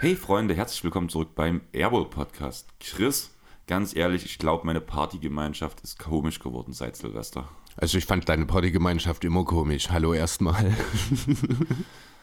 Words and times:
Hey 0.00 0.14
Freunde, 0.14 0.54
herzlich 0.54 0.84
willkommen 0.84 1.08
zurück 1.08 1.34
beim 1.34 1.60
Airwall 1.72 2.04
Podcast. 2.04 2.68
Chris, 2.80 3.30
ganz 3.66 3.94
ehrlich, 3.96 4.24
ich 4.24 4.38
glaube, 4.38 4.64
meine 4.64 4.80
Partygemeinschaft 4.80 5.80
ist 5.80 5.98
komisch 5.98 6.38
geworden 6.38 6.72
seit 6.72 6.96
Silvester. 6.96 7.48
Also 7.76 7.98
ich 7.98 8.06
fand 8.06 8.28
deine 8.28 8.46
Partygemeinschaft 8.46 9.24
immer 9.24 9.44
komisch. 9.44 9.90
Hallo 9.90 10.14
erstmal. 10.14 10.74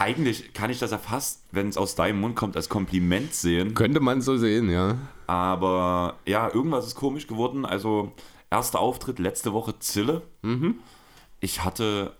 Eigentlich 0.00 0.54
kann 0.54 0.70
ich 0.70 0.78
das 0.78 0.92
ja 0.92 0.98
fast, 0.98 1.44
wenn 1.52 1.68
es 1.68 1.76
aus 1.76 1.94
deinem 1.94 2.20
Mund 2.20 2.34
kommt, 2.34 2.56
als 2.56 2.70
Kompliment 2.70 3.34
sehen. 3.34 3.74
Könnte 3.74 4.00
man 4.00 4.22
so 4.22 4.38
sehen, 4.38 4.70
ja. 4.70 4.96
Aber 5.26 6.16
ja, 6.24 6.48
irgendwas 6.52 6.86
ist 6.86 6.94
komisch 6.94 7.26
geworden. 7.26 7.66
Also, 7.66 8.12
erster 8.50 8.80
Auftritt 8.80 9.18
letzte 9.18 9.52
Woche 9.52 9.78
Zille. 9.78 10.22
Ich 11.40 11.64
hatte 11.64 12.14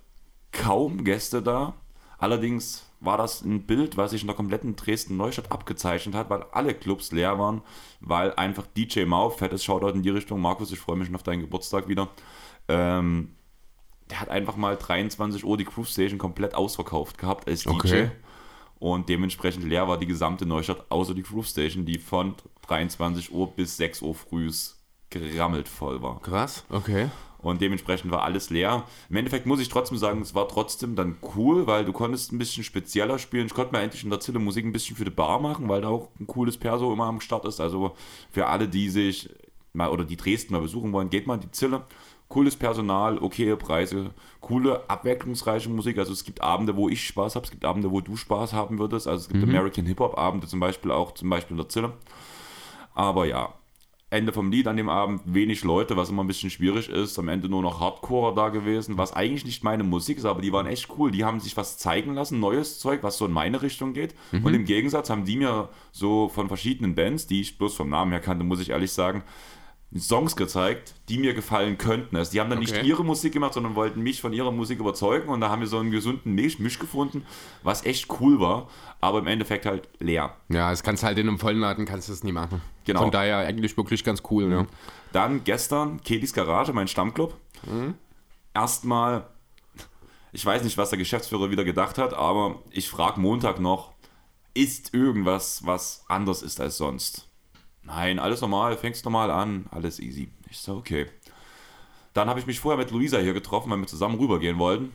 kaum 0.52 1.04
Gäste 1.04 1.40
da. 1.40 1.72
Allerdings 2.18 2.84
war 3.00 3.16
das 3.16 3.40
ein 3.40 3.62
Bild, 3.62 3.96
was 3.96 4.10
sich 4.10 4.20
in 4.20 4.26
der 4.26 4.36
kompletten 4.36 4.76
Dresden-Neustadt 4.76 5.50
abgezeichnet 5.50 6.14
hat, 6.14 6.28
weil 6.28 6.44
alle 6.52 6.74
Clubs 6.74 7.12
leer 7.12 7.38
waren, 7.38 7.62
weil 8.00 8.34
einfach 8.34 8.66
DJ 8.76 9.04
Mau, 9.06 9.30
fettes 9.30 9.64
Shoutout 9.64 9.94
in 9.94 10.02
die 10.02 10.10
Richtung, 10.10 10.40
Markus, 10.40 10.70
ich 10.70 10.78
freue 10.78 10.96
mich 10.96 11.06
schon 11.06 11.16
auf 11.16 11.22
deinen 11.22 11.40
Geburtstag 11.40 11.88
wieder, 11.88 12.10
ähm, 12.68 13.30
der 14.10 14.20
hat 14.20 14.28
einfach 14.28 14.56
mal 14.56 14.76
23 14.76 15.44
Uhr 15.44 15.56
die 15.56 15.64
Groove 15.64 15.88
Station 15.88 16.18
komplett 16.18 16.54
ausverkauft 16.54 17.18
gehabt 17.18 17.48
als 17.48 17.62
DJ. 17.62 17.70
Okay. 17.70 18.10
Und 18.78 19.08
dementsprechend 19.08 19.64
leer 19.64 19.88
war 19.88 19.98
die 19.98 20.06
gesamte 20.06 20.46
Neustadt, 20.46 20.86
außer 20.88 21.14
die 21.14 21.22
Groove 21.22 21.46
Station, 21.46 21.84
die 21.84 21.98
von 21.98 22.34
23 22.62 23.32
Uhr 23.32 23.52
bis 23.52 23.76
6 23.76 24.02
Uhr 24.02 24.14
frühs 24.14 24.78
gerammelt 25.10 25.68
voll 25.68 26.00
war. 26.02 26.20
Krass, 26.20 26.64
okay. 26.70 27.10
Und 27.42 27.60
dementsprechend 27.60 28.10
war 28.10 28.22
alles 28.22 28.50
leer. 28.50 28.84
Im 29.08 29.16
Endeffekt 29.16 29.46
muss 29.46 29.60
ich 29.60 29.68
trotzdem 29.68 29.96
sagen, 29.96 30.20
es 30.20 30.34
war 30.34 30.46
trotzdem 30.48 30.94
dann 30.94 31.16
cool, 31.34 31.66
weil 31.66 31.84
du 31.84 31.92
konntest 31.92 32.32
ein 32.32 32.38
bisschen 32.38 32.64
spezieller 32.64 33.18
spielen. 33.18 33.46
Ich 33.46 33.54
konnte 33.54 33.72
mir 33.74 33.80
endlich 33.80 34.04
in 34.04 34.10
der 34.10 34.20
Zille 34.20 34.38
Musik 34.38 34.64
ein 34.64 34.72
bisschen 34.72 34.96
für 34.96 35.04
die 35.04 35.10
Bar 35.10 35.40
machen, 35.40 35.68
weil 35.68 35.80
da 35.80 35.88
auch 35.88 36.10
ein 36.18 36.26
cooles 36.26 36.58
Perso 36.58 36.92
immer 36.92 37.06
am 37.06 37.20
Start 37.20 37.46
ist. 37.46 37.60
Also 37.60 37.96
für 38.30 38.46
alle, 38.46 38.68
die 38.68 38.90
sich 38.90 39.30
mal 39.72 39.88
oder 39.88 40.04
die 40.04 40.16
Dresden 40.16 40.52
mal 40.52 40.60
besuchen 40.60 40.92
wollen, 40.92 41.10
geht 41.10 41.26
mal 41.26 41.34
in 41.34 41.40
die 41.40 41.50
Zille. 41.50 41.84
Cooles 42.30 42.54
Personal, 42.54 43.18
okaye 43.18 43.56
Preise, 43.56 44.12
coole, 44.40 44.88
abwechslungsreiche 44.88 45.68
Musik. 45.68 45.98
Also 45.98 46.12
es 46.12 46.24
gibt 46.24 46.40
Abende, 46.40 46.76
wo 46.76 46.88
ich 46.88 47.04
Spaß 47.04 47.34
habe, 47.34 47.44
es 47.44 47.50
gibt 47.50 47.64
Abende, 47.64 47.90
wo 47.90 48.00
du 48.00 48.16
Spaß 48.16 48.52
haben 48.52 48.78
würdest. 48.78 49.08
Also 49.08 49.22
es 49.22 49.28
gibt 49.28 49.42
American 49.42 49.84
Hip-Hop-Abende 49.84 50.46
zum 50.46 50.60
Beispiel 50.60 50.92
auch, 50.92 51.12
zum 51.12 51.28
Beispiel 51.28 51.54
in 51.54 51.58
der 51.58 51.68
Zille. 51.68 51.92
Aber 52.94 53.26
ja, 53.26 53.52
Ende 54.10 54.32
vom 54.32 54.52
Lied 54.52 54.68
an 54.68 54.76
dem 54.76 54.88
Abend 54.88 55.22
wenig 55.24 55.64
Leute, 55.64 55.96
was 55.96 56.10
immer 56.10 56.22
ein 56.22 56.28
bisschen 56.28 56.50
schwierig 56.50 56.88
ist. 56.88 57.18
Am 57.18 57.26
Ende 57.26 57.48
nur 57.48 57.62
noch 57.62 57.80
Hardcore 57.80 58.32
da 58.34 58.48
gewesen, 58.50 58.96
was 58.96 59.12
eigentlich 59.12 59.44
nicht 59.44 59.64
meine 59.64 59.82
Musik 59.82 60.18
ist, 60.18 60.24
aber 60.24 60.40
die 60.40 60.52
waren 60.52 60.66
echt 60.66 60.88
cool. 60.98 61.10
Die 61.10 61.24
haben 61.24 61.40
sich 61.40 61.56
was 61.56 61.78
zeigen 61.78 62.14
lassen, 62.14 62.38
neues 62.38 62.78
Zeug, 62.78 63.02
was 63.02 63.18
so 63.18 63.26
in 63.26 63.32
meine 63.32 63.60
Richtung 63.60 63.92
geht. 63.92 64.14
Und 64.44 64.54
im 64.54 64.64
Gegensatz 64.66 65.10
haben 65.10 65.24
die 65.24 65.36
mir 65.36 65.68
so 65.90 66.28
von 66.28 66.46
verschiedenen 66.46 66.94
Bands, 66.94 67.26
die 67.26 67.40
ich 67.40 67.58
bloß 67.58 67.74
vom 67.74 67.88
Namen 67.88 68.12
her 68.12 68.20
kannte, 68.20 68.44
muss 68.44 68.60
ich 68.60 68.70
ehrlich 68.70 68.92
sagen, 68.92 69.24
Songs 69.98 70.36
gezeigt, 70.36 70.94
die 71.08 71.18
mir 71.18 71.34
gefallen 71.34 71.76
könnten. 71.76 72.16
Also 72.16 72.30
die 72.30 72.40
haben 72.40 72.48
dann 72.48 72.60
nicht 72.60 72.76
Okay. 72.76 72.86
ihre 72.86 73.04
Musik 73.04 73.32
gemacht, 73.32 73.54
sondern 73.54 73.74
wollten 73.74 74.00
mich 74.02 74.20
von 74.20 74.32
ihrer 74.32 74.52
Musik 74.52 74.78
überzeugen 74.78 75.28
und 75.28 75.40
da 75.40 75.48
haben 75.48 75.60
wir 75.60 75.66
so 75.66 75.78
einen 75.78 75.90
gesunden 75.90 76.32
Misch, 76.34 76.60
Misch 76.60 76.78
gefunden, 76.78 77.26
was 77.64 77.84
echt 77.84 78.08
cool 78.20 78.38
war, 78.38 78.68
aber 79.00 79.18
im 79.18 79.26
Endeffekt 79.26 79.66
halt 79.66 79.88
leer. 79.98 80.36
Ja, 80.48 80.70
das 80.70 80.84
kannst 80.84 81.02
halt 81.02 81.18
in 81.18 81.28
einem 81.28 81.40
vollen 81.40 81.58
Laden 81.58 81.86
kannst 81.86 82.08
du 82.08 82.12
es 82.12 82.22
nie 82.22 82.30
machen. 82.30 82.62
Genau. 82.84 83.00
Von 83.00 83.10
daher 83.10 83.38
eigentlich 83.38 83.76
wirklich 83.76 84.04
ganz 84.04 84.22
cool, 84.30 84.52
ja. 84.52 84.66
Dann 85.12 85.42
gestern 85.42 86.00
Kedis 86.04 86.32
Garage, 86.32 86.72
mein 86.72 86.86
Stammclub. 86.86 87.36
Erstmal, 88.54 89.26
ich 90.32 90.46
weiß 90.46 90.62
nicht, 90.62 90.78
was 90.78 90.90
der 90.90 90.98
Geschäftsführer 90.98 91.50
wieder 91.50 91.64
gedacht 91.64 91.98
hat, 91.98 92.14
aber 92.14 92.62
ich 92.70 92.88
frage 92.88 93.18
Montag 93.20 93.58
noch, 93.58 93.92
ist 94.54 94.94
irgendwas, 94.94 95.66
was 95.66 96.04
anders 96.08 96.42
ist 96.42 96.60
als 96.60 96.76
sonst? 96.76 97.26
Nein, 97.82 98.18
alles 98.18 98.40
normal, 98.40 98.76
fängst 98.76 99.04
normal 99.04 99.30
an, 99.30 99.66
alles 99.70 99.98
easy. 100.00 100.30
Ich 100.50 100.58
so, 100.58 100.76
okay. 100.76 101.06
Dann 102.12 102.28
habe 102.28 102.40
ich 102.40 102.46
mich 102.46 102.60
vorher 102.60 102.78
mit 102.78 102.90
Luisa 102.90 103.18
hier 103.18 103.32
getroffen, 103.32 103.70
weil 103.70 103.78
wir 103.78 103.86
zusammen 103.86 104.16
rübergehen 104.18 104.58
wollten. 104.58 104.92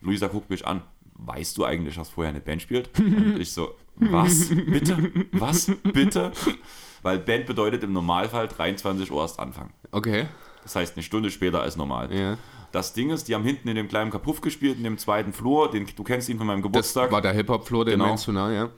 Luisa 0.00 0.26
guckt 0.28 0.50
mich 0.50 0.66
an. 0.66 0.82
Weißt 1.16 1.56
du 1.56 1.64
eigentlich, 1.64 1.94
dass 1.94 2.08
vorher 2.08 2.30
eine 2.30 2.40
Band 2.40 2.60
spielt? 2.62 2.90
Und 2.98 3.38
ich 3.40 3.52
so, 3.52 3.74
was? 3.96 4.48
Bitte? 4.48 5.12
Was? 5.32 5.70
Bitte? 5.84 6.32
Weil 7.02 7.18
Band 7.20 7.46
bedeutet 7.46 7.84
im 7.84 7.92
Normalfall 7.92 8.48
23 8.48 9.10
Uhr 9.12 9.22
erst 9.22 9.38
anfangen. 9.38 9.72
Okay. 9.92 10.26
Das 10.64 10.74
heißt 10.74 10.96
eine 10.96 11.02
Stunde 11.04 11.30
später 11.30 11.60
als 11.62 11.76
normal. 11.76 12.12
Ja. 12.12 12.36
Das 12.72 12.94
Ding 12.94 13.10
ist, 13.10 13.28
die 13.28 13.34
haben 13.36 13.44
hinten 13.44 13.68
in 13.68 13.76
dem 13.76 13.86
kleinen 13.86 14.10
Kapuff 14.10 14.40
gespielt, 14.40 14.78
in 14.78 14.82
dem 14.84 14.98
zweiten 14.98 15.32
Flur. 15.32 15.70
Den, 15.70 15.86
du 15.94 16.02
kennst 16.02 16.28
ihn 16.28 16.38
von 16.38 16.46
meinem 16.48 16.62
Das 16.62 16.64
Geburtstag. 16.72 17.12
war 17.12 17.22
der 17.22 17.32
Hip-Hop-Floor, 17.32 17.84
den 17.84 17.92
Genau. 17.92 18.06
meinst 18.08 18.26
du, 18.26 18.32
na, 18.32 18.50
ja. 18.52 18.70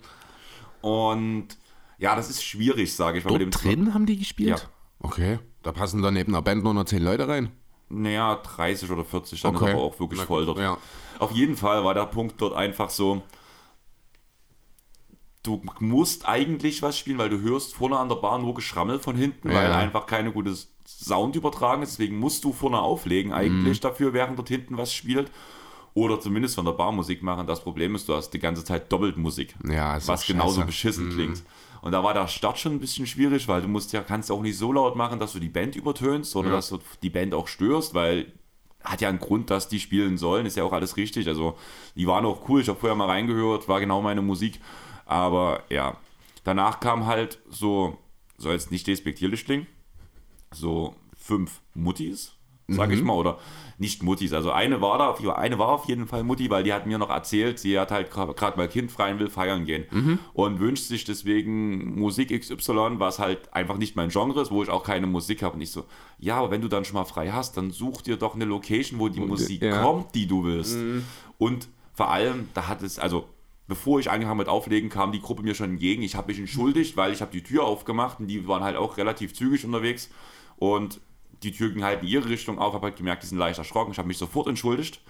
Und 0.82 1.48
ja, 1.98 2.14
das 2.16 2.28
ist 2.30 2.42
schwierig, 2.44 2.94
sage 2.94 3.18
ich 3.18 3.24
mal. 3.24 3.30
Dort 3.30 3.42
mit 3.44 3.54
dem 3.54 3.60
drin 3.60 3.94
haben 3.94 4.06
die 4.06 4.16
gespielt? 4.18 4.48
Ja. 4.60 4.68
Okay. 5.00 5.38
Da 5.62 5.72
passen 5.72 6.02
dann 6.02 6.14
neben 6.14 6.32
einer 6.34 6.42
Band 6.42 6.62
nur 6.64 6.74
noch 6.74 6.84
10 6.84 7.02
Leute 7.02 7.26
rein? 7.28 7.50
Naja, 7.88 8.36
30 8.36 8.90
oder 8.90 9.04
40, 9.04 9.40
dann 9.42 9.54
Okay. 9.56 9.66
ist 9.66 9.72
aber 9.74 9.82
auch 9.82 9.98
wirklich 10.00 10.20
Na 10.20 10.26
voll 10.26 10.46
dort. 10.46 10.58
ja. 10.58 10.76
Auf 11.18 11.30
jeden 11.32 11.56
Fall 11.56 11.84
war 11.84 11.94
der 11.94 12.06
Punkt 12.06 12.40
dort 12.40 12.54
einfach 12.54 12.90
so, 12.90 13.22
du 15.42 15.62
musst 15.78 16.26
eigentlich 16.28 16.82
was 16.82 16.98
spielen, 16.98 17.18
weil 17.18 17.28
du 17.30 17.40
hörst 17.40 17.74
vorne 17.74 17.98
an 17.98 18.08
der 18.08 18.16
Bar 18.16 18.38
nur 18.38 18.54
Geschrammel 18.54 18.98
von 18.98 19.16
hinten, 19.16 19.48
weil 19.48 19.70
Ja. 19.70 19.76
einfach 19.78 20.06
keine 20.06 20.32
gute 20.32 20.54
Sound 20.86 21.36
übertragen 21.36 21.82
ist. 21.82 21.92
Deswegen 21.92 22.18
musst 22.18 22.42
du 22.44 22.52
vorne 22.52 22.80
auflegen 22.80 23.30
Mhm. 23.30 23.36
eigentlich 23.38 23.80
dafür, 23.80 24.12
während 24.12 24.38
dort 24.38 24.48
hinten 24.48 24.76
was 24.76 24.92
spielt. 24.92 25.30
Oder 25.94 26.20
zumindest 26.20 26.56
von 26.56 26.64
der 26.66 26.72
Bar 26.72 26.92
Musik 26.92 27.22
machen. 27.22 27.46
Das 27.46 27.62
Problem 27.62 27.94
ist, 27.94 28.08
du 28.08 28.14
hast 28.14 28.30
die 28.30 28.38
ganze 28.38 28.64
Zeit 28.64 28.92
doppelt 28.92 29.16
Musik. 29.16 29.54
Ja, 29.66 29.96
ist 29.96 30.08
was 30.08 30.26
genauso 30.26 30.56
scheiße. 30.56 30.60
Mhm. 30.62 30.66
beschissen 30.66 31.10
klingt. 31.10 31.42
Und 31.86 31.92
da 31.92 32.02
war 32.02 32.14
der 32.14 32.26
Start 32.26 32.58
schon 32.58 32.72
ein 32.72 32.80
bisschen 32.80 33.06
schwierig, 33.06 33.46
weil 33.46 33.62
du 33.62 33.68
musst 33.68 33.92
ja, 33.92 34.02
kannst 34.02 34.32
auch 34.32 34.42
nicht 34.42 34.58
so 34.58 34.72
laut 34.72 34.96
machen, 34.96 35.20
dass 35.20 35.34
du 35.34 35.38
die 35.38 35.48
Band 35.48 35.76
übertönst 35.76 36.34
oder 36.34 36.48
Ja. 36.48 36.56
dass 36.56 36.70
du 36.70 36.80
die 37.00 37.10
Band 37.10 37.32
auch 37.32 37.46
störst, 37.46 37.94
weil 37.94 38.32
hat 38.82 39.00
ja 39.00 39.08
einen 39.08 39.20
Grund, 39.20 39.50
dass 39.50 39.68
die 39.68 39.78
spielen 39.78 40.18
sollen, 40.18 40.46
ist 40.46 40.56
ja 40.56 40.64
auch 40.64 40.72
alles 40.72 40.96
richtig. 40.96 41.28
Also 41.28 41.56
die 41.94 42.08
waren 42.08 42.24
auch 42.26 42.48
cool, 42.48 42.60
ich 42.60 42.68
habe 42.68 42.80
vorher 42.80 42.96
mal 42.96 43.06
reingehört, 43.06 43.68
war 43.68 43.78
genau 43.78 44.02
meine 44.02 44.20
Musik. 44.20 44.58
Aber 45.04 45.62
ja, 45.68 45.96
danach 46.42 46.80
kam 46.80 47.06
halt 47.06 47.38
so, 47.48 47.96
soll 48.36 48.54
jetzt 48.54 48.72
nicht 48.72 48.88
despektierlich 48.88 49.44
klingen, 49.44 49.68
so 50.52 50.96
fünf 51.16 51.60
Muttis, 51.74 52.32
sag 52.68 52.90
ich 52.90 53.02
mal, 53.02 53.14
oder 53.14 53.38
nicht 53.78 54.02
Muttis. 54.02 54.32
Also 54.32 54.50
eine 54.50 54.80
war 54.80 54.98
da, 54.98 55.34
eine 55.34 55.58
war 55.58 55.68
auf 55.68 55.86
jeden 55.86 56.06
Fall 56.06 56.24
Mutti, 56.24 56.50
weil 56.50 56.64
die 56.64 56.72
hat 56.72 56.86
mir 56.86 56.98
noch 56.98 57.10
erzählt, 57.10 57.58
sie 57.58 57.78
hat 57.78 57.90
halt 57.90 58.10
gerade 58.10 58.56
mal 58.56 58.68
Kind 58.68 58.90
frei 58.90 59.12
und 59.12 59.18
will 59.18 59.30
feiern 59.30 59.64
gehen 59.64 60.18
und 60.32 60.60
wünscht 60.60 60.84
sich 60.84 61.04
deswegen 61.04 61.98
Musik 61.98 62.30
XY, 62.38 62.98
was 62.98 63.18
halt 63.18 63.52
einfach 63.52 63.76
nicht 63.76 63.96
mein 63.96 64.08
Genre 64.08 64.40
ist, 64.40 64.50
wo 64.50 64.62
ich 64.62 64.70
auch 64.70 64.82
keine 64.82 65.06
Musik 65.06 65.42
habe. 65.42 65.54
Und 65.54 65.60
ich 65.60 65.70
so, 65.70 65.84
ja, 66.18 66.38
aber 66.38 66.50
wenn 66.50 66.60
du 66.60 66.68
dann 66.68 66.84
schon 66.84 66.94
mal 66.94 67.04
frei 67.04 67.30
hast, 67.30 67.56
dann 67.56 67.70
such 67.70 68.02
dir 68.02 68.16
doch 68.16 68.34
eine 68.34 68.44
Location, 68.44 68.98
wo 68.98 69.08
die 69.08 69.20
Musik 69.20 69.62
ja. 69.62 69.82
kommt, 69.82 70.14
die 70.14 70.26
du 70.26 70.44
willst. 70.44 70.78
Und 71.38 71.68
vor 71.92 72.10
allem, 72.10 72.48
da 72.54 72.68
hat 72.68 72.82
es, 72.82 72.98
also 72.98 73.28
bevor 73.68 74.00
ich 74.00 74.10
angefangen 74.10 74.38
mit 74.38 74.48
Auflegen, 74.48 74.88
kam 74.88 75.12
die 75.12 75.20
Gruppe 75.20 75.42
mir 75.42 75.54
schon 75.54 75.70
entgegen. 75.70 76.02
Ich 76.02 76.14
habe 76.14 76.28
mich 76.28 76.38
entschuldigt, 76.38 76.96
weil 76.96 77.12
ich 77.12 77.20
habe 77.20 77.32
die 77.32 77.42
Tür 77.42 77.64
aufgemacht 77.64 78.20
und 78.20 78.28
die 78.28 78.46
waren 78.46 78.62
halt 78.62 78.76
auch 78.76 78.96
relativ 78.96 79.34
zügig 79.34 79.64
unterwegs. 79.64 80.10
Und 80.56 81.00
die 81.42 81.52
Tür 81.52 81.70
ging 81.70 81.82
halt 81.84 82.02
in 82.02 82.08
ihre 82.08 82.28
Richtung 82.28 82.58
auf, 82.58 82.74
habe 82.74 82.86
halt 82.86 82.96
gemerkt, 82.96 83.22
die 83.22 83.26
sind 83.26 83.38
leicht 83.38 83.58
erschrocken. 83.58 83.92
Ich 83.92 83.98
habe 83.98 84.08
mich 84.08 84.18
sofort 84.18 84.46
entschuldigt. 84.48 85.00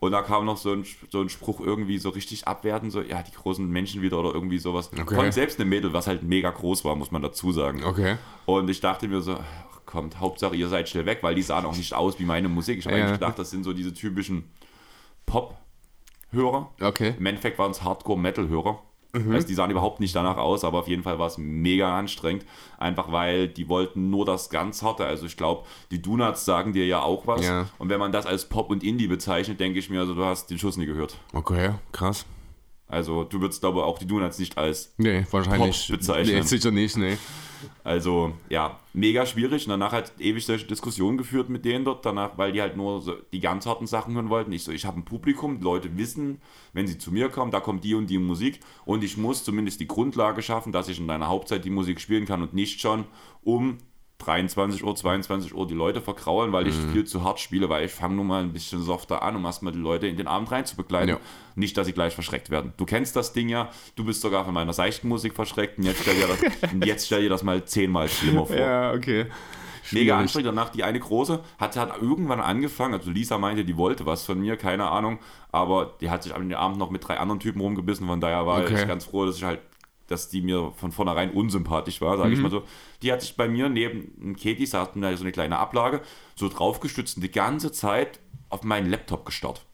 Und 0.00 0.12
da 0.12 0.22
kam 0.22 0.44
noch 0.44 0.56
so 0.58 0.72
ein, 0.72 0.84
so 1.10 1.20
ein 1.20 1.28
Spruch 1.28 1.58
irgendwie 1.60 1.98
so 1.98 2.10
richtig 2.10 2.46
abwertend, 2.46 2.92
so, 2.92 3.02
ja, 3.02 3.20
die 3.22 3.32
großen 3.32 3.68
Menschen 3.68 4.00
wieder 4.00 4.18
oder 4.20 4.32
irgendwie 4.32 4.58
sowas. 4.58 4.90
Okay. 4.92 5.14
Von 5.16 5.32
selbst 5.32 5.58
einem 5.60 5.70
Mädel, 5.70 5.92
was 5.92 6.06
halt 6.06 6.22
mega 6.22 6.50
groß 6.50 6.84
war, 6.84 6.94
muss 6.94 7.10
man 7.10 7.20
dazu 7.20 7.50
sagen. 7.50 7.82
Okay. 7.82 8.16
Und 8.46 8.70
ich 8.70 8.80
dachte 8.80 9.08
mir 9.08 9.20
so, 9.22 9.34
ach, 9.34 9.80
kommt, 9.86 10.20
Hauptsache 10.20 10.54
ihr 10.54 10.68
seid 10.68 10.88
schnell 10.88 11.04
weg, 11.04 11.18
weil 11.22 11.34
die 11.34 11.42
sahen 11.42 11.64
auch 11.66 11.76
nicht 11.76 11.94
aus 11.94 12.18
wie 12.20 12.24
meine 12.24 12.48
Musik. 12.48 12.78
Ich 12.78 12.86
habe 12.86 12.96
Ja. 12.96 13.04
eigentlich 13.06 13.18
gedacht, 13.18 13.38
das 13.40 13.50
sind 13.50 13.64
so 13.64 13.72
diese 13.72 13.92
typischen 13.92 14.44
Pop-Hörer. 15.26 16.70
Okay. 16.80 17.14
Im 17.18 17.26
Endeffekt 17.26 17.58
waren 17.58 17.70
es 17.72 17.82
Hardcore-Metal-Hörer. 17.82 18.82
Also 19.12 19.46
die 19.46 19.54
sahen 19.54 19.70
überhaupt 19.70 20.00
nicht 20.00 20.14
danach 20.14 20.36
aus, 20.36 20.64
aber 20.64 20.80
auf 20.80 20.88
jeden 20.88 21.02
Fall 21.02 21.18
war 21.18 21.26
es 21.26 21.38
mega 21.38 21.98
anstrengend. 21.98 22.44
Einfach 22.76 23.10
weil 23.10 23.48
die 23.48 23.68
wollten 23.68 24.10
nur 24.10 24.26
das 24.26 24.50
ganz 24.50 24.82
harte. 24.82 25.06
Also 25.06 25.24
ich 25.26 25.36
glaube, 25.36 25.64
die 25.90 26.02
Donuts 26.02 26.44
sagen 26.44 26.74
dir 26.74 26.86
ja 26.86 27.00
auch 27.00 27.26
was. 27.26 27.44
Ja. 27.44 27.68
Und 27.78 27.88
wenn 27.88 27.98
man 27.98 28.12
das 28.12 28.26
als 28.26 28.44
Pop 28.44 28.70
und 28.70 28.84
Indie 28.84 29.08
bezeichnet, 29.08 29.60
denke 29.60 29.78
ich 29.78 29.88
mir, 29.88 30.00
also 30.00 30.14
du 30.14 30.24
hast 30.24 30.50
den 30.50 30.58
Schuss 30.58 30.76
nie 30.76 30.86
gehört. 30.86 31.16
Okay, 31.32 31.72
krass. 31.90 32.26
Also 32.86 33.24
du 33.24 33.40
würdest, 33.40 33.60
glaube 33.60 33.78
ich, 33.78 33.84
auch 33.84 33.98
die 33.98 34.06
Donuts 34.06 34.38
nicht 34.38 34.56
als 34.58 34.92
Nee, 34.98 35.26
wahrscheinlich. 35.30 35.88
Pop 35.88 35.98
bezeichnen. 35.98 36.36
Nee, 36.36 36.42
sicher 36.42 36.70
nicht, 36.70 36.96
nee. 36.96 37.16
Also, 37.84 38.32
ja, 38.48 38.78
mega 38.92 39.26
schwierig. 39.26 39.66
Und 39.66 39.70
danach 39.70 39.92
halt 39.92 40.12
ewig 40.18 40.44
solche 40.44 40.66
Diskussionen 40.66 41.18
geführt 41.18 41.48
mit 41.48 41.64
denen 41.64 41.84
dort, 41.84 42.04
danach, 42.04 42.36
weil 42.36 42.52
die 42.52 42.60
halt 42.60 42.76
nur 42.76 43.00
so 43.00 43.14
die 43.32 43.40
ganz 43.40 43.66
harten 43.66 43.86
Sachen 43.86 44.14
hören 44.14 44.30
wollten. 44.30 44.52
Ich 44.52 44.64
so, 44.64 44.72
ich 44.72 44.84
habe 44.84 45.00
ein 45.00 45.04
Publikum, 45.04 45.58
die 45.58 45.64
Leute 45.64 45.96
wissen, 45.96 46.40
wenn 46.72 46.86
sie 46.86 46.98
zu 46.98 47.12
mir 47.12 47.28
kommen, 47.28 47.50
da 47.50 47.60
kommt 47.60 47.84
die 47.84 47.94
und 47.94 48.08
die 48.08 48.18
Musik 48.18 48.60
und 48.84 49.02
ich 49.04 49.16
muss 49.16 49.44
zumindest 49.44 49.80
die 49.80 49.88
Grundlage 49.88 50.42
schaffen, 50.42 50.72
dass 50.72 50.88
ich 50.88 50.98
in 50.98 51.08
deiner 51.08 51.28
Hauptzeit 51.28 51.64
die 51.64 51.70
Musik 51.70 52.00
spielen 52.00 52.26
kann 52.26 52.42
und 52.42 52.54
nicht 52.54 52.80
schon 52.80 53.04
um 53.42 53.78
23 54.18 54.84
Uhr, 54.84 54.94
22 54.96 55.54
Uhr 55.54 55.66
die 55.66 55.74
Leute 55.74 56.00
verkraulen, 56.00 56.52
weil 56.52 56.66
ich 56.66 56.76
Mhm. 56.76 56.92
viel 56.92 57.04
zu 57.04 57.22
hart 57.24 57.38
spiele, 57.40 57.68
weil 57.68 57.84
ich 57.84 57.92
fange 57.92 58.16
nun 58.16 58.26
mal 58.26 58.42
ein 58.42 58.52
bisschen 58.52 58.82
softer 58.82 59.22
an, 59.22 59.36
um 59.36 59.44
erstmal 59.44 59.72
die 59.72 59.78
Leute 59.78 60.06
in 60.08 60.16
den 60.16 60.26
Abend 60.26 60.50
rein 60.50 60.66
zu 60.66 60.76
begleiten. 60.76 61.08
Ja. 61.10 61.18
Nicht, 61.54 61.76
dass 61.76 61.86
sie 61.86 61.92
gleich 61.92 62.14
verschreckt 62.14 62.50
werden. 62.50 62.72
Du 62.76 62.84
kennst 62.84 63.16
das 63.16 63.32
Ding 63.32 63.48
ja, 63.48 63.70
du 63.96 64.04
bist 64.04 64.20
sogar 64.20 64.44
von 64.44 64.54
meiner 64.54 64.72
seichten 64.72 65.08
Musik 65.08 65.34
verschreckt 65.34 65.78
und 65.78 65.84
jetzt 65.84 66.02
stell 66.02 66.16
dir 66.16 66.26
das, 66.26 66.38
jetzt 66.84 67.06
stell 67.06 67.22
dir 67.22 67.30
das 67.30 67.42
mal 67.42 67.64
zehnmal 67.64 68.08
schlimmer 68.08 68.46
vor. 68.46 68.56
Ja, 68.56 68.92
okay. 68.92 69.26
Mega 69.90 70.18
anstrengend. 70.18 70.48
Danach 70.48 70.68
die 70.68 70.84
eine 70.84 71.00
große 71.00 71.40
hat, 71.58 71.76
hat 71.76 72.02
irgendwann 72.02 72.40
angefangen. 72.40 72.92
Also 72.94 73.10
Lisa 73.10 73.38
meinte, 73.38 73.64
die 73.64 73.76
wollte 73.78 74.04
was 74.04 74.22
von 74.22 74.38
mir, 74.38 74.56
keine 74.58 74.90
Ahnung. 74.90 75.18
Aber 75.50 75.94
die 76.02 76.10
hat 76.10 76.22
sich 76.24 76.34
am 76.34 76.52
Abend 76.52 76.76
noch 76.78 76.90
mit 76.90 77.08
drei 77.08 77.18
anderen 77.18 77.40
Typen 77.40 77.60
rumgebissen. 77.62 78.06
Von 78.06 78.20
daher 78.20 78.46
war 78.46 78.60
Okay. 78.64 78.74
ich 78.82 78.86
ganz 78.86 79.06
froh, 79.06 79.24
dass 79.24 79.38
ich 79.38 79.44
halt, 79.44 79.60
dass 80.08 80.28
die 80.28 80.42
mir 80.42 80.72
von 80.76 80.90
vornherein 80.92 81.30
unsympathisch 81.30 82.00
war, 82.00 82.16
sage 82.18 82.32
ich 82.34 82.40
mal 82.40 82.50
so. 82.50 82.62
Die 83.02 83.12
hat 83.12 83.20
sich 83.22 83.36
bei 83.36 83.48
mir 83.48 83.68
neben 83.68 84.34
Katie, 84.36 84.66
sagten 84.66 85.00
da 85.02 85.16
so 85.16 85.22
eine 85.22 85.32
kleine 85.32 85.58
Ablage, 85.58 86.00
so 86.34 86.48
draufgestützt 86.48 87.16
und 87.16 87.22
die 87.22 87.30
ganze 87.30 87.70
Zeit 87.72 88.18
auf 88.48 88.62
meinen 88.64 88.90
Laptop 88.90 89.24
gestarrt. 89.26 89.64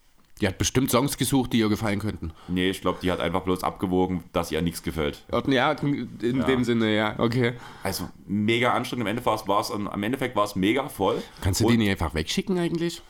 Die 0.40 0.48
hat 0.48 0.58
bestimmt 0.58 0.90
Songs 0.90 1.16
gesucht, 1.16 1.52
die 1.52 1.58
ihr 1.60 1.68
gefallen 1.68 2.00
könnten. 2.00 2.32
Nee, 2.48 2.68
ich 2.70 2.80
glaube, 2.80 2.98
die 3.00 3.12
hat 3.12 3.20
einfach 3.20 3.42
bloß 3.42 3.62
abgewogen, 3.62 4.24
dass 4.32 4.50
ihr 4.50 4.60
nichts 4.62 4.82
gefällt. 4.82 5.24
Ja, 5.46 5.70
in 5.72 6.08
dem 6.20 6.64
Sinne, 6.64 6.92
ja, 6.94 7.14
okay. 7.18 7.52
Also 7.84 8.08
mega 8.26 8.72
anstrengend. 8.74 9.02
Im 9.02 9.16
Endeffekt 9.16 9.46
war 9.46 9.60
es, 9.60 9.70
am 9.70 10.02
Endeffekt 10.02 10.34
war 10.34 10.44
es 10.44 10.56
mega 10.56 10.88
voll. 10.88 11.22
Kannst 11.40 11.60
du 11.60 11.66
Und- 11.66 11.72
die 11.72 11.78
nicht 11.78 11.90
einfach 11.90 12.14
wegschicken 12.14 12.58
eigentlich? 12.58 13.00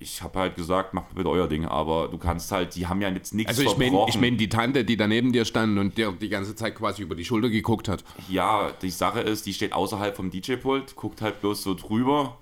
Ich 0.00 0.22
habe 0.22 0.38
halt 0.38 0.56
gesagt, 0.56 0.94
macht 0.94 1.14
bitte 1.14 1.28
euer 1.28 1.46
Ding, 1.46 1.66
aber 1.66 2.08
du 2.08 2.16
kannst 2.18 2.50
halt, 2.52 2.74
die 2.74 2.86
haben 2.86 3.02
ja 3.02 3.08
jetzt 3.10 3.34
nichts 3.34 3.50
Also 3.50 3.62
ich 3.62 3.76
meine 3.76 4.06
ich 4.08 4.18
mein 4.18 4.38
die 4.38 4.48
Tante, 4.48 4.84
die 4.84 4.96
da 4.96 5.06
neben 5.06 5.32
dir 5.32 5.44
stand 5.44 5.78
und 5.78 5.96
dir 5.98 6.12
die 6.12 6.30
ganze 6.30 6.56
Zeit 6.56 6.74
quasi 6.74 7.02
über 7.02 7.14
die 7.14 7.24
Schulter 7.24 7.50
geguckt 7.50 7.88
hat. 7.88 8.02
ja, 8.28 8.70
die 8.82 8.90
Sache 8.90 9.20
ist, 9.20 9.46
die 9.46 9.52
steht 9.52 9.72
außerhalb 9.72 10.16
vom 10.16 10.30
DJ-Pult, 10.30 10.96
guckt 10.96 11.20
halt 11.20 11.40
bloß 11.40 11.62
so 11.62 11.74
drüber. 11.74 12.38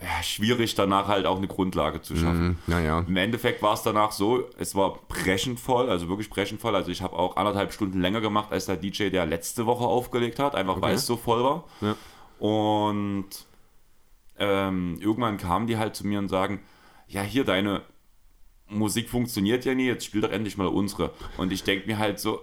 Ja, 0.00 0.22
schwierig 0.22 0.74
danach 0.74 1.06
halt 1.06 1.26
auch 1.26 1.36
eine 1.36 1.46
Grundlage 1.46 2.02
zu 2.02 2.16
schaffen. 2.16 2.48
Mhm, 2.48 2.56
naja. 2.66 3.04
Im 3.06 3.16
Endeffekt 3.16 3.62
war 3.62 3.74
es 3.74 3.82
danach 3.82 4.10
so, 4.10 4.48
es 4.58 4.74
war 4.74 4.98
brechend 5.08 5.60
voll, 5.60 5.88
also 5.88 6.08
wirklich 6.08 6.28
brechend 6.28 6.60
voll. 6.60 6.74
Also 6.74 6.90
ich 6.90 7.02
habe 7.02 7.16
auch 7.16 7.36
anderthalb 7.36 7.72
Stunden 7.72 8.00
länger 8.00 8.20
gemacht 8.20 8.50
als 8.50 8.66
der 8.66 8.76
DJ, 8.76 9.10
der 9.10 9.26
letzte 9.26 9.64
Woche 9.64 9.84
aufgelegt 9.84 10.40
hat, 10.40 10.56
einfach 10.56 10.80
weil 10.80 10.96
es 10.96 11.06
so 11.06 11.16
voll 11.16 11.44
war. 11.44 11.64
Ja. 11.80 11.94
Und 12.44 13.28
ähm, 14.44 14.98
irgendwann 15.00 15.36
kamen 15.38 15.66
die 15.68 15.76
halt 15.78 15.94
zu 15.94 16.04
mir 16.06 16.18
und 16.18 16.28
sagen, 16.28 16.60
ja 17.06 17.22
hier, 17.22 17.44
deine 17.44 17.82
Musik 18.68 19.08
funktioniert 19.08 19.64
ja 19.64 19.74
nie, 19.74 19.86
jetzt 19.86 20.04
spiel 20.04 20.20
doch 20.20 20.30
endlich 20.30 20.56
mal 20.56 20.66
unsere. 20.66 21.12
Und 21.36 21.52
ich 21.52 21.62
denke 21.62 21.86
mir 21.86 21.98
halt 21.98 22.18
so, 22.18 22.40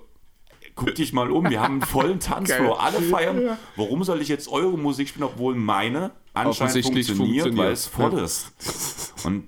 guck 0.75 0.95
dich 0.95 1.11
mal 1.11 1.29
um, 1.31 1.49
wir 1.49 1.59
haben 1.61 1.73
einen 1.75 1.81
vollen 1.81 2.19
Tanzfloor, 2.29 2.81
alle 2.81 3.01
feiern. 3.01 3.57
Warum 3.75 4.03
soll 4.03 4.21
ich 4.21 4.27
jetzt 4.29 4.47
eure 4.47 4.77
Musik 4.77 5.09
spielen, 5.09 5.23
obwohl 5.25 5.55
meine 5.55 6.11
anscheinend 6.33 6.85
funktioniert, 6.85 7.17
funktioniert. 7.17 7.57
weil 7.57 7.71
es 7.73 7.87
voll 7.87 8.13
Ja. 8.13 8.23
ist. 8.23 9.13
Und 9.25 9.47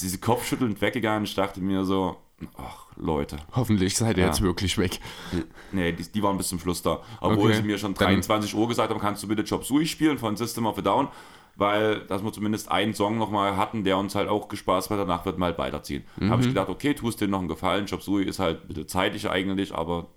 diese 0.00 0.18
kopfschüttelnd 0.18 0.80
weggegangen, 0.80 1.24
ich 1.24 1.34
dachte 1.34 1.60
mir 1.60 1.84
so, 1.84 2.16
ach 2.56 2.86
Leute, 2.96 3.36
Hoffentlich 3.54 3.96
seid 3.96 4.16
ihr 4.16 4.22
Ja. 4.24 4.28
jetzt 4.30 4.40
wirklich 4.42 4.76
weg. 4.78 4.98
nee, 5.70 5.92
die, 5.92 6.10
die 6.10 6.22
waren 6.22 6.36
bis 6.38 6.48
zum 6.48 6.58
Schluss 6.58 6.82
da. 6.82 7.00
Obwohl 7.20 7.50
Okay. 7.50 7.58
sie 7.58 7.62
mir 7.62 7.78
schon 7.78 7.94
Dann- 7.94 8.08
23 8.08 8.54
Uhr 8.54 8.66
gesagt 8.68 8.90
haben, 8.90 9.00
kannst 9.00 9.22
du 9.22 9.28
bitte 9.28 9.44
Chop 9.44 9.64
Suey 9.64 9.86
spielen 9.86 10.18
von 10.18 10.36
System 10.36 10.66
of 10.66 10.78
a 10.78 10.82
Down, 10.82 11.08
weil, 11.56 12.00
dass 12.06 12.22
wir 12.24 12.32
zumindest 12.32 12.70
einen 12.70 12.94
Song 12.94 13.18
nochmal 13.18 13.56
hatten, 13.56 13.84
der 13.84 13.98
uns 13.98 14.14
halt 14.14 14.28
auch 14.28 14.48
gespaßt 14.48 14.90
hat, 14.90 14.98
danach 14.98 15.24
wird 15.26 15.38
mal 15.38 15.46
halt 15.46 15.58
weiterziehen. 15.58 16.04
Habe 16.20 16.36
Mhm. 16.36 16.40
ich 16.42 16.48
gedacht, 16.48 16.68
okay, 16.68 16.94
tust 16.94 17.20
dir 17.20 17.28
noch 17.28 17.38
einen 17.40 17.48
Gefallen, 17.48 17.86
Suey 17.86 18.24
ist 18.24 18.38
halt 18.38 18.66
bitte 18.68 18.86
zeitig 18.86 19.28
eigentlich, 19.28 19.74
aber 19.74 20.08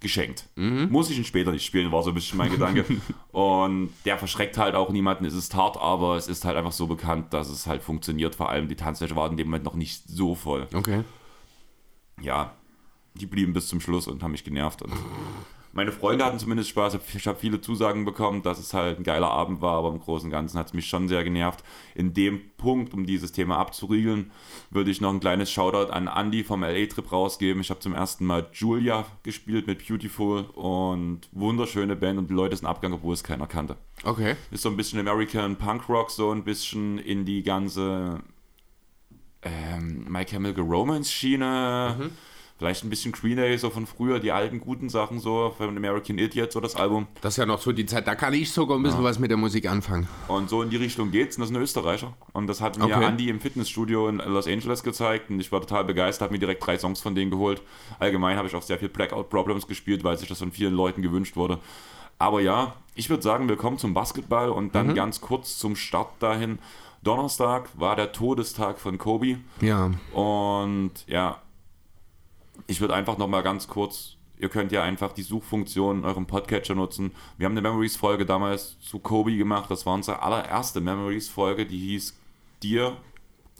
geschenkt. 0.00 0.48
Mhm. 0.56 0.88
Muss 0.90 1.10
ich 1.10 1.18
ihn 1.18 1.24
später 1.24 1.52
nicht 1.52 1.64
spielen, 1.64 1.92
war 1.92 2.02
so 2.02 2.10
ein 2.10 2.14
bisschen 2.14 2.36
mein 2.36 2.50
Gedanke. 2.50 2.84
Und 3.32 3.90
der 4.04 4.18
verschreckt 4.18 4.58
halt 4.58 4.74
auch 4.74 4.90
niemanden. 4.90 5.24
Es 5.24 5.32
ist 5.34 5.54
hart, 5.54 5.76
aber 5.76 6.16
es 6.16 6.26
ist 6.26 6.44
halt 6.44 6.56
einfach 6.56 6.72
so 6.72 6.88
bekannt, 6.88 7.32
dass 7.32 7.48
es 7.48 7.66
halt 7.68 7.82
funktioniert. 7.84 8.34
Vor 8.34 8.48
allem 8.50 8.66
die 8.68 8.74
Tanzfläche 8.76 9.14
war 9.14 9.30
in 9.30 9.36
dem 9.36 9.46
Moment 9.46 9.64
noch 9.64 9.74
nicht 9.74 10.02
so 10.08 10.34
voll. 10.34 10.66
Okay. 10.74 11.04
Ja, 12.20 12.52
die 13.14 13.26
blieben 13.26 13.52
bis 13.52 13.68
zum 13.68 13.80
Schluss 13.80 14.08
und 14.08 14.22
haben 14.24 14.32
mich 14.32 14.42
genervt. 14.44 14.82
Und 14.82 14.92
meine 15.72 15.92
Freunde 15.92 16.24
hatten 16.24 16.38
zumindest 16.38 16.68
Spaß. 16.70 16.98
Ich 17.14 17.26
habe 17.26 17.38
viele 17.38 17.60
Zusagen 17.60 18.04
bekommen, 18.04 18.42
dass 18.42 18.58
es 18.58 18.74
halt 18.74 18.98
ein 18.98 19.04
geiler 19.04 19.30
Abend 19.30 19.62
war, 19.62 19.78
aber 19.78 19.88
im 19.88 20.00
Großen 20.00 20.26
und 20.26 20.30
Ganzen 20.30 20.58
hat 20.58 20.66
es 20.66 20.74
mich 20.74 20.86
schon 20.86 21.08
sehr 21.08 21.24
genervt. 21.24 21.64
In 21.94 22.12
dem 22.12 22.40
Punkt, 22.58 22.92
um 22.92 23.06
dieses 23.06 23.32
Thema 23.32 23.56
abzuriegeln, 23.56 24.30
würde 24.70 24.90
ich 24.90 25.00
noch 25.00 25.12
ein 25.12 25.20
kleines 25.20 25.50
Shoutout 25.50 25.90
an 25.90 26.08
Andy 26.08 26.44
vom 26.44 26.62
LA-Trip 26.62 27.10
rausgeben. 27.10 27.62
Ich 27.62 27.70
habe 27.70 27.80
zum 27.80 27.94
ersten 27.94 28.26
Mal 28.26 28.48
Julia 28.52 29.06
gespielt 29.22 29.66
mit 29.66 29.86
Beautiful 29.86 30.42
und 30.54 31.20
wunderschöne 31.32 31.96
Band 31.96 32.18
und 32.18 32.28
die 32.28 32.34
Leute 32.34 32.56
sind 32.56 32.66
abgegangen, 32.66 32.98
obwohl 32.98 33.14
es 33.14 33.24
keiner 33.24 33.46
kannte. 33.46 33.76
Okay. 34.04 34.36
Ist 34.50 34.62
so 34.62 34.68
ein 34.68 34.76
bisschen 34.76 35.00
American 35.00 35.56
Punk 35.56 35.88
Rock, 35.88 36.10
so 36.10 36.30
ein 36.30 36.44
bisschen 36.44 36.98
in 36.98 37.24
die 37.24 37.42
ganze 37.42 38.20
ähm, 39.42 40.06
My 40.08 40.24
Chemical 40.24 40.64
Romance 40.64 41.10
Schiene. 41.10 41.96
Mhm. 41.98 42.10
Vielleicht 42.62 42.84
ein 42.84 42.90
bisschen 42.90 43.10
Green 43.10 43.38
Day, 43.38 43.58
so 43.58 43.70
von 43.70 43.88
früher, 43.88 44.20
die 44.20 44.30
alten 44.30 44.60
guten 44.60 44.88
Sachen, 44.88 45.18
so 45.18 45.52
von 45.58 45.76
American 45.76 46.16
Idiot, 46.16 46.52
so 46.52 46.60
das 46.60 46.76
Album. 46.76 47.08
Das 47.20 47.34
ist 47.34 47.38
ja 47.38 47.44
noch 47.44 47.60
so 47.60 47.72
die 47.72 47.86
Zeit, 47.86 48.06
da 48.06 48.14
kann 48.14 48.32
ich 48.34 48.52
sogar 48.52 48.78
ein 48.78 48.84
bisschen 48.84 49.02
was 49.02 49.18
mit 49.18 49.32
der 49.32 49.36
Musik 49.36 49.68
anfangen. 49.68 50.06
Und 50.28 50.48
so 50.48 50.62
in 50.62 50.70
die 50.70 50.76
Richtung 50.76 51.10
geht's. 51.10 51.36
Und 51.36 51.40
das 51.40 51.50
ist 51.50 51.56
ein 51.56 51.60
Österreicher. 51.60 52.12
Und 52.32 52.46
das 52.46 52.60
hat 52.60 52.78
mir 52.78 52.84
Okay. 52.84 53.04
Andy 53.04 53.30
im 53.30 53.40
Fitnessstudio 53.40 54.08
in 54.08 54.18
Los 54.18 54.46
Angeles 54.46 54.84
gezeigt. 54.84 55.28
Und 55.28 55.40
ich 55.40 55.50
war 55.50 55.60
total 55.60 55.82
begeistert, 55.82 56.26
habe 56.26 56.34
mir 56.34 56.38
direkt 56.38 56.64
drei 56.64 56.78
Songs 56.78 57.00
von 57.00 57.16
denen 57.16 57.32
geholt. 57.32 57.62
Allgemein 57.98 58.36
habe 58.36 58.46
ich 58.46 58.54
auch 58.54 58.62
sehr 58.62 58.78
viel 58.78 58.90
Blackout 58.90 59.28
Problems 59.28 59.66
gespielt, 59.66 60.04
weil 60.04 60.16
sich 60.16 60.28
das 60.28 60.38
von 60.38 60.52
vielen 60.52 60.74
Leuten 60.74 61.02
gewünscht 61.02 61.34
wurde. 61.34 61.58
Aber 62.20 62.40
ja, 62.40 62.74
ich 62.94 63.10
würde 63.10 63.24
sagen, 63.24 63.48
wir 63.48 63.56
kommen 63.56 63.78
zum 63.78 63.92
Basketball 63.92 64.50
und 64.50 64.76
dann 64.76 64.94
ganz 64.94 65.20
kurz 65.20 65.58
zum 65.58 65.74
Start 65.74 66.10
dahin. 66.20 66.60
Donnerstag 67.02 67.68
war 67.74 67.96
der 67.96 68.12
Todestag 68.12 68.78
von 68.78 68.98
Kobe. 68.98 69.38
Ja. 69.60 69.90
Und 70.12 70.92
ja, 71.08 71.41
ich 72.66 72.80
würde 72.80 72.94
einfach 72.94 73.18
noch 73.18 73.28
mal 73.28 73.42
ganz 73.42 73.68
kurz, 73.68 74.16
ihr 74.38 74.48
könnt 74.48 74.72
ja 74.72 74.82
einfach 74.82 75.12
die 75.12 75.22
Suchfunktion 75.22 75.98
in 76.00 76.04
eurem 76.04 76.26
Podcatcher 76.26 76.74
nutzen. 76.74 77.12
Wir 77.38 77.46
haben 77.46 77.52
eine 77.52 77.62
Memories-Folge 77.62 78.26
damals 78.26 78.78
zu 78.80 78.98
Kobe 78.98 79.36
gemacht. 79.36 79.70
Das 79.70 79.86
war 79.86 79.94
unsere 79.94 80.22
allererste 80.22 80.80
Memories-Folge, 80.80 81.66
die 81.66 81.78
hieß 81.78 82.18
Dear 82.62 82.96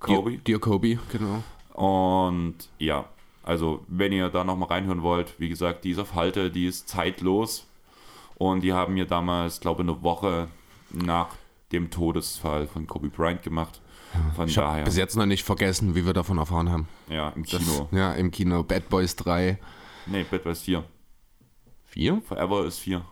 Kobe. 0.01 0.33
Dir, 0.33 0.39
dir 0.39 0.59
Kobe, 0.59 0.99
genau. 1.11 1.43
Und 1.75 2.69
ja, 2.79 3.07
also 3.43 3.85
wenn 3.89 4.13
ihr 4.13 4.29
da 4.29 4.45
noch 4.45 4.57
mal 4.57 4.67
reinhören 4.67 5.03
wollt, 5.03 5.39
wie 5.39 5.49
gesagt, 5.49 5.85
die 5.85 5.93
ist 5.93 5.99
auf 5.99 6.15
Halte, 6.15 6.51
die 6.51 6.67
ist 6.67 6.89
zeitlos. 6.89 7.67
Und 8.37 8.63
die 8.63 8.73
haben 8.73 8.95
mir 8.95 9.07
damals, 9.07 9.61
glaube 9.61 9.83
ich, 9.83 9.89
eine 9.89 10.03
Woche 10.03 10.49
nach 10.91 11.29
dem 11.71 11.91
Todesfall 11.91 12.67
von 12.67 12.87
Kobe 12.87 13.09
Bryant 13.09 13.43
gemacht. 13.43 13.81
Von 14.37 14.49
Ich 14.49 14.55
daher, 14.55 14.85
bis 14.85 14.97
jetzt 14.97 15.17
noch 15.17 15.27
nicht 15.27 15.45
vergessen, 15.45 15.95
wie 15.95 16.05
wir 16.05 16.13
davon 16.13 16.39
erfahren 16.39 16.71
haben. 16.71 16.89
ja, 17.09 17.31
im 17.31 17.45
Das, 17.45 17.63
Kino. 17.63 17.89
Ja, 17.93 18.13
im 18.13 18.31
Kino. 18.31 18.63
Bad 18.63 18.89
Boys 18.89 19.17
3. 19.17 19.59
Nee, 20.07 20.25
Bad 20.31 20.45
Boys 20.45 20.61
4. 20.63 20.85
4? 21.87 22.23
Forever 22.27 22.65
ist 22.67 22.79
4. 22.79 23.05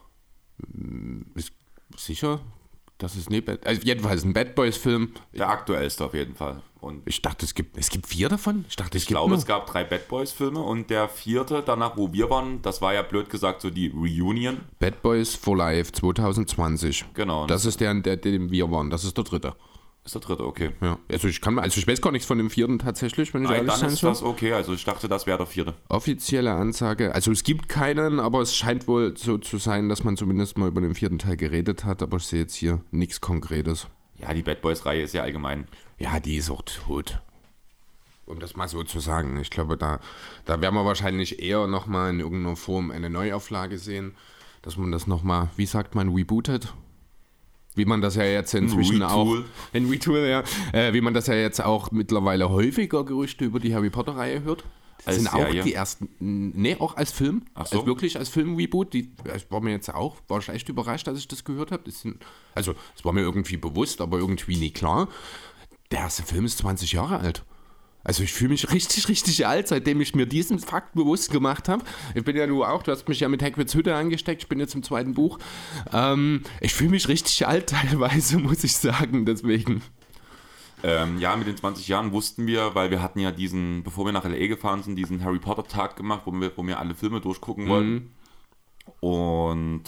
Ist 1.35 1.53
sicher? 1.97 2.41
Das 2.99 3.17
ist 3.17 3.31
nicht 3.31 3.47
Bad. 3.47 3.67
Also 3.67 3.81
jedenfalls 3.83 4.25
ein 4.25 4.35
Bad 4.35 4.55
Boys 4.55 4.77
Film. 4.77 5.13
Der 5.33 5.49
aktuellste 5.49 6.05
auf 6.05 6.13
jeden 6.15 6.35
Fall. 6.35 6.63
Und 6.81 7.07
ich 7.07 7.17
Ich 7.17 7.23
dachte, 7.23 7.45
es 7.47 7.55
gibt, 7.55 7.77
es 7.79 7.89
gibt 7.91 8.07
vier 8.07 8.29
davon. 8.29 8.65
Ich 8.69 8.77
dachte, 8.77 8.97
es 8.99 9.05
gibt 9.05 9.17
glaube, 9.17 9.31
nur. 9.31 9.39
es 9.39 9.47
gab 9.47 9.67
drei 9.67 9.85
Bad 9.85 10.09
Boys 10.09 10.33
Filme 10.33 10.61
und 10.61 10.91
der 10.91 11.09
vierte, 11.09 11.63
danach, 11.65 11.97
wo 11.97 12.13
wir 12.13 12.29
waren, 12.31 12.61
das 12.63 12.81
war 12.83 12.93
ja 12.95 13.03
blöd 13.03 13.31
gesagt 13.31 13.61
so 13.63 13.71
die 13.71 13.89
Reunion. 13.89 14.61
Bad 14.79 15.01
Boys 15.03 15.35
for 15.35 15.57
Life 15.57 15.93
2020. 15.93 17.07
Genau. 17.15 17.47
Das 17.47 17.65
ist 17.65 17.81
der, 17.81 17.95
der, 17.95 18.17
dem 18.17 18.51
wir 18.51 18.71
waren. 18.71 18.91
Das 18.91 19.05
ist 19.05 19.17
der 19.17 19.25
dritte. 19.25 19.57
Ist 20.05 20.15
der 20.15 20.23
dritte, 20.23 20.47
okay. 20.47 20.71
Ja. 20.81 20.99
Also 21.11 21.29
ich 21.29 21.41
kann, 21.41 21.59
also 21.59 21.79
ich 21.79 21.87
weiß 21.87 22.01
gar 22.01 22.11
nichts 22.11 22.27
von 22.27 22.39
dem 22.39 22.49
vierten 22.51 22.79
tatsächlich, 22.79 23.35
wenn 23.35 23.43
ich 23.43 23.49
Nein, 23.49 23.59
ehrlich 23.59 23.73
dann 23.73 23.81
sein 23.81 23.91
ist 23.91 24.01
soll. 24.01 24.11
das 24.11 24.23
okay. 24.23 24.53
Also 24.55 24.73
ich 24.73 24.85
dachte, 24.85 25.09
das 25.09 25.27
wäre 25.27 25.39
der 25.39 25.47
vierte. 25.47 25.75
Offizielle 25.89 26.53
Ansage. 26.53 27.15
Also 27.15 27.31
es 27.33 27.45
gibt 27.45 27.69
keinen, 27.69 28.19
aber 28.19 28.41
es 28.41 28.57
scheint 28.57 28.89
wohl 28.89 29.17
so 29.17 29.37
zu 29.39 29.59
sein, 29.59 29.89
dass 29.89 30.03
man 30.03 30.17
zumindest 30.17 30.57
mal 30.57 30.69
über 30.69 30.81
den 30.81 30.95
vierten 30.95 31.19
Teil 31.19 31.37
geredet 31.37 31.85
hat. 31.85 32.03
Aber 32.03 32.17
ich 32.17 32.25
sehe 32.25 32.41
jetzt 32.41 32.55
hier 32.55 32.81
nichts 32.91 33.21
Konkretes. 33.21 33.89
Ja, 34.19 34.33
die 34.33 34.43
Bad 34.43 34.63
Boys 34.63 34.87
Reihe 34.87 35.03
ist 35.03 35.15
ja 35.15 35.23
allgemein. 35.23 35.67
Ja, 35.99 36.19
die 36.19 36.37
ist 36.37 36.51
auch 36.51 36.63
tot. 36.63 37.21
Um 38.25 38.39
das 38.39 38.57
mal 38.57 38.69
so 38.69 38.83
zu 38.85 39.01
sagen. 39.01 39.39
Ich 39.39 39.51
glaube, 39.51 39.77
da, 39.77 40.01
da 40.45 40.61
werden 40.61 40.75
wir 40.75 40.85
wahrscheinlich 40.85 41.43
eher 41.43 41.67
nochmal 41.67 42.11
in 42.11 42.21
irgendeiner 42.21 42.57
Form 42.57 42.91
eine 42.91 43.11
Neuauflage 43.11 43.77
sehen, 43.77 44.15
dass 44.63 44.77
man 44.77 44.93
das 44.93 45.07
nochmal, 45.07 45.51
wie 45.57 45.67
sagt 45.67 45.95
man, 45.95 46.09
rebootet. 46.11 46.73
Wie 47.81 47.87
man 47.87 48.03
das 48.03 48.15
ja 48.15 48.25
jetzt 48.25 48.53
inzwischen 48.53 49.01
Retool. 49.03 49.39
auch. 49.41 49.45
Ein 49.73 49.89
Retool, 49.89 50.19
ja. 50.19 50.45
Äh, 50.73 50.93
wie 50.93 51.01
man 51.01 51.15
das 51.15 51.29
ja 51.29 51.35
jetzt 51.35 51.65
auch 51.65 51.91
mittlerweile 51.93 52.51
häufiger 52.51 53.07
Gerüchte 53.07 53.47
über 53.47 53.59
die 53.59 53.75
Harry 53.75 53.89
Potter-Reihe 53.89 54.43
hört. 54.43 54.65
Als 55.07 55.17
sind 55.17 55.31
Serie? 55.31 55.61
auch 55.63 55.65
die 55.65 55.73
ersten, 55.73 56.11
nee, 56.19 56.77
auch 56.79 56.95
als 56.95 57.11
Film, 57.11 57.47
Ach 57.55 57.65
so. 57.67 57.79
als 57.79 57.87
wirklich 57.87 58.19
als 58.19 58.29
Film-Reboot. 58.29 58.93
Die, 58.93 59.11
ich 59.35 59.51
war 59.51 59.63
mir 59.63 59.71
jetzt 59.71 59.89
auch, 59.95 60.17
war 60.29 60.41
ich 60.41 60.49
echt 60.51 60.69
überrascht, 60.69 61.09
als 61.09 61.21
ich 61.21 61.27
das 61.27 61.43
gehört 61.43 61.73
habe. 61.73 61.85
Das 61.87 62.03
sind, 62.03 62.23
also, 62.55 62.75
es 62.95 63.03
war 63.03 63.15
mir 63.15 63.23
irgendwie 63.23 63.57
bewusst, 63.57 64.03
aber 64.03 64.19
irgendwie 64.19 64.57
nie 64.57 64.73
klar. 64.73 65.09
Der 65.91 66.01
erste 66.01 66.23
Film 66.23 66.45
ist 66.45 66.59
20 66.59 66.93
Jahre 66.93 67.19
alt. 67.19 67.45
Also 68.03 68.23
ich 68.23 68.33
fühle 68.33 68.51
mich 68.51 68.73
richtig, 68.73 69.09
richtig 69.09 69.47
alt, 69.47 69.69
seitdem 69.69 70.01
ich 70.01 70.15
mir 70.15 70.27
diesen 70.27 70.59
Fakt 70.59 70.95
bewusst 70.95 71.31
gemacht 71.31 71.69
habe. 71.69 71.85
Ich 72.15 72.25
bin 72.25 72.37
ja 72.37 72.47
du 72.47 72.65
auch, 72.65 72.83
du 72.83 72.93
hast 72.93 73.07
mich 73.09 73.21
ja 73.21 73.29
mit 73.29 73.43
Hagrids 73.43 73.75
Hütte 73.75 73.95
angesteckt, 73.95 74.43
ich 74.43 74.49
bin 74.49 74.59
jetzt 74.59 74.75
im 74.75 74.83
zweiten 74.83 75.15
Buch. 75.15 75.39
Ähm, 75.93 76.43
ich 76.61 76.73
fühle 76.73 76.91
mich 76.91 77.09
richtig 77.09 77.47
alt 77.47 77.69
teilweise, 77.69 78.39
muss 78.39 78.65
ich 78.65 78.77
sagen, 78.77 79.27
deswegen. 79.27 79.83
Ähm, 80.83 81.19
ja, 81.19 81.37
mit 81.37 81.47
den 81.47 81.59
20 81.59 81.89
Jahren 81.89 82.13
wussten 82.13 82.47
wir, 82.47 82.75
weil 82.75 82.91
wir 82.91 83.03
hatten 83.03 83.21
ja 83.21 83.33
diesen, 83.33 83.83
bevor 83.83 84.07
wir 84.07 84.13
nach 84.13 84.25
L.A. 84.25 84.47
gefahren 84.47 84.83
sind, 84.83 84.97
diesen 84.97 85.23
Harry 85.23 85.39
Potter 85.39 85.65
Tag 85.65 85.97
gemacht, 85.97 86.23
wo 86.25 86.33
wir, 86.33 86.53
wo 86.57 86.67
wir 86.67 86.79
alle 86.79 86.95
Filme 86.95 87.21
durchgucken 87.21 87.69
wollten. 87.69 88.15
Und 89.01 89.83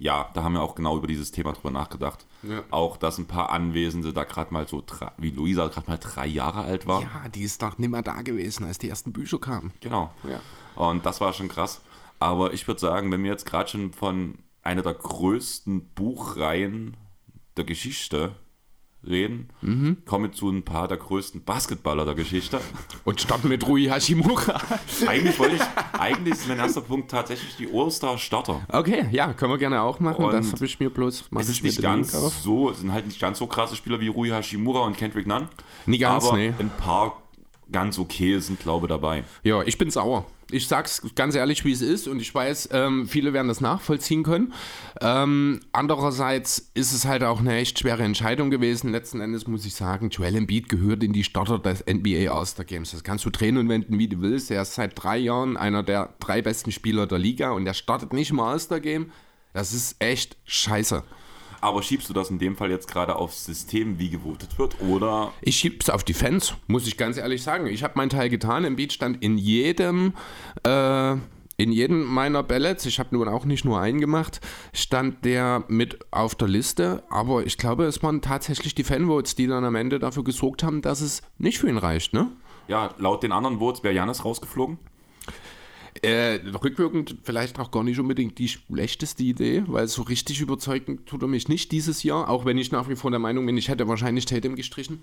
ja, 0.00 0.30
da 0.32 0.42
haben 0.42 0.54
wir 0.54 0.62
auch 0.62 0.74
genau 0.74 0.96
über 0.96 1.06
dieses 1.06 1.30
Thema 1.30 1.52
drüber 1.52 1.70
nachgedacht. 1.70 2.26
Ja. 2.42 2.62
Auch, 2.70 2.96
dass 2.96 3.18
ein 3.18 3.26
paar 3.26 3.50
Anwesende 3.50 4.14
da 4.14 4.24
gerade 4.24 4.52
mal 4.52 4.66
so, 4.66 4.82
wie 5.18 5.30
Luisa 5.30 5.68
gerade 5.68 5.90
mal 5.90 5.98
drei 5.98 6.26
Jahre 6.26 6.62
alt 6.62 6.86
war. 6.86 7.02
Ja, 7.02 7.28
die 7.28 7.42
ist 7.42 7.60
doch 7.62 7.76
nimmer 7.76 8.00
da 8.00 8.22
gewesen, 8.22 8.64
als 8.64 8.78
die 8.78 8.88
ersten 8.88 9.12
Bücher 9.12 9.38
kamen. 9.38 9.72
Genau. 9.80 10.10
Ja. 10.24 10.40
Und 10.74 11.04
das 11.04 11.20
war 11.20 11.34
schon 11.34 11.48
krass. 11.48 11.82
Aber 12.18 12.54
ich 12.54 12.66
würde 12.66 12.80
sagen, 12.80 13.12
wenn 13.12 13.22
wir 13.22 13.30
jetzt 13.30 13.44
gerade 13.44 13.68
schon 13.68 13.92
von 13.92 14.38
einer 14.62 14.80
der 14.80 14.94
größten 14.94 15.90
Buchreihen 15.90 16.96
der 17.58 17.64
Geschichte 17.64 18.34
reden, 19.06 19.48
kommen 20.04 20.24
wir 20.24 20.32
zu 20.32 20.50
ein 20.50 20.64
paar 20.64 20.88
der 20.88 20.98
größten 20.98 21.44
Basketballer 21.44 22.04
der 22.04 22.14
Geschichte. 22.14 22.60
Und 23.04 23.20
starten 23.20 23.48
mit 23.48 23.66
Rui 23.66 23.84
Hashimura. 23.84 24.60
Eigentlich 25.06 25.38
wollte 25.38 25.56
ich, 25.56 25.62
eigentlich 25.98 26.34
ist 26.34 26.48
mein 26.48 26.58
erster 26.58 26.82
Punkt 26.82 27.10
tatsächlich 27.10 27.56
die 27.56 27.68
All-Star-Starter. 27.72 28.60
Okay, 28.68 29.06
ja, 29.10 29.32
können 29.32 29.52
wir 29.52 29.58
gerne 29.58 29.80
auch 29.82 30.00
machen. 30.00 30.24
Und 30.24 30.32
das 30.32 30.52
habe 30.52 30.64
ich 30.64 30.78
mir 30.80 30.90
bloß. 30.90 31.24
Es 31.38 31.48
ist 31.48 31.62
nicht 31.62 31.80
ganz 31.80 32.12
so, 32.42 32.70
es 32.70 32.80
sind 32.80 32.92
halt 32.92 33.06
nicht 33.06 33.20
ganz 33.20 33.38
so 33.38 33.46
krasse 33.46 33.76
Spieler 33.76 34.00
wie 34.00 34.08
Rui 34.08 34.28
Hashimura 34.28 34.80
und 34.80 34.96
Kendrick 34.96 35.26
Nunn. 35.26 35.48
Nie 35.86 35.98
ganz, 35.98 36.26
aber 36.26 36.36
nee. 36.36 36.52
ein 36.58 36.70
paar 36.70 37.22
ganz 37.72 37.98
okay 37.98 38.38
sind, 38.38 38.60
glaube 38.60 38.86
ich, 38.86 38.88
dabei. 38.90 39.24
Ja, 39.42 39.62
ich 39.62 39.78
bin 39.78 39.90
sauer. 39.90 40.26
Ich 40.52 40.68
sag's 40.68 41.02
ganz 41.14 41.34
ehrlich, 41.34 41.64
wie 41.64 41.72
es 41.72 41.80
ist, 41.80 42.08
und 42.08 42.20
ich 42.20 42.34
weiß, 42.34 42.70
ähm, 42.72 43.06
viele 43.06 43.32
werden 43.32 43.48
das 43.48 43.60
nachvollziehen 43.60 44.22
können. 44.22 44.52
Ähm, 45.00 45.60
andererseits 45.72 46.70
ist 46.74 46.92
es 46.92 47.04
halt 47.04 47.22
auch 47.22 47.40
eine 47.40 47.56
echt 47.56 47.78
schwere 47.78 48.02
Entscheidung 48.02 48.50
gewesen. 48.50 48.90
Letzten 48.90 49.20
Endes 49.20 49.46
muss 49.46 49.64
ich 49.64 49.74
sagen, 49.74 50.10
Joel 50.10 50.36
Embiid 50.36 50.68
gehört 50.68 51.02
in 51.02 51.12
die 51.12 51.24
Starter 51.24 51.58
des 51.58 51.84
NBA 51.86 52.32
All-Star 52.32 52.64
Games. 52.64 52.90
Das 52.90 53.04
kannst 53.04 53.24
du 53.24 53.30
drehen 53.30 53.58
und 53.58 53.68
wenden, 53.68 53.98
wie 53.98 54.08
du 54.08 54.20
willst. 54.20 54.50
Er 54.50 54.62
ist 54.62 54.74
seit 54.74 54.92
drei 55.02 55.18
Jahren 55.18 55.56
einer 55.56 55.82
der 55.82 56.14
drei 56.20 56.42
besten 56.42 56.72
Spieler 56.72 57.06
der 57.06 57.18
Liga 57.18 57.50
und 57.50 57.66
er 57.66 57.74
startet 57.74 58.12
nicht 58.12 58.30
im 58.30 58.40
All-Star 58.40 58.80
Game. 58.80 59.12
Das 59.52 59.72
ist 59.72 59.96
echt 59.98 60.36
scheiße. 60.44 61.02
Aber 61.60 61.82
schiebst 61.82 62.08
du 62.08 62.12
das 62.12 62.30
in 62.30 62.38
dem 62.38 62.56
Fall 62.56 62.70
jetzt 62.70 62.88
gerade 62.88 63.16
aufs 63.16 63.44
System, 63.44 63.98
wie 63.98 64.10
gewotet 64.10 64.58
wird? 64.58 64.80
Oder 64.80 65.32
Ich 65.42 65.56
schieb's 65.56 65.90
auf 65.90 66.04
die 66.04 66.14
Fans, 66.14 66.54
muss 66.66 66.86
ich 66.86 66.96
ganz 66.96 67.16
ehrlich 67.16 67.42
sagen. 67.42 67.66
Ich 67.66 67.82
habe 67.82 67.94
meinen 67.96 68.10
Teil 68.10 68.28
getan. 68.28 68.64
Embiid 68.64 68.92
stand 68.92 69.22
in 69.22 69.36
jedem, 69.36 70.14
äh, 70.64 71.12
in 71.56 71.72
jedem 71.72 72.04
meiner 72.04 72.42
Ballets, 72.42 72.86
ich 72.86 72.98
habe 72.98 73.14
nun 73.14 73.28
auch 73.28 73.44
nicht 73.44 73.64
nur 73.64 73.80
einen 73.80 74.00
gemacht, 74.00 74.40
stand 74.72 75.24
der 75.24 75.64
mit 75.68 75.98
auf 76.10 76.34
der 76.34 76.48
Liste. 76.48 77.02
Aber 77.10 77.44
ich 77.44 77.58
glaube, 77.58 77.84
es 77.84 78.02
waren 78.02 78.22
tatsächlich 78.22 78.74
die 78.74 78.84
Fanvotes, 78.84 79.34
die 79.34 79.46
dann 79.46 79.64
am 79.64 79.74
Ende 79.74 79.98
dafür 79.98 80.24
gesorgt 80.24 80.62
haben, 80.62 80.80
dass 80.80 81.02
es 81.02 81.20
nicht 81.36 81.58
für 81.58 81.68
ihn 81.68 81.78
reicht, 81.78 82.14
ne? 82.14 82.30
ja, 82.70 82.94
laut 82.98 83.24
den 83.24 83.32
anderen 83.32 83.58
Votes 83.58 83.82
wäre 83.82 83.92
Janis 83.92 84.24
rausgeflogen? 84.24 84.78
Äh, 86.02 86.40
rückwirkend 86.62 87.16
vielleicht 87.24 87.58
auch 87.58 87.70
gar 87.70 87.84
nicht 87.84 88.00
unbedingt 88.00 88.38
die 88.38 88.48
schlechteste 88.48 89.22
Idee, 89.22 89.64
weil 89.66 89.86
so 89.86 90.00
richtig 90.02 90.40
überzeugend 90.40 91.06
tut 91.06 91.20
er 91.20 91.28
mich 91.28 91.48
nicht 91.48 91.72
dieses 91.72 92.02
Jahr, 92.02 92.30
auch 92.30 92.46
wenn 92.46 92.56
ich 92.56 92.72
nach 92.72 92.88
wie 92.88 92.96
vor 92.96 93.10
der 93.10 93.20
Meinung 93.20 93.44
bin, 93.44 93.58
ich 93.58 93.68
hätte 93.68 93.86
wahrscheinlich 93.86 94.24
Tatum 94.24 94.56
gestrichen. 94.56 95.02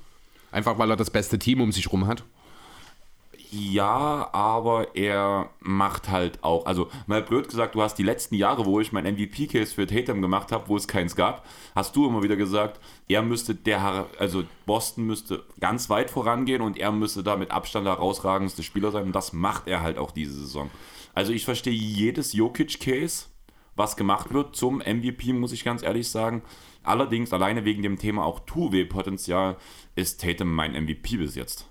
Einfach 0.51 0.79
weil 0.79 0.89
er 0.89 0.95
das 0.95 1.11
beste 1.11 1.37
Team 1.37 1.61
um 1.61 1.71
sich 1.71 1.91
rum 1.91 2.07
hat. 2.07 2.23
Ja, 3.49 4.29
aber 4.33 4.95
er 4.95 5.49
macht 5.61 6.09
halt 6.09 6.43
auch, 6.43 6.65
also 6.65 6.89
mal 7.05 7.21
blöd 7.21 7.47
gesagt, 7.47 7.75
du 7.75 7.81
hast 7.81 7.95
die 7.95 8.03
letzten 8.03 8.35
Jahre, 8.35 8.65
wo 8.65 8.81
ich 8.81 8.91
mein 8.91 9.05
MVP-Case 9.05 9.73
für 9.73 9.87
Tatum 9.87 10.21
gemacht 10.21 10.51
habe, 10.51 10.67
wo 10.67 10.75
es 10.75 10.87
keins 10.87 11.15
gab, 11.15 11.45
hast 11.73 11.95
du 11.95 12.07
immer 12.07 12.23
wieder 12.23 12.35
gesagt, 12.35 12.81
er 13.07 13.21
müsste 13.21 13.55
der, 13.55 14.07
also 14.19 14.43
Boston 14.65 15.05
müsste 15.05 15.45
ganz 15.61 15.89
weit 15.89 16.11
vorangehen 16.11 16.61
und 16.61 16.77
er 16.77 16.91
müsste 16.91 17.23
da 17.23 17.37
mit 17.37 17.51
Abstand 17.51 17.85
der 17.85 17.93
herausragendste 17.93 18.63
Spieler 18.63 18.91
sein 18.91 19.05
und 19.05 19.15
das 19.15 19.31
macht 19.31 19.67
er 19.67 19.81
halt 19.81 19.97
auch 19.97 20.11
diese 20.11 20.33
Saison. 20.33 20.69
Also 21.13 21.31
ich 21.31 21.45
verstehe 21.45 21.73
jedes 21.73 22.33
Jokic-Case, 22.33 23.27
was 23.77 23.95
gemacht 23.95 24.33
wird 24.33 24.57
zum 24.57 24.79
MVP, 24.79 25.31
muss 25.31 25.53
ich 25.53 25.63
ganz 25.63 25.83
ehrlich 25.83 26.09
sagen. 26.09 26.41
Allerdings 26.83 27.31
alleine 27.31 27.63
wegen 27.63 27.81
dem 27.81 27.97
Thema 27.97 28.25
auch 28.25 28.41
Two-Way-Potenzial 28.41 29.55
ist 29.95 30.21
Tatum 30.21 30.53
mein 30.53 30.73
MVP 30.73 31.17
bis 31.17 31.35
jetzt. 31.35 31.66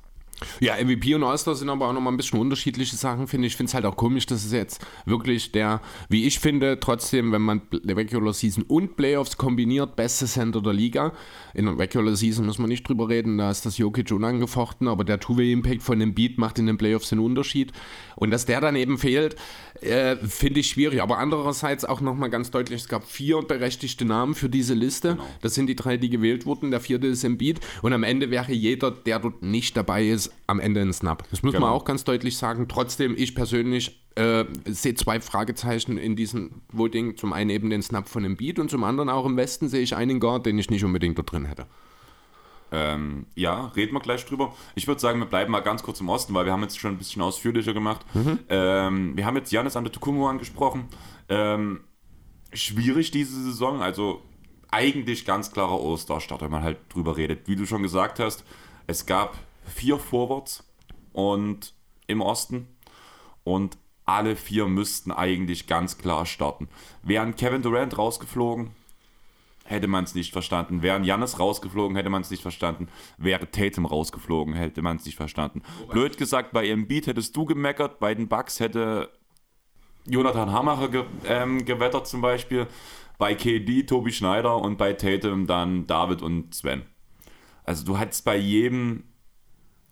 Ja, 0.60 0.74
MVP 0.82 1.14
und 1.14 1.24
All-Star 1.24 1.54
sind 1.54 1.70
aber 1.70 1.88
auch 1.88 1.92
nochmal 1.92 2.12
ein 2.12 2.18
bisschen 2.18 2.38
unterschiedliche 2.38 2.96
Sachen, 2.96 3.26
finde 3.26 3.46
ich. 3.46 3.54
Ich 3.54 3.56
finde 3.56 3.70
es 3.70 3.74
halt 3.74 3.86
auch 3.86 3.96
komisch, 3.96 4.26
dass 4.26 4.44
es 4.44 4.52
jetzt 4.52 4.84
wirklich 5.06 5.52
der, 5.52 5.80
wie 6.10 6.26
ich 6.26 6.38
finde, 6.38 6.78
trotzdem, 6.78 7.32
wenn 7.32 7.40
man 7.42 7.62
Regular 7.72 8.34
Season 8.34 8.64
und 8.64 8.96
Playoffs 8.96 9.38
kombiniert, 9.38 9.96
beste 9.96 10.26
Center 10.26 10.60
der 10.60 10.74
Liga. 10.74 11.12
In 11.54 11.64
der 11.64 11.78
Regular 11.78 12.14
Season 12.16 12.44
muss 12.44 12.58
man 12.58 12.68
nicht 12.68 12.86
drüber 12.86 13.08
reden, 13.08 13.38
da 13.38 13.50
ist 13.50 13.64
das 13.64 13.78
Jokic 13.78 14.12
unangefochten, 14.12 14.88
aber 14.88 15.04
der 15.04 15.20
Two-Way-Impact 15.20 15.82
von 15.82 15.98
dem 15.98 16.14
Beat 16.14 16.36
macht 16.36 16.58
in 16.58 16.66
den 16.66 16.76
Playoffs 16.76 17.08
den 17.08 17.18
Unterschied. 17.18 17.72
Und 18.14 18.30
dass 18.30 18.44
der 18.44 18.60
dann 18.60 18.76
eben 18.76 18.98
fehlt, 18.98 19.36
äh, 19.82 20.16
finde 20.16 20.60
ich 20.60 20.68
schwierig. 20.68 21.02
Aber 21.02 21.18
andererseits 21.18 21.84
auch 21.84 22.00
nochmal 22.00 22.30
ganz 22.30 22.50
deutlich, 22.50 22.82
es 22.82 22.88
gab 22.88 23.04
vier 23.04 23.42
berechtigte 23.42 24.04
Namen 24.04 24.34
für 24.34 24.48
diese 24.48 24.74
Liste. 24.74 25.18
Das 25.42 25.54
sind 25.54 25.66
die 25.66 25.76
drei, 25.76 25.96
die 25.96 26.10
gewählt 26.10 26.46
wurden. 26.46 26.70
Der 26.70 26.80
vierte 26.80 27.06
ist 27.06 27.24
Embiid. 27.24 27.60
Und 27.82 27.92
am 27.92 28.02
Ende 28.02 28.30
wäre 28.30 28.52
jeder, 28.52 28.90
der 28.90 29.18
dort 29.18 29.42
nicht 29.42 29.76
dabei 29.76 30.06
ist, 30.08 30.32
am 30.46 30.60
Ende 30.60 30.80
ein 30.80 30.92
Snap. 30.92 31.24
Das 31.30 31.42
muss 31.42 31.52
man 31.52 31.62
Genau. 31.62 31.74
auch 31.74 31.84
ganz 31.84 32.04
deutlich 32.04 32.36
sagen. 32.36 32.66
Trotzdem, 32.68 33.14
ich 33.16 33.34
persönlich 33.34 34.00
äh, 34.14 34.44
sehe 34.66 34.94
zwei 34.94 35.20
Fragezeichen 35.20 35.98
in 35.98 36.16
diesem 36.16 36.62
Voting. 36.72 37.16
Zum 37.16 37.32
einen 37.32 37.50
eben 37.50 37.70
den 37.70 37.82
Snap 37.82 38.08
von 38.08 38.24
Embiid 38.24 38.58
und 38.58 38.70
zum 38.70 38.84
anderen 38.84 39.08
auch 39.08 39.26
im 39.26 39.36
Westen 39.36 39.68
sehe 39.68 39.82
ich 39.82 39.94
einen 39.96 40.20
Guard, 40.20 40.46
den 40.46 40.58
ich 40.58 40.70
nicht 40.70 40.84
unbedingt 40.84 41.18
dort 41.18 41.32
drin 41.32 41.44
hätte. 41.44 41.66
Ähm, 42.72 43.26
ja, 43.34 43.66
reden 43.76 43.94
wir 43.94 44.00
gleich 44.00 44.24
drüber. 44.26 44.54
Ich 44.74 44.86
würde 44.86 45.00
sagen, 45.00 45.18
wir 45.20 45.26
bleiben 45.26 45.52
mal 45.52 45.60
ganz 45.60 45.82
kurz 45.82 46.00
im 46.00 46.08
Osten, 46.08 46.34
weil 46.34 46.46
wir 46.46 46.52
haben 46.52 46.62
jetzt 46.62 46.78
schon 46.78 46.92
ein 46.92 46.98
bisschen 46.98 47.22
ausführlicher 47.22 47.72
gemacht. 47.74 48.04
Ähm, 48.48 49.16
wir 49.16 49.24
haben 49.24 49.36
jetzt 49.36 49.52
Janis 49.52 49.76
Antetokounmpo 49.76 50.28
angesprochen. 50.28 50.88
Ähm, 51.28 51.80
schwierig 52.52 53.10
diese 53.10 53.40
Saison, 53.42 53.82
also 53.82 54.22
eigentlich 54.70 55.24
ganz 55.24 55.52
klarer 55.52 55.80
All-Star-Start, 55.80 56.42
wenn 56.42 56.50
man 56.50 56.62
halt 56.62 56.78
drüber 56.88 57.16
redet. 57.16 57.48
Wie 57.48 57.56
du 57.56 57.66
schon 57.66 57.82
gesagt 57.82 58.18
hast, 58.18 58.44
es 58.86 59.06
gab 59.06 59.36
vier 59.64 59.98
Forwards 59.98 60.64
und 61.12 61.74
im 62.06 62.20
Osten 62.20 62.68
und 63.44 63.78
alle 64.04 64.36
vier 64.36 64.66
müssten 64.66 65.10
eigentlich 65.10 65.66
ganz 65.66 65.98
klar 65.98 66.26
starten. 66.26 66.68
Wären 67.02 67.34
Kevin 67.36 67.62
Durant 67.62 67.98
rausgeflogen, 67.98 68.70
hätte 69.66 69.86
man 69.88 70.04
es 70.04 70.14
nicht 70.14 70.32
verstanden. 70.32 70.82
Wären 70.82 71.04
Jannis 71.04 71.38
rausgeflogen, 71.38 71.96
hätte 71.96 72.10
man 72.10 72.22
es 72.22 72.30
nicht 72.30 72.42
verstanden. 72.42 72.88
Wäre 73.18 73.50
Tatum 73.50 73.86
rausgeflogen, 73.86 74.54
hätte 74.54 74.82
man 74.82 74.96
es 74.96 75.04
nicht 75.04 75.16
verstanden. 75.16 75.62
Blöd 75.90 76.16
gesagt, 76.16 76.52
bei 76.52 76.68
Embiid 76.68 77.06
hättest 77.06 77.36
du 77.36 77.44
gemeckert, 77.44 77.98
bei 77.98 78.14
den 78.14 78.28
Bucks 78.28 78.60
hätte 78.60 79.10
Jonathan 80.08 80.52
Hamacher 80.52 80.88
ge 80.88 81.04
ähm, 81.26 81.64
gewettert 81.64 82.06
zum 82.06 82.20
Beispiel. 82.20 82.66
Bei 83.18 83.34
KD 83.34 83.84
Tobi 83.84 84.12
Schneider 84.12 84.56
und 84.56 84.76
bei 84.76 84.92
Tatum 84.92 85.46
dann 85.46 85.86
David 85.86 86.22
und 86.22 86.54
Sven. 86.54 86.82
Also 87.64 87.84
du 87.84 87.98
hättest 87.98 88.24
bei 88.24 88.36
jedem 88.36 89.04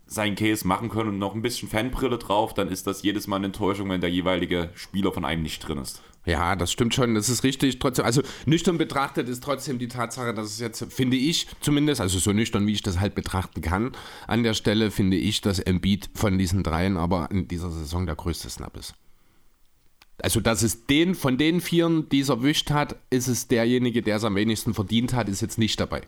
sein 0.06 0.34
Case 0.34 0.66
machen 0.66 0.90
können 0.90 1.10
und 1.10 1.18
noch 1.18 1.34
ein 1.34 1.42
bisschen 1.42 1.68
Fanbrille 1.68 2.18
drauf, 2.18 2.54
dann 2.54 2.68
ist 2.68 2.86
das 2.86 3.02
jedes 3.02 3.26
Mal 3.26 3.36
eine 3.36 3.46
Enttäuschung, 3.46 3.88
wenn 3.88 4.00
der 4.00 4.10
jeweilige 4.10 4.70
Spieler 4.74 5.12
von 5.12 5.24
einem 5.24 5.42
nicht 5.42 5.66
drin 5.66 5.78
ist. 5.78 6.02
Ja, 6.26 6.56
das 6.56 6.72
stimmt 6.72 6.94
schon, 6.94 7.14
das 7.14 7.28
ist 7.28 7.44
richtig. 7.44 7.78
Trotzdem, 7.78 8.04
also 8.06 8.22
nüchtern 8.46 8.78
betrachtet 8.78 9.28
ist 9.28 9.42
trotzdem 9.42 9.78
die 9.78 9.88
Tatsache, 9.88 10.32
dass 10.32 10.46
es 10.46 10.58
jetzt, 10.58 10.92
finde 10.92 11.16
ich 11.16 11.46
zumindest, 11.60 12.00
also 12.00 12.18
so 12.18 12.32
nüchtern, 12.32 12.66
wie 12.66 12.72
ich 12.72 12.82
das 12.82 12.98
halt 12.98 13.14
betrachten 13.14 13.60
kann, 13.60 13.92
an 14.26 14.42
der 14.42 14.54
Stelle 14.54 14.90
finde 14.90 15.18
ich, 15.18 15.42
dass 15.42 15.58
Embiid 15.58 16.08
von 16.14 16.38
diesen 16.38 16.62
dreien 16.62 16.96
aber 16.96 17.28
in 17.30 17.46
dieser 17.48 17.70
Saison 17.70 18.06
der 18.06 18.16
größte 18.16 18.48
Snap 18.48 18.76
ist. 18.76 18.94
Also, 20.22 20.40
dass 20.40 20.62
es 20.62 20.86
den 20.86 21.14
von 21.14 21.36
den 21.36 21.60
Vieren, 21.60 22.08
die 22.08 22.20
es 22.20 22.28
erwischt 22.28 22.70
hat, 22.70 22.96
ist 23.10 23.26
es 23.26 23.48
derjenige, 23.48 24.00
der 24.00 24.16
es 24.16 24.24
am 24.24 24.36
wenigsten 24.36 24.72
verdient 24.72 25.12
hat, 25.12 25.28
ist 25.28 25.42
jetzt 25.42 25.58
nicht 25.58 25.78
dabei. 25.80 26.02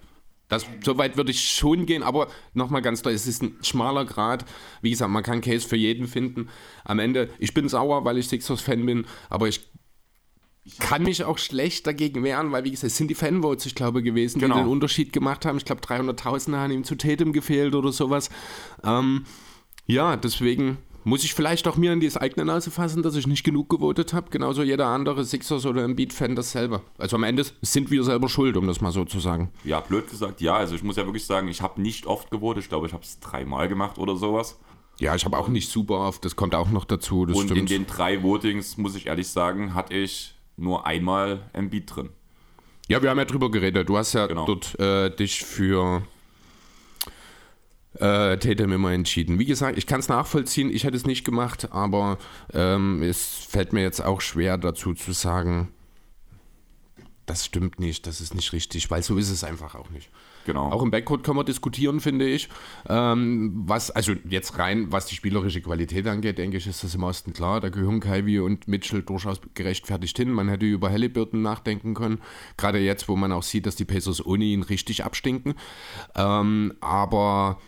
Das, 0.48 0.64
so 0.84 0.96
weit 0.96 1.16
würde 1.16 1.32
ich 1.32 1.50
schon 1.50 1.86
gehen, 1.86 2.04
aber 2.04 2.28
nochmal 2.54 2.82
ganz 2.82 3.02
deutlich, 3.02 3.20
es 3.20 3.26
ist 3.26 3.42
ein 3.42 3.56
schmaler 3.62 4.04
Grad. 4.04 4.44
Wie 4.80 4.90
gesagt, 4.90 5.10
man 5.10 5.24
kann 5.24 5.40
Case 5.40 5.66
für 5.66 5.76
jeden 5.76 6.06
finden. 6.06 6.48
Am 6.84 7.00
Ende, 7.00 7.30
ich 7.40 7.52
bin 7.52 7.68
sauer, 7.68 8.04
weil 8.04 8.16
ich 8.16 8.28
Sixers-Fan 8.28 8.86
bin, 8.86 9.06
aber 9.28 9.48
ich 9.48 9.68
kann 10.78 11.02
mich 11.02 11.22
auch 11.24 11.38
schlecht 11.38 11.86
dagegen 11.86 12.22
wehren, 12.24 12.52
weil, 12.52 12.64
wie 12.64 12.70
gesagt, 12.70 12.88
es 12.92 12.96
sind 12.96 13.08
die 13.08 13.14
Fanvotes, 13.14 13.66
ich 13.66 13.74
glaube, 13.74 14.02
gewesen, 14.02 14.40
Genau. 14.40 14.56
die 14.56 14.60
den 14.62 14.68
Unterschied 14.70 15.12
gemacht 15.12 15.44
haben. 15.46 15.56
Ich 15.58 15.64
glaube, 15.64 15.80
300.000 15.82 16.56
haben 16.56 16.72
ihm 16.72 16.84
zu 16.84 16.96
Tatum 16.96 17.32
gefehlt 17.32 17.74
oder 17.74 17.92
sowas. 17.92 18.30
Ähm, 18.84 19.24
ja, 19.86 20.16
deswegen 20.16 20.78
muss 21.04 21.22
ich 21.22 21.34
vielleicht 21.34 21.68
auch 21.68 21.76
mir 21.76 21.92
in 21.92 22.00
die 22.00 22.10
eigene 22.16 22.44
Nase 22.44 22.72
fassen, 22.72 23.04
dass 23.04 23.14
ich 23.14 23.28
nicht 23.28 23.44
genug 23.44 23.68
gewotet 23.68 24.12
habe. 24.12 24.28
Genauso 24.30 24.64
jeder 24.64 24.86
andere 24.88 25.24
Sixers 25.24 25.64
oder 25.64 25.84
Embiid-Fan 25.84 26.34
dasselbe. 26.34 26.82
Also 26.98 27.14
am 27.14 27.22
Ende 27.22 27.46
sind 27.62 27.92
wir 27.92 28.02
selber 28.02 28.28
schuld, 28.28 28.56
um 28.56 28.66
das 28.66 28.80
mal 28.80 28.90
so 28.90 29.04
zu 29.04 29.20
sagen. 29.20 29.52
Ja, 29.62 29.78
blöd 29.78 30.10
gesagt, 30.10 30.40
ja. 30.40 30.56
Also 30.56 30.74
ich 30.74 30.82
muss 30.82 30.96
ja 30.96 31.04
wirklich 31.04 31.24
sagen, 31.26 31.46
ich 31.46 31.62
habe 31.62 31.80
nicht 31.80 32.06
oft 32.06 32.30
gewotet. 32.32 32.64
Ich 32.64 32.68
glaube, 32.68 32.88
ich 32.88 32.92
habe 32.92 33.04
es 33.04 33.20
dreimal 33.20 33.68
gemacht 33.68 33.98
oder 33.98 34.16
sowas. 34.16 34.58
Ja, 34.98 35.14
ich 35.14 35.24
habe 35.24 35.38
auch 35.38 35.46
nicht 35.48 35.70
super 35.70 35.98
oft. 36.00 36.24
Das 36.24 36.34
kommt 36.34 36.56
auch 36.56 36.70
noch 36.70 36.84
dazu. 36.86 37.24
Das 37.26 37.36
Und 37.36 37.44
stimmt. 37.44 37.60
in 37.60 37.66
den 37.66 37.86
drei 37.86 38.22
Votings, 38.24 38.76
muss 38.76 38.96
ich 38.96 39.06
ehrlich 39.06 39.28
sagen, 39.28 39.74
hatte 39.74 39.94
ich 39.94 40.34
nur 40.56 40.86
einmal 40.86 41.48
Embiid 41.52 41.94
drin. 41.94 42.10
Ja, 42.88 43.02
wir 43.02 43.10
haben 43.10 43.18
ja 43.18 43.24
drüber 43.24 43.50
geredet. 43.50 43.88
Du 43.88 43.96
hast 43.98 44.12
ja 44.12 44.26
Genau. 44.26 44.46
dort 44.46 44.78
äh, 44.78 45.10
dich 45.10 45.44
für 45.44 46.02
äh, 47.94 48.36
Tatum 48.36 48.72
immer 48.72 48.92
entschieden. 48.92 49.38
Wie 49.38 49.44
gesagt, 49.44 49.76
ich 49.78 49.86
kann 49.86 50.00
es 50.00 50.08
nachvollziehen. 50.08 50.70
Ich 50.70 50.84
hätte 50.84 50.96
es 50.96 51.06
nicht 51.06 51.24
gemacht, 51.24 51.72
aber 51.72 52.18
ähm, 52.52 53.02
es 53.02 53.26
fällt 53.26 53.72
mir 53.72 53.82
jetzt 53.82 54.00
auch 54.04 54.20
schwer 54.20 54.58
dazu 54.58 54.94
zu 54.94 55.12
sagen, 55.12 55.72
das 57.26 57.44
stimmt 57.44 57.80
nicht, 57.80 58.06
das 58.06 58.20
ist 58.20 58.34
nicht 58.34 58.52
richtig, 58.52 58.88
weil 58.90 59.02
so 59.02 59.16
ist 59.16 59.30
es 59.30 59.42
einfach 59.42 59.74
auch 59.74 59.90
nicht. 59.90 60.10
Genau. 60.46 60.70
Auch 60.70 60.82
im 60.82 60.92
Backcourt 60.92 61.24
kann 61.24 61.34
man 61.34 61.44
diskutieren, 61.44 61.98
finde 61.98 62.24
ich. 62.24 62.48
Ähm, 62.88 63.64
was, 63.66 63.90
also 63.90 64.12
jetzt 64.28 64.58
rein, 64.58 64.92
was 64.92 65.06
die 65.06 65.16
spielerische 65.16 65.60
Qualität 65.60 66.06
angeht, 66.06 66.38
denke 66.38 66.56
ich, 66.56 66.68
ist 66.68 66.84
das 66.84 66.94
im 66.94 67.02
Osten 67.02 67.32
klar. 67.32 67.60
Da 67.60 67.68
gehören 67.68 67.98
Kyrie 67.98 68.38
und 68.38 68.68
Mitchell 68.68 69.02
durchaus 69.02 69.40
gerechtfertigt 69.54 70.16
hin. 70.16 70.30
Man 70.30 70.48
hätte 70.48 70.64
über 70.64 70.88
Halliburton 70.88 71.42
nachdenken 71.42 71.94
können. 71.94 72.20
Gerade 72.56 72.78
jetzt, 72.78 73.08
wo 73.08 73.16
man 73.16 73.32
auch 73.32 73.42
sieht, 73.42 73.66
dass 73.66 73.74
die 73.74 73.84
Pacers 73.84 74.24
ohne 74.24 74.44
ihn 74.44 74.62
richtig 74.62 75.04
abstinken. 75.04 75.54
Ähm, 76.14 76.74
aber 76.80 77.58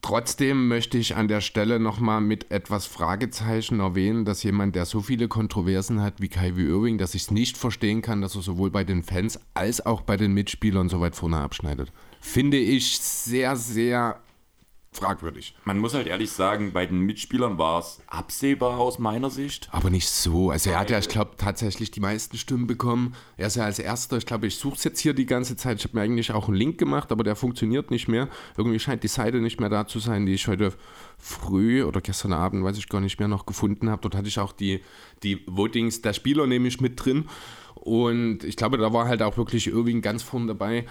Trotzdem 0.00 0.68
möchte 0.68 0.96
ich 0.96 1.16
an 1.16 1.28
der 1.28 1.40
Stelle 1.40 1.80
nochmal 1.80 2.20
mit 2.20 2.50
etwas 2.50 2.86
Fragezeichen 2.86 3.80
erwähnen, 3.80 4.24
dass 4.24 4.42
jemand, 4.42 4.76
der 4.76 4.86
so 4.86 5.00
viele 5.00 5.28
Kontroversen 5.28 6.00
hat 6.00 6.20
wie 6.20 6.28
Kyrie 6.28 6.68
Irving, 6.68 6.98
dass 6.98 7.14
ich 7.14 7.22
es 7.22 7.30
nicht 7.30 7.58
verstehen 7.58 8.00
kann, 8.00 8.20
dass 8.20 8.36
er 8.36 8.42
sowohl 8.42 8.70
bei 8.70 8.84
den 8.84 9.02
Fans 9.02 9.40
als 9.54 9.84
auch 9.84 10.02
bei 10.02 10.16
den 10.16 10.32
Mitspielern 10.32 10.88
so 10.88 11.00
weit 11.00 11.16
vorne 11.16 11.38
abschneidet. 11.38 11.92
Finde 12.20 12.58
ich 12.58 12.98
sehr, 12.98 13.56
sehr 13.56 14.20
fragwürdig. 14.90 15.54
Man 15.64 15.78
muss 15.78 15.94
halt 15.94 16.06
ehrlich 16.06 16.30
sagen, 16.30 16.72
bei 16.72 16.86
den 16.86 17.00
Mitspielern 17.00 17.58
war 17.58 17.80
es 17.80 18.00
absehbar 18.06 18.78
aus 18.78 18.98
meiner 18.98 19.30
Sicht. 19.30 19.68
Aber 19.70 19.90
nicht 19.90 20.08
so. 20.08 20.50
Also 20.50 20.70
er 20.70 20.80
hat 20.80 20.90
ja, 20.90 20.98
ich 20.98 21.08
glaube, 21.08 21.32
tatsächlich 21.36 21.90
die 21.90 22.00
meisten 22.00 22.36
Stimmen 22.36 22.66
bekommen. 22.66 23.14
Er 23.36 23.48
ist 23.48 23.56
ja 23.56 23.64
als 23.64 23.78
erster, 23.78 24.16
ich 24.16 24.26
glaube, 24.26 24.46
ich 24.46 24.56
suche 24.56 24.76
es 24.76 24.84
jetzt 24.84 25.00
hier 25.00 25.14
die 25.14 25.26
ganze 25.26 25.56
Zeit. 25.56 25.78
Ich 25.78 25.84
habe 25.84 25.96
mir 25.96 26.02
eigentlich 26.02 26.32
auch 26.32 26.48
einen 26.48 26.56
Link 26.56 26.78
gemacht, 26.78 27.12
aber 27.12 27.22
der 27.22 27.36
funktioniert 27.36 27.90
nicht 27.90 28.08
mehr. 28.08 28.28
Irgendwie 28.56 28.78
scheint 28.78 29.02
die 29.02 29.08
Seite 29.08 29.40
nicht 29.40 29.60
mehr 29.60 29.68
da 29.68 29.86
zu 29.86 29.98
sein, 29.98 30.26
die 30.26 30.34
ich 30.34 30.48
heute 30.48 30.72
früh 31.18 31.84
oder 31.84 32.00
gestern 32.00 32.32
Abend, 32.32 32.64
weiß 32.64 32.78
ich 32.78 32.88
gar 32.88 33.00
nicht 33.00 33.18
mehr, 33.18 33.28
noch 33.28 33.46
gefunden 33.46 33.90
habe. 33.90 34.02
Dort 34.02 34.16
hatte 34.16 34.28
ich 34.28 34.38
auch 34.38 34.52
die, 34.52 34.82
die 35.22 35.44
Votings 35.46 36.02
der 36.02 36.12
Spieler 36.12 36.46
nämlich 36.46 36.80
mit 36.80 37.04
drin. 37.04 37.28
Und 37.74 38.42
ich 38.42 38.56
glaube, 38.56 38.78
da 38.78 38.92
war 38.92 39.06
halt 39.06 39.22
auch 39.22 39.36
wirklich 39.36 39.68
Irving 39.68 40.02
ganz 40.02 40.22
vorne 40.22 40.46
dabei. 40.46 40.86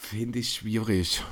Finde 0.00 0.38
ich 0.38 0.54
schwierig. 0.54 1.22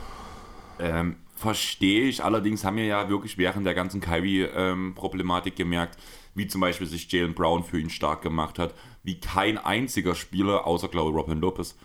Ähm, 0.79 1.17
verstehe 1.35 2.03
ich. 2.09 2.25
Allerdings 2.25 2.65
haben 2.65 2.77
wir 2.77 2.87
ja 2.87 3.09
wirklich 3.09 3.39
während 3.39 3.67
der 3.67 3.75
ganzen 3.75 4.01
Kyrie-Problematik 4.01 5.57
gemerkt, 5.57 5.99
wie 6.35 6.47
zum 6.47 6.61
Beispiel 6.61 6.87
sich 6.87 7.11
Jalen 7.11 7.35
Brown 7.35 7.65
für 7.65 7.79
ihn 7.79 7.91
stark 7.91 8.23
gemacht 8.23 8.59
hat, 8.59 8.75
wie 9.03 9.21
kein 9.21 9.59
einziger 9.59 10.15
Spieler, 10.15 10.67
außer 10.67 10.89
glaube 10.89 11.11
ich 11.11 11.17
Robin 11.17 11.41
Lopez, 11.41 11.77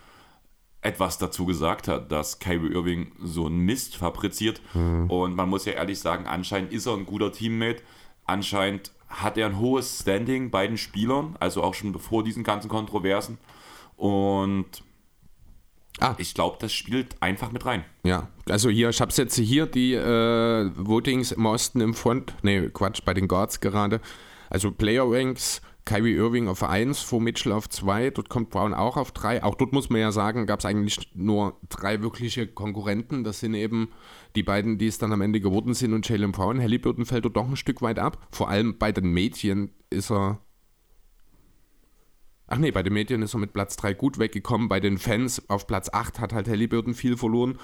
etwas 0.82 1.16
dazu 1.18 1.46
gesagt 1.46 1.86
hat, 1.86 2.10
dass 2.10 2.40
Kyrie 2.40 2.72
Irving 2.72 3.12
so 3.22 3.46
einen 3.46 3.60
Mist 3.60 3.96
fabriziert. 3.96 4.60
Und 5.08 5.36
man 5.36 5.48
muss 5.48 5.64
ja 5.64 5.74
ehrlich 5.74 6.00
sagen, 6.00 6.26
anscheinend 6.26 6.72
ist 6.72 6.86
er 6.86 6.94
ein 6.94 7.06
guter 7.06 7.30
Teammate. 7.32 7.82
Anscheinend 8.24 8.92
hat 9.08 9.38
er 9.38 9.46
ein 9.46 9.58
hohes 9.58 10.00
Standing 10.00 10.50
bei 10.50 10.66
den 10.66 10.78
Spielern, 10.78 11.36
also 11.38 11.62
auch 11.62 11.74
schon 11.74 11.92
bevor 11.92 12.24
diesen 12.24 12.42
ganzen 12.42 12.68
Kontroversen. 12.68 13.38
Und 13.96 14.82
Ah. 16.00 16.14
ich 16.18 16.34
glaube, 16.34 16.56
das 16.60 16.72
spielt 16.72 17.16
einfach 17.20 17.52
mit 17.52 17.64
rein. 17.64 17.84
Ja, 18.02 18.28
also 18.48 18.70
hier, 18.70 18.88
ich 18.88 19.00
habe 19.00 19.12
jetzt 19.14 19.36
hier 19.36 19.66
die 19.66 19.94
äh, 19.94 20.70
Votings 20.76 21.32
im 21.32 21.46
Osten 21.46 21.80
im 21.80 21.94
Front, 21.94 22.34
nee, 22.42 22.68
Quatsch, 22.68 23.04
bei 23.04 23.14
den 23.14 23.28
Guards 23.28 23.60
gerade. 23.60 24.00
Also 24.50 24.70
Player 24.70 25.04
Ranks, 25.06 25.62
Kyrie 25.84 26.14
Irving 26.14 26.48
auf 26.48 26.62
1, 26.62 27.00
vor 27.00 27.20
Mitchell 27.20 27.52
auf 27.52 27.68
2, 27.68 28.10
dort 28.10 28.28
kommt 28.28 28.50
Brown 28.50 28.74
auch 28.74 28.96
auf 28.96 29.12
3. 29.12 29.42
Auch 29.42 29.54
dort 29.54 29.72
muss 29.72 29.90
man 29.90 30.00
ja 30.00 30.12
sagen, 30.12 30.46
gab 30.46 30.60
es 30.60 30.64
eigentlich 30.64 31.10
nur 31.14 31.58
drei 31.68 32.02
wirkliche 32.02 32.46
Konkurrenten. 32.46 33.24
Das 33.24 33.40
sind 33.40 33.54
eben 33.54 33.88
die 34.36 34.42
beiden, 34.42 34.78
die 34.78 34.86
es 34.86 34.98
dann 34.98 35.12
am 35.12 35.20
Ende 35.20 35.40
geworden 35.40 35.74
sind 35.74 35.92
und 35.92 36.08
Jalen 36.08 36.32
Brown. 36.32 36.60
Halliburton 36.60 37.04
fällt 37.04 37.24
dort 37.24 37.36
doch 37.36 37.48
ein 37.48 37.56
Stück 37.56 37.82
weit 37.82 37.98
ab. 37.98 38.26
Vor 38.30 38.48
allem 38.48 38.78
bei 38.78 38.92
den 38.92 39.12
Mädchen 39.12 39.72
ist 39.90 40.10
er 40.10 40.38
Ach 42.52 42.58
nee, 42.58 42.70
bei 42.70 42.82
den 42.82 42.92
Medien 42.92 43.22
ist 43.22 43.34
er 43.34 43.40
mit 43.40 43.54
Platz 43.54 43.76
3 43.76 43.94
gut 43.94 44.18
weggekommen. 44.18 44.68
Bei 44.68 44.78
den 44.78 44.98
Fans 44.98 45.48
auf 45.48 45.66
Platz 45.66 45.88
8 45.90 46.20
hat 46.20 46.34
halt 46.34 46.48
Halliburton 46.48 46.92
viel 46.92 47.16
verloren. 47.16 47.58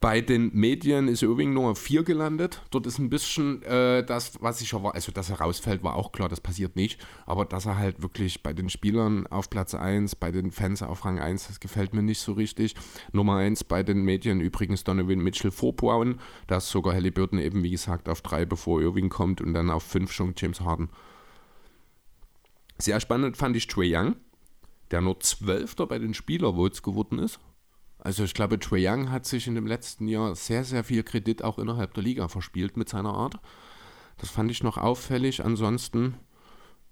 Bei 0.00 0.20
den 0.20 0.50
Medien 0.52 1.06
ist 1.06 1.22
Irving 1.22 1.52
nur 1.52 1.70
auf 1.70 1.78
4 1.78 2.02
gelandet. 2.02 2.60
Dort 2.72 2.88
ist 2.88 2.98
ein 2.98 3.08
bisschen 3.08 3.62
äh, 3.62 4.04
das, 4.04 4.42
was 4.42 4.60
ich 4.62 4.72
erwarte. 4.72 4.96
Also, 4.96 5.12
dass 5.12 5.30
er 5.30 5.38
rausfällt, 5.38 5.84
war 5.84 5.94
auch 5.94 6.10
klar, 6.10 6.28
das 6.28 6.40
passiert 6.40 6.74
nicht. 6.74 7.00
Aber 7.24 7.44
dass 7.44 7.66
er 7.66 7.78
halt 7.78 8.02
wirklich 8.02 8.42
bei 8.42 8.52
den 8.52 8.68
Spielern 8.68 9.28
auf 9.28 9.48
Platz 9.48 9.76
1, 9.76 10.16
bei 10.16 10.32
den 10.32 10.50
Fans 10.50 10.82
auf 10.82 11.04
Rang 11.04 11.20
1, 11.20 11.46
das 11.46 11.60
gefällt 11.60 11.94
mir 11.94 12.02
nicht 12.02 12.18
so 12.18 12.32
richtig. 12.32 12.74
Nummer 13.12 13.36
1 13.36 13.62
bei 13.62 13.84
den 13.84 14.02
Medien 14.02 14.40
übrigens 14.40 14.82
Donovan 14.82 15.20
Mitchell 15.20 15.52
vor 15.52 15.76
Brown. 15.76 16.18
Da 16.48 16.56
ist 16.56 16.68
sogar 16.68 16.94
Halliburton 16.94 17.38
eben, 17.38 17.62
wie 17.62 17.70
gesagt, 17.70 18.08
auf 18.08 18.22
3, 18.22 18.44
bevor 18.44 18.82
Irving 18.82 19.08
kommt. 19.08 19.40
Und 19.40 19.54
dann 19.54 19.70
auf 19.70 19.84
5 19.84 20.10
schon 20.10 20.34
James 20.36 20.62
Harden. 20.62 20.88
Sehr 22.78 23.00
spannend 23.00 23.36
fand 23.36 23.56
ich 23.56 23.66
Trey 23.66 23.94
Young, 23.94 24.16
der 24.90 25.00
nur 25.00 25.20
Zwölfter 25.20 25.86
bei 25.86 25.98
den 25.98 26.14
Spielervotes 26.14 26.82
geworden 26.82 27.18
ist. 27.18 27.38
Also 27.98 28.24
ich 28.24 28.34
glaube, 28.34 28.58
Trey 28.58 28.86
Young 28.86 29.10
hat 29.10 29.26
sich 29.26 29.46
in 29.46 29.54
dem 29.54 29.66
letzten 29.66 30.08
Jahr 30.08 30.34
sehr, 30.34 30.64
sehr 30.64 30.82
viel 30.82 31.02
Kredit 31.04 31.44
auch 31.44 31.58
innerhalb 31.58 31.94
der 31.94 32.02
Liga 32.02 32.28
verspielt 32.28 32.76
mit 32.76 32.88
seiner 32.88 33.14
Art. 33.14 33.38
Das 34.18 34.30
fand 34.30 34.50
ich 34.50 34.62
noch 34.62 34.76
auffällig. 34.76 35.44
Ansonsten 35.44 36.16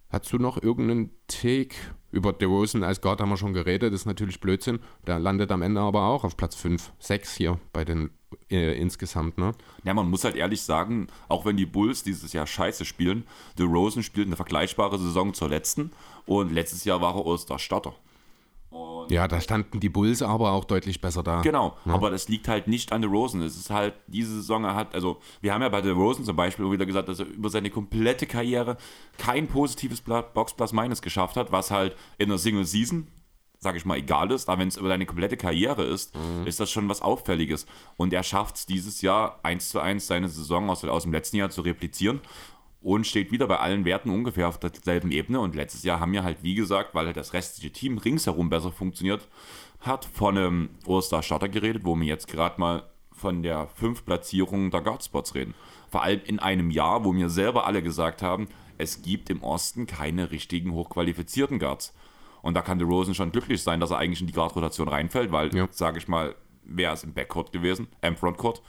hast 0.08 0.32
du 0.32 0.38
noch 0.38 0.62
irgendeinen 0.62 1.10
Take 1.26 1.74
über 2.12 2.32
DeRozan 2.32 2.82
als 2.82 3.00
Guard 3.00 3.20
haben 3.20 3.28
wir 3.28 3.36
schon 3.36 3.52
geredet, 3.52 3.92
das 3.92 4.02
ist 4.02 4.06
natürlich 4.06 4.40
Blödsinn. 4.40 4.80
Der 5.06 5.18
landet 5.18 5.52
am 5.52 5.62
Ende 5.62 5.80
aber 5.80 6.06
auch 6.06 6.24
auf 6.24 6.36
Platz 6.36 6.54
5, 6.56 6.92
6 6.98 7.36
hier 7.36 7.60
bei 7.72 7.84
den 7.84 8.10
äh, 8.50 8.78
insgesamt, 8.80 9.38
ne? 9.38 9.52
Ja, 9.84 9.94
man 9.94 10.10
muss 10.10 10.24
halt 10.24 10.36
ehrlich 10.36 10.62
sagen, 10.62 11.08
auch 11.28 11.44
wenn 11.44 11.56
die 11.56 11.66
Bulls 11.66 12.02
dieses 12.02 12.32
Jahr 12.32 12.46
scheiße 12.46 12.84
spielen, 12.84 13.24
DeRozan 13.58 14.02
spielt 14.02 14.26
eine 14.26 14.36
vergleichbare 14.36 14.98
Saison 14.98 15.34
zur 15.34 15.48
letzten 15.48 15.92
und 16.26 16.52
letztes 16.52 16.84
Jahr 16.84 17.00
war 17.00 17.16
er 17.16 17.26
All-Star-Starter. 17.26 17.94
Ja, 19.08 19.26
da 19.26 19.40
standen 19.40 19.80
die 19.80 19.88
Bulls 19.88 20.22
aber 20.22 20.52
auch 20.52 20.64
deutlich 20.64 21.00
besser 21.00 21.24
da. 21.24 21.40
Genau, 21.42 21.76
aber 21.84 22.10
das 22.10 22.28
liegt 22.28 22.46
halt 22.46 22.68
nicht 22.68 22.92
an 22.92 23.02
DeRozan. 23.02 23.42
Es 23.42 23.56
ist 23.56 23.70
halt, 23.70 23.94
diese 24.06 24.34
Saison 24.34 24.64
er 24.64 24.76
hat, 24.76 24.94
also 24.94 25.20
wir 25.40 25.52
haben 25.52 25.62
ja 25.62 25.68
bei 25.68 25.80
DeRozan 25.80 26.24
zum 26.24 26.36
Beispiel 26.36 26.70
wieder 26.70 26.86
gesagt, 26.86 27.08
dass 27.08 27.18
er 27.18 27.26
über 27.26 27.50
seine 27.50 27.70
komplette 27.70 28.26
Karriere 28.26 28.76
kein 29.18 29.48
positives 29.48 30.00
Box 30.00 30.54
Plus 30.54 30.72
Minus 30.72 31.02
geschafft 31.02 31.36
hat, 31.36 31.50
was 31.50 31.72
halt 31.72 31.96
in 32.18 32.28
der 32.28 32.38
Single 32.38 32.64
Season, 32.64 33.08
sage 33.60 33.76
ich 33.76 33.84
mal, 33.84 33.98
egal 33.98 34.30
ist, 34.32 34.48
aber 34.48 34.62
wenn 34.62 34.68
es 34.68 34.78
über 34.78 34.88
deine 34.88 35.04
komplette 35.04 35.36
Karriere 35.36 35.84
ist, 35.84 36.14
ist 36.46 36.60
das 36.60 36.70
schon 36.70 36.88
was 36.88 37.02
Auffälliges. 37.02 37.66
Und 37.98 38.12
er 38.12 38.22
schafft 38.22 38.56
es 38.56 38.66
dieses 38.66 39.02
Jahr 39.02 39.38
eins 39.42 39.68
zu 39.68 39.80
eins 39.80 40.06
seine 40.06 40.28
Saison 40.28 40.70
aus, 40.70 40.82
aus 40.84 41.02
dem 41.02 41.12
letzten 41.12 41.36
Jahr 41.36 41.50
zu 41.50 41.60
replizieren 41.60 42.20
und 42.80 43.06
steht 43.06 43.30
wieder 43.30 43.46
bei 43.46 43.58
allen 43.58 43.84
Werten 43.84 44.08
ungefähr 44.08 44.48
auf 44.48 44.58
derselben 44.58 45.12
Ebene. 45.12 45.40
Und 45.40 45.54
letztes 45.54 45.82
Jahr 45.82 46.00
haben 46.00 46.12
wir 46.12 46.24
halt, 46.24 46.42
wie 46.42 46.54
gesagt, 46.54 46.94
weil 46.94 47.04
halt 47.06 47.18
das 47.18 47.34
restliche 47.34 47.70
Team 47.70 47.98
ringsherum 47.98 48.48
besser 48.48 48.72
funktioniert 48.72 49.28
hat, 49.80 50.06
von 50.06 50.38
einem 50.38 50.70
All-Star-Starter 50.86 51.50
geredet, 51.50 51.84
wo 51.84 51.98
wir 51.98 52.06
jetzt 52.06 52.28
gerade 52.28 52.58
mal 52.58 52.84
von 53.12 53.42
der 53.42 53.68
fünf 53.68 54.06
Platzierung 54.06 54.70
der 54.70 54.80
Guardspots 54.80 55.34
reden. 55.34 55.54
Vor 55.90 56.02
allem 56.02 56.22
in 56.24 56.38
einem 56.38 56.70
Jahr, 56.70 57.04
wo 57.04 57.14
wir 57.14 57.28
selber 57.28 57.66
alle 57.66 57.82
gesagt 57.82 58.22
haben, 58.22 58.48
es 58.78 59.02
gibt 59.02 59.28
im 59.28 59.42
Osten 59.42 59.86
keine 59.86 60.30
richtigen 60.30 60.72
hochqualifizierten 60.72 61.58
Guards. 61.58 61.92
Und 62.42 62.54
da 62.54 62.62
kann 62.62 62.78
DeRozan 62.78 63.14
schon 63.14 63.32
glücklich 63.32 63.62
sein, 63.62 63.80
dass 63.80 63.90
er 63.90 63.98
eigentlich 63.98 64.20
in 64.20 64.26
die 64.26 64.32
Guard-Rotation 64.32 64.88
reinfällt, 64.88 65.32
weil, 65.32 65.54
Ja. 65.54 65.68
sage 65.70 65.98
ich 65.98 66.08
mal, 66.08 66.34
wäre 66.64 66.94
es 66.94 67.04
im 67.04 67.12
Backcourt 67.12 67.52
gewesen, 67.52 67.88
im 68.02 68.16
Frontcourt, 68.16 68.62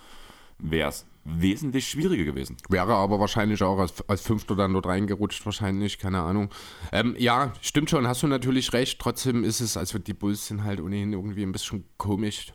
wäre 0.58 0.90
es 0.90 1.06
wesentlich 1.24 1.88
schwieriger 1.88 2.24
gewesen. 2.24 2.58
Wäre 2.70 2.96
aber 2.96 3.20
wahrscheinlich 3.20 3.62
auch 3.62 3.78
als, 3.78 4.08
als 4.10 4.22
Fünfter 4.22 4.56
dann 4.56 4.74
dort 4.74 4.88
reingerutscht, 4.88 5.46
wahrscheinlich, 5.46 6.00
keine 6.00 6.20
Ahnung. 6.22 6.50
Ähm, 6.92 7.16
ja, 7.20 7.54
stimmt 7.62 7.90
schon, 7.92 8.08
hast 8.08 8.24
du 8.24 8.28
natürlich 8.28 8.74
recht. 8.74 9.00
Trotzdem 9.00 9.44
ist 9.44 9.60
es, 9.62 9.78
also 9.78 10.00
die 10.00 10.14
Bulls 10.16 10.48
sind 10.48 10.64
halt 10.64 10.82
ohnehin 10.82 11.14
irgendwie 11.14 11.44
ein 11.44 11.52
bisschen 11.52 11.84
komisch. 11.98 12.54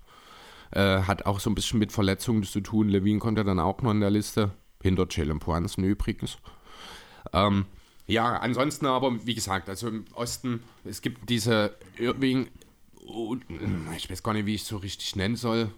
Äh, 0.72 1.02
hat 1.02 1.26
auch 1.26 1.38
so 1.38 1.48
ein 1.48 1.54
bisschen 1.54 1.78
mit 1.78 1.92
Verletzungen 1.92 2.42
zu 2.42 2.60
tun. 2.60 2.88
Levine 2.88 3.20
kommt 3.20 3.38
ja 3.38 3.44
dann 3.44 3.60
auch 3.60 3.80
noch 3.82 3.92
in 3.92 4.00
der 4.00 4.10
Liste. 4.10 4.50
Hinter 4.82 5.06
Jalen 5.08 5.38
Brunson 5.38 5.84
übrigens. 5.84 6.38
Ähm, 7.32 7.66
ja, 8.06 8.36
ansonsten 8.36 8.86
aber, 8.86 9.26
wie 9.26 9.34
gesagt, 9.34 9.68
also 9.68 9.88
im 9.88 10.04
Osten, 10.14 10.62
es 10.84 11.02
gibt 11.02 11.28
diese 11.28 11.74
Irving, 11.98 12.48
ich 13.96 14.10
weiß 14.10 14.22
gar 14.22 14.32
nicht, 14.32 14.46
wie 14.46 14.54
ich 14.54 14.62
es 14.62 14.68
so 14.68 14.76
richtig 14.76 15.16
nennen 15.16 15.36
soll. 15.36 15.70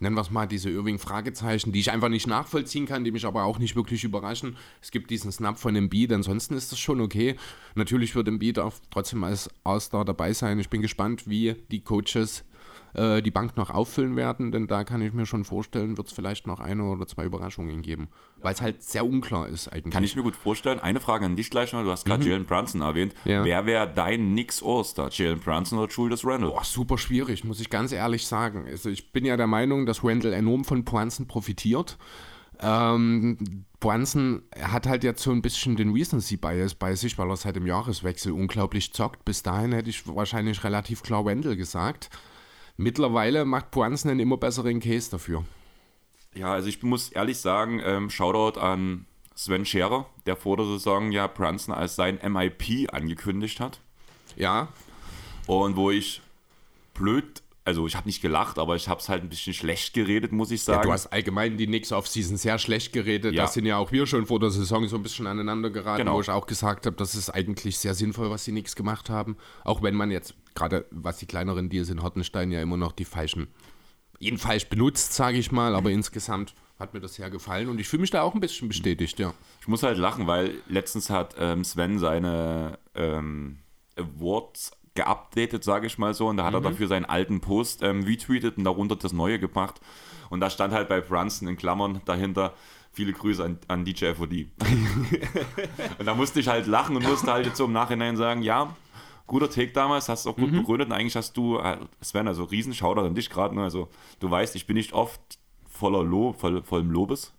nennen 0.00 0.16
wir 0.16 0.22
es 0.22 0.30
mal, 0.30 0.46
diese 0.46 0.70
Irving-Fragezeichen, 0.70 1.72
die 1.72 1.80
ich 1.80 1.90
einfach 1.90 2.08
nicht 2.08 2.26
nachvollziehen 2.26 2.86
kann, 2.86 3.04
die 3.04 3.10
mich 3.10 3.26
aber 3.26 3.44
auch 3.44 3.58
nicht 3.58 3.76
wirklich 3.76 4.04
überraschen. 4.04 4.56
Es 4.80 4.90
gibt 4.90 5.10
diesen 5.10 5.32
Snap 5.32 5.58
von 5.58 5.74
Embiid, 5.76 6.12
ansonsten 6.12 6.54
ist 6.54 6.72
das 6.72 6.78
schon 6.78 7.00
okay. 7.00 7.36
Natürlich 7.74 8.14
wird 8.14 8.28
Embiid 8.28 8.58
auch 8.58 8.74
trotzdem 8.90 9.24
als 9.24 9.50
All-Star 9.64 10.04
dabei 10.04 10.32
sein. 10.32 10.58
Ich 10.58 10.68
bin 10.68 10.82
gespannt, 10.82 11.28
wie 11.28 11.54
die 11.70 11.80
Coaches 11.80 12.44
äh, 12.98 13.22
die 13.22 13.30
Bank 13.30 13.56
noch 13.56 13.70
auffüllen 13.70 14.16
werden, 14.16 14.50
denn 14.50 14.66
da 14.66 14.84
kann 14.84 15.00
ich 15.00 15.12
mir 15.12 15.24
schon 15.24 15.44
vorstellen, 15.44 15.96
wird 15.96 16.08
es 16.08 16.12
vielleicht 16.12 16.46
noch 16.46 16.60
eine 16.60 16.82
oder 16.84 17.06
zwei 17.06 17.24
Überraschungen 17.24 17.80
geben, 17.82 18.08
weil 18.40 18.52
es 18.54 18.60
halt 18.60 18.82
sehr 18.82 19.06
unklar 19.06 19.48
ist 19.48 19.68
eigentlich. 19.68 19.94
Kann 19.94 20.04
ich 20.04 20.16
mir 20.16 20.22
gut 20.22 20.36
vorstellen. 20.36 20.80
Eine 20.80 21.00
Frage 21.00 21.24
an 21.24 21.36
dich 21.36 21.50
gleich 21.50 21.72
noch. 21.72 21.82
Du 21.82 21.90
hast 21.90 22.04
gerade 22.04 22.24
mhm. 22.24 22.30
Jalen 22.30 22.44
Brunson 22.44 22.80
erwähnt. 22.80 23.14
Ja. 23.24 23.44
Wer 23.44 23.66
wäre 23.66 23.92
dein 23.92 24.34
Nix 24.34 24.62
All-Star? 24.62 25.10
Jalen 25.12 25.38
Brunson 25.38 25.78
oder 25.78 25.90
Julius 25.90 26.24
Randle? 26.24 26.50
Boah, 26.50 26.64
super 26.64 26.98
schwierig, 26.98 27.44
muss 27.44 27.60
ich 27.60 27.70
ganz 27.70 27.92
ehrlich 27.92 28.26
sagen. 28.26 28.66
Also 28.66 28.90
ich 28.90 29.12
bin 29.12 29.24
ja 29.24 29.36
der 29.36 29.46
Meinung, 29.46 29.86
dass 29.86 30.02
Randle 30.02 30.34
enorm 30.34 30.64
von 30.64 30.84
Brunson 30.84 31.26
profitiert. 31.26 31.96
Ähm, 32.60 33.64
Brunson 33.80 34.42
hat 34.60 34.86
halt 34.86 35.04
jetzt 35.04 35.22
so 35.22 35.30
ein 35.30 35.42
bisschen 35.42 35.76
den 35.76 35.92
Recency-Bias 35.92 36.74
bei 36.74 36.94
sich, 36.96 37.16
weil 37.16 37.30
er 37.30 37.36
seit 37.36 37.54
dem 37.54 37.66
Jahreswechsel 37.66 38.32
unglaublich 38.32 38.92
zockt. 38.92 39.24
Bis 39.24 39.42
dahin 39.42 39.72
hätte 39.72 39.90
ich 39.90 40.06
wahrscheinlich 40.08 40.64
relativ 40.64 41.02
klar 41.02 41.24
Wendell 41.24 41.56
gesagt. 41.56 42.10
Mittlerweile 42.78 43.44
macht 43.44 43.72
Brunson 43.72 44.12
einen 44.12 44.20
immer 44.20 44.36
besseren 44.36 44.78
Case 44.78 45.10
dafür. 45.10 45.44
Ja, 46.32 46.52
also 46.52 46.68
ich 46.68 46.80
muss 46.84 47.10
ehrlich 47.10 47.38
sagen, 47.38 47.82
ähm, 47.84 48.08
Shoutout 48.08 48.60
an 48.60 49.04
Sven 49.34 49.66
Scherer, 49.66 50.06
der 50.26 50.36
vor 50.36 50.56
der 50.56 50.66
Saison 50.66 51.10
ja 51.10 51.26
Brunson 51.26 51.74
als 51.74 51.96
sein 51.96 52.20
MIP 52.22 52.92
angekündigt 52.92 53.58
hat. 53.58 53.80
Ja. 54.36 54.68
Und 55.48 55.74
wo 55.74 55.90
ich 55.90 56.22
blöd 56.94 57.42
also 57.68 57.86
ich 57.86 57.96
habe 57.96 58.08
nicht 58.08 58.22
gelacht, 58.22 58.58
aber 58.58 58.76
ich 58.76 58.88
habe 58.88 58.98
es 58.98 59.10
halt 59.10 59.22
ein 59.22 59.28
bisschen 59.28 59.52
schlecht 59.52 59.92
geredet, 59.92 60.32
muss 60.32 60.50
ich 60.50 60.62
sagen. 60.62 60.78
Ja, 60.78 60.84
du 60.84 60.92
hast 60.92 61.08
allgemein 61.08 61.58
die 61.58 61.66
Knicks 61.66 61.92
Offseason 61.92 62.38
sehr 62.38 62.58
schlecht 62.58 62.94
geredet. 62.94 63.34
Ja. 63.34 63.42
Da 63.42 63.48
sind 63.48 63.66
ja 63.66 63.76
auch 63.76 63.92
wir 63.92 64.06
schon 64.06 64.24
vor 64.24 64.40
der 64.40 64.48
Saison 64.48 64.88
so 64.88 64.96
ein 64.96 65.02
bisschen 65.02 65.26
aneinander 65.26 65.68
geraten, 65.68 65.98
genau. 65.98 66.16
wo 66.16 66.22
ich 66.22 66.30
auch 66.30 66.46
gesagt 66.46 66.86
habe, 66.86 66.96
das 66.96 67.14
ist 67.14 67.28
eigentlich 67.28 67.76
sehr 67.76 67.92
sinnvoll, 67.92 68.30
was 68.30 68.44
die 68.44 68.52
Knicks 68.52 68.74
gemacht 68.74 69.10
haben. 69.10 69.36
Auch 69.64 69.82
wenn 69.82 69.94
man 69.94 70.10
jetzt, 70.10 70.34
gerade 70.54 70.86
was 70.90 71.18
die 71.18 71.26
kleineren 71.26 71.68
Deals 71.68 71.90
in 71.90 72.02
Hartenstein 72.02 72.50
ja 72.50 72.62
immer 72.62 72.78
noch 72.78 72.92
die 72.92 73.04
falschen, 73.04 73.48
ihn 74.18 74.38
falsch 74.38 74.70
benutzt, 74.70 75.12
sage 75.12 75.36
ich 75.36 75.52
mal, 75.52 75.74
aber 75.74 75.90
insgesamt 75.90 76.54
hat 76.78 76.94
mir 76.94 77.00
das 77.00 77.16
sehr 77.16 77.28
gefallen 77.28 77.68
und 77.68 77.78
ich 77.78 77.88
fühle 77.88 78.00
mich 78.00 78.10
da 78.10 78.22
auch 78.22 78.32
ein 78.32 78.40
bisschen 78.40 78.68
bestätigt, 78.68 79.18
ja. 79.18 79.34
Ich 79.60 79.68
muss 79.68 79.82
halt 79.82 79.98
lachen, 79.98 80.26
weil 80.26 80.54
letztens 80.68 81.10
hat 81.10 81.34
ähm, 81.38 81.64
Sven 81.64 81.98
seine 81.98 82.78
ähm, 82.94 83.58
Awards 83.94 84.72
geupdatet, 84.98 85.62
sage 85.62 85.86
ich 85.86 85.96
mal 85.96 86.12
so. 86.12 86.26
Und 86.26 86.38
da 86.38 86.44
hat 86.44 86.52
mhm. 86.52 86.64
er 86.64 86.70
dafür 86.70 86.88
seinen 86.88 87.04
alten 87.04 87.40
Post 87.40 87.82
ähm, 87.82 88.02
retweetet 88.02 88.58
und 88.58 88.64
darunter 88.64 88.96
das 88.96 89.12
Neue 89.12 89.38
gebracht. 89.38 89.80
Und 90.28 90.40
da 90.40 90.50
stand 90.50 90.74
halt 90.74 90.88
bei 90.88 91.00
Brunson 91.00 91.46
in 91.48 91.56
Klammern 91.56 92.00
dahinter, 92.04 92.52
viele 92.92 93.12
Grüße 93.12 93.44
an, 93.44 93.58
an 93.68 93.84
DJ 93.84 94.12
FOD. 94.14 94.32
und 95.98 96.06
da 96.06 96.14
musste 96.14 96.40
ich 96.40 96.48
halt 96.48 96.66
lachen 96.66 96.96
und 96.96 97.04
musste 97.04 97.32
halt 97.32 97.46
jetzt 97.46 97.58
so 97.58 97.66
im 97.66 97.72
Nachhinein 97.72 98.16
sagen, 98.16 98.42
ja, 98.42 98.74
guter 99.28 99.48
Take 99.48 99.72
damals, 99.72 100.08
hast 100.08 100.26
du 100.26 100.30
auch 100.30 100.36
gut 100.36 100.50
mhm. 100.50 100.58
begründet 100.58 100.88
und 100.88 100.94
eigentlich 100.94 101.16
hast 101.16 101.36
du, 101.36 101.58
äh, 101.58 101.78
Sven, 102.02 102.26
also 102.26 102.44
Riesenschauder 102.44 103.02
an 103.02 103.14
dich 103.14 103.30
gerade, 103.30 103.54
ne? 103.54 103.62
also 103.62 103.88
du 104.18 104.28
weißt, 104.28 104.56
ich 104.56 104.66
bin 104.66 104.76
nicht 104.76 104.94
oft 104.94 105.20
voller 105.70 106.02
Lob, 106.02 106.40
voll, 106.40 106.62
vollem 106.64 106.90
Lobes, 106.90 107.32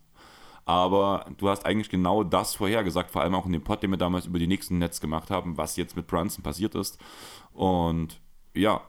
aber 0.69 1.25
du 1.37 1.49
hast 1.49 1.65
eigentlich 1.65 1.89
genau 1.89 2.23
das 2.23 2.53
vorhergesagt, 2.53 3.09
vor 3.09 3.23
allem 3.23 3.33
auch 3.33 3.47
in 3.47 3.53
dem 3.53 3.63
Pod, 3.63 3.81
den 3.81 3.89
wir 3.89 3.97
damals 3.97 4.27
über 4.27 4.37
die 4.37 4.45
nächsten 4.45 4.77
Netz 4.77 5.01
gemacht 5.01 5.31
haben, 5.31 5.57
was 5.57 5.77
jetzt 5.77 5.95
mit 5.95 6.05
Brunson 6.05 6.43
passiert 6.43 6.75
ist. 6.75 6.99
Und 7.53 8.21
ja, 8.53 8.83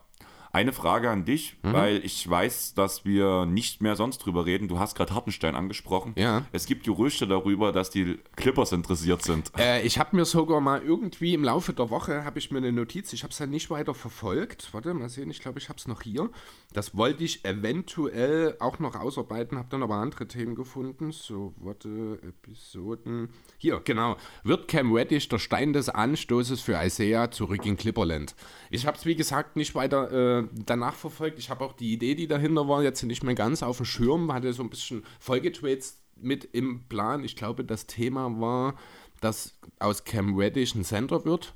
eine 0.52 0.72
Frage 0.72 1.08
an 1.08 1.24
dich, 1.24 1.56
mhm. 1.62 1.72
weil 1.72 2.04
ich 2.04 2.28
weiß, 2.28 2.74
dass 2.74 3.04
wir 3.04 3.46
nicht 3.46 3.80
mehr 3.80 3.96
sonst 3.96 4.18
drüber 4.18 4.46
reden. 4.46 4.68
Du 4.68 4.78
hast 4.78 4.94
gerade 4.94 5.14
Hartenstein 5.14 5.54
angesprochen. 5.54 6.12
Ja. 6.16 6.44
Es 6.52 6.66
gibt 6.66 6.84
Gerüchte 6.84 7.26
darüber, 7.26 7.72
dass 7.72 7.88
die 7.88 8.18
Clippers 8.36 8.72
interessiert 8.72 9.22
sind. 9.22 9.52
Äh, 9.56 9.82
ich 9.82 9.98
habe 9.98 10.16
mir 10.16 10.24
sogar 10.24 10.60
mal 10.60 10.82
irgendwie 10.82 11.34
im 11.34 11.44
Laufe 11.44 11.72
der 11.72 11.88
Woche 11.88 12.24
habe 12.24 12.40
ich 12.40 12.50
mir 12.50 12.58
eine 12.58 12.72
Notiz. 12.72 13.12
Ich 13.12 13.22
habe 13.22 13.30
es 13.32 13.38
ja 13.38 13.46
nicht 13.46 13.70
weiter 13.70 13.94
verfolgt. 13.94 14.74
Warte 14.74 14.92
mal 14.92 15.08
sehen. 15.08 15.30
Ich 15.30 15.40
glaube, 15.40 15.58
ich 15.60 15.68
habe 15.68 15.78
es 15.78 15.86
noch 15.86 16.02
hier. 16.02 16.28
Das 16.72 16.96
wollte 16.96 17.24
ich 17.24 17.44
eventuell 17.44 18.56
auch 18.60 18.78
noch 18.78 18.94
ausarbeiten. 18.94 19.58
Habe 19.58 19.68
dann 19.70 19.82
aber 19.82 19.96
andere 19.96 20.28
Themen 20.28 20.54
gefunden. 20.54 21.10
So, 21.10 21.52
warte, 21.56 22.20
Episoden. 22.22 23.30
Hier, 23.58 23.80
genau. 23.80 24.16
Wird 24.44 24.68
Cam 24.68 24.92
Reddish 24.92 25.28
der 25.28 25.38
Stein 25.38 25.72
des 25.72 25.88
Anstoßes 25.88 26.60
für 26.60 26.80
Isaiah 26.80 27.32
zurück 27.32 27.66
in 27.66 27.76
Clipperland? 27.76 28.36
Ich 28.70 28.86
habe 28.86 28.96
es 28.96 29.04
wie 29.04 29.16
gesagt 29.16 29.56
nicht 29.56 29.74
weiter. 29.74 30.40
Äh, 30.40 30.48
danach 30.64 30.94
verfolgt. 30.94 31.40
Ich 31.40 31.50
habe 31.50 31.64
auch 31.64 31.72
die 31.72 31.92
Idee, 31.92 32.14
die 32.14 32.28
dahinter 32.28 32.68
war, 32.68 32.84
jetzt 32.84 33.02
nicht 33.02 33.24
mehr 33.24 33.34
ganz 33.34 33.64
auf 33.64 33.78
dem 33.78 33.86
Schirm, 33.86 34.32
hatte 34.32 34.52
so 34.52 34.62
ein 34.62 34.70
bisschen 34.70 35.04
Folgetrades 35.18 35.98
mit 36.14 36.44
im 36.44 36.84
Plan. 36.88 37.24
Ich 37.24 37.34
glaube, 37.34 37.64
das 37.64 37.86
Thema 37.86 38.40
war, 38.40 38.76
dass 39.20 39.58
aus 39.80 40.04
Cam 40.04 40.36
Reddish 40.36 40.76
ein 40.76 40.84
Center 40.84 41.24
wird. 41.24 41.54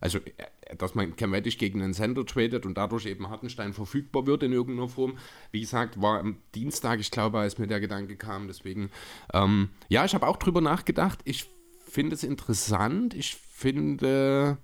Also, 0.00 0.18
äh, 0.18 0.76
dass 0.76 0.94
man 0.94 1.12
Reddish 1.12 1.58
gegen 1.58 1.82
einen 1.82 1.94
Center 1.94 2.24
tradet 2.24 2.66
und 2.66 2.76
dadurch 2.76 3.06
eben 3.06 3.28
Hartenstein 3.28 3.72
verfügbar 3.72 4.26
wird 4.26 4.42
in 4.42 4.52
irgendeiner 4.52 4.88
Form. 4.88 5.18
Wie 5.50 5.60
gesagt, 5.60 6.00
war 6.00 6.20
am 6.20 6.38
Dienstag, 6.54 7.00
ich 7.00 7.10
glaube, 7.10 7.38
als 7.38 7.58
mir 7.58 7.66
der 7.66 7.80
Gedanke 7.80 8.16
kam. 8.16 8.46
Deswegen, 8.46 8.90
ähm, 9.32 9.70
ja, 9.88 10.04
ich 10.04 10.14
habe 10.14 10.26
auch 10.26 10.36
drüber 10.36 10.60
nachgedacht. 10.60 11.20
Ich 11.24 11.46
finde 11.86 12.14
es 12.14 12.24
interessant. 12.24 13.14
Ich 13.14 13.34
finde 13.34 14.58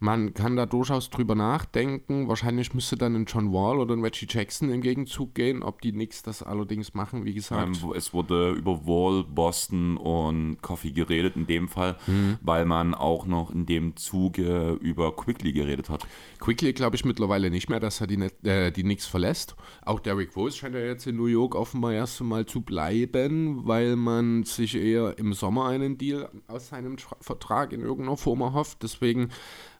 man 0.00 0.32
kann 0.32 0.56
da 0.56 0.64
durchaus 0.64 1.10
drüber 1.10 1.34
nachdenken. 1.34 2.26
Wahrscheinlich 2.26 2.72
müsste 2.72 2.96
dann 2.96 3.14
ein 3.14 3.26
John 3.26 3.52
Wall 3.52 3.78
oder 3.78 3.94
ein 3.94 4.02
Reggie 4.02 4.26
Jackson 4.28 4.70
im 4.70 4.80
Gegenzug 4.80 5.34
gehen. 5.34 5.62
Ob 5.62 5.82
die 5.82 5.92
Knicks 5.92 6.22
das 6.22 6.42
allerdings 6.42 6.94
machen, 6.94 7.26
wie 7.26 7.34
gesagt. 7.34 7.82
Ähm, 7.82 7.92
es 7.94 8.14
wurde 8.14 8.52
über 8.52 8.86
Wall, 8.86 9.24
Boston 9.24 9.98
und 9.98 10.62
Coffee 10.62 10.92
geredet 10.92 11.36
in 11.36 11.46
dem 11.46 11.68
Fall, 11.68 11.98
mhm. 12.06 12.38
weil 12.40 12.64
man 12.64 12.94
auch 12.94 13.26
noch 13.26 13.50
in 13.50 13.66
dem 13.66 13.94
Zuge 13.96 14.78
über 14.80 15.14
Quickly 15.14 15.52
geredet 15.52 15.90
hat. 15.90 16.06
Quickly 16.38 16.72
glaube 16.72 16.96
ich 16.96 17.04
mittlerweile 17.04 17.50
nicht 17.50 17.68
mehr, 17.68 17.80
dass 17.80 18.00
er 18.00 18.06
die, 18.06 18.22
äh, 18.48 18.70
die 18.70 18.82
Knicks 18.82 19.04
verlässt. 19.04 19.54
Auch 19.84 20.00
Derrick 20.00 20.34
Rose 20.34 20.56
scheint 20.56 20.74
ja 20.74 20.80
jetzt 20.80 21.06
in 21.06 21.16
New 21.16 21.26
York 21.26 21.54
offenbar 21.54 21.92
erst 21.92 22.22
einmal 22.22 22.46
zu 22.46 22.62
bleiben, 22.62 23.66
weil 23.66 23.96
man 23.96 24.44
sich 24.44 24.76
eher 24.76 25.18
im 25.18 25.34
Sommer 25.34 25.66
einen 25.66 25.98
Deal 25.98 26.30
aus 26.48 26.68
seinem 26.68 26.96
Vertrag 27.20 27.74
in 27.74 27.82
irgendeiner 27.82 28.16
Form 28.16 28.40
erhofft. 28.40 28.82
Deswegen 28.82 29.28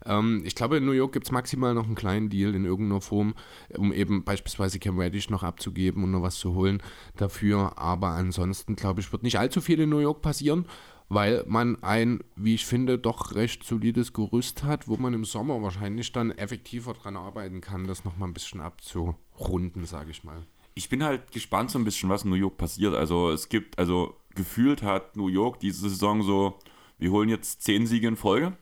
ähm, 0.05 0.43
ich 0.45 0.55
glaube, 0.55 0.79
in 0.79 0.87
New 0.87 0.93
York 0.93 1.13
gibt 1.13 1.27
es 1.27 1.33
maximal 1.33 1.75
noch 1.75 1.87
einen 1.87 1.95
kleinen 1.95 2.29
Deal 2.29 2.55
in 2.55 2.65
irgendeiner 2.65 3.01
Form, 3.01 3.35
um 3.77 3.93
eben 3.93 4.25
beispielsweise 4.25 4.79
Cam 4.79 4.99
Reddish 4.99 5.31
noch 5.31 5.43
abzugeben 5.43 6.05
und 6.05 6.11
noch 6.11 6.23
was 6.23 6.39
zu 6.39 6.55
holen 6.55 6.83
dafür. 7.17 7.79
Aber 7.79 8.09
ansonsten, 8.09 8.77
glaube 8.77 9.01
ich, 9.01 9.13
wird 9.13 9.23
nicht 9.23 9.39
allzu 9.39 9.61
viel 9.61 9.81
in 9.81 9.91
New 9.91 9.99
York 9.99 10.23
passieren 10.23 10.67
weil 11.11 11.45
man 11.49 11.83
ein, 11.83 12.21
wie 12.37 12.55
ich 12.55 12.65
finde, 12.65 12.97
doch 12.97 13.35
recht 13.35 13.65
solides 13.65 14.13
Gerüst 14.13 14.63
hat, 14.63 14.87
wo 14.87 14.97
man 14.97 15.13
im 15.13 15.25
Sommer 15.25 15.61
wahrscheinlich 15.61 16.13
dann 16.13 16.31
effektiver 16.31 16.95
dran 16.95 17.17
arbeiten 17.17 17.61
kann, 17.61 17.89
das 17.89 18.05
nochmal 18.05 18.29
ein 18.29 18.33
bisschen 18.33 18.61
abzurunden, 18.61 19.85
sage 19.85 20.13
ich 20.13 20.23
mal. 20.23 20.47
Ich 20.75 20.89
bin 20.89 21.03
halt 21.03 21.33
gespannt 21.33 21.73
so 21.73 21.81
ein 21.81 21.85
bisschen, 21.85 22.09
was 22.09 22.23
in 22.23 22.31
New 22.31 22.37
York 22.37 22.57
passiert. 22.57 22.95
Also 22.95 23.33
es 23.33 23.49
gibt, 23.49 23.77
also 23.77 24.15
gefühlt 24.37 24.83
hat 24.85 25.17
New 25.17 25.27
York 25.27 25.59
diese 25.59 25.89
Saison 25.89 26.23
so, 26.23 26.61
wir 26.99 27.11
holen 27.11 27.29
jetzt 27.29 27.63
zehn 27.63 27.87
Siege 27.89 28.07
in 28.07 28.17
Folge 28.17 28.57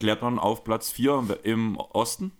klettern 0.00 0.38
auf 0.38 0.64
Platz 0.64 0.90
4 0.90 1.40
im 1.42 1.76
Osten. 1.76 2.32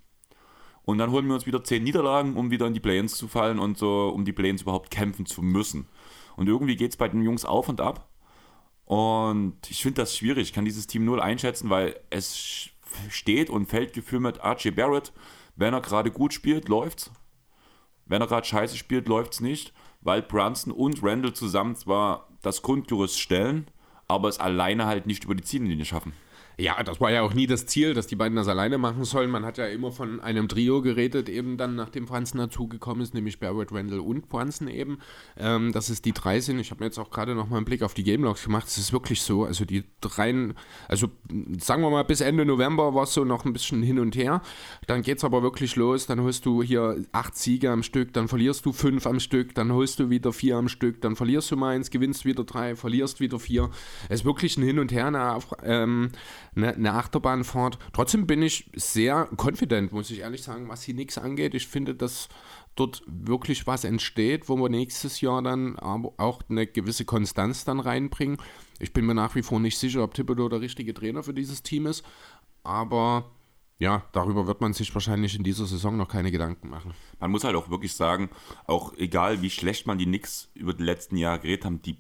Und 0.83 0.99
dann 0.99 1.11
holen 1.11 1.27
wir 1.27 1.35
uns 1.35 1.47
wieder 1.47 1.63
10 1.63 1.83
Niederlagen, 1.83 2.37
um 2.37 2.51
wieder 2.51 2.67
in 2.67 2.73
die 2.73 2.81
Play-ins 2.81 3.15
zu 3.15 3.29
fallen 3.29 3.59
und 3.59 3.77
so, 3.77 4.09
um 4.09 4.25
die 4.25 4.33
Play-ins 4.33 4.63
überhaupt 4.63 4.91
kämpfen 4.91 5.27
zu 5.27 5.43
müssen. 5.43 5.87
Und 6.37 6.49
irgendwie 6.49 6.77
geht 6.77 6.93
es 6.93 6.97
bei 6.97 7.09
den 7.09 7.23
Jungs 7.23 7.45
auf 7.45 7.69
und 7.69 7.81
ab. 7.81 8.09
Und 8.87 9.59
ich 9.69 9.83
finde 9.83 10.01
das 10.01 10.17
schwierig. 10.17 10.49
Ich 10.49 10.53
kann 10.55 10.65
dieses 10.65 10.87
Team 10.87 11.05
null 11.05 11.21
einschätzen, 11.21 11.69
weil 11.69 12.01
es 12.09 12.71
steht 13.11 13.51
und 13.51 13.67
fällt 13.67 13.93
Gefühl 13.93 14.21
mit 14.21 14.41
Archie 14.41 14.71
Barrett. 14.71 15.13
Wenn 15.57 15.75
er 15.75 15.83
gerade 15.83 16.11
gut 16.11 16.33
spielt, 16.33 16.69
läuft's. 16.69 17.11
Wenn 18.07 18.23
er 18.23 18.29
gerade 18.29 18.47
scheiße 18.47 18.79
spielt, 18.79 19.09
läuft's 19.09 19.41
nicht. 19.41 19.75
Weil 20.01 20.23
Brunson 20.23 20.73
und 20.73 21.03
Randall 21.03 21.35
zusammen 21.35 21.77
zwar 21.77 22.29
das 22.41 22.63
Grundgerüst 22.63 23.21
stellen, 23.21 23.71
aber 24.07 24.29
es 24.29 24.41
alleine 24.41 24.87
halt 24.87 25.07
nicht 25.07 25.25
über 25.25 25.35
die 25.35 25.45
Ziellinie 25.45 25.85
schaffen. 25.85 26.15
Ja, 26.61 26.83
das 26.83 27.01
war 27.01 27.13
ja 27.13 27.23
auch 27.23 27.35
nie 27.35 27.47
das 27.47 27.67
Ziel, 27.67 27.95
dass 27.95 28.09
die 28.09 28.17
beiden 28.17 28.35
das 28.35 28.49
alleine 28.49 28.79
machen 28.79 29.05
sollen. 29.05 29.31
Man 29.31 29.45
hat 29.45 29.59
ja 29.59 29.67
immer 29.67 29.93
von 29.93 30.19
einem 30.19 30.49
Trio 30.49 30.83
geredet, 30.83 31.29
eben 31.29 31.57
dann 31.57 31.77
nachdem 31.77 32.09
Franzen 32.09 32.39
dazugekommen 32.39 33.01
ist, 33.01 33.15
nämlich 33.15 33.39
Barrett, 33.39 33.71
Randall 33.71 34.01
und 34.01 34.27
Franzen 34.27 34.67
eben. 34.67 34.99
Ähm, 35.37 35.71
dass 35.71 35.89
es 35.89 36.03
die 36.03 36.13
drei 36.13 36.41
sind. 36.41 36.59
Ich 36.59 36.73
habe 36.73 36.81
mir 36.81 36.87
jetzt 36.87 36.99
auch 36.99 37.11
gerade 37.11 37.37
noch 37.37 37.49
mal 37.49 37.59
einen 37.59 37.65
Blick 37.65 37.85
auf 37.85 37.95
die 37.95 38.03
Game 38.03 38.25
Logs 38.25 38.43
gemacht. 38.43 38.67
Es 38.67 38.77
ist 38.77 38.93
wirklich 38.93 39.23
so. 39.23 39.45
Also 39.45 39.65
die 39.65 39.85
dreien, 40.01 40.55
also 40.89 41.07
sagen 41.61 41.81
wir 41.81 41.91
mal 41.91 42.03
bis 42.03 42.21
Ende 42.21 42.45
November 42.45 42.93
war 42.93 43.05
es 43.05 43.15
so 43.15 43.25
noch 43.25 43.45
ein 43.45 43.53
bisschen 43.53 43.81
hin 43.81 44.01
und 44.01 44.17
her. 44.17 44.43
Dann 44.89 45.03
geht 45.03 45.19
es 45.19 45.25
aber 45.25 45.45
wirklich 45.45 45.77
los. 45.77 46.07
Dann 46.07 46.21
holst 46.21 46.45
du 46.45 46.65
hier 46.65 47.05
acht 47.13 47.37
Siege 47.37 47.71
am 47.71 47.85
Stück, 47.85 48.13
dann 48.15 48.27
verlierst 48.27 48.67
du 48.67 48.73
fünf 48.73 49.07
am 49.07 49.21
Stück, 49.21 49.55
dann 49.55 49.73
holst 49.73 50.01
du 50.01 50.11
wieder 50.11 50.33
vier 50.33 50.57
am 50.57 50.69
Stück, 50.69 51.03
dann 51.03 51.15
verlierst 51.15 51.53
du 51.53 51.57
mal 51.57 51.77
eins, 51.77 51.91
gewinnst 51.91 52.25
wieder 52.25 52.43
drei, 52.43 52.75
verlierst 52.75 53.21
wieder 53.21 53.39
vier. 53.39 53.71
Es 54.09 54.23
ist 54.23 54.25
wirklich 54.25 54.57
ein 54.57 54.65
Hin 54.65 54.81
und 54.81 54.91
Her. 54.91 55.07
Eine, 55.07 55.39
ähm, 55.63 56.11
eine, 56.59 56.75
eine 56.75 56.95
Achterbahnfahrt. 56.95 57.79
Trotzdem 57.93 58.27
bin 58.27 58.43
ich 58.43 58.71
sehr 58.75 59.29
confident, 59.37 59.93
muss 59.93 60.11
ich 60.11 60.21
ehrlich 60.21 60.43
sagen, 60.43 60.69
was 60.69 60.83
hier 60.83 60.95
nichts 60.95 61.17
angeht. 61.17 61.55
Ich 61.55 61.69
finde, 61.69 61.95
dass 61.95 62.29
dort 62.75 63.03
wirklich 63.07 63.67
was 63.67 63.85
entsteht, 63.85 64.49
wo 64.49 64.57
wir 64.57 64.69
nächstes 64.69 65.21
Jahr 65.21 65.43
dann 65.43 65.79
auch 65.79 66.43
eine 66.49 66.67
gewisse 66.67 67.05
Konstanz 67.05 67.65
dann 67.65 67.81
reinbringen. 67.81 68.39
Ich 68.79 68.93
bin 68.93 69.07
mir 69.07 69.15
nach 69.15 69.35
wie 69.35 69.43
vor 69.43 69.59
nicht 69.59 69.79
sicher, 69.79 70.05
ob 70.05 70.15
Thibodeau 70.15 70.49
der 70.49 70.61
richtige 70.61 70.95
Trainer 70.95 71.23
für 71.23 71.35
dieses 71.35 71.63
Team 71.63 71.87
ist, 71.87 72.05
aber 72.63 73.31
ja, 73.81 74.05
darüber 74.13 74.47
wird 74.47 74.61
man 74.61 74.73
sich 74.73 74.93
wahrscheinlich 74.95 75.37
in 75.37 75.45
dieser 75.45 75.67
Saison 75.67 75.97
noch 75.97 76.09
keine 76.09 76.33
Gedanken 76.33 76.69
machen. 76.69 76.95
Man 77.21 77.31
muss 77.31 77.45
halt 77.45 77.55
auch 77.55 77.71
wirklich 77.71 77.95
sagen, 77.95 78.29
auch 78.67 78.93
egal 78.97 79.41
wie 79.41 79.51
schlecht 79.51 79.87
man 79.87 79.99
die 79.99 80.07
Knicks 80.07 80.51
über 80.55 80.75
die 80.75 80.83
letzten 80.83 81.17
Jahre 81.17 81.41
geredet 81.41 81.65
haben, 81.65 81.83
die 81.83 81.99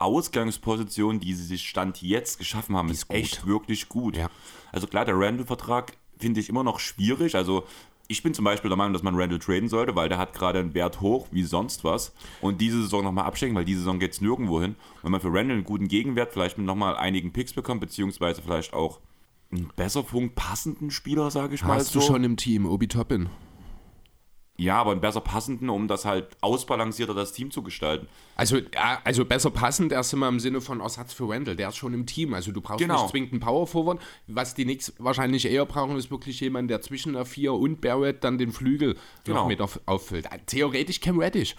Ausgangsposition, 0.00 1.20
die 1.20 1.34
sie 1.34 1.44
sich 1.44 1.68
Stand 1.68 2.02
jetzt 2.02 2.38
geschaffen 2.38 2.76
haben, 2.76 2.88
ist, 2.90 3.04
ist 3.04 3.10
echt 3.10 3.46
wirklich 3.46 3.88
gut. 3.88 4.16
Ja. 4.16 4.30
Also 4.72 4.86
klar, 4.86 5.04
der 5.04 5.18
Randall-Vertrag 5.18 5.92
finde 6.18 6.40
ich 6.40 6.48
immer 6.48 6.64
noch 6.64 6.80
schwierig. 6.80 7.34
Also 7.34 7.64
ich 8.08 8.22
bin 8.22 8.34
zum 8.34 8.44
Beispiel 8.44 8.68
der 8.68 8.76
Meinung, 8.76 8.92
dass 8.92 9.04
man 9.04 9.14
Randall 9.14 9.38
traden 9.38 9.68
sollte, 9.68 9.94
weil 9.94 10.08
der 10.08 10.18
hat 10.18 10.32
gerade 10.32 10.58
einen 10.58 10.74
Wert 10.74 11.00
hoch 11.00 11.28
wie 11.30 11.44
sonst 11.44 11.84
was. 11.84 12.12
Und 12.40 12.60
diese 12.60 12.82
Saison 12.82 13.04
nochmal 13.04 13.24
abstecken, 13.24 13.54
weil 13.54 13.64
diese 13.64 13.80
Saison 13.80 14.00
geht 14.00 14.12
es 14.12 14.20
nirgendwo 14.20 14.60
hin. 14.60 14.74
Wenn 15.02 15.12
man 15.12 15.20
für 15.20 15.28
Randall 15.28 15.58
einen 15.58 15.64
guten 15.64 15.86
Gegenwert 15.86 16.32
vielleicht 16.32 16.58
mit 16.58 16.66
nochmal 16.66 16.96
einigen 16.96 17.32
Picks 17.32 17.52
bekommt, 17.52 17.80
beziehungsweise 17.80 18.42
vielleicht 18.42 18.72
auch 18.72 19.00
einen 19.52 19.70
besser 19.76 20.04
passenden 20.34 20.90
Spieler, 20.90 21.30
sage 21.30 21.54
ich 21.54 21.62
Hast 21.62 21.68
mal 21.68 21.78
Hast 21.78 21.94
du 21.94 22.00
schon 22.00 22.24
im 22.24 22.36
Team, 22.36 22.66
Obi 22.66 22.88
Toppin? 22.88 23.28
Ja, 24.60 24.78
aber 24.78 24.90
einen 24.90 25.00
besser 25.00 25.22
passenden, 25.22 25.70
um 25.70 25.88
das 25.88 26.04
halt 26.04 26.36
ausbalancierter 26.42 27.14
das 27.14 27.32
Team 27.32 27.50
zu 27.50 27.62
gestalten. 27.62 28.08
Also, 28.36 28.58
also 29.04 29.24
besser 29.24 29.50
passend 29.50 29.90
erst 29.90 30.12
immer 30.12 30.28
im 30.28 30.38
Sinne 30.38 30.60
von 30.60 30.80
Ersatz 30.80 31.14
für 31.14 31.30
Randall. 31.30 31.56
Der 31.56 31.70
ist 31.70 31.78
schon 31.78 31.94
im 31.94 32.04
Team. 32.04 32.34
Also 32.34 32.52
du 32.52 32.60
brauchst 32.60 32.80
genau. 32.80 33.00
nicht 33.00 33.10
zwingend 33.10 33.32
einen 33.32 33.40
Power 33.40 33.66
Forward. 33.66 34.00
Was 34.26 34.54
die 34.54 34.64
Knicks 34.64 34.92
wahrscheinlich 34.98 35.46
eher 35.46 35.64
brauchen, 35.64 35.96
ist 35.96 36.10
wirklich 36.10 36.38
jemand, 36.40 36.68
der 36.68 36.82
zwischen 36.82 37.14
der 37.14 37.24
4 37.24 37.54
und 37.54 37.80
Barrett 37.80 38.22
dann 38.22 38.36
den 38.36 38.52
Flügel 38.52 38.98
genau. 39.24 39.40
noch 39.40 39.48
mit 39.48 39.62
auffüllt. 39.86 40.28
Theoretisch 40.44 41.00
Cam 41.00 41.18
Reddish. 41.18 41.56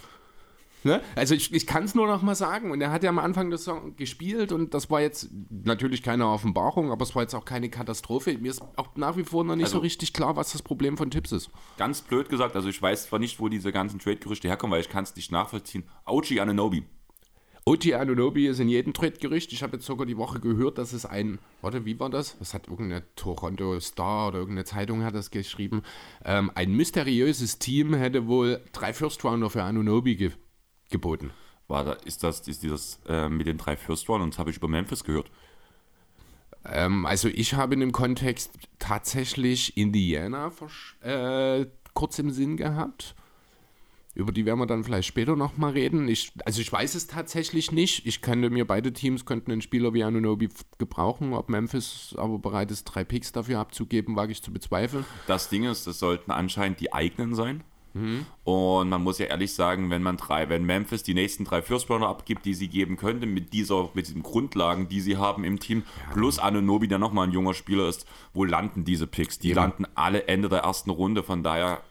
Ne? 0.84 1.02
Also 1.16 1.36
ich, 1.36 1.54
ich 1.54 1.68
kann 1.68 1.84
es 1.84 1.96
nur 1.96 2.08
noch 2.08 2.22
mal 2.22 2.36
sagen. 2.36 2.72
Und 2.72 2.82
er 2.82 2.92
hat 2.92 3.04
ja 3.04 3.10
am 3.10 3.20
Anfang 3.20 3.50
des 3.50 3.64
Song 3.64 3.96
gespielt 3.96 4.52
und 4.52 4.74
das 4.74 4.90
war 4.90 5.02
jetzt 5.02 5.30
natürlich 5.50 6.04
keine 6.04 6.28
Offenbarung, 6.28 6.92
aber 6.92 7.04
es 7.04 7.16
war 7.16 7.22
jetzt 7.22 7.36
auch 7.36 7.46
keine 7.46 7.70
Katastrophe. 7.70 8.38
Mir 8.38 8.52
ist 8.52 8.62
auch 8.78 8.96
nach 8.96 9.18
wie 9.18 9.24
vor 9.24 9.44
noch 9.44 9.56
nicht 9.56 9.66
also, 9.66 9.78
so 9.78 9.82
richtig 9.82 10.14
klar, 10.14 10.36
was 10.36 10.52
das 10.52 10.62
Problem 10.62 10.98
von 10.98 11.12
Tipps 11.12 11.32
ist. 11.32 11.50
Ganz 11.78 12.02
blöd 12.02 12.30
gesagt, 12.30 12.56
also 12.56 12.70
ich 12.70 12.82
weiß 12.82 13.08
zwar 13.08 13.20
nicht, 13.20 13.40
wo 13.40 13.50
diese 13.50 13.72
ganzen 13.72 14.00
Trade-Gerüchte 14.00 14.48
herkommen, 14.48 14.74
weil 14.74 14.82
ich 14.82 14.90
kann 14.90 15.04
es 15.04 15.16
nicht 15.16 15.32
nachvollziehen. 15.32 15.84
Ochi 16.06 16.40
Ananobi. 16.40 16.84
Ochi 17.64 17.94
Anunobi 17.94 18.48
ist 18.48 18.60
in 18.60 18.70
jedem 18.70 18.92
Trade-Gerücht. 18.92 19.54
Ich 19.54 19.62
habe 19.62 19.74
jetzt 19.74 19.86
sogar 19.86 20.08
die 20.08 20.18
Woche 20.18 20.40
gehört, 20.40 20.80
dass 20.80 20.94
es 20.94 21.06
ein, 21.06 21.38
warte, 21.62 21.86
wie 21.86 22.00
war 22.00 22.10
das? 22.10 22.38
Das 22.40 22.56
hat 22.56 22.68
irgendeine 22.68 23.04
Toronto 23.16 23.80
Star 23.80 24.30
oder 24.30 24.40
irgendeine 24.40 24.66
Zeitung 24.66 25.04
hat 25.04 25.14
das 25.14 25.30
geschrieben. 25.30 25.84
Ähm, 26.26 26.52
ein 26.56 26.72
mysteriöses 26.72 27.60
Team 27.60 27.94
hätte 27.94 28.26
wohl 28.26 28.62
drei 28.72 28.94
First-Rounder 28.94 29.52
für 29.52 29.62
Anunobi 29.62 30.16
ge 30.16 30.32
geboten. 30.92 31.32
War 31.68 31.84
da, 31.86 31.94
ist 31.94 32.24
das 32.24 32.48
ist 32.48 32.64
dieses 32.64 33.00
äh, 33.08 33.30
mit 33.30 33.48
den 33.48 33.58
drei 33.58 33.78
First 33.78 34.10
One 34.10 34.24
und 34.24 34.34
das 34.34 34.40
habe 34.40 34.50
ich 34.50 34.58
über 34.58 34.68
Memphis 34.68 35.04
gehört? 35.04 35.32
Ähm, 36.66 37.06
also 37.06 37.28
ich 37.28 37.54
habe 37.54 37.74
in 37.74 37.80
dem 37.80 37.92
Kontext 37.92 38.52
tatsächlich 38.78 39.78
Indiana 39.78 40.52
äh, 41.02 41.66
kurz 41.94 42.20
im 42.20 42.32
Sinn 42.32 42.58
gehabt. 42.58 43.16
Über 44.14 44.34
die 44.34 44.46
werden 44.46 44.60
wir 44.60 44.66
dann 44.66 44.84
vielleicht 44.84 45.08
später 45.08 45.38
nochmal 45.38 45.72
reden. 45.72 46.10
Ich, 46.10 46.34
also 46.44 46.60
ich 46.60 46.72
weiß 46.72 46.96
es 46.96 47.08
tatsächlich 47.08 47.72
nicht. 47.72 48.06
Ich 48.06 48.22
könnte 48.22 48.50
mir 48.50 48.68
beide 48.68 48.92
Teams 48.92 49.26
könnten 49.26 49.54
einen 49.54 49.62
Spieler 49.62 49.94
wie 49.94 50.04
Anunobi 50.04 50.50
gebrauchen. 50.78 51.34
Ob 51.34 51.50
Memphis 51.50 52.14
aber 52.18 52.38
bereit 52.38 52.72
ist, 52.72 52.84
drei 52.84 53.06
Picks 53.06 53.32
dafür 53.32 53.60
abzugeben, 53.60 54.18
wage 54.18 54.34
ich 54.34 54.44
zu 54.44 54.52
bezweifeln. 54.52 55.06
Das 55.28 55.48
Ding 55.48 55.64
ist, 55.64 55.88
das 55.88 56.00
sollten 56.00 56.32
anscheinend 56.32 56.82
die 56.82 56.92
eigenen 56.92 57.36
sein. 57.36 57.64
Mhm. 57.94 58.26
Und 58.44 58.90
man 58.90 59.04
muss 59.04 59.20
ja 59.20 59.28
ehrlich 59.28 59.54
sagen, 59.54 59.90
wenn 59.90 60.04
man 60.04 60.18
drei, 60.18 60.50
wenn 60.50 60.66
Memphis 60.66 61.04
die 61.04 61.14
nächsten 61.14 61.44
drei 61.44 61.62
First 61.62 61.90
Runner 61.90 62.08
abgibt, 62.08 62.46
die 62.46 62.54
sie 62.54 62.68
geben 62.68 62.98
könnte, 62.98 63.26
mit 63.26 63.54
dieser, 63.54 63.90
mit 63.94 64.08
diesen 64.08 64.24
Grundlagen, 64.24 64.88
die 64.88 65.02
sie 65.02 65.18
haben 65.18 65.44
im 65.44 65.60
Team, 65.60 65.84
ja. 66.08 66.14
plus 66.14 66.40
Anunobi, 66.40 66.88
der 66.88 67.00
nochmal 67.00 67.28
ein 67.28 67.34
junger 67.34 67.54
Spieler 67.54 67.88
ist, 67.88 68.06
wo 68.34 68.44
landen 68.44 68.86
diese 68.86 69.08
Picks? 69.08 69.40
Die 69.40 69.50
ja. 69.50 69.56
landen 69.56 69.86
alle 69.96 70.28
Ende 70.28 70.50
der 70.50 70.60
ersten 70.60 70.90
Runde, 70.90 71.24
von 71.24 71.44
daher, 71.44 71.82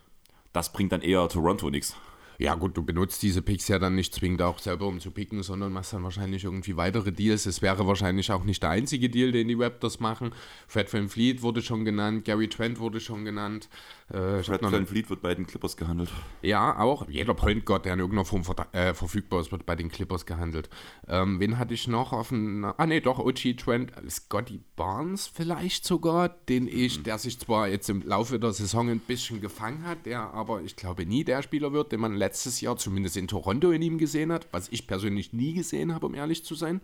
das 0.52 0.72
bringt 0.72 0.92
dann 0.92 1.02
eher 1.02 1.28
Toronto 1.28 1.70
nichts. 1.70 1.96
Ja, 2.40 2.54
gut, 2.54 2.74
du 2.74 2.82
benutzt 2.82 3.22
diese 3.22 3.42
Picks 3.42 3.68
ja 3.68 3.78
dann 3.78 3.94
nicht 3.94 4.14
zwingend 4.14 4.40
auch 4.40 4.58
selber, 4.58 4.86
um 4.86 4.98
zu 4.98 5.10
picken, 5.10 5.42
sondern 5.42 5.74
machst 5.74 5.92
dann 5.92 6.02
wahrscheinlich 6.04 6.44
irgendwie 6.44 6.74
weitere 6.74 7.12
Deals. 7.12 7.44
Es 7.44 7.60
wäre 7.60 7.86
wahrscheinlich 7.86 8.32
auch 8.32 8.44
nicht 8.44 8.62
der 8.62 8.70
einzige 8.70 9.10
Deal, 9.10 9.30
den 9.30 9.48
die 9.48 9.54
Raptors 9.62 10.00
machen. 10.00 10.32
Fred 10.66 10.90
Van 10.90 11.10
Fleet 11.10 11.42
wurde 11.42 11.60
schon 11.60 11.84
genannt, 11.84 12.24
Gary 12.24 12.48
Trent 12.48 12.80
wurde 12.80 12.98
schon 12.98 13.26
genannt. 13.26 13.68
Äh, 14.08 14.42
Fred 14.42 14.62
Van 14.62 14.86
Fleet 14.86 15.10
wird 15.10 15.20
bei 15.20 15.34
den 15.34 15.46
Clippers 15.46 15.76
gehandelt. 15.76 16.10
Ja, 16.40 16.78
auch. 16.78 17.06
Jeder 17.10 17.34
Point 17.34 17.66
Guard, 17.66 17.84
der 17.84 17.92
in 17.92 18.00
irgendeiner 18.00 18.24
Form 18.24 18.42
ver 18.42 18.66
äh, 18.72 18.94
verfügbar 18.94 19.42
ist, 19.42 19.52
wird 19.52 19.66
bei 19.66 19.76
den 19.76 19.90
Clippers 19.90 20.24
gehandelt. 20.24 20.70
Ähm, 21.08 21.40
wen 21.40 21.58
hatte 21.58 21.74
ich 21.74 21.88
noch 21.88 22.14
auf 22.14 22.30
dem. 22.30 22.64
Ah, 22.64 22.86
nee, 22.86 23.00
doch, 23.00 23.18
OG 23.18 23.58
Trent. 23.58 23.92
Scotty 24.08 24.60
Barnes 24.76 25.26
vielleicht 25.26 25.84
sogar, 25.84 26.30
den 26.48 26.66
ich, 26.66 26.98
mhm. 27.00 27.02
der 27.04 27.18
sich 27.18 27.38
zwar 27.38 27.68
jetzt 27.68 27.90
im 27.90 28.00
Laufe 28.00 28.40
der 28.40 28.52
Saison 28.52 28.88
ein 28.88 28.98
bisschen 28.98 29.42
gefangen 29.42 29.84
hat, 29.84 30.06
der 30.06 30.32
aber 30.32 30.62
ich 30.62 30.74
glaube 30.74 31.04
nie 31.04 31.22
der 31.22 31.42
Spieler 31.42 31.72
wird, 31.72 31.92
den 31.92 32.00
man 32.00 32.14
letztes 32.14 32.29
letztes 32.30 32.60
Jahr 32.60 32.76
zumindest 32.76 33.16
in 33.16 33.26
Toronto 33.26 33.72
in 33.72 33.82
ihm 33.82 33.98
gesehen 33.98 34.30
hat, 34.30 34.46
was 34.52 34.68
ich 34.68 34.86
persönlich 34.86 35.32
nie 35.32 35.52
gesehen 35.52 35.92
habe, 35.92 36.06
um 36.06 36.14
ehrlich 36.14 36.44
zu 36.44 36.54
sein. 36.54 36.80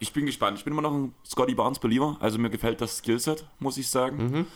Ich 0.00 0.12
bin 0.12 0.26
gespannt. 0.26 0.58
Ich 0.58 0.64
bin 0.64 0.72
immer 0.72 0.82
noch 0.82 0.92
ein 0.92 1.14
Scotty 1.24 1.54
Barnes-Believer. 1.54 2.16
Also 2.18 2.40
mir 2.40 2.50
gefällt 2.50 2.80
das 2.80 2.98
Skillset, 2.98 3.46
muss 3.60 3.78
ich 3.78 3.86
sagen. 3.86 4.16
Mhm. 4.16 4.46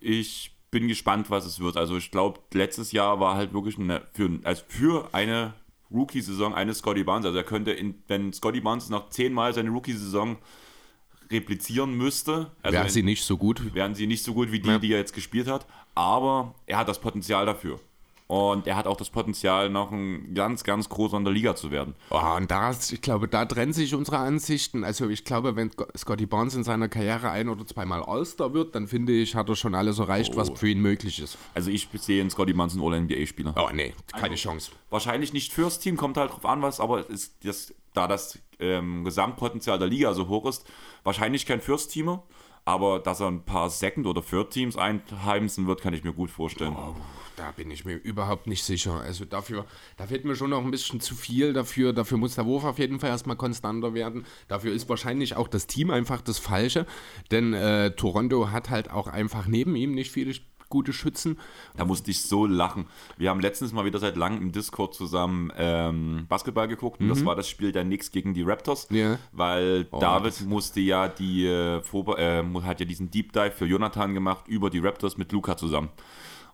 Ich 0.00 0.56
bin 0.72 0.88
gespannt, 0.88 1.30
was 1.30 1.46
es 1.46 1.60
wird. 1.60 1.76
Also 1.76 1.96
ich 1.96 2.10
glaube, 2.10 2.40
letztes 2.52 2.90
Jahr 2.90 3.20
war 3.20 3.36
halt 3.36 3.52
wirklich 3.52 3.78
eine, 3.78 4.02
für, 4.12 4.40
also 4.42 4.64
für 4.66 5.08
eine 5.12 5.54
Rookie-Saison 5.92 6.52
eine 6.52 6.74
Scotty 6.74 7.04
Barnes. 7.04 7.26
Also 7.26 7.38
er 7.38 7.44
könnte, 7.44 7.70
in, 7.70 7.94
wenn 8.08 8.32
Scotty 8.32 8.60
Barnes 8.60 8.88
noch 8.88 9.10
zehnmal 9.10 9.54
seine 9.54 9.70
Rookie-Saison 9.70 10.36
replizieren 11.30 11.94
müsste. 11.96 12.50
Also 12.62 12.76
wären 12.76 12.88
sie 12.88 13.04
nicht 13.04 13.22
so 13.22 13.36
gut. 13.36 13.72
Wären 13.74 13.94
sie 13.94 14.08
nicht 14.08 14.24
so 14.24 14.34
gut 14.34 14.50
wie 14.50 14.58
die, 14.58 14.68
ja. 14.68 14.78
die 14.80 14.92
er 14.92 14.98
jetzt 14.98 15.14
gespielt 15.14 15.46
hat. 15.46 15.64
Aber 15.94 16.56
er 16.66 16.78
hat 16.78 16.88
das 16.88 17.00
Potenzial 17.00 17.46
dafür. 17.46 17.78
Und 18.28 18.66
er 18.66 18.76
hat 18.76 18.86
auch 18.86 18.98
das 18.98 19.08
Potenzial, 19.08 19.70
noch 19.70 19.90
ein 19.90 20.34
ganz, 20.34 20.62
ganz 20.62 20.90
großer 20.90 21.16
in 21.16 21.24
der 21.24 21.32
Liga 21.32 21.56
zu 21.56 21.70
werden. 21.70 21.94
Oh, 22.10 22.20
und 22.36 22.50
da, 22.50 22.72
ich 22.72 23.00
glaube, 23.00 23.26
da 23.26 23.46
trennen 23.46 23.72
sich 23.72 23.94
unsere 23.94 24.18
Ansichten. 24.18 24.84
Also 24.84 25.08
ich 25.08 25.24
glaube, 25.24 25.56
wenn 25.56 25.70
Scotty 25.96 26.26
Barnes 26.26 26.54
in 26.54 26.62
seiner 26.62 26.90
Karriere 26.90 27.30
ein- 27.30 27.48
oder 27.48 27.66
zweimal 27.66 28.02
All-Star 28.02 28.52
wird, 28.52 28.74
dann 28.74 28.86
finde 28.86 29.14
ich, 29.14 29.34
hat 29.34 29.48
er 29.48 29.56
schon 29.56 29.74
alles 29.74 29.98
erreicht, 29.98 30.32
oh. 30.34 30.36
was 30.36 30.50
für 30.50 30.68
ihn 30.68 30.80
möglich 30.80 31.20
ist. 31.20 31.38
Also 31.54 31.70
ich 31.70 31.88
sehe 31.94 32.20
in 32.20 32.28
Scotty 32.28 32.52
Barnes 32.52 32.74
einen 32.74 32.84
All-NBA-Spieler. 32.84 33.54
Oh 33.56 33.70
nee, 33.72 33.94
keine 34.12 34.32
also, 34.32 34.34
Chance. 34.34 34.72
Wahrscheinlich 34.90 35.32
nicht 35.32 35.54
fürs 35.54 35.78
Team, 35.78 35.96
kommt 35.96 36.18
halt 36.18 36.30
drauf 36.30 36.44
an, 36.44 36.60
was, 36.60 36.80
aber 36.80 37.08
ist 37.08 37.34
das, 37.44 37.72
da 37.94 38.06
das 38.06 38.38
ähm, 38.60 39.04
Gesamtpotenzial 39.04 39.78
der 39.78 39.88
Liga 39.88 40.12
so 40.12 40.28
hoch 40.28 40.44
ist, 40.44 40.66
wahrscheinlich 41.02 41.46
kein 41.46 41.62
First-Teamer. 41.62 42.22
Aber 42.66 42.98
dass 42.98 43.20
er 43.20 43.28
ein 43.28 43.46
paar 43.46 43.70
Second- 43.70 44.06
oder 44.06 44.22
Third-Teams 44.22 44.76
einheimsen 44.76 45.66
wird, 45.66 45.80
kann 45.80 45.94
ich 45.94 46.04
mir 46.04 46.12
gut 46.12 46.30
vorstellen. 46.30 46.76
Oh 46.76 46.94
da 47.38 47.52
bin 47.52 47.70
ich 47.70 47.84
mir 47.84 47.94
überhaupt 47.94 48.46
nicht 48.46 48.64
sicher. 48.64 49.00
Also 49.00 49.24
dafür, 49.24 49.64
da 49.96 50.06
fehlt 50.06 50.24
mir 50.24 50.34
schon 50.34 50.50
noch 50.50 50.64
ein 50.64 50.70
bisschen 50.70 51.00
zu 51.00 51.14
viel 51.14 51.52
dafür. 51.52 51.92
Dafür 51.92 52.18
muss 52.18 52.34
der 52.34 52.46
Wurf 52.46 52.64
auf 52.64 52.78
jeden 52.78 52.98
Fall 52.98 53.10
erstmal 53.10 53.36
konstanter 53.36 53.94
werden. 53.94 54.26
Dafür 54.48 54.72
ist 54.72 54.88
wahrscheinlich 54.88 55.36
auch 55.36 55.48
das 55.48 55.66
Team 55.66 55.90
einfach 55.90 56.20
das 56.20 56.38
Falsche. 56.38 56.86
Denn 57.30 57.54
äh, 57.54 57.92
Toronto 57.92 58.50
hat 58.50 58.70
halt 58.70 58.90
auch 58.90 59.06
einfach 59.06 59.46
neben 59.46 59.76
ihm 59.76 59.94
nicht 59.94 60.10
viele 60.10 60.34
gute 60.68 60.92
Schützen. 60.92 61.38
Da 61.76 61.84
musste 61.84 62.10
ich 62.10 62.22
so 62.22 62.44
lachen. 62.44 62.86
Wir 63.16 63.30
haben 63.30 63.40
letztens 63.40 63.72
mal 63.72 63.84
wieder 63.84 63.98
seit 63.98 64.16
langem 64.16 64.42
im 64.42 64.52
Discord 64.52 64.94
zusammen 64.94 65.50
ähm, 65.56 66.26
Basketball 66.28 66.68
geguckt 66.68 67.00
und 67.00 67.06
mhm. 67.06 67.10
das 67.10 67.24
war 67.24 67.36
das 67.36 67.48
Spiel 67.48 67.72
der 67.72 67.84
Knicks 67.84 68.10
gegen 68.10 68.34
die 68.34 68.42
Raptors, 68.42 68.86
ja. 68.90 69.18
weil 69.32 69.86
oh, 69.90 69.98
David 69.98 70.46
musste 70.46 70.80
ja 70.80 71.08
die 71.08 71.46
äh, 71.46 71.78
äh, 71.78 72.62
hat 72.62 72.80
ja 72.80 72.86
diesen 72.86 73.10
Deep 73.10 73.32
Dive 73.32 73.52
für 73.52 73.64
Jonathan 73.64 74.12
gemacht 74.12 74.46
über 74.46 74.68
die 74.68 74.80
Raptors 74.80 75.16
mit 75.16 75.32
Luca 75.32 75.56
zusammen. 75.56 75.88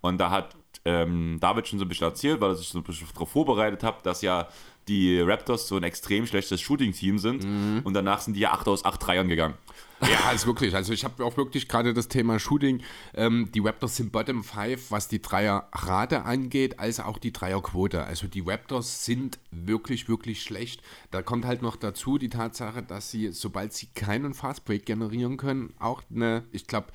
Und 0.00 0.18
da 0.18 0.30
hat 0.30 0.54
ähm, 0.84 1.38
David 1.40 1.68
schon 1.68 1.78
so 1.78 1.84
ein 1.84 1.88
bisschen 1.88 2.08
erzählt, 2.08 2.40
weil 2.40 2.50
er 2.50 2.56
sich 2.56 2.68
so 2.68 2.78
ein 2.78 2.84
bisschen 2.84 3.08
darauf 3.12 3.30
vorbereitet 3.30 3.82
hat, 3.82 4.04
dass 4.04 4.22
ja 4.22 4.48
die 4.88 5.18
Raptors 5.20 5.66
so 5.66 5.76
ein 5.76 5.82
extrem 5.82 6.26
schlechtes 6.26 6.60
Shooting-Team 6.60 7.18
sind 7.18 7.44
mhm. 7.44 7.80
und 7.84 7.94
danach 7.94 8.20
sind 8.20 8.34
die 8.34 8.40
ja 8.40 8.52
8 8.52 8.68
aus 8.68 8.84
8 8.84 9.06
Dreiern 9.06 9.28
gegangen. 9.28 9.54
Ja, 10.02 10.32
ist 10.32 10.46
wirklich. 10.46 10.74
Also 10.74 10.92
ich 10.92 11.04
habe 11.04 11.24
auch 11.24 11.36
wirklich 11.38 11.68
gerade 11.68 11.94
das 11.94 12.08
Thema 12.08 12.38
Shooting. 12.38 12.82
Ähm, 13.14 13.50
die 13.54 13.60
Raptors 13.60 13.96
sind 13.96 14.12
Bottom 14.12 14.44
5, 14.44 14.90
was 14.90 15.08
die 15.08 15.22
Dreierrate 15.22 16.24
angeht, 16.24 16.78
als 16.78 17.00
auch 17.00 17.18
die 17.18 17.32
Dreierquote. 17.32 18.04
Also 18.04 18.26
die 18.26 18.40
Raptors 18.40 19.06
sind 19.06 19.38
wirklich, 19.50 20.08
wirklich 20.08 20.42
schlecht. 20.42 20.82
Da 21.10 21.22
kommt 21.22 21.46
halt 21.46 21.62
noch 21.62 21.76
dazu 21.76 22.18
die 22.18 22.28
Tatsache, 22.28 22.82
dass 22.82 23.10
sie, 23.10 23.32
sobald 23.32 23.72
sie 23.72 23.86
keinen 23.94 24.34
Fastbreak 24.34 24.84
generieren 24.84 25.38
können, 25.38 25.72
auch 25.78 26.02
eine, 26.14 26.44
ich 26.52 26.66
glaube, 26.66 26.88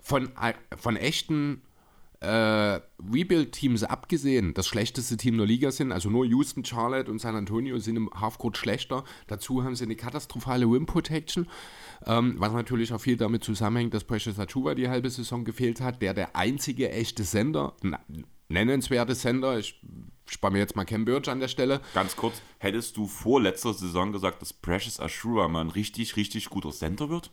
von, 0.00 0.30
äh, 0.40 0.54
von 0.76 0.96
echten 0.96 1.62
äh, 2.20 2.80
Rebuild-Teams 3.12 3.84
abgesehen 3.84 4.52
das 4.54 4.66
schlechteste 4.66 5.16
Team 5.16 5.36
der 5.36 5.46
Liga 5.46 5.70
sind, 5.70 5.92
also 5.92 6.10
nur 6.10 6.24
Houston, 6.26 6.64
Charlotte 6.64 7.10
und 7.10 7.20
San 7.20 7.36
Antonio 7.36 7.78
sind 7.78 7.96
im 7.96 8.10
Halfcourt 8.12 8.56
schlechter. 8.56 9.04
Dazu 9.28 9.62
haben 9.62 9.76
sie 9.76 9.84
eine 9.84 9.94
katastrophale 9.94 10.66
Rim 10.66 10.86
Protection, 10.86 11.46
ähm, 12.06 12.34
was 12.38 12.52
natürlich 12.52 12.92
auch 12.92 13.00
viel 13.00 13.16
damit 13.16 13.44
zusammenhängt, 13.44 13.94
dass 13.94 14.04
Precious 14.04 14.38
Achuva 14.38 14.74
die 14.74 14.88
halbe 14.88 15.10
Saison 15.10 15.44
gefehlt 15.44 15.80
hat, 15.80 16.02
der 16.02 16.12
der 16.14 16.34
einzige 16.34 16.90
echte 16.90 17.22
Sender, 17.22 17.76
nennenswerte 18.48 19.14
Sender. 19.14 19.58
Ich 19.58 19.80
spare 20.26 20.52
mir 20.52 20.58
jetzt 20.58 20.74
mal 20.74 20.84
Cam 20.84 21.04
Birch 21.04 21.28
an 21.28 21.40
der 21.40 21.48
Stelle. 21.48 21.80
Ganz 21.94 22.16
kurz, 22.16 22.42
hättest 22.58 22.96
du 22.96 23.06
vor 23.06 23.40
letzter 23.40 23.74
Saison 23.74 24.12
gesagt, 24.12 24.42
dass 24.42 24.52
Precious 24.52 24.98
Ashura 24.98 25.46
mal 25.48 25.60
ein 25.60 25.70
richtig, 25.70 26.16
richtig 26.16 26.50
guter 26.50 26.70
Center 26.72 27.08
wird? 27.08 27.30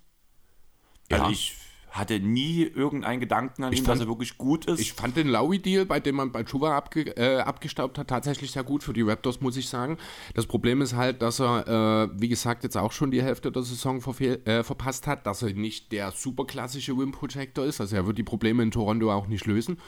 Also 1.10 1.26
Ja. 1.26 1.30
ich 1.32 1.56
hatte 1.96 2.20
nie 2.20 2.64
irgendeinen 2.64 3.22
Gedanken 3.22 3.64
an 3.64 3.72
ihn, 3.72 3.78
fand- 3.78 3.88
dass 3.88 4.00
er 4.02 4.08
wirklich 4.10 4.38
gut 4.38 4.66
ist. 4.66 4.80
Ich 4.82 4.92
fand 4.94 5.16
den 5.16 5.30
Lowy-Deal, 5.30 5.86
bei 5.86 6.00
dem 6.02 6.16
man 6.16 6.32
bei 6.32 6.44
Chuba 6.44 6.76
abge, 6.76 7.16
äh, 7.16 7.38
abgestaubt 7.40 7.98
hat, 7.98 8.10
tatsächlich 8.10 8.52
sehr 8.52 8.64
gut 8.64 8.84
für 8.84 8.92
die 8.92 9.02
Raptors, 9.02 9.40
muss 9.40 9.56
ich 9.56 9.70
sagen. 9.70 9.98
Das 10.34 10.46
Problem 10.46 10.82
ist 10.82 10.94
halt, 10.96 11.22
dass 11.22 11.40
er, 11.40 12.10
äh, 12.14 12.22
wie 12.22 12.28
gesagt, 12.28 12.64
jetzt 12.64 12.76
auch 12.76 12.92
schon 12.92 13.12
die 13.12 13.24
Hälfte 13.24 13.50
der 13.52 13.64
Saison 13.64 14.02
äh, 14.20 14.64
verpasst 14.64 15.08
hat, 15.08 15.26
dass 15.26 15.42
er 15.42 15.54
nicht 15.54 15.94
der 15.94 16.12
super 16.12 16.46
klassische 16.46 16.98
Wim-Projector 16.98 17.66
ist. 17.66 17.80
Also 17.80 17.96
er 17.96 18.06
wird 18.06 18.18
die 18.18 18.24
Probleme 18.24 18.62
in 18.62 18.72
Toronto 18.72 19.12
auch 19.14 19.28
nicht 19.28 19.46
lösen. 19.46 19.80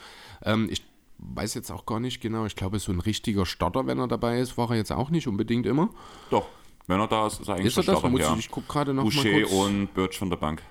Ähm, 0.42 0.68
ich 0.70 0.82
weiß 1.18 1.54
jetzt 1.54 1.70
auch 1.70 1.84
gar 1.84 2.00
nicht 2.00 2.20
genau. 2.20 2.46
Ich 2.46 2.56
glaube, 2.56 2.78
so 2.78 2.90
ein 2.90 3.00
richtiger 3.00 3.44
Starter, 3.44 3.86
wenn 3.86 3.98
er 3.98 4.08
dabei 4.08 4.40
ist, 4.40 4.56
war 4.56 4.70
er 4.70 4.76
jetzt 4.76 4.92
auch 4.92 5.10
nicht 5.10 5.26
unbedingt 5.28 5.66
immer. 5.66 5.90
Doch, 6.30 6.46
wenn 6.86 7.00
er 7.00 7.06
da 7.06 7.26
ist, 7.26 7.40
ist 7.40 7.48
er 7.48 7.56
eigentlich 7.56 7.66
Ist 7.66 7.76
er 7.76 7.82
das? 7.92 7.98
Starter, 7.98 8.18
ja. 8.18 8.32
ich, 8.32 8.38
ich 8.38 8.50
gucke 8.50 8.66
gerade 8.66 8.94
noch 8.94 9.04
mal 9.04 9.10
Boucher 9.10 9.30
kurz. 9.40 9.52
und 9.52 9.92
Birch 9.94 10.16
von 10.18 10.30
der 10.30 10.36
Bank. 10.38 10.62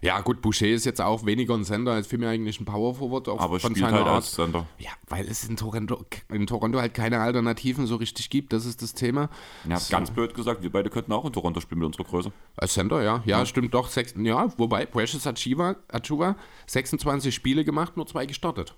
Ja, 0.00 0.20
gut, 0.20 0.40
Boucher 0.42 0.66
ist 0.68 0.84
jetzt 0.84 1.00
auch 1.00 1.24
weniger 1.24 1.54
ein 1.54 1.64
Sender 1.64 1.92
als 1.92 2.06
vielmehr 2.06 2.30
eigentlich 2.30 2.60
ein 2.60 2.64
Power 2.64 2.94
Forward 2.94 3.28
auch 3.28 3.40
Aber 3.40 3.60
von 3.60 3.72
spielt 3.74 3.86
halt 3.90 4.06
Art. 4.06 4.16
als 4.16 4.32
Center. 4.32 4.66
Ja, 4.78 4.90
weil 5.08 5.26
es 5.26 5.48
in 5.48 5.56
Toronto, 5.56 6.04
in 6.30 6.46
Toronto 6.46 6.80
halt 6.80 6.94
keine 6.94 7.20
Alternativen 7.20 7.86
so 7.86 7.96
richtig 7.96 8.30
gibt, 8.30 8.52
das 8.52 8.64
ist 8.66 8.82
das 8.82 8.94
Thema. 8.94 9.28
Ja, 9.68 9.78
ganz 9.90 10.10
blöd 10.10 10.34
gesagt, 10.34 10.62
wir 10.62 10.70
beide 10.70 10.90
könnten 10.90 11.12
auch 11.12 11.24
in 11.24 11.32
Toronto 11.32 11.60
spielen 11.60 11.80
mit 11.80 11.86
unserer 11.86 12.04
Größe. 12.04 12.32
Als 12.56 12.74
Center, 12.74 13.02
ja. 13.02 13.22
Ja, 13.26 13.44
stimmt 13.46 13.74
doch. 13.74 13.88
Sechs, 13.88 14.14
ja, 14.18 14.52
wobei, 14.58 14.86
Precious 14.86 15.26
Achiva, 15.26 15.76
Achuva, 15.88 16.36
26 16.66 17.34
Spiele 17.34 17.64
gemacht, 17.64 17.96
nur 17.96 18.06
zwei 18.06 18.26
gestartet. 18.26 18.74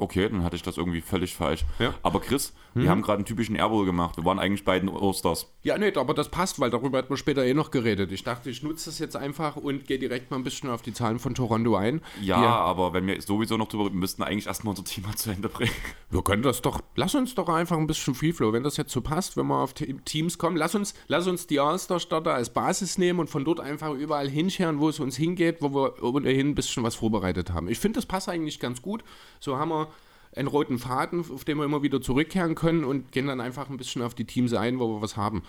Okay, 0.00 0.28
dann 0.28 0.44
hatte 0.44 0.54
ich 0.54 0.62
das 0.62 0.76
irgendwie 0.76 1.00
völlig 1.00 1.34
falsch. 1.34 1.64
Ja. 1.80 1.92
Aber 2.04 2.20
Chris, 2.20 2.52
wir 2.74 2.88
haben 2.88 3.02
gerade 3.02 3.16
einen 3.18 3.24
typischen 3.24 3.56
Airball 3.56 3.84
gemacht. 3.84 4.16
Wir 4.16 4.24
waren 4.24 4.38
eigentlich 4.38 4.64
beiden 4.64 4.88
Osters. 4.88 5.52
Ja, 5.64 5.76
nee, 5.76 5.92
aber 5.96 6.14
das 6.14 6.28
passt, 6.28 6.60
weil 6.60 6.70
darüber 6.70 6.98
hat 6.98 7.10
man 7.10 7.16
später 7.16 7.44
eh 7.44 7.52
noch 7.52 7.72
geredet. 7.72 8.12
Ich 8.12 8.22
dachte, 8.22 8.48
ich 8.48 8.62
nutze 8.62 8.84
das 8.90 9.00
jetzt 9.00 9.16
einfach 9.16 9.56
und 9.56 9.88
gehe 9.88 9.98
direkt 9.98 10.30
mal 10.30 10.36
ein 10.36 10.44
bisschen 10.44 10.70
auf 10.70 10.82
die 10.82 10.92
Zahlen 10.92 11.18
von 11.18 11.34
Toronto 11.34 11.74
ein. 11.74 12.00
Ja, 12.22 12.40
Die- 12.40 12.46
aber 12.46 12.92
wenn 12.92 13.08
wir 13.08 13.20
sowieso 13.20 13.56
noch 13.56 13.66
drüber, 13.66 13.86
wir 13.86 13.90
müssten 13.90 14.22
eigentlich 14.22 14.46
erstmal 14.46 14.76
unser 14.78 14.84
mal 15.02 15.14
zu 15.16 15.30
Ende 15.30 15.48
bringen. 15.48 15.72
Wir 16.10 16.22
können 16.22 16.42
das 16.44 16.62
doch, 16.62 16.80
lass 16.94 17.16
uns 17.16 17.34
doch 17.34 17.48
einfach 17.48 17.76
ein 17.76 17.88
bisschen 17.88 18.14
Freeflow, 18.14 18.52
wenn 18.52 18.62
das 18.62 18.76
jetzt 18.76 18.92
so 18.92 19.00
passt, 19.00 19.36
wenn 19.36 19.48
wir 19.48 19.56
auf 19.60 19.74
Te- 19.74 19.92
Teams 20.04 20.38
kommen, 20.38 20.56
lass 20.56 20.76
uns, 20.76 20.94
lass 21.08 21.26
uns 21.26 21.48
die 21.48 21.58
All-Star-Starter 21.58 22.32
als 22.34 22.50
Basis 22.50 22.98
nehmen 22.98 23.18
und 23.18 23.28
von 23.30 23.44
dort 23.44 23.58
einfach 23.58 23.92
überall 23.94 24.28
hinscheren, 24.28 24.78
wo 24.78 24.88
es 24.88 25.00
uns 25.00 25.16
hingeht, 25.16 25.56
wo 25.60 25.74
wir 25.74 26.00
ohnehin 26.04 26.50
ein 26.50 26.54
bisschen 26.54 26.84
was 26.84 26.94
vorbereitet 26.94 27.50
haben. 27.52 27.66
Ich 27.68 27.80
finde, 27.80 27.96
das 27.96 28.06
passt 28.06 28.28
eigentlich 28.28 28.60
ganz 28.60 28.80
gut. 28.80 29.02
So 29.40 29.56
haben 29.58 29.70
wir 29.70 29.87
einen 30.34 30.48
roten 30.48 30.78
Faden, 30.78 31.24
auf 31.32 31.44
den 31.44 31.58
wir 31.58 31.64
immer 31.64 31.82
wieder 31.82 32.00
zurückkehren 32.00 32.54
können 32.54 32.84
und 32.84 33.12
gehen 33.12 33.26
dann 33.26 33.40
einfach 33.40 33.68
ein 33.68 33.76
bisschen 33.76 34.02
auf 34.02 34.14
die 34.14 34.24
Teams 34.24 34.52
ein, 34.54 34.78
wo 34.78 34.88
wir 34.88 35.02
was 35.02 35.16
haben. 35.16 35.42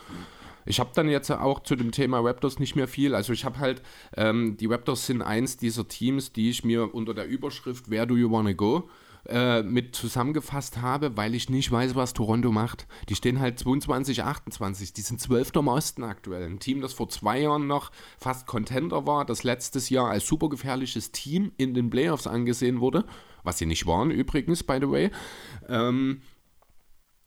Ich 0.66 0.80
habe 0.80 0.92
dann 0.94 1.10
jetzt 1.10 1.32
auch 1.32 1.62
zu 1.62 1.76
dem 1.76 1.92
Thema 1.92 2.20
Raptors 2.20 2.60
nicht 2.60 2.76
mehr 2.76 2.88
viel. 2.88 3.16
Also 3.16 3.34
ich 3.34 3.46
habe 3.46 3.60
halt, 3.60 3.82
ähm, 4.16 4.58
die 4.58 4.68
Raptors 4.68 5.06
sind 5.06 5.22
eins 5.22 5.58
dieser 5.58 5.88
Teams, 5.88 6.32
die 6.32 6.50
ich 6.50 6.64
mir 6.64 6.94
unter 6.94 7.14
der 7.14 7.28
Überschrift 7.28 7.90
Where 7.90 8.06
do 8.06 8.16
you 8.16 8.30
wanna 8.30 8.54
go? 8.54 8.90
äh, 9.28 9.64
mit 9.64 9.96
zusammengefasst 9.96 10.82
habe, 10.82 11.18
weil 11.18 11.36
ich 11.36 11.50
nicht 11.50 11.72
weiß, 11.72 11.96
was 11.96 12.14
Toronto 12.14 12.52
macht. 12.52 12.88
Die 13.10 13.16
stehen 13.16 13.40
halt 13.40 13.60
22, 13.60 14.24
28, 14.24 14.94
die 14.94 15.02
sind 15.02 15.20
12. 15.20 15.52
im 15.56 15.68
Osten 15.68 16.04
aktuell. 16.04 16.46
Ein 16.46 16.60
Team, 16.60 16.82
das 16.82 16.94
vor 16.94 17.10
zwei 17.10 17.42
Jahren 17.42 17.68
noch 17.68 17.92
fast 18.18 18.48
Contender 18.48 19.06
war, 19.06 19.26
das 19.26 19.44
letztes 19.44 19.90
Jahr 19.90 20.10
als 20.10 20.26
super 20.26 20.50
gefährliches 20.50 21.12
Team 21.12 21.52
in 21.58 21.74
den 21.74 21.90
Playoffs 21.90 22.28
angesehen 22.28 22.80
wurde, 22.80 23.06
was 23.44 23.58
sie 23.58 23.66
nicht 23.66 23.86
waren 23.86 24.12
übrigens, 24.12 24.64
by 24.64 24.78
the 24.82 24.90
way. 24.90 25.12
Ähm, 25.68 26.22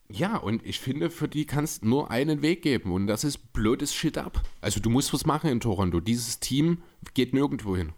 ja, 0.08 0.36
und 0.36 0.64
ich 0.66 0.78
finde, 0.78 1.08
für 1.08 1.28
die 1.28 1.46
kannst 1.46 1.84
nur 1.84 2.10
einen 2.10 2.42
Weg 2.42 2.62
geben 2.62 2.92
und 2.92 3.06
das 3.06 3.24
ist 3.24 3.52
blödes 3.52 3.94
Shit 3.94 4.18
ab. 4.18 4.42
Also 4.60 4.80
du 4.80 4.90
musst 4.90 5.14
was 5.14 5.24
machen 5.24 5.48
in 5.50 5.60
Toronto. 5.60 6.00
Dieses 6.00 6.38
Team 6.38 6.82
geht 7.14 7.32
nirgendwo 7.32 7.76
hin. 7.76 7.92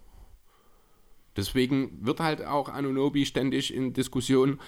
Deswegen 1.37 1.99
wird 2.01 2.21
halt 2.21 2.45
auch 2.45 2.69
Anunobi 2.69 3.27
ständig 3.27 3.75
in 3.75 3.93
Diskussionen 3.93 4.61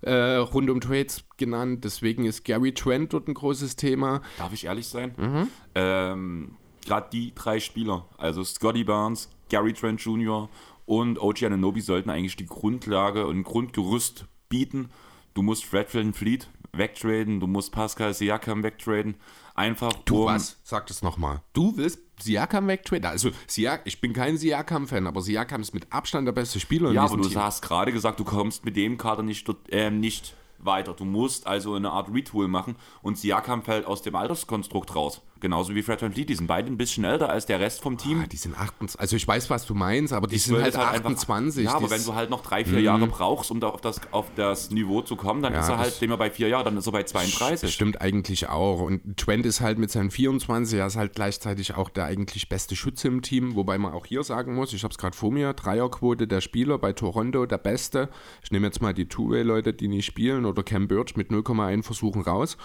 äh, 0.00 0.36
rund 0.36 0.70
um 0.70 0.80
Trades 0.80 1.24
genannt. 1.36 1.84
Deswegen 1.84 2.24
ist 2.24 2.44
Gary 2.44 2.72
Trent 2.72 3.12
dort 3.12 3.28
ein 3.28 3.34
großes 3.34 3.76
Thema. 3.76 4.22
Darf 4.38 4.52
ich 4.52 4.64
ehrlich 4.64 4.88
sein? 4.88 5.14
Mhm. 5.16 5.48
Ähm, 5.74 6.56
Gerade 6.86 7.08
die 7.12 7.34
drei 7.34 7.60
Spieler, 7.60 8.08
also 8.18 8.44
Scotty 8.44 8.84
Barnes, 8.84 9.30
Gary 9.48 9.72
Trent 9.72 10.00
Jr. 10.02 10.48
und 10.86 11.18
OG 11.20 11.44
Ananobi 11.44 11.80
sollten 11.80 12.10
eigentlich 12.10 12.36
die 12.36 12.46
Grundlage 12.46 13.26
und 13.26 13.42
Grundgerüst 13.44 14.26
bieten. 14.48 14.90
Du 15.34 15.42
musst 15.42 15.64
Fred 15.64 15.88
Fleet 15.90 16.48
wegtraden, 16.72 17.40
du 17.40 17.46
musst 17.46 17.72
Pascal 17.72 18.14
Siakam 18.14 18.62
wegtraden. 18.62 19.16
Einfach 19.54 19.92
Du 20.04 20.22
um, 20.22 20.26
was? 20.26 20.58
Sag 20.64 20.86
das 20.88 21.02
nochmal. 21.02 21.40
Du 21.52 21.76
willst 21.76 22.00
Siakam 22.20 22.66
wegtraden? 22.66 23.06
Also, 23.06 23.30
Siak 23.46 23.82
ich 23.84 24.00
bin 24.00 24.12
kein 24.12 24.36
Siakam-Fan, 24.36 25.06
aber 25.06 25.20
Siakam 25.22 25.60
ist 25.60 25.74
mit 25.74 25.92
Abstand 25.92 26.26
der 26.26 26.32
beste 26.32 26.58
Spieler 26.60 26.88
in 26.88 26.94
Ja, 26.96 27.02
diesem 27.02 27.14
aber 27.14 27.22
du 27.24 27.28
Team. 27.28 27.40
hast 27.42 27.62
gerade 27.62 27.92
gesagt, 27.92 28.18
du 28.20 28.24
kommst 28.24 28.64
mit 28.64 28.76
dem 28.76 28.98
Kader 28.98 29.22
nicht, 29.22 29.48
ähm, 29.70 30.00
nicht 30.00 30.34
weiter. 30.58 30.94
Du 30.94 31.04
musst 31.04 31.46
also 31.46 31.74
eine 31.74 31.90
Art 31.90 32.12
Retool 32.12 32.48
machen 32.48 32.76
und 33.02 33.18
Siakam 33.18 33.62
fällt 33.62 33.86
aus 33.86 34.02
dem 34.02 34.16
Alterskonstrukt 34.16 34.94
raus. 34.94 35.22
Genauso 35.44 35.74
wie 35.74 35.82
Fred 35.82 36.00
Van 36.00 36.10
Fleet. 36.10 36.30
Die 36.30 36.36
sind 36.36 36.46
beide 36.46 36.68
ein 36.68 36.78
bisschen 36.78 37.04
älter 37.04 37.28
als 37.28 37.44
der 37.44 37.60
Rest 37.60 37.82
vom 37.82 37.98
Team. 37.98 38.22
Ah, 38.24 38.26
die 38.26 38.38
sind 38.38 38.56
28. 38.58 38.98
Also, 38.98 39.14
ich 39.14 39.28
weiß, 39.28 39.50
was 39.50 39.66
du 39.66 39.74
meinst, 39.74 40.14
aber 40.14 40.26
die, 40.26 40.36
Ich 40.36 40.44
sind 40.44 40.54
will 40.56 40.62
halt 40.62 40.72
es 40.72 40.80
einfach- 40.80 40.94
28. 40.94 41.64
ja, 41.66 41.74
aber 41.74 41.84
Die 41.86 41.90
wenn 41.92 42.02
du 42.02 42.14
halt 42.14 42.30
noch 42.30 42.40
drei, 42.40 42.64
vier 42.64 42.80
Jahre 42.80 43.06
brauchst, 43.08 43.50
um 43.50 43.60
da 43.60 43.68
auf 43.68 43.82
das, 43.82 44.00
auf 44.10 44.24
das 44.36 44.70
Niveau 44.70 45.02
zu 45.02 45.16
kommen, 45.16 45.42
dann 45.42 45.52
Ja, 45.52 45.60
ist 45.60 45.68
er 45.68 45.76
halt, 45.76 46.00
dem 46.00 46.10
er 46.12 46.16
bei 46.16 46.30
vier 46.30 46.48
Jahren, 46.48 46.64
dann 46.64 46.78
ist 46.78 46.86
er 46.86 46.92
bei 46.92 47.02
32. 47.02 47.60
Das 47.60 47.72
stimmt 47.74 48.00
eigentlich 48.00 48.48
auch. 48.48 48.80
Und 48.80 49.18
Trent 49.18 49.44
ist 49.44 49.60
halt 49.60 49.78
mit 49.78 49.90
seinen 49.90 50.10
24, 50.10 50.78
er 50.78 50.86
ist 50.86 50.96
halt 50.96 51.12
gleichzeitig 51.14 51.74
auch 51.74 51.90
der 51.90 52.06
eigentlich 52.06 52.48
beste 52.48 52.74
Schütze 52.74 53.08
im 53.08 53.20
Team, 53.20 53.54
wobei 53.54 53.76
man 53.76 53.92
auch 53.92 54.06
hier 54.06 54.22
sagen 54.24 54.54
muss, 54.54 54.72
ich 54.72 54.82
habe 54.82 54.92
es 54.92 54.96
gerade 54.98 55.14
vor 55.14 55.30
mir, 55.30 55.52
Dreierquote 55.52 56.26
der 56.26 56.40
Spieler 56.40 56.78
bei 56.78 56.94
Toronto, 56.94 57.44
der 57.44 57.58
beste. 57.58 58.08
Ich 58.42 58.50
nehme 58.50 58.66
jetzt 58.66 58.80
mal 58.80 58.94
die 58.94 59.08
Two-Way-Leute, 59.10 59.74
die 59.74 59.88
nicht 59.88 60.06
spielen, 60.06 60.46
oder 60.46 60.62
Cam 60.62 60.88
Birch 60.88 61.16
mit 61.16 61.30
0,1 61.30 61.82
Versuchen 61.82 62.22
raus. 62.22 62.56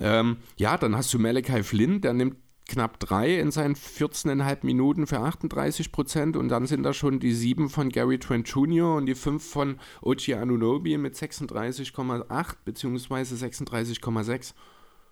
Ähm, 0.00 0.36
ja, 0.56 0.76
dann 0.76 0.96
hast 0.96 1.12
du 1.14 1.18
Malachi 1.18 1.62
Flynn, 1.62 2.00
der 2.00 2.12
nimmt 2.12 2.36
knapp 2.66 2.98
drei 2.98 3.38
in 3.38 3.50
seinen 3.50 3.74
14,5 3.74 4.58
Minuten 4.62 5.06
für 5.06 5.20
38 5.20 5.92
Prozent 5.92 6.36
und 6.36 6.48
dann 6.48 6.66
sind 6.66 6.82
da 6.82 6.94
schon 6.94 7.20
die 7.20 7.32
sieben 7.34 7.68
von 7.68 7.90
Gary 7.90 8.18
Trent 8.18 8.48
Jr. 8.48 8.96
und 8.96 9.04
die 9.06 9.14
fünf 9.14 9.46
von 9.46 9.78
Ochi 10.00 10.32
Anunobi 10.34 10.96
mit 10.96 11.14
36,8 11.14 12.54
beziehungsweise 12.64 13.34
36,6. 13.36 14.54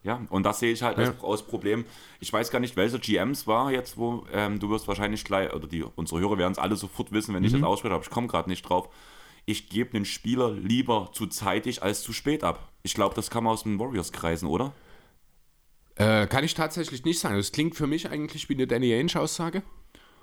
Ja, 0.05 0.21
und 0.31 0.45
das 0.45 0.59
sehe 0.59 0.73
ich 0.73 0.83
halt 0.83 0.99
als, 0.99 1.23
als 1.23 1.43
Problem. 1.43 1.85
Ich 2.19 2.33
weiß 2.33 2.51
gar 2.51 2.59
nicht, 2.59 2.75
welcher 2.77 2.99
GMs 2.99 3.47
war 3.47 3.71
jetzt, 3.71 3.97
wo 3.97 4.25
ähm, 4.33 4.59
du 4.59 4.69
wirst 4.71 4.89
wahrscheinlich 4.89 5.25
gleich, 5.25 5.53
oder 5.55 5.69
die, 5.69 5.85
unsere 5.95 6.21
Hörer 6.21 6.39
werden 6.39 6.53
es 6.53 6.59
alle 6.59 6.75
sofort 6.75 7.13
wissen, 7.13 7.35
wenn 7.35 7.45
ich 7.45 7.53
Mhm. 7.53 7.61
das 7.61 7.69
ausspreche, 7.69 7.95
aber 7.95 8.03
ich 8.03 8.11
komme 8.11 8.27
gerade 8.27 8.51
nicht 8.51 8.63
drauf. 8.63 8.89
Ich 9.45 9.69
gebe 9.69 9.91
den 9.91 10.05
Spieler 10.05 10.53
lieber 10.53 11.11
zu 11.13 11.27
zeitig 11.27 11.83
als 11.83 12.03
zu 12.03 12.13
spät 12.13 12.45
ab. 12.45 12.71
Ich 12.83 12.95
glaube, 12.95 13.15
das 13.15 13.31
kann 13.31 13.45
man 13.45 13.53
aus 13.55 13.65
den 13.65 13.79
Warriors-Kreisen, 13.79 14.47
oder? 14.49 14.73
Äh, 15.97 16.27
kann 16.27 16.45
ich 16.45 16.55
tatsächlich 16.55 17.05
nicht 17.05 17.19
sagen. 17.21 17.37
Das 17.37 17.53
klingt 17.53 17.75
für 17.75 17.87
mich 17.87 18.09
eigentlich 18.11 18.49
wie 18.49 18.55
eine 18.55 18.67
Danny 18.67 18.93
Ainge-Aussage. 18.93 19.63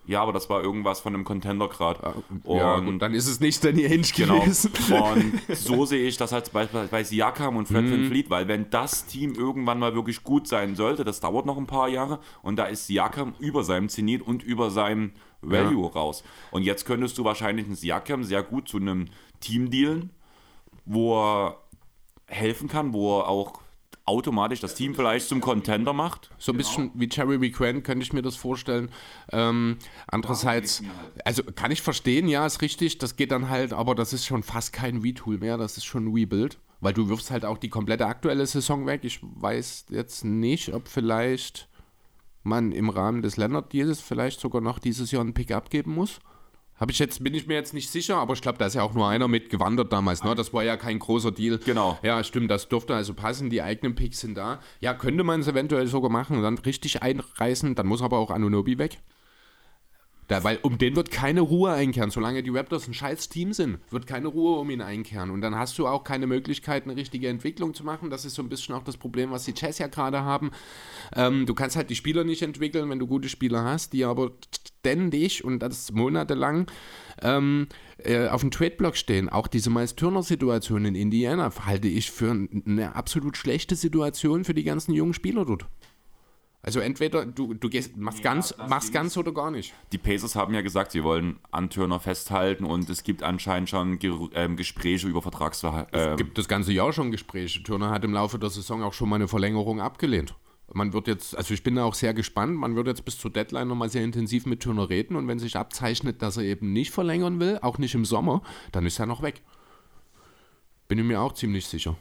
Ja, 0.07 0.23
aber 0.23 0.33
das 0.33 0.49
war 0.49 0.63
irgendwas 0.63 1.01
von 1.01 1.13
einem 1.13 1.23
Contender 1.23 1.67
gerade. 1.67 2.01
Ja, 2.45 2.75
Und 2.75 2.87
und 2.87 2.99
dann 2.99 3.13
ist 3.13 3.27
es 3.27 3.39
nicht 3.39 3.63
Danny 3.63 3.85
Ainge 3.85 4.07
Genau. 4.15 4.39
gewesen. 4.39 4.71
Und 4.89 5.41
so 5.55 5.85
sehe 5.85 6.07
ich 6.07 6.17
das 6.17 6.31
halt 6.31 6.51
bei, 6.51 6.65
bei, 6.65 7.03
Siakam 7.03 7.57
und 7.57 7.67
Fred 7.67 7.91
Van 7.91 8.05
Fleet, 8.05 8.29
weil 8.31 8.47
wenn 8.47 8.71
das 8.71 9.05
Team 9.05 9.35
irgendwann 9.35 9.77
mal 9.77 9.93
wirklich 9.93 10.23
gut 10.23 10.47
sein 10.47 10.75
sollte, 10.75 11.03
das 11.03 11.19
dauert 11.19 11.45
noch 11.45 11.57
ein 11.57 11.67
paar 11.67 11.89
Jahre 11.89 12.19
und 12.41 12.55
da 12.55 12.65
ist 12.65 12.87
Siakam 12.87 13.35
über 13.37 13.63
seinem 13.63 13.87
Zenit 13.89 14.23
und 14.23 14.41
über 14.41 14.71
seinem 14.71 15.11
Value 15.41 15.91
raus. 15.91 16.23
Und 16.51 16.63
jetzt 16.63 16.85
könntest 16.85 17.17
du 17.17 17.23
wahrscheinlich 17.23 17.65
einen 17.65 17.75
Siakam 17.75 18.23
sehr 18.23 18.43
gut 18.43 18.67
zu 18.67 18.77
einem 18.77 19.05
Team 19.39 19.69
dealen, 19.69 20.11
wo 20.85 21.17
er 21.17 21.57
helfen 22.25 22.67
kann, 22.67 22.93
wo 22.93 23.19
er 23.19 23.27
auch 23.27 23.61
automatisch 24.09 24.59
das 24.59 24.73
Team 24.73 24.95
vielleicht 24.95 25.27
zum 25.27 25.39
Contender 25.39 25.93
macht. 25.93 26.31
So 26.39 26.51
ein 26.51 26.57
bisschen 26.57 26.91
wie 26.95 27.07
Jeremy 27.09 27.51
Grant 27.51 27.83
könnte 27.83 28.03
ich 28.03 28.11
mir 28.11 28.23
das 28.23 28.35
vorstellen. 28.35 28.89
Ähm, 29.31 29.77
andererseits, 30.07 30.81
also 31.23 31.43
kann 31.43 31.71
ich 31.71 31.83
verstehen, 31.83 32.27
ja, 32.27 32.45
ist 32.45 32.63
richtig, 32.63 32.97
das 32.97 33.15
geht 33.15 33.31
dann 33.31 33.49
halt, 33.49 33.71
aber 33.71 33.93
das 33.93 34.11
ist 34.11 34.25
schon 34.25 34.41
fast 34.41 34.73
kein 34.73 34.97
Retool 34.97 35.37
mehr, 35.37 35.57
das 35.57 35.77
ist 35.77 35.85
schon 35.85 36.05
ein 36.05 36.13
Rebuild, 36.13 36.57
weil 36.81 36.93
du 36.93 37.07
wirfst 37.07 37.29
halt 37.29 37.45
auch 37.45 37.59
die 37.59 37.69
komplette 37.69 38.07
aktuelle 38.07 38.47
Saison 38.47 38.87
weg. 38.87 39.01
Ich 39.03 39.19
weiß 39.21 39.85
jetzt 39.91 40.25
nicht, 40.25 40.73
ob 40.73 40.87
vielleicht 40.87 41.69
man 42.43 42.71
im 42.71 42.89
Rahmen 42.89 43.21
des 43.21 43.37
Leonard 43.37 43.73
Deals 43.73 43.99
vielleicht 43.99 44.39
sogar 44.39 44.61
noch 44.61 44.79
dieses 44.79 45.11
Jahr 45.11 45.21
einen 45.21 45.33
Pick 45.33 45.51
abgeben 45.51 45.93
muss. 45.93 46.19
Habe 46.79 46.93
ich 46.93 46.99
jetzt, 46.99 47.21
bin 47.21 47.33
ich 47.33 47.45
mir 47.45 47.55
jetzt 47.55 47.73
nicht 47.73 47.89
sicher, 47.89 48.15
aber 48.15 48.33
ich 48.33 48.41
glaube, 48.41 48.57
da 48.57 48.65
ist 48.65 48.75
ja 48.75 48.83
auch 48.83 48.93
nur 48.93 49.07
einer 49.09 49.27
mitgewandert 49.27 49.91
damals, 49.91 50.23
ne? 50.23 50.33
Das 50.33 50.53
war 50.53 50.63
ja 50.63 50.77
kein 50.77 50.97
großer 50.97 51.31
Deal. 51.31 51.57
Genau. 51.57 51.99
Ja, 52.03 52.23
stimmt, 52.23 52.49
das 52.49 52.69
dürfte 52.69 52.95
also 52.95 53.13
passen. 53.13 53.49
Die 53.49 53.61
eigenen 53.61 53.95
Picks 53.95 54.21
sind 54.21 54.37
da. 54.37 54.59
Ja, 54.79 54.93
könnte 54.93 55.25
man 55.25 55.41
es 55.41 55.47
eventuell 55.49 55.87
sogar 55.87 56.09
machen 56.09 56.37
und 56.37 56.43
dann 56.43 56.57
richtig 56.57 57.03
einreißen. 57.03 57.75
Dann 57.75 57.87
muss 57.87 58.01
aber 58.01 58.17
auch 58.17 58.31
Anunobi 58.31 58.77
weg. 58.77 58.99
Da, 60.29 60.43
weil 60.43 60.59
um 60.61 60.77
den 60.77 60.95
wird 60.95 61.09
keine 61.09 61.41
Ruhe 61.41 61.71
einkehren. 61.71 62.11
Solange 62.11 62.43
die 62.43 62.51
Raptors 62.51 62.87
ein 62.87 62.93
scheiß 62.93 63.29
Team 63.29 63.51
sind, 63.51 63.79
wird 63.89 64.05
keine 64.05 64.27
Ruhe 64.27 64.59
um 64.59 64.69
ihn 64.69 64.81
einkehren. 64.81 65.31
Und 65.31 65.41
dann 65.41 65.55
hast 65.55 65.79
du 65.79 65.87
auch 65.87 66.03
keine 66.03 66.27
Möglichkeit, 66.27 66.83
eine 66.83 66.95
richtige 66.95 67.27
Entwicklung 67.27 67.73
zu 67.73 67.83
machen. 67.83 68.11
Das 68.11 68.25
ist 68.25 68.35
so 68.35 68.43
ein 68.43 68.47
bisschen 68.47 68.75
auch 68.75 68.83
das 68.83 68.95
Problem, 68.95 69.31
was 69.31 69.45
die 69.45 69.55
Jazz 69.55 69.79
ja 69.79 69.87
gerade 69.87 70.21
haben. 70.21 70.51
Ähm, 71.15 71.47
du 71.47 71.55
kannst 71.55 71.75
halt 71.75 71.89
die 71.89 71.95
Spieler 71.95 72.23
nicht 72.23 72.43
entwickeln, 72.43 72.91
wenn 72.91 72.99
du 72.99 73.07
gute 73.07 73.27
Spieler 73.27 73.63
hast, 73.63 73.91
die 73.91 74.05
aber 74.05 74.33
ständig 74.79 75.43
und 75.43 75.59
das 75.59 75.91
monatelang 75.93 76.67
ähm, 77.23 77.67
äh, 77.97 78.27
auf 78.27 78.41
dem 78.41 78.51
Trade-Block 78.51 78.97
stehen. 78.97 79.29
Auch 79.29 79.47
diese 79.47 79.71
Miles 79.71 79.95
Turner-Situation 79.95 80.85
in 80.85 80.93
Indiana 80.93 81.51
halte 81.65 81.87
ich 81.87 82.11
für 82.11 82.29
eine 82.67 82.95
absolut 82.95 83.35
schlechte 83.35 83.75
Situation 83.75 84.43
für 84.43 84.53
die 84.53 84.63
ganzen 84.63 84.93
jungen 84.93 85.15
Spieler 85.15 85.43
dort. 85.43 85.65
Also 86.61 86.81
entweder 86.81 87.25
du, 87.25 87.53
du 87.53 87.69
gehst, 87.69 87.95
machst, 87.95 88.19
ja, 88.19 88.33
ganz, 88.33 88.53
machst 88.67 88.91
ganz 88.91 89.15
oder 89.15 89.31
gar 89.31 89.49
nicht. 89.49 89.73
Die 89.93 89.97
Pacers 89.97 90.35
haben 90.35 90.53
ja 90.53 90.61
gesagt, 90.61 90.91
sie 90.91 91.03
wollen 91.03 91.39
an 91.51 91.69
Turner 91.69 92.01
festhalten 92.01 92.65
und 92.65 92.89
es 92.89 93.03
gibt 93.03 93.23
anscheinend 93.23 93.69
schon 93.69 93.97
Ge 93.97 94.13
ähm, 94.33 94.57
Gespräche 94.57 95.07
über 95.07 95.21
Vertragsverhalten. 95.21 95.97
Ähm, 95.97 96.11
es 96.11 96.17
gibt 96.17 96.37
das 96.37 96.49
ganze 96.49 96.73
Jahr 96.73 96.91
schon 96.91 97.11
Gespräche. 97.11 97.63
Turner 97.63 97.91
hat 97.91 98.03
im 98.03 98.11
Laufe 98.11 98.37
der 98.39 98.49
Saison 98.49 98.83
auch 98.83 98.93
schon 98.93 99.07
mal 99.07 99.15
eine 99.15 99.29
Verlängerung 99.29 99.79
abgelehnt. 99.79 100.35
Man 100.73 100.93
wird 100.93 101.07
jetzt, 101.07 101.35
also 101.35 101.53
ich 101.53 101.63
bin 101.63 101.75
da 101.75 101.85
auch 101.85 101.95
sehr 101.95 102.13
gespannt, 102.13 102.55
man 102.55 102.75
wird 102.75 102.87
jetzt 102.87 103.05
bis 103.05 103.17
zur 103.17 103.31
Deadline 103.31 103.67
nochmal 103.67 103.89
sehr 103.89 104.03
intensiv 104.03 104.45
mit 104.45 104.61
Turner 104.61 104.89
reden 104.89 105.15
und 105.15 105.27
wenn 105.27 105.39
sich 105.39 105.55
abzeichnet, 105.55 106.21
dass 106.21 106.37
er 106.37 106.43
eben 106.43 106.73
nicht 106.73 106.91
verlängern 106.91 107.39
will, 107.39 107.57
auch 107.61 107.77
nicht 107.77 107.95
im 107.95 108.05
Sommer, 108.05 108.43
dann 108.71 108.85
ist 108.85 108.99
er 108.99 109.05
noch 109.05 109.21
weg. 109.23 109.41
Bin 110.87 110.99
ich 110.99 111.05
mir 111.05 111.21
auch 111.21 111.33
ziemlich 111.33 111.65
sicher. 111.65 111.95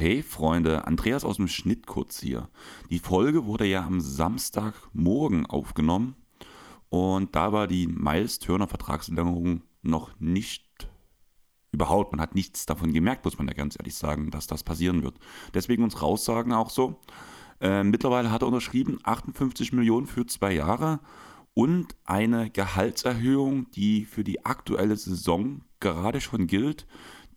Hey 0.00 0.22
Freunde, 0.22 0.86
Andreas 0.86 1.24
aus 1.24 1.38
dem 1.38 1.48
Schnitt 1.48 1.88
kurz 1.88 2.20
hier. 2.20 2.48
Die 2.88 3.00
Folge 3.00 3.46
wurde 3.46 3.66
ja 3.66 3.84
am 3.84 4.00
Samstagmorgen 4.00 5.44
aufgenommen 5.46 6.14
und 6.88 7.34
da 7.34 7.52
war 7.52 7.66
die 7.66 7.88
Miles 7.88 8.38
Turner 8.38 8.68
Vertragsverlängerung 8.68 9.62
noch 9.82 10.12
nicht 10.20 10.88
überhaupt, 11.72 12.12
man 12.12 12.20
hat 12.20 12.36
nichts 12.36 12.64
davon 12.64 12.92
gemerkt, 12.92 13.24
muss 13.24 13.38
man 13.38 13.48
ja 13.48 13.54
ganz 13.54 13.74
ehrlich 13.76 13.96
sagen, 13.96 14.30
dass 14.30 14.46
das 14.46 14.62
passieren 14.62 15.02
wird. 15.02 15.16
Deswegen 15.52 15.82
uns 15.82 16.00
raussagen 16.00 16.52
auch 16.52 16.70
so. 16.70 17.00
Äh, 17.60 17.82
mittlerweile 17.82 18.30
hat 18.30 18.42
er 18.42 18.46
unterschrieben 18.46 19.00
58 19.02 19.72
Millionen 19.72 20.06
für 20.06 20.26
zwei 20.26 20.52
Jahre 20.52 21.00
und 21.54 21.96
eine 22.04 22.50
Gehaltserhöhung, 22.50 23.68
die 23.72 24.04
für 24.04 24.22
die 24.22 24.46
aktuelle 24.46 24.96
Saison 24.96 25.62
gerade 25.80 26.20
schon 26.20 26.46
gilt 26.46 26.86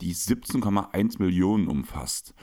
die 0.02 0.14
17,1 0.14 1.20
Millionen 1.20 1.68
umfasst. 1.68 2.34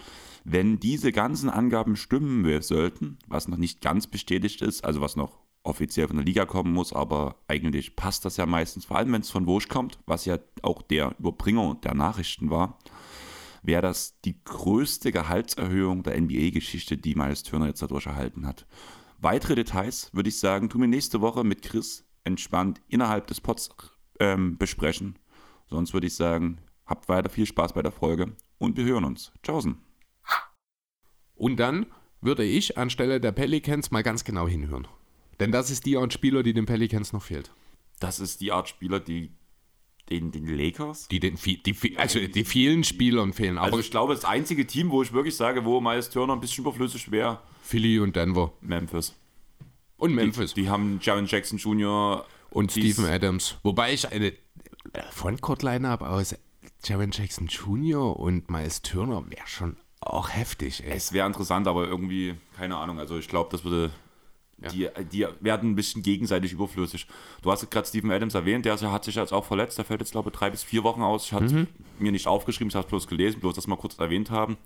Wenn 0.45 0.81
diese 0.81 1.13
ganzen 1.13 1.51
Angaben 1.51 1.97
stimmen 1.97 2.63
sollten, 2.63 3.19
was 3.27 3.49
noch 3.49 3.59
nicht 3.59 3.81
ganz 3.81 4.07
bestätigt 4.07 4.63
ist, 4.63 4.85
also 4.85 5.01
was 5.01 5.17
noch 5.17 5.41
offiziell 5.63 6.07
von 6.07 6.17
der 6.17 6.25
Liga 6.25 6.47
kommen 6.47 6.73
muss, 6.73 6.93
aber 6.93 7.37
eigentlich 7.49 7.97
passt 7.97 8.25
das 8.25 8.37
ja 8.37 8.47
meistens, 8.47 8.87
vor 8.87 8.97
allem 8.97 9.13
wenn 9.13 9.21
es 9.21 9.31
von 9.31 9.47
Wosch 9.47 9.69
kommt, 9.69 9.99
was 10.07 10.25
ja 10.25 10.39
auch 10.63 10.83
der 10.83 11.15
Überbringer 11.19 11.77
der 11.83 11.95
Nachrichten 11.95 12.51
war, 12.51 12.79
wäre 13.63 13.83
das 13.83 14.21
die 14.23 14.43
größte 14.45 15.13
Gehaltserhöhung 15.13 16.03
der 16.03 16.19
NBA-Geschichte, 16.19 16.97
die 16.97 17.15
Miles 17.15 17.43
Turner 17.43 17.67
jetzt 17.67 17.83
dadurch 17.83 18.07
erhalten 18.07 18.47
hat. 18.47 18.67
Weitere 19.19 19.57
Details 19.57 20.11
würde 20.15 20.29
ich 20.29 20.39
sagen, 20.39 20.69
tun 20.69 20.83
wir 20.83 20.89
nächste 20.89 21.21
Woche 21.21 21.45
mit 21.45 21.63
Chris 21.63 22.07
entspannt 22.25 22.81
innerhalb 22.89 23.27
des 23.27 23.41
Pods 23.41 23.71
ähm, 24.21 24.57
besprechen. 24.59 25.19
Sonst 25.69 25.93
würde 25.93 26.07
ich 26.07 26.15
sagen, 26.15 26.59
Habt 26.89 27.09
weiter 27.09 27.29
viel 27.29 27.47
Spaß 27.47 27.75
bei 27.75 27.83
der 27.83 27.93
Folge 27.93 28.33
und 28.57 28.77
wir 28.79 28.85
hören 28.85 29.05
uns. 29.05 29.31
Tschaußen. 29.43 29.77
Und 31.35 31.57
dann 31.59 31.87
würde 32.21 32.45
ich 32.45 32.79
anstelle 32.79 33.21
der 33.21 33.31
Pelicans 33.31 33.91
mal 33.91 34.03
ganz 34.03 34.25
genau 34.25 34.49
hinhören. 34.49 34.89
Denn 35.39 35.53
das 35.53 35.71
ist 35.71 35.87
die 35.87 35.97
Art 35.97 36.13
Spieler, 36.13 36.43
die 36.43 36.55
den 36.55 36.67
Pelicans 36.67 37.13
noch 37.13 37.23
fehlt. 37.23 37.53
Das 38.01 38.19
ist 38.19 38.41
die 38.41 38.51
Art 38.51 38.69
Spieler, 38.69 39.01
die 39.01 39.31
den, 40.09 40.33
den 40.33 40.47
Lakers? 40.47 41.09
Die, 41.09 41.21
den, 41.21 41.37
die, 41.37 41.99
also 41.99 42.19
die 42.19 42.45
vielen 42.45 42.83
Spielern 42.83 43.35
fehlen. 43.35 43.59
Aber 43.59 43.67
also 43.67 43.81
ich 43.81 43.91
glaube, 43.91 44.15
das 44.15 44.25
einzige 44.25 44.67
Team, 44.67 44.91
wo 44.91 45.03
ich 45.03 45.13
wirklich 45.13 45.37
sage, 45.37 45.67
wo 45.67 45.81
Miles 45.81 46.09
Turner 46.09 46.33
ein 46.33 46.41
bisschen 46.41 46.65
überflüssig 46.65 47.11
wäre. 47.11 47.41
Philly 47.63 47.99
und 48.01 48.17
Denver. 48.17 48.53
Memphis. 48.63 49.15
Und 49.99 50.15
Memphis. 50.15 50.55
Die, 50.55 50.63
die 50.63 50.69
haben 50.71 50.99
Jaron 51.03 51.27
Jackson 51.27 51.59
Jr. 51.59 52.25
Und 52.51 52.73
Stephen 52.73 53.05
Adams. 53.05 53.59
Wobei 53.63 53.93
ich 53.93 54.11
eine 54.11 54.33
Frontcourt-Line-Up 55.11 56.01
aus 56.01 56.35
Jaron 56.85 57.11
Jackson 57.11 57.47
Jr. 57.47 58.19
und 58.19 58.51
Miles 58.51 58.83
Turner 58.83 59.25
wäre 59.31 59.47
schon 59.47 59.77
auch 60.01 60.31
heftig. 60.31 60.85
Ey. 60.85 60.97
Es 60.97 61.13
wäre 61.13 61.27
interessant, 61.27 61.67
aber 61.67 61.87
irgendwie, 61.87 62.35
keine 62.57 62.77
Ahnung. 62.77 62.99
Also 62.99 63.19
ich 63.19 63.29
glaube, 63.29 63.51
das 63.51 63.65
würde. 63.65 63.91
Ja. 64.61 64.71
Die, 64.71 64.89
die 65.13 65.27
werden 65.39 65.71
ein 65.71 65.75
bisschen 65.77 66.03
gegenseitig 66.03 66.53
überflüssig. 66.53 67.07
Du 67.43 67.53
hast 67.53 67.71
gerade 67.71 67.87
Steven 67.87 68.11
Adams 68.11 68.35
erwähnt, 68.35 68.65
der 68.65 68.77
hat 68.81 69.05
sich 69.05 69.15
jetzt 69.15 69.33
auch 69.33 69.45
verletzt. 69.45 69.79
Der 69.79 69.85
fällt 69.85 70.01
jetzt, 70.01 70.11
glaube 70.11 70.31
ich, 70.31 70.37
drei 70.37 70.51
bis 70.51 70.65
vier 70.65 70.83
Wochen 70.83 71.01
aus. 71.01 71.27
Ich 71.27 71.33
hatte 71.33 71.55
mhm. 71.55 71.67
mir 72.01 72.11
nicht 72.11 72.27
aufgeschrieben, 72.27 72.69
ich 72.69 72.75
habe 72.75 72.85
es 72.85 72.91
bloß 72.91 73.07
gelesen, 73.07 73.39
bloß 73.39 73.55
das 73.55 73.69
mal 73.69 73.77
kurz 73.77 73.97
erwähnt 74.01 74.33
haben. 74.33 74.57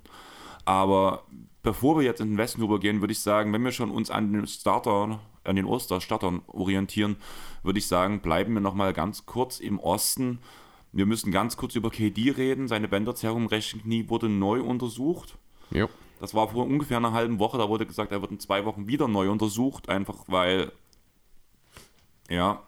Aber 0.65 1.25
bevor 1.61 1.97
wir 1.97 2.03
jetzt 2.03 2.21
in 2.21 2.29
den 2.29 2.37
Westen 2.39 2.63
rübergehen, 2.63 3.01
würde 3.01 3.11
ich 3.11 3.19
sagen, 3.19 3.53
wenn 3.53 3.63
wir 3.63 3.71
schon 3.71 3.91
uns 3.91 4.09
an 4.09 4.33
den 4.33 4.47
Starter, 4.47 5.19
an 5.43 5.55
den 5.55 5.65
Oster-Startern 5.65 6.41
orientieren, 6.47 7.17
würde 7.61 7.77
ich 7.77 7.87
sagen, 7.87 8.21
bleiben 8.21 8.53
wir 8.55 8.61
nochmal 8.61 8.93
ganz 8.93 9.27
kurz 9.27 9.59
im 9.59 9.79
Osten 9.79 10.39
wir 10.93 11.07
müssen 11.07 11.31
ganz 11.31 11.57
kurz 11.57 11.75
über 11.75 11.89
KD 11.89 12.31
reden. 12.31 12.67
Seine 12.67 12.87
Bänderzerrung 12.87 13.41
im 13.41 13.47
rechten 13.47 13.81
Knie 13.81 14.09
wurde 14.09 14.29
neu 14.29 14.61
untersucht. 14.61 15.37
Ja. 15.71 15.89
Das 16.19 16.33
war 16.35 16.49
vor 16.49 16.65
ungefähr 16.65 16.97
einer 16.97 17.13
halben 17.13 17.39
Woche. 17.39 17.57
Da 17.57 17.67
wurde 17.67 17.87
gesagt, 17.87 18.11
er 18.11 18.21
wird 18.21 18.31
in 18.31 18.39
zwei 18.39 18.63
Wochen 18.63 18.87
wieder 18.87 19.07
neu 19.07 19.29
untersucht. 19.29 19.89
Einfach 19.89 20.25
weil, 20.27 20.71
ja. 22.29 22.61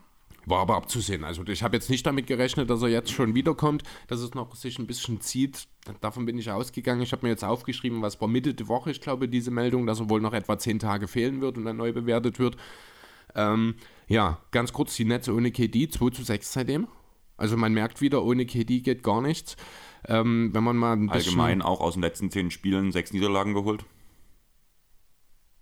War 0.48 0.60
aber 0.60 0.76
abzusehen. 0.76 1.24
Also 1.24 1.44
ich 1.48 1.64
habe 1.64 1.76
jetzt 1.76 1.90
nicht 1.90 2.06
damit 2.06 2.28
gerechnet, 2.28 2.70
dass 2.70 2.82
er 2.82 2.90
jetzt 2.90 3.12
schon 3.12 3.34
wiederkommt, 3.34 3.84
dass 4.08 4.20
es 4.20 4.36
noch 4.36 4.56
sich 4.56 4.78
ein 4.78 4.86
bisschen 4.86 5.20
zieht. 5.20 5.68
Davon 6.02 6.26
bin 6.26 6.38
ich 6.38 6.52
ausgegangen. 6.52 7.02
Ich 7.02 7.12
habe 7.14 7.26
mir 7.26 7.32
jetzt 7.32 7.44
aufgeschrieben, 7.44 8.04
was 8.04 8.22
war 8.22 8.28
Mitte 8.28 8.54
der 8.54 8.68
Woche, 8.68 8.92
ich 8.92 9.02
glaube, 9.02 9.28
diese 9.28 9.50
Meldung, 9.50 9.88
dass 9.88 10.02
er 10.02 10.10
wohl 10.10 10.22
noch 10.22 10.34
etwa 10.34 10.60
zehn 10.60 10.78
Tage 10.78 11.08
fehlen 11.08 11.42
wird 11.42 11.58
und 11.58 11.66
dann 11.66 11.78
neu 11.78 11.94
bewertet 11.94 12.38
wird. 12.38 12.58
Ähm, 13.34 13.76
ja, 14.08 14.40
ganz 14.52 14.72
kurz, 14.72 14.96
die 14.96 15.06
Netze 15.06 15.34
ohne 15.34 15.52
KD, 15.52 15.90
2 15.90 16.10
zu 16.12 16.24
6 16.24 16.54
seitdem. 16.54 16.88
Also 17.38 17.58
man 17.58 17.74
merkt 17.74 18.02
wieder, 18.02 18.24
ohne 18.24 18.46
KD 18.46 18.82
geht 18.82 19.04
gar 19.04 19.22
nichts. 19.22 19.58
Ähm, 20.08 20.52
wenn 20.54 20.64
man 20.64 20.78
mal 20.78 20.94
ein 20.94 21.10
Allgemein 21.10 21.62
auch 21.62 21.82
aus 21.82 21.94
den 21.94 22.04
letzten 22.04 22.32
zehn 22.32 22.52
Spielen 22.52 22.92
sechs 22.92 23.12
Niederlagen 23.12 23.54
geholt. 23.54 23.86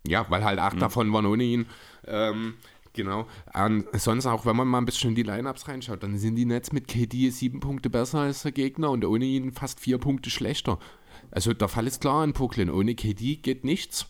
Ja, 0.06 0.26
weil 0.30 0.44
halt 0.44 0.60
acht 0.60 0.76
mhm. 0.76 0.82
davon 0.82 1.14
waren 1.14 1.26
ohne 1.26 1.44
ihn. 1.44 1.66
Ähm, 2.06 2.56
genau. 2.92 3.26
Sonst 3.94 4.26
auch, 4.26 4.46
wenn 4.46 4.56
man 4.56 4.68
mal 4.68 4.80
ein 4.80 4.86
bisschen 4.86 5.12
in 5.12 5.16
die 5.16 5.24
Lineups 5.24 5.68
reinschaut, 5.68 6.04
dann 6.04 6.18
sind 6.18 6.36
die 6.36 6.46
Nets 6.46 6.74
mit 6.74 6.88
KD 6.88 7.30
sieben 7.30 7.62
Punkte 7.62 7.90
besser 7.90 8.20
als 8.20 8.44
der 8.44 8.52
Gegner 8.52 8.92
und 8.92 9.06
ohne 9.06 9.26
ihn 9.26 9.54
fast 9.54 9.80
vier 9.80 9.98
Punkte 9.98 10.30
schlechter. 10.30 10.78
Also 11.32 11.54
der 11.54 11.70
Fall 11.70 11.88
ist 11.88 12.02
klar 12.02 12.24
in 12.24 12.34
Brooklyn. 12.34 12.70
Ohne 12.70 12.96
KD 12.96 13.38
geht 13.38 13.64
nichts. 13.64 14.08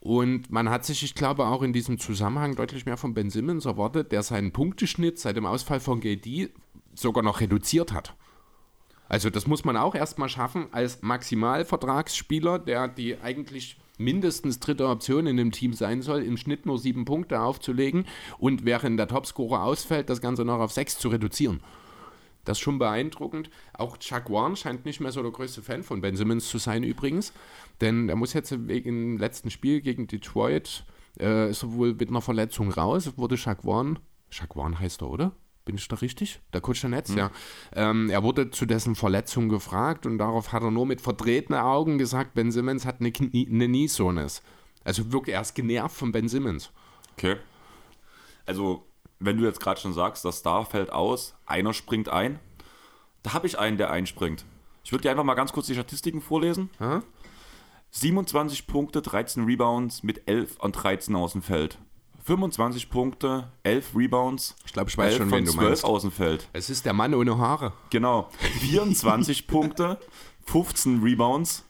Und 0.00 0.50
man 0.50 0.70
hat 0.70 0.84
sich, 0.84 1.02
ich 1.02 1.14
glaube, 1.14 1.46
auch 1.46 1.62
in 1.62 1.72
diesem 1.72 1.98
Zusammenhang 1.98 2.54
deutlich 2.54 2.86
mehr 2.86 2.96
von 2.96 3.14
Ben 3.14 3.30
Simmons 3.30 3.66
erwartet, 3.66 4.12
der 4.12 4.22
seinen 4.22 4.52
Punkteschnitt 4.52 5.18
seit 5.18 5.36
dem 5.36 5.46
Ausfall 5.46 5.80
von 5.80 6.00
KD 6.00 6.50
sogar 7.00 7.22
noch 7.22 7.40
reduziert 7.40 7.92
hat. 7.92 8.14
Also 9.08 9.30
das 9.30 9.46
muss 9.46 9.64
man 9.64 9.76
auch 9.76 9.94
erstmal 9.94 10.28
schaffen 10.28 10.66
als 10.70 11.00
Maximalvertragsspieler, 11.02 12.58
der 12.58 12.88
die 12.88 13.18
eigentlich 13.20 13.78
mindestens 13.96 14.60
dritte 14.60 14.86
Option 14.86 15.26
in 15.26 15.36
dem 15.36 15.50
Team 15.50 15.72
sein 15.72 16.02
soll, 16.02 16.22
im 16.22 16.36
Schnitt 16.36 16.66
nur 16.66 16.78
sieben 16.78 17.04
Punkte 17.04 17.40
aufzulegen 17.40 18.06
und 18.38 18.64
während 18.64 18.98
der 18.98 19.08
Topscorer 19.08 19.62
ausfällt, 19.64 20.08
das 20.10 20.20
Ganze 20.20 20.44
noch 20.44 20.60
auf 20.60 20.72
sechs 20.72 20.98
zu 20.98 21.08
reduzieren. 21.08 21.60
Das 22.44 22.58
ist 22.58 22.62
schon 22.62 22.78
beeindruckend. 22.78 23.50
Auch 23.74 23.98
Chuck 23.98 24.30
Warren 24.30 24.56
scheint 24.56 24.86
nicht 24.86 25.00
mehr 25.00 25.12
so 25.12 25.22
der 25.22 25.32
größte 25.32 25.62
Fan 25.62 25.82
von 25.82 26.00
Ben 26.00 26.16
Simmons 26.16 26.48
zu 26.48 26.58
sein 26.58 26.82
übrigens, 26.82 27.32
denn 27.80 28.08
er 28.08 28.16
muss 28.16 28.32
jetzt 28.32 28.68
wegen 28.68 28.90
dem 28.90 29.18
letzten 29.18 29.50
Spiel 29.50 29.80
gegen 29.80 30.06
Detroit, 30.06 30.84
äh, 31.18 31.50
ist 31.50 31.62
er 31.62 31.72
wohl 31.72 31.94
mit 31.94 32.08
einer 32.08 32.22
Verletzung 32.22 32.70
raus, 32.70 33.12
wurde 33.16 33.36
Chuck 33.36 33.64
Warren, 33.64 33.98
Chuck 34.30 34.56
Warren 34.56 34.78
heißt 34.78 35.02
er, 35.02 35.10
oder? 35.10 35.32
Bin 35.68 35.76
ich 35.76 35.86
da 35.86 35.96
richtig? 35.96 36.40
Der 36.54 36.62
Coach 36.62 36.80
der 36.80 36.88
Netz, 36.88 37.10
mhm. 37.10 37.18
ja. 37.18 37.30
Ähm, 37.74 38.08
er 38.08 38.22
wurde 38.22 38.50
zu 38.50 38.64
dessen 38.64 38.94
Verletzung 38.94 39.50
gefragt 39.50 40.06
und 40.06 40.16
darauf 40.16 40.50
hat 40.50 40.62
er 40.62 40.70
nur 40.70 40.86
mit 40.86 41.02
verdrehten 41.02 41.54
Augen 41.54 41.98
gesagt, 41.98 42.32
Ben 42.32 42.50
Simmons 42.50 42.86
hat 42.86 43.00
eine, 43.00 43.12
Knie, 43.12 43.46
eine 43.46 43.68
Niesonis. 43.68 44.40
Also 44.82 45.12
wirklich 45.12 45.34
erst 45.34 45.54
genervt 45.54 45.94
von 45.94 46.10
Ben 46.10 46.26
Simmons. 46.26 46.70
Okay. 47.18 47.36
Also, 48.46 48.86
wenn 49.18 49.36
du 49.36 49.44
jetzt 49.44 49.60
gerade 49.60 49.78
schon 49.78 49.92
sagst, 49.92 50.24
das 50.24 50.38
Star 50.38 50.64
fällt 50.64 50.88
aus, 50.88 51.34
einer 51.44 51.74
springt 51.74 52.08
ein, 52.08 52.38
da 53.22 53.34
habe 53.34 53.46
ich 53.46 53.58
einen, 53.58 53.76
der 53.76 53.90
einspringt. 53.90 54.46
Ich 54.84 54.92
würde 54.92 55.02
dir 55.02 55.10
einfach 55.10 55.24
mal 55.24 55.34
ganz 55.34 55.52
kurz 55.52 55.66
die 55.66 55.74
Statistiken 55.74 56.22
vorlesen. 56.22 56.70
Hm? 56.78 57.02
27 57.90 58.66
Punkte, 58.66 59.02
13 59.02 59.44
Rebounds 59.44 60.02
mit 60.02 60.26
11 60.30 60.56
und 60.60 60.72
13 60.72 61.14
aus 61.14 61.32
dem 61.32 61.42
Feld. 61.42 61.76
25 62.24 62.90
Punkte, 62.90 63.50
11 63.62 63.94
Rebounds. 63.94 64.54
Ich 64.66 64.72
glaube, 64.72 64.90
ich 64.90 64.98
weiß 64.98 65.16
schon, 65.16 65.30
wen 65.30 65.44
du 65.44 65.52
meinst. 65.54 65.84
aus 65.84 66.02
dem 66.02 66.10
Feld. 66.10 66.48
Es 66.52 66.68
ist 66.70 66.84
der 66.84 66.92
Mann 66.92 67.14
ohne 67.14 67.38
Haare. 67.38 67.72
Genau. 67.90 68.28
24 68.60 69.46
Punkte, 69.46 69.98
15 70.46 71.02
Rebounds, 71.02 71.64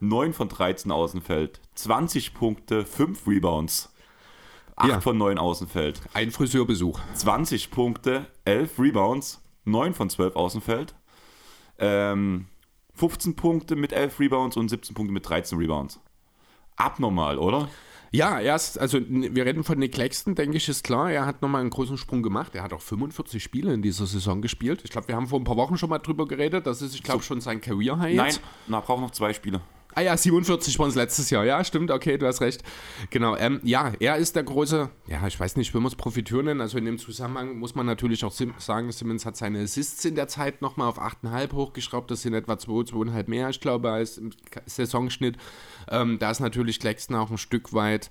9 0.00 0.32
von 0.32 0.48
13 0.48 0.90
aus 0.92 1.12
dem 1.12 1.22
Feld. 1.22 1.60
20 1.74 2.34
Punkte, 2.34 2.84
5 2.86 3.26
Rebounds. 3.26 3.92
8 4.76 4.88
Ja. 4.88 5.00
von 5.00 5.18
9 5.18 5.38
Außenfeld. 5.38 6.00
Ein 6.14 6.30
Friseurbesuch. 6.30 7.00
20 7.14 7.70
Punkte, 7.72 8.26
11 8.44 8.78
Rebounds, 8.78 9.42
9 9.64 9.92
von 9.92 10.08
12 10.08 10.36
Außenfeld. 10.36 10.94
Ähm, 11.80 12.46
15 12.94 13.34
Punkte 13.36 13.74
mit 13.76 13.92
11 13.92 14.20
Rebounds 14.20 14.56
und 14.56 14.68
17 14.68 14.94
Punkte 14.94 15.12
mit 15.12 15.28
13 15.28 15.58
Rebounds. 15.58 16.00
Abnormal, 16.76 17.38
oder? 17.38 17.68
Ja, 18.10 18.40
erst, 18.40 18.78
also 18.78 18.98
wir 19.06 19.44
reden 19.44 19.64
von 19.64 19.78
Nick 19.78 19.92
Claxton, 19.92 20.34
denke 20.34 20.56
ich, 20.56 20.68
ist 20.68 20.84
klar. 20.84 21.10
Er 21.10 21.26
hat 21.26 21.42
nochmal 21.42 21.60
einen 21.60 21.70
großen 21.70 21.98
Sprung 21.98 22.22
gemacht. 22.22 22.54
Er 22.54 22.62
hat 22.62 22.72
auch 22.72 22.80
45 22.80 23.42
Spiele 23.42 23.72
in 23.72 23.82
dieser 23.82 24.06
Saison 24.06 24.40
gespielt. 24.40 24.80
Ich 24.84 24.90
glaube, 24.90 25.08
wir 25.08 25.16
haben 25.16 25.26
vor 25.26 25.38
ein 25.38 25.44
paar 25.44 25.56
Wochen 25.56 25.76
schon 25.76 25.90
mal 25.90 25.98
drüber 25.98 26.26
geredet. 26.26 26.66
Das 26.66 26.82
ist, 26.82 26.94
ich 26.94 27.02
glaube, 27.02 27.22
schon 27.22 27.40
sein 27.40 27.60
Career-High 27.60 28.16
Nein, 28.16 28.34
na, 28.66 28.80
braucht 28.80 29.00
noch 29.00 29.10
zwei 29.10 29.32
Spiele. 29.32 29.60
Ah 29.94 30.02
ja, 30.02 30.16
47 30.16 30.78
waren 30.78 30.90
es 30.90 30.94
letztes 30.94 31.30
Jahr. 31.30 31.44
Ja, 31.44 31.64
stimmt, 31.64 31.90
okay, 31.90 32.18
du 32.18 32.26
hast 32.26 32.40
recht. 32.40 32.62
Genau, 33.10 33.34
ähm, 33.36 33.60
ja, 33.64 33.92
er 33.98 34.16
ist 34.16 34.36
der 34.36 34.44
große, 34.44 34.90
ja, 35.08 35.26
ich 35.26 35.40
weiß 35.40 35.56
nicht, 35.56 35.74
will 35.74 35.80
man 35.80 35.88
es 35.88 35.96
Profiteur 35.96 36.42
nennen. 36.42 36.60
Also 36.60 36.78
in 36.78 36.84
dem 36.84 36.98
Zusammenhang 36.98 37.58
muss 37.58 37.74
man 37.74 37.86
natürlich 37.86 38.24
auch 38.24 38.30
Sim 38.30 38.54
sagen, 38.58 38.92
Simmons 38.92 39.26
hat 39.26 39.36
seine 39.36 39.60
Assists 39.60 40.04
in 40.04 40.14
der 40.14 40.28
Zeit 40.28 40.62
nochmal 40.62 40.88
auf 40.88 41.00
8,5 41.00 41.52
hochgeschraubt. 41.52 42.10
Das 42.10 42.22
sind 42.22 42.34
etwa 42.34 42.58
2, 42.58 42.92
2,5 42.92 43.28
mehr, 43.28 43.48
ich 43.48 43.60
glaube, 43.60 43.90
als 43.90 44.18
im 44.18 44.30
Saisonschnitt. 44.66 45.36
Ähm, 45.90 46.18
da 46.18 46.30
ist 46.30 46.40
natürlich 46.40 46.80
Claxton 46.80 47.16
auch 47.16 47.30
ein 47.30 47.38
Stück 47.38 47.72
weit 47.72 48.10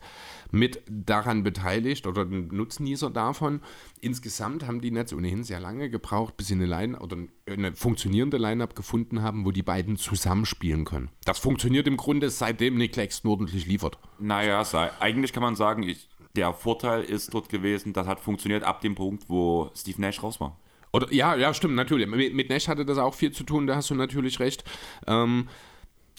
mit 0.52 0.82
daran 0.90 1.44
beteiligt 1.44 2.08
oder 2.08 2.22
ein 2.24 2.48
Nutznießer 2.48 3.10
davon. 3.10 3.62
Insgesamt 4.00 4.66
haben 4.66 4.82
die 4.82 4.92
Nets 4.92 5.14
ohnehin 5.14 5.44
sehr 5.44 5.60
lange 5.60 5.90
gebraucht, 5.90 6.38
bis 6.38 6.48
sie 6.48 6.54
eine 6.54 6.66
Line 6.66 7.00
oder 7.00 7.18
eine 7.46 7.76
funktionierende 7.76 8.38
Line-Up 8.38 8.76
gefunden 8.76 9.22
haben, 9.22 9.46
wo 9.46 9.52
die 9.52 9.64
beiden 9.64 9.98
zusammenspielen 9.98 10.86
können. 10.86 11.10
Das 11.26 11.40
funktioniert 11.40 11.88
im 11.88 11.98
Grunde, 11.98 12.30
seitdem 12.30 12.78
Nick 12.78 12.94
Claxton 12.94 13.32
ordentlich 13.32 13.66
liefert. 13.66 13.98
Naja, 14.20 14.64
eigentlich 15.00 15.34
kann 15.34 15.44
man 15.44 15.56
sagen, 15.56 15.84
ich, 15.84 16.10
der 16.36 16.54
Vorteil 16.54 17.04
ist 17.04 17.34
dort 17.34 17.50
gewesen, 17.50 17.94
das 17.94 18.08
hat 18.08 18.20
funktioniert 18.20 18.64
ab 18.64 18.82
dem 18.82 18.96
Punkt, 18.96 19.30
wo 19.30 19.70
Steve 19.76 20.02
Nash 20.02 20.22
raus 20.24 20.40
war. 20.40 20.58
Oder 20.94 21.12
ja, 21.14 21.36
ja, 21.36 21.54
stimmt, 21.54 21.76
natürlich. 21.76 22.08
Mit, 22.08 22.34
mit 22.34 22.50
Nash 22.50 22.68
hatte 22.68 22.86
das 22.86 22.98
auch 22.98 23.14
viel 23.14 23.32
zu 23.32 23.44
tun, 23.44 23.68
da 23.68 23.76
hast 23.76 23.90
du 23.90 23.96
natürlich 23.96 24.40
recht. 24.40 24.64
Ähm, 25.06 25.48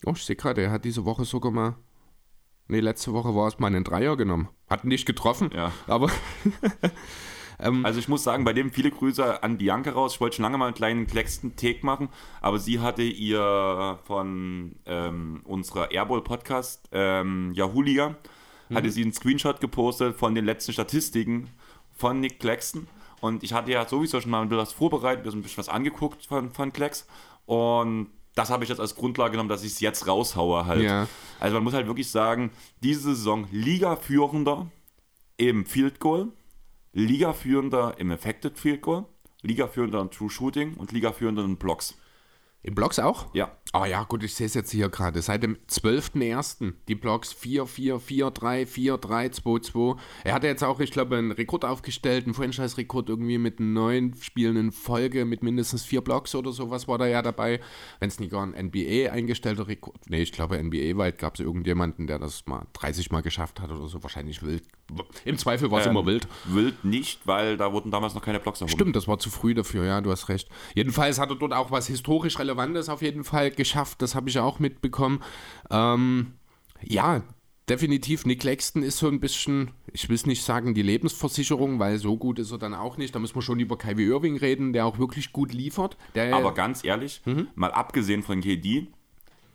oh, 0.07 0.13
ich 0.15 0.25
sehe 0.25 0.37
gerade, 0.37 0.63
er 0.63 0.71
hat 0.71 0.85
diese 0.85 1.05
Woche 1.05 1.25
sogar 1.25 1.53
mal. 1.53 1.77
Nee, 2.69 2.81
letzte 2.81 3.13
Woche 3.13 3.35
war 3.35 3.49
es 3.49 3.59
mal 3.59 3.69
einen 3.69 3.85
Dreier 3.85 4.17
genommen. 4.17 4.49
Hat 4.69 4.85
nicht 4.85 5.07
getroffen, 5.07 5.51
Ja. 5.55 5.73
aber 5.87 6.11
Also 7.83 7.99
ich 7.99 8.07
muss 8.09 8.23
sagen, 8.23 8.45
bei 8.45 8.53
dem 8.53 8.71
viele 8.71 8.93
Grüße 8.93 9.43
an 9.43 9.59
Bianca 9.59 9.91
raus. 9.91 10.15
Ich 10.15 10.21
wollte 10.21 10.37
schon 10.37 10.45
lange 10.45 10.59
mal 10.59 10.67
einen 10.67 10.77
kleinen 10.77 11.09
Claxton-Take 11.09 11.85
machen, 11.85 12.09
aber 12.41 12.61
sie 12.61 12.79
hatte 12.79 13.03
ihr 13.03 13.99
von 14.05 14.77
ähm, 14.87 15.41
unserer 15.43 15.91
Airball-Podcast, 15.91 16.89
ähm, 16.93 17.53
Yahulia, 17.55 18.15
hatte 18.73 18.91
sie 18.91 19.03
einen 19.03 19.13
Screenshot 19.13 19.61
gepostet 19.61 20.15
von 20.15 20.37
den 20.37 20.45
letzten 20.45 20.73
Statistiken 20.73 21.51
von 21.97 22.21
Nick 22.21 22.39
Claxton. 22.39 22.87
Und 23.21 23.43
ich 23.43 23.53
hatte 23.55 23.73
ja 23.73 23.89
sowieso 23.89 24.21
schon 24.21 24.31
mal 24.31 24.43
ein 24.43 24.49
bisschen 24.49 24.63
was 24.63 24.73
vorbereitet, 24.73 25.27
ein 25.27 25.43
bisschen 25.43 25.59
was 25.59 25.69
angeguckt 25.69 26.27
von, 26.27 26.53
von 26.53 26.73
Clax. 26.73 27.09
Und 27.47 28.07
das 28.39 28.51
habe 28.51 28.63
ich 28.63 28.71
jetzt 28.71 28.79
als 28.79 28.95
Grundlage 28.95 29.33
genommen, 29.33 29.49
dass 29.49 29.65
ich 29.65 29.73
es 29.73 29.81
jetzt 29.81 30.07
raushaue 30.07 30.65
halt. 30.67 30.83
Ja. 30.83 31.09
Also 31.41 31.57
man 31.57 31.65
muss 31.65 31.75
halt 31.75 31.89
wirklich 31.89 32.09
sagen, 32.09 32.51
diese 32.85 33.15
Saison 33.15 33.49
Liga-Führender 33.51 34.71
im 35.37 35.67
Field 35.67 35.99
Goal, 35.99 36.29
Liga-Führender 36.93 37.97
im 37.99 38.13
Affected 38.13 38.57
Field 38.57 38.83
Goal, 38.83 39.07
Liga-Führender 39.43 40.01
im 40.01 40.11
True 40.11 40.31
Shooting 40.31 40.75
und 40.75 40.93
Liga-Führender 40.93 41.45
in 41.45 41.57
Blocks. 41.57 41.97
im 42.63 42.77
Blocks 42.77 43.01
auch? 43.01 43.27
Ja. 43.35 43.51
Ah 43.73 43.85
ja, 43.85 44.03
gut, 44.05 44.23
ich 44.23 44.35
sehe 44.35 44.47
es 44.47 44.55
jetzt 44.55 44.71
hier 44.71 44.89
gerade. 44.89 45.21
Seit 45.21 45.43
dem 45.43 45.59
12.01. 45.69 46.73
die 46.89 46.95
Blocks 46.95 47.35
4, 47.35 47.67
4, 47.67 48.01
4, 48.01 48.31
3, 48.31 48.67
4, 48.67 48.97
3, 48.97 49.29
2, 49.29 49.59
2. 49.59 49.97
Er 50.25 50.35
hatte 50.35 50.47
jetzt 50.47 50.65
auch, 50.65 50.81
ich 50.81 50.91
glaube, 50.91 51.19
einen 51.19 51.33
Rekord 51.33 51.67
aufgestellt, 51.67 52.25
einen 52.25 52.33
Franchise-Rekord 52.33 53.11
irgendwie 53.11 53.37
mit 53.37 53.61
neun 53.61 54.15
Spielen 54.15 54.57
in 54.57 54.73
Folge 54.73 55.27
mit 55.27 55.43
mindestens 55.43 55.85
vier 55.85 56.01
Blocks 56.01 56.35
oder 56.35 56.53
sowas 56.53 56.89
war 56.89 56.97
da 56.97 57.07
ja 57.07 57.21
dabei. 57.21 57.61
Wenn 58.01 58.09
es 58.09 58.19
nicht 58.19 58.33
gar 58.33 58.43
ein 58.43 58.53
NBA 58.67 59.13
eingestellter 59.13 59.69
Rekord, 59.69 59.99
nee, 60.09 60.23
ich 60.23 60.33
glaube 60.33 60.63
NBA-weit 60.63 61.19
gab 61.19 61.35
es 61.35 61.41
irgendjemanden, 61.41 62.07
der 62.07 62.19
das 62.19 62.47
mal 62.47 62.67
30 62.73 63.11
Mal 63.11 63.21
geschafft 63.21 63.61
hat 63.61 63.71
oder 63.71 63.87
so, 63.89 64.03
wahrscheinlich 64.03 64.43
wild. 64.43 64.63
Im 65.27 65.37
Zweifel 65.37 65.71
war 65.71 65.81
es 65.81 65.87
immer 65.87 66.07
wild. 66.07 66.27
Wild 66.47 66.85
nicht, 66.85 67.27
weil 67.27 67.59
da 67.59 67.71
wurden 67.73 67.91
damals 67.91 68.15
noch 68.15 68.23
keine 68.23 68.41
Blocks 68.41 68.63
erhoben. 68.63 68.73
Stimmt, 68.73 68.97
das 68.97 69.07
war 69.07 69.19
zu 69.19 69.29
früh 69.29 69.53
dafür, 69.53 69.85
ja, 69.85 70.01
du 70.01 70.11
hast 70.11 70.31
recht. 70.31 70.49
Jedenfalls 70.75 71.19
hat 71.19 71.29
er 71.29 71.37
dort 71.37 71.53
auch 71.53 71.71
was 71.71 71.87
historisch 71.87 72.39
Relevantes 72.39 72.89
auf 72.89 73.03
jeden 73.03 73.25
Fall 73.25 73.51
geschafft, 73.59 74.01
das 74.01 74.15
habe 74.15 74.31
ich 74.31 74.39
auch 74.39 74.59
mitbekommen. 74.59 75.23
Ähm, 75.71 76.33
ja, 76.83 77.23
definitiv, 77.69 78.25
Nick 78.25 78.41
Claxton 78.41 78.83
ist 78.83 78.97
so 78.97 79.09
ein 79.09 79.21
bisschen, 79.21 79.73
ich 79.93 80.09
will 80.09 80.17
es 80.17 80.25
nicht 80.25 80.43
sagen, 80.43 80.73
die 80.73 80.81
Lebensversicherung, 80.83 81.79
weil 81.79 81.99
so 81.99 82.17
gut 82.17 82.39
ist 82.39 82.51
er 82.53 82.57
dann 82.59 82.73
auch 82.73 82.97
nicht. 82.97 83.15
Da 83.15 83.19
müssen 83.19 83.35
wir 83.35 83.43
schon 83.43 83.61
über 83.61 83.77
Kyrie 83.77 84.07
Irving 84.07 84.39
reden, 84.39 84.73
der 84.73 84.87
auch 84.87 84.99
wirklich 84.99 85.33
gut 85.33 85.53
liefert. 85.53 85.99
Der, 86.15 86.35
Aber 86.35 86.55
ganz 86.55 86.83
ehrlich, 86.85 87.21
Mhm. 87.27 87.49
mal 87.55 87.73
abgesehen 87.73 88.23
von 88.23 88.41
KD, 88.41 88.87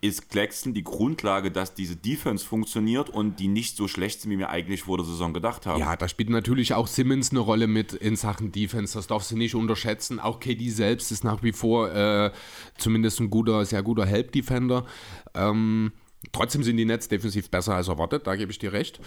ist 0.04 0.30
Claxton 0.30 0.74
die 0.74 0.84
Grundlage, 0.84 1.50
dass 1.50 1.76
diese 1.76 1.96
Defense 1.96 2.46
funktioniert 2.46 3.10
und 3.10 3.40
die 3.40 3.48
nicht 3.48 3.78
so 3.78 3.88
schlecht 3.88 4.20
sind, 4.20 4.32
wie 4.32 4.38
wir 4.38 4.50
eigentlich 4.50 4.84
vor 4.84 4.98
der 4.98 5.06
Saison 5.06 5.34
gedacht 5.34 5.66
haben. 5.66 5.80
Ja, 5.80 5.96
da 5.96 6.10
spielt 6.10 6.30
natürlich 6.30 6.74
auch 6.74 6.88
Simmons 6.88 7.32
eine 7.32 7.40
Rolle 7.40 7.68
mit 7.68 7.94
in 7.94 8.18
Sachen 8.18 8.52
Defense. 8.52 8.98
Das 8.98 9.08
darfst 9.08 9.32
du 9.32 9.38
nicht 9.38 9.56
unterschätzen. 9.56 10.20
Auch 10.20 10.42
KD 10.42 10.70
selbst 10.70 11.12
ist 11.14 11.24
nach 11.24 11.42
wie 11.42 11.54
vor 11.54 11.90
äh, 11.96 12.32
zumindest 12.78 13.22
ein 13.22 13.30
guter, 13.30 13.64
sehr 13.64 13.82
guter 13.82 14.06
Help-Defender. 14.06 14.86
Ähm, 15.36 15.94
trotzdem 16.34 16.64
sind 16.64 16.76
die 16.76 16.86
Nets 16.86 17.08
defensiv 17.08 17.50
besser 17.50 17.76
als 17.76 17.88
erwartet, 17.88 18.28
da 18.28 18.36
gebe 18.36 18.52
ich 18.52 18.60
dir 18.60 18.74
recht. 18.74 19.00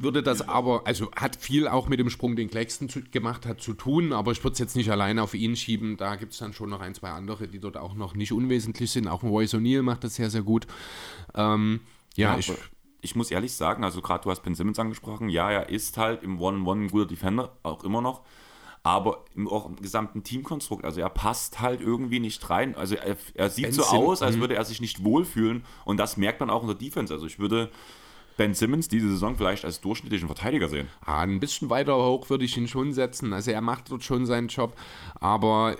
Würde 0.00 0.22
das 0.22 0.48
aber, 0.48 0.86
also 0.86 1.10
hat 1.16 1.36
viel 1.36 1.66
auch 1.66 1.88
mit 1.88 1.98
dem 1.98 2.08
Sprung, 2.08 2.36
den 2.36 2.48
Claxton 2.50 2.88
zu, 2.88 3.02
gemacht 3.02 3.46
hat, 3.46 3.60
zu 3.60 3.74
tun, 3.74 4.12
aber 4.12 4.30
ich 4.32 4.42
würde 4.44 4.52
es 4.52 4.58
jetzt 4.60 4.76
nicht 4.76 4.90
alleine 4.90 5.22
auf 5.22 5.34
ihn 5.34 5.56
schieben. 5.56 5.96
Da 5.96 6.14
gibt 6.16 6.32
es 6.32 6.38
dann 6.38 6.52
schon 6.52 6.70
noch 6.70 6.80
ein, 6.80 6.94
zwei 6.94 7.10
andere, 7.10 7.48
die 7.48 7.58
dort 7.58 7.76
auch 7.76 7.94
noch 7.94 8.14
nicht 8.14 8.32
unwesentlich 8.32 8.90
sind. 8.92 9.08
Auch 9.08 9.22
Royce 9.22 9.54
O'Neal 9.54 9.82
macht 9.82 10.04
das 10.04 10.14
sehr, 10.14 10.30
sehr 10.30 10.42
gut. 10.42 10.66
Ähm, 11.34 11.80
ja, 12.16 12.32
Ja, 12.34 12.38
ich, 12.38 12.52
ich 13.00 13.16
muss 13.16 13.30
ehrlich 13.30 13.52
sagen, 13.52 13.82
also 13.84 14.00
gerade 14.00 14.22
du 14.24 14.30
hast 14.30 14.42
Ben 14.42 14.54
Simmons 14.54 14.78
angesprochen, 14.78 15.28
ja, 15.28 15.50
er 15.50 15.68
ist 15.68 15.96
halt 15.98 16.22
im 16.22 16.40
One-on-One 16.40 16.84
ein 16.84 16.90
guter 16.90 17.06
Defender, 17.06 17.56
auch 17.62 17.82
immer 17.84 18.00
noch, 18.00 18.22
aber 18.82 19.24
im, 19.34 19.48
auch 19.48 19.66
im 19.66 19.76
gesamten 19.76 20.22
Teamkonstrukt, 20.22 20.84
also 20.84 21.00
er 21.00 21.10
passt 21.10 21.60
halt 21.60 21.80
irgendwie 21.80 22.20
nicht 22.20 22.48
rein. 22.50 22.74
Also 22.76 22.94
er, 22.94 23.16
er 23.34 23.50
sieht 23.50 23.64
Ben 23.66 23.72
so 23.72 23.84
aus, 23.84 24.22
als 24.22 24.36
Mhm. 24.36 24.40
würde 24.40 24.54
er 24.54 24.64
sich 24.64 24.80
nicht 24.80 25.02
wohlfühlen 25.04 25.64
und 25.84 25.96
das 25.98 26.16
merkt 26.16 26.40
man 26.40 26.50
auch 26.50 26.62
in 26.62 26.68
der 26.68 26.76
Defense. 26.76 27.12
Also 27.12 27.26
ich 27.26 27.38
würde 27.38 27.70
Ben 28.38 28.54
Simmons 28.54 28.88
diese 28.88 29.10
Saison 29.10 29.36
vielleicht 29.36 29.64
als 29.64 29.80
durchschnittlichen 29.80 30.28
Verteidiger 30.28 30.68
sehen. 30.68 30.86
Ah, 31.04 31.22
ein 31.22 31.40
bisschen 31.40 31.68
weiter 31.70 31.96
hoch 31.96 32.30
würde 32.30 32.44
ich 32.44 32.56
ihn 32.56 32.68
schon 32.68 32.92
setzen. 32.92 33.32
Also 33.32 33.50
er 33.50 33.60
macht 33.60 33.90
dort 33.90 34.04
schon 34.04 34.26
seinen 34.26 34.48
Job, 34.48 34.78
aber 35.16 35.76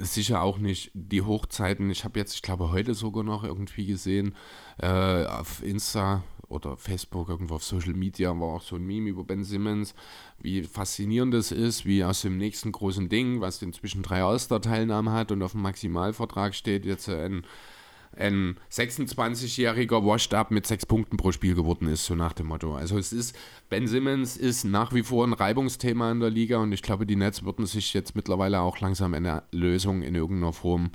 sicher 0.00 0.42
auch 0.42 0.58
nicht 0.58 0.90
die 0.94 1.22
Hochzeiten. 1.22 1.90
Ich 1.90 2.04
habe 2.04 2.18
jetzt, 2.18 2.34
ich 2.34 2.42
glaube, 2.42 2.72
heute 2.72 2.94
sogar 2.94 3.22
noch 3.22 3.44
irgendwie 3.44 3.86
gesehen, 3.86 4.34
äh, 4.78 5.26
auf 5.26 5.62
Insta 5.62 6.24
oder 6.48 6.76
Facebook, 6.76 7.28
irgendwo 7.28 7.56
auf 7.56 7.64
Social 7.64 7.94
Media 7.94 8.30
war 8.30 8.48
auch 8.48 8.62
so 8.62 8.76
ein 8.76 8.84
Meme 8.84 9.10
über 9.10 9.22
Ben 9.22 9.44
Simmons, 9.44 9.94
wie 10.40 10.62
faszinierend 10.62 11.34
es 11.34 11.52
ist, 11.52 11.84
wie 11.84 12.02
aus 12.02 12.22
dem 12.22 12.38
nächsten 12.38 12.72
großen 12.72 13.08
Ding, 13.08 13.40
was 13.40 13.62
inzwischen 13.62 14.02
drei 14.02 14.22
All-Star-Teilnahmen 14.22 15.12
hat 15.12 15.30
und 15.30 15.42
auf 15.42 15.52
dem 15.52 15.62
Maximalvertrag 15.62 16.54
steht, 16.54 16.84
jetzt 16.84 17.08
ein 17.08 17.44
ein 18.16 18.56
26-jähriger 18.70 20.04
Washed-Up 20.04 20.50
mit 20.50 20.66
sechs 20.66 20.84
Punkten 20.84 21.16
pro 21.16 21.32
Spiel 21.32 21.54
geworden 21.54 21.88
ist, 21.88 22.04
so 22.04 22.14
nach 22.14 22.32
dem 22.32 22.46
Motto. 22.46 22.74
Also 22.74 22.98
es 22.98 23.12
ist, 23.12 23.36
Ben 23.68 23.86
Simmons 23.86 24.36
ist 24.36 24.64
nach 24.64 24.92
wie 24.92 25.02
vor 25.02 25.26
ein 25.26 25.32
Reibungsthema 25.32 26.10
in 26.10 26.20
der 26.20 26.30
Liga 26.30 26.58
und 26.58 26.72
ich 26.72 26.82
glaube, 26.82 27.06
die 27.06 27.16
Nets 27.16 27.44
würden 27.44 27.66
sich 27.66 27.94
jetzt 27.94 28.16
mittlerweile 28.16 28.60
auch 28.60 28.80
langsam 28.80 29.14
eine 29.14 29.44
Lösung 29.52 30.02
in 30.02 30.14
irgendeiner 30.14 30.52
Form, 30.52 30.90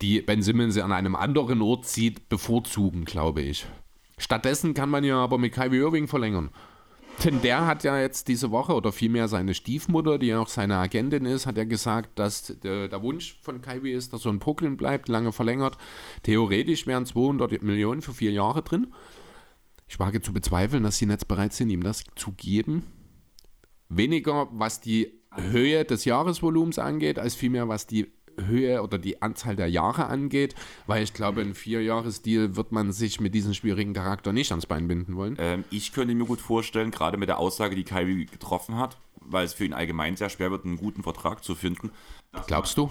die 0.00 0.22
Ben 0.22 0.42
Simmons 0.42 0.78
an 0.78 0.92
einem 0.92 1.16
anderen 1.16 1.60
Ort 1.60 1.86
sieht, 1.86 2.28
bevorzugen, 2.28 3.04
glaube 3.04 3.42
ich. 3.42 3.66
Stattdessen 4.16 4.74
kann 4.74 4.90
man 4.90 5.02
ja 5.02 5.16
aber 5.16 5.38
mit 5.38 5.52
Kyrie 5.52 5.78
Irving 5.78 6.06
verlängern. 6.06 6.50
Denn 7.24 7.42
der 7.42 7.66
hat 7.66 7.84
ja 7.84 7.98
jetzt 8.00 8.28
diese 8.28 8.50
Woche, 8.50 8.74
oder 8.74 8.92
vielmehr 8.92 9.28
seine 9.28 9.54
Stiefmutter, 9.54 10.18
die 10.18 10.28
ja 10.28 10.40
auch 10.40 10.48
seine 10.48 10.76
Agentin 10.76 11.26
ist, 11.26 11.46
hat 11.46 11.58
ja 11.58 11.64
gesagt, 11.64 12.18
dass 12.18 12.58
der, 12.62 12.88
der 12.88 13.02
Wunsch 13.02 13.38
von 13.42 13.60
Kyrie 13.60 13.92
ist, 13.92 14.12
dass 14.12 14.24
er 14.24 14.30
in 14.30 14.38
Brooklyn 14.38 14.76
bleibt, 14.76 15.08
lange 15.08 15.32
verlängert. 15.32 15.76
Theoretisch 16.22 16.86
wären 16.86 17.04
200 17.04 17.62
Millionen 17.62 18.00
für 18.00 18.14
vier 18.14 18.32
Jahre 18.32 18.62
drin. 18.62 18.92
Ich 19.86 19.98
wage 19.98 20.22
zu 20.22 20.32
bezweifeln, 20.32 20.82
dass 20.82 20.98
die 20.98 21.06
Nets 21.06 21.24
bereit 21.24 21.52
sind, 21.52 21.68
ihm 21.68 21.82
das 21.82 22.04
zu 22.14 22.32
geben. 22.32 22.84
Weniger, 23.88 24.48
was 24.52 24.80
die 24.80 25.20
Höhe 25.34 25.84
des 25.84 26.04
Jahresvolumens 26.04 26.78
angeht, 26.78 27.18
als 27.18 27.34
vielmehr, 27.34 27.68
was 27.68 27.86
die 27.86 28.12
Höhe 28.46 28.82
oder 28.82 28.98
die 28.98 29.22
Anzahl 29.22 29.56
der 29.56 29.68
Jahre 29.68 30.06
angeht, 30.06 30.54
weil 30.86 31.02
ich 31.02 31.12
glaube, 31.14 31.40
ein 31.40 31.54
Vierjahresdeal 31.54 32.56
wird 32.56 32.72
man 32.72 32.92
sich 32.92 33.20
mit 33.20 33.34
diesem 33.34 33.54
schwierigen 33.54 33.92
Charakter 33.94 34.32
nicht 34.32 34.50
ans 34.52 34.66
Bein 34.66 34.88
binden 34.88 35.16
wollen. 35.16 35.36
Ähm, 35.38 35.64
ich 35.70 35.92
könnte 35.92 36.14
mir 36.14 36.24
gut 36.26 36.40
vorstellen, 36.40 36.90
gerade 36.90 37.16
mit 37.16 37.28
der 37.28 37.38
Aussage, 37.38 37.76
die 37.76 37.84
Kyrie 37.84 38.26
getroffen 38.26 38.76
hat, 38.76 38.96
weil 39.20 39.44
es 39.44 39.54
für 39.54 39.64
ihn 39.64 39.72
allgemein 39.72 40.16
sehr 40.16 40.28
schwer 40.30 40.50
wird, 40.50 40.64
einen 40.64 40.76
guten 40.76 41.02
Vertrag 41.02 41.44
zu 41.44 41.54
finden. 41.54 41.90
Glaubst 42.46 42.76
du? 42.78 42.90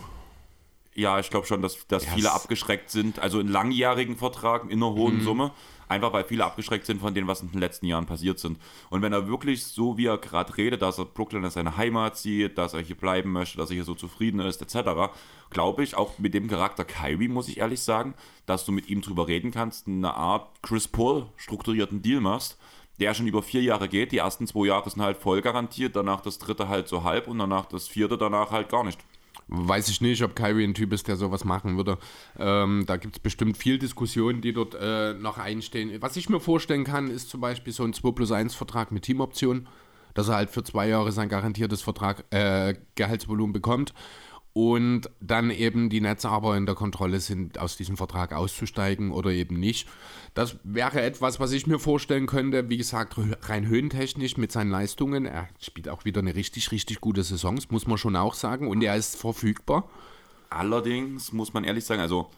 Ja, 0.95 1.19
ich 1.19 1.29
glaube 1.29 1.47
schon, 1.47 1.61
dass, 1.61 1.87
dass 1.87 2.05
Ja, 2.05 2.11
viele 2.13 2.27
es- 2.27 2.33
abgeschreckt 2.33 2.89
sind. 2.89 3.19
Also 3.19 3.39
in 3.39 3.47
langjährigen 3.47 4.17
Vertrag 4.17 4.63
in 4.65 4.71
einer 4.83 4.91
Mhm. 4.91 4.95
hohen 4.95 5.21
Summe. 5.21 5.51
Einfach 5.89 6.13
weil 6.13 6.23
viele 6.23 6.45
abgeschreckt 6.45 6.85
sind 6.85 7.01
von 7.01 7.15
dem, 7.15 7.27
was 7.27 7.41
in 7.41 7.49
den 7.49 7.59
letzten 7.59 7.87
Jahren 7.87 8.05
passiert 8.05 8.37
sind. 8.37 8.59
Und 8.91 9.01
wenn 9.01 9.11
er 9.11 9.27
wirklich 9.27 9.65
so, 9.65 9.97
wie 9.97 10.05
er 10.05 10.19
gerade 10.19 10.55
redet, 10.55 10.83
dass 10.83 10.99
er 10.99 11.05
Brooklyn 11.05 11.43
als 11.43 11.55
seine 11.55 11.77
Heimat 11.77 12.15
sieht, 12.15 12.59
dass 12.59 12.75
er 12.75 12.81
hier 12.81 12.95
bleiben 12.95 13.31
möchte, 13.31 13.57
dass 13.57 13.71
er 13.71 13.73
hier 13.73 13.83
so 13.83 13.95
zufrieden 13.95 14.39
ist, 14.39 14.61
etc., 14.61 15.11
glaube 15.49 15.83
ich, 15.83 15.95
auch 15.95 16.19
mit 16.19 16.35
dem 16.35 16.47
Charakter 16.47 16.85
Kyrie, 16.85 17.27
muss 17.27 17.47
ich 17.47 17.57
ehrlich 17.57 17.81
sagen, 17.81 18.13
dass 18.45 18.65
du 18.65 18.71
mit 18.71 18.87
ihm 18.87 19.01
drüber 19.01 19.27
reden 19.27 19.49
kannst, 19.49 19.87
eine 19.87 20.13
Art 20.13 20.61
Chris 20.61 20.87
Paul 20.87 21.25
strukturierten 21.37 22.03
Deal 22.03 22.21
machst, 22.21 22.59
der 22.99 23.15
schon 23.15 23.25
über 23.25 23.41
vier 23.41 23.63
Jahre 23.63 23.89
geht. 23.89 24.11
Die 24.11 24.17
ersten 24.17 24.45
zwei 24.45 24.67
Jahre 24.67 24.87
sind 24.91 25.01
halt 25.01 25.17
voll 25.17 25.41
garantiert, 25.41 25.95
danach 25.95 26.21
das 26.21 26.37
dritte 26.37 26.67
halt 26.67 26.87
so 26.87 27.03
halb 27.03 27.27
und 27.27 27.39
danach 27.39 27.65
das 27.65 27.87
vierte 27.87 28.15
danach 28.15 28.51
halt 28.51 28.69
gar 28.69 28.83
nicht. 28.83 28.99
Weiß 29.51 29.89
ich 29.89 29.99
nicht, 29.99 30.23
ob 30.23 30.35
Kyrie 30.35 30.63
ein 30.63 30.75
Typ 30.75 30.93
ist, 30.93 31.07
der 31.07 31.15
sowas 31.15 31.43
machen 31.43 31.75
würde. 31.75 31.97
Ähm, 32.37 32.83
da 32.85 32.97
gibt 32.97 33.15
es 33.15 33.19
bestimmt 33.19 33.57
viel 33.57 33.79
Diskussionen, 33.79 34.41
die 34.41 34.53
dort 34.53 34.75
äh, 34.79 35.13
noch 35.13 35.39
einstehen. 35.39 35.91
Was 36.01 36.17
ich 36.17 36.29
mir 36.29 36.39
vorstellen 36.39 36.83
kann, 36.83 37.09
ist 37.09 37.29
zum 37.29 37.41
Beispiel 37.41 37.73
so 37.73 37.83
ein 37.83 37.93
2 37.93 38.11
plus 38.11 38.31
1 38.31 38.53
Vertrag 38.53 38.91
mit 38.91 39.03
Teamoption, 39.03 39.67
dass 40.13 40.29
er 40.29 40.35
halt 40.35 40.51
für 40.51 40.63
zwei 40.63 40.87
Jahre 40.87 41.11
sein 41.11 41.29
garantiertes 41.29 41.81
Vertrag, 41.81 42.25
äh, 42.29 42.75
Gehaltsvolumen 42.95 43.53
bekommt 43.53 43.93
und 44.53 45.09
dann 45.21 45.51
eben 45.51 45.89
die 45.89 46.01
Netze 46.01 46.29
aber 46.29 46.57
in 46.57 46.65
der 46.65 46.75
Kontrolle 46.75 47.19
sind, 47.19 47.59
aus 47.59 47.77
diesem 47.77 47.97
Vertrag 47.97 48.33
auszusteigen 48.33 49.11
oder 49.11 49.31
eben 49.31 49.59
nicht. 49.59 49.87
Das 50.33 50.57
wäre 50.63 51.01
etwas, 51.01 51.39
was 51.39 51.51
ich 51.51 51.67
mir 51.67 51.79
vorstellen 51.79 52.25
könnte. 52.25 52.69
Wie 52.69 52.77
gesagt, 52.77 53.15
rein 53.43 53.67
höhentechnisch 53.67 54.37
mit 54.37 54.51
seinen 54.51 54.71
Leistungen. 54.71 55.25
Er 55.25 55.47
spielt 55.59 55.89
auch 55.89 56.05
wieder 56.05 56.19
eine 56.19 56.35
richtig, 56.35 56.71
richtig 56.71 56.99
gute 56.99 57.23
Saison, 57.23 57.59
muss 57.69 57.87
man 57.87 57.97
schon 57.97 58.15
auch 58.15 58.33
sagen. 58.33 58.67
Und 58.67 58.81
er 58.81 58.95
ist 58.95 59.15
verfügbar. 59.15 59.87
Allerdings 60.49 61.31
muss 61.31 61.53
man 61.53 61.63
ehrlich 61.63 61.85
sagen, 61.85 62.01
also 62.01 62.29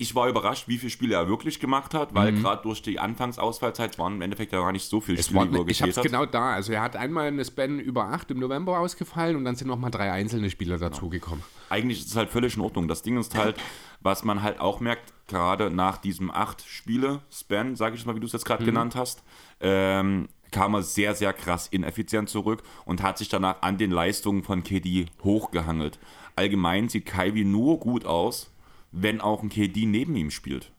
ich 0.00 0.14
war 0.14 0.28
überrascht, 0.28 0.68
wie 0.68 0.78
viele 0.78 0.90
Spiele 0.90 1.14
er 1.16 1.26
wirklich 1.28 1.58
gemacht 1.58 1.92
hat, 1.92 2.14
weil 2.14 2.32
gerade 2.32 2.62
durch 2.62 2.80
die 2.82 3.00
Anfangsausfallzeit 3.00 3.98
waren 3.98 4.14
im 4.14 4.22
Endeffekt 4.22 4.52
ja 4.52 4.60
gar 4.60 4.70
nicht 4.70 4.88
so 4.88 5.00
viele 5.00 5.16
Mhm. 5.16 5.20
Es 5.20 5.26
Spiele, 5.26 5.38
war, 5.40 5.46
die 5.46 5.56
er 5.56 5.68
ich 5.68 5.82
habe 5.82 5.90
es 5.90 6.00
genau 6.00 6.24
da. 6.24 6.52
Also 6.52 6.72
er 6.72 6.82
hat 6.82 6.94
einmal 6.94 7.26
eine 7.26 7.44
Span 7.44 7.80
über 7.80 8.04
8 8.04 8.30
im 8.30 8.38
November 8.38 8.78
ausgefallen 8.78 9.34
und 9.36 9.44
dann 9.44 9.56
sind 9.56 9.66
nochmal 9.66 9.90
drei 9.90 10.12
einzelne 10.12 10.50
Spieler 10.50 10.78
dazugekommen. 10.78 11.42
Eigentlich 11.68 11.98
ist 12.00 12.08
es 12.10 12.16
halt 12.16 12.30
völlig 12.30 12.56
in 12.56 12.62
Ordnung. 12.62 12.86
Das 12.86 13.02
Ding 13.02 13.18
ist 13.18 13.34
halt, 13.34 13.56
was 14.00 14.22
man 14.22 14.42
halt 14.42 14.60
auch 14.60 14.78
merkt, 14.78 15.12
gerade 15.26 15.68
nach 15.68 15.98
diesem 15.98 16.30
acht 16.30 16.62
Spiele-Span, 16.66 17.74
sage 17.76 17.96
ich 17.96 18.06
mal, 18.06 18.14
wie 18.14 18.20
du 18.20 18.26
es 18.26 18.32
jetzt 18.32 18.44
Mhm. 18.44 18.48
gerade 18.48 18.64
genannt 18.64 18.94
hast, 18.94 19.24
ähm, 19.60 20.28
kam 20.52 20.74
er 20.74 20.82
sehr, 20.82 21.14
sehr 21.16 21.32
krass 21.32 21.66
ineffizient 21.66 22.28
zurück 22.30 22.62
und 22.84 23.02
hat 23.02 23.18
sich 23.18 23.28
danach 23.28 23.62
an 23.62 23.76
den 23.78 23.90
Leistungen 23.90 24.42
von 24.44 24.62
KD 24.62 25.06
hochgehangelt. 25.24 25.98
Allgemein 26.36 26.88
sieht 26.88 27.04
Kyrie 27.06 27.44
nur 27.44 27.78
gut 27.80 28.06
aus, 28.06 28.50
wenn 28.92 29.20
auch 29.20 29.42
ein 29.42 29.48
KD 29.48 29.86
neben 29.86 30.16
ihm 30.16 30.30
spielt. 30.30 30.72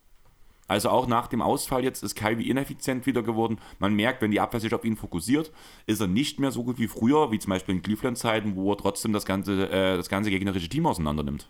Also 0.70 0.90
auch 0.90 1.08
nach 1.08 1.28
dem 1.28 1.42
Ausfall 1.42 1.84
jetzt 1.84 2.04
ist 2.04 2.14
Kyrie 2.14 2.48
ineffizient 2.48 3.08
wieder 3.08 3.24
geworden. 3.24 3.58
Man 3.80 3.96
merkt, 3.96 4.22
wenn 4.22 4.30
die 4.30 4.40
Abwehr 4.40 4.60
sich 4.60 4.74
auf 4.74 4.86
ihn 4.86 4.96
fokussiert, 4.96 5.52
ist 5.88 6.00
er 6.00 6.08
nicht 6.08 6.40
mehr 6.40 6.52
so 6.52 6.64
gut 6.64 6.78
wie 6.78 6.88
früher, 6.88 7.32
wie 7.32 7.40
zum 7.40 7.50
Beispiel 7.50 7.76
in 7.76 7.82
Cleveland-Zeiten, 7.82 8.56
wo 8.56 8.72
er 8.72 8.78
trotzdem 8.78 9.12
das 9.12 9.26
ganze, 9.26 9.68
äh, 9.72 9.98
das 9.98 10.10
ganze 10.10 10.30
gegnerische 10.30 10.70
Team 10.70 10.86
auseinander 10.86 11.24
nimmt. 11.24 11.50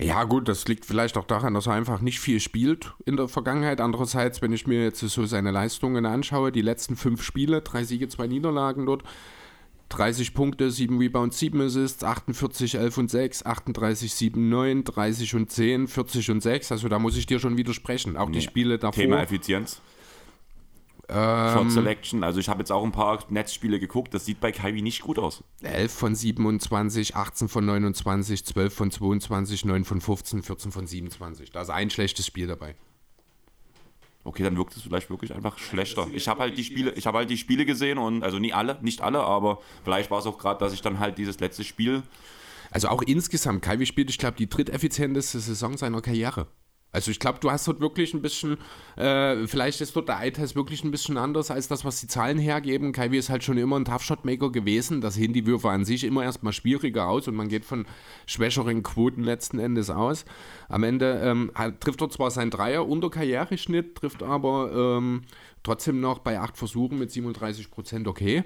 Ja, 0.00 0.24
gut, 0.24 0.48
das 0.48 0.66
liegt 0.66 0.86
vielleicht 0.86 1.18
auch 1.18 1.24
daran, 1.24 1.54
dass 1.54 1.66
er 1.66 1.74
einfach 1.74 2.00
nicht 2.00 2.20
viel 2.20 2.40
spielt 2.40 2.94
in 3.04 3.16
der 3.16 3.28
Vergangenheit. 3.28 3.80
Andererseits, 3.80 4.40
wenn 4.40 4.52
ich 4.52 4.66
mir 4.66 4.84
jetzt 4.84 5.00
so 5.00 5.26
seine 5.26 5.50
Leistungen 5.50 6.06
anschaue, 6.06 6.52
die 6.52 6.62
letzten 6.62 6.96
fünf 6.96 7.22
Spiele, 7.22 7.60
drei 7.60 7.84
Siege, 7.84 8.08
zwei 8.08 8.28
Niederlagen 8.28 8.86
dort, 8.86 9.02
30 9.88 10.34
Punkte, 10.34 10.70
7 10.70 10.98
Rebounds, 10.98 11.38
7 11.38 11.60
Assists, 11.60 12.04
48, 12.04 12.74
11 12.76 12.98
und 12.98 13.10
6, 13.10 13.46
38, 13.46 14.12
7, 14.12 14.48
9, 14.48 14.84
30 14.84 15.34
und 15.34 15.50
10, 15.50 15.88
40 15.88 16.30
und 16.30 16.42
6. 16.42 16.72
Also 16.72 16.88
da 16.88 16.98
muss 16.98 17.16
ich 17.16 17.26
dir 17.26 17.38
schon 17.38 17.56
widersprechen. 17.56 18.16
Auch 18.16 18.30
die 18.30 18.42
Spiele 18.42 18.78
davor. 18.78 19.02
Thema 19.02 19.22
Effizienz. 19.22 19.80
Ähm. 21.08 21.52
Shot 21.54 21.72
Selection. 21.72 22.22
Also 22.22 22.38
ich 22.38 22.48
habe 22.48 22.60
jetzt 22.60 22.70
auch 22.70 22.84
ein 22.84 22.92
paar 22.92 23.24
Netzspiele 23.30 23.80
geguckt, 23.80 24.12
das 24.12 24.26
sieht 24.26 24.40
bei 24.40 24.52
Kyrie 24.52 24.82
nicht 24.82 25.00
gut 25.00 25.18
aus. 25.18 25.42
11 25.62 25.92
von 25.92 26.14
27, 26.14 27.16
18 27.16 27.48
von 27.48 27.64
29, 27.64 28.44
12 28.44 28.74
von 28.74 28.90
22, 28.90 29.64
9 29.64 29.84
von 29.84 30.00
15, 30.00 30.42
14 30.42 30.70
von 30.70 30.86
27. 30.86 31.50
Da 31.50 31.62
ist 31.62 31.70
ein 31.70 31.88
schlechtes 31.88 32.26
Spiel 32.26 32.46
dabei. 32.46 32.74
Okay, 34.28 34.42
dann 34.42 34.58
wirkt 34.58 34.76
es 34.76 34.82
vielleicht 34.82 35.08
wirklich 35.08 35.34
einfach 35.34 35.56
schlechter. 35.56 36.06
Ich 36.12 36.28
habe 36.28 36.40
halt 36.40 36.58
die 36.58 36.62
Spiele, 36.62 36.92
ich 36.92 37.06
habe 37.06 37.16
halt 37.16 37.30
die 37.30 37.38
Spiele 37.38 37.64
gesehen 37.64 37.96
und 37.96 38.22
also 38.22 38.38
nie 38.38 38.52
alle, 38.52 38.76
nicht 38.82 39.00
alle, 39.00 39.20
aber 39.20 39.62
vielleicht 39.84 40.10
war 40.10 40.18
es 40.18 40.26
auch 40.26 40.36
gerade, 40.36 40.60
dass 40.60 40.74
ich 40.74 40.82
dann 40.82 40.98
halt 40.98 41.16
dieses 41.16 41.40
letzte 41.40 41.64
Spiel 41.64 42.02
Also 42.70 42.88
auch 42.88 43.00
insgesamt, 43.00 43.62
Kyrie 43.62 43.86
spielt, 43.86 44.10
ich 44.10 44.18
glaube, 44.18 44.36
die 44.36 44.46
dritteffizienteste 44.46 45.40
Saison 45.40 45.78
seiner 45.78 46.02
Karriere. 46.02 46.46
Also 46.90 47.10
ich 47.10 47.18
glaube, 47.18 47.38
du 47.40 47.50
hast 47.50 47.68
dort 47.68 47.80
wirklich 47.80 48.14
ein 48.14 48.22
bisschen, 48.22 48.56
äh, 48.96 49.46
vielleicht 49.46 49.80
ist 49.82 49.94
dort 49.94 50.08
der 50.08 50.20
Eye-Test 50.20 50.56
wirklich 50.56 50.84
ein 50.84 50.90
bisschen 50.90 51.18
anders 51.18 51.50
als 51.50 51.68
das, 51.68 51.84
was 51.84 52.00
die 52.00 52.06
Zahlen 52.06 52.38
hergeben. 52.38 52.92
Kyrie 52.92 53.18
ist 53.18 53.28
halt 53.28 53.44
schon 53.44 53.58
immer 53.58 53.76
ein 53.78 53.84
Tough-Shot-Maker 53.84 54.50
gewesen. 54.50 55.02
Das 55.02 55.14
sehen 55.14 55.34
die 55.34 55.44
Würfe 55.44 55.68
an 55.68 55.84
sich 55.84 56.04
immer 56.04 56.24
erstmal 56.24 56.54
schwieriger 56.54 57.08
aus 57.08 57.28
und 57.28 57.34
man 57.34 57.48
geht 57.48 57.66
von 57.66 57.84
schwächeren 58.26 58.82
Quoten 58.82 59.22
letzten 59.22 59.58
Endes 59.58 59.90
aus. 59.90 60.24
Am 60.70 60.82
Ende 60.82 61.20
ähm, 61.22 61.52
hat, 61.54 61.80
trifft 61.82 62.00
er 62.00 62.08
zwar 62.08 62.30
sein 62.30 62.50
Dreier 62.50 62.88
unter 62.88 63.10
Karriereschnitt, 63.10 63.96
trifft 63.96 64.22
aber 64.22 64.96
ähm, 64.98 65.22
trotzdem 65.62 66.00
noch 66.00 66.20
bei 66.20 66.40
acht 66.40 66.56
Versuchen 66.56 66.98
mit 66.98 67.10
37 67.10 67.70
Prozent 67.70 68.08
okay. 68.08 68.44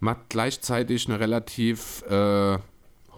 Macht 0.00 0.30
gleichzeitig 0.30 1.08
eine 1.08 1.20
relativ... 1.20 2.02
Äh, 2.08 2.58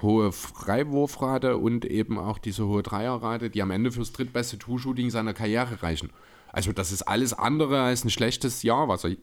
hohe 0.04 0.30
Freiwurfrate 0.30 1.56
und 1.56 1.84
eben 1.84 2.18
auch 2.18 2.38
diese 2.38 2.66
hohe 2.66 2.84
Dreierrate, 2.84 3.50
die 3.50 3.62
am 3.62 3.72
Ende 3.72 3.90
fürs 3.90 4.12
drittbeste 4.12 4.58
Two-Shooting 4.58 5.10
seiner 5.10 5.34
Karriere 5.34 5.82
reichen. 5.82 6.10
Also 6.52 6.72
das 6.72 6.92
ist 6.92 7.02
alles 7.02 7.32
andere 7.32 7.82
als 7.82 8.04
ein 8.04 8.10
schlechtes 8.10 8.62
Jahr, 8.62 8.86
was 8.86 9.04
er, 9.04 9.16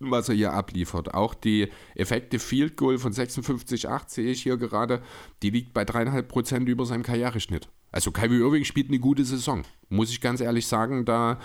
was 0.00 0.28
er 0.28 0.34
hier 0.34 0.52
abliefert. 0.52 1.14
Auch 1.14 1.34
die 1.34 1.68
Effekte 1.94 2.40
Field 2.40 2.76
Goal 2.76 2.98
von 2.98 3.12
56,8 3.12 4.02
sehe 4.08 4.32
ich 4.32 4.42
hier 4.42 4.56
gerade, 4.56 5.00
die 5.42 5.50
liegt 5.50 5.72
bei 5.72 5.82
3,5 5.82 6.22
Prozent 6.22 6.68
über 6.68 6.84
seinem 6.84 7.04
Karriereschnitt. 7.04 7.68
Also 7.92 8.10
Kyrie 8.10 8.40
Irving 8.40 8.64
spielt 8.64 8.88
eine 8.88 8.98
gute 8.98 9.24
Saison, 9.24 9.62
muss 9.90 10.10
ich 10.10 10.20
ganz 10.20 10.40
ehrlich 10.40 10.66
sagen. 10.66 11.04
Da 11.04 11.38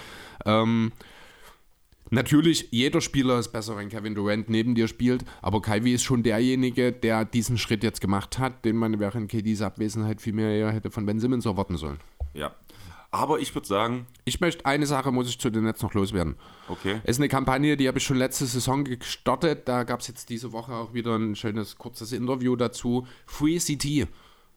ähm, 0.46 0.92
Natürlich, 2.10 2.68
jeder 2.72 3.02
Spieler 3.02 3.40
ist 3.40 3.50
besser, 3.50 3.78
wenn 3.78 3.90
Kevin 3.90 4.16
Durant 4.16 4.50
neben 4.50 4.76
dir 4.76 4.88
spielt, 4.88 5.26
aber 5.42 5.62
Kyrie 5.62 5.94
ist 5.94 6.04
schon 6.04 6.24
derjenige, 6.24 6.92
der 6.92 7.26
diesen 7.26 7.58
Schritt 7.58 7.84
jetzt 7.84 8.02
gemacht 8.02 8.40
hat, 8.40 8.64
den 8.66 8.78
man 8.78 9.00
während 9.00 9.30
KDs 9.30 9.62
Abwesenheit 9.62 10.22
viel 10.22 10.34
mehr 10.34 10.50
eher 10.52 10.72
hätte 10.72 10.92
von 10.92 11.06
Ben 11.06 11.20
Simmons 11.20 11.46
erwarten 11.46 11.78
sollen. 11.78 12.00
Ja. 12.34 12.56
Aber 13.10 13.40
ich 13.40 13.56
würde 13.56 13.66
sagen, 13.68 14.06
Ich 14.26 14.42
möchte, 14.42 14.66
eine 14.66 14.86
Sache 14.86 15.12
muss 15.14 15.30
ich 15.30 15.40
zu 15.40 15.50
den 15.50 15.64
Netz 15.64 15.82
noch 15.82 15.94
loswerden. 15.94 16.36
okay. 16.68 17.00
Es 17.04 17.12
ist 17.12 17.20
eine 17.20 17.30
Kampagne, 17.30 17.78
die 17.78 17.88
habe 17.88 17.98
ich 18.00 18.04
schon 18.04 18.18
letzte 18.18 18.46
Saison 18.46 18.84
gestartet. 18.84 19.68
Da 19.68 19.84
gab 19.84 20.02
es 20.02 20.08
jetzt 20.10 20.30
diese 20.30 20.52
Woche 20.52 20.74
auch 20.74 20.94
wieder 20.94 21.16
ein 21.16 21.36
schönes, 21.36 21.78
kurzes 21.78 22.12
Interview 22.12 22.58
dazu. 22.58 23.08
Free 23.26 23.60
CT, 23.60 24.10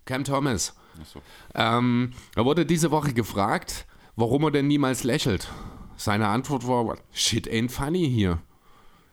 Cam 0.05 0.25
Thomas. 0.25 0.75
Achso. 1.01 1.23
Ähm, 1.55 2.13
er 2.35 2.45
wurde 2.45 2.67
diese 2.67 2.91
Woche 2.91 3.13
gefragt, 3.15 3.87
warum 4.17 4.43
er 4.43 4.51
denn 4.51 4.67
niemals 4.67 5.05
lächelt. 5.05 5.49
Seine 6.01 6.29
Antwort 6.29 6.67
war, 6.67 6.97
shit 7.13 7.47
ain't 7.47 7.71
funny 7.71 8.09
hier. 8.09 8.39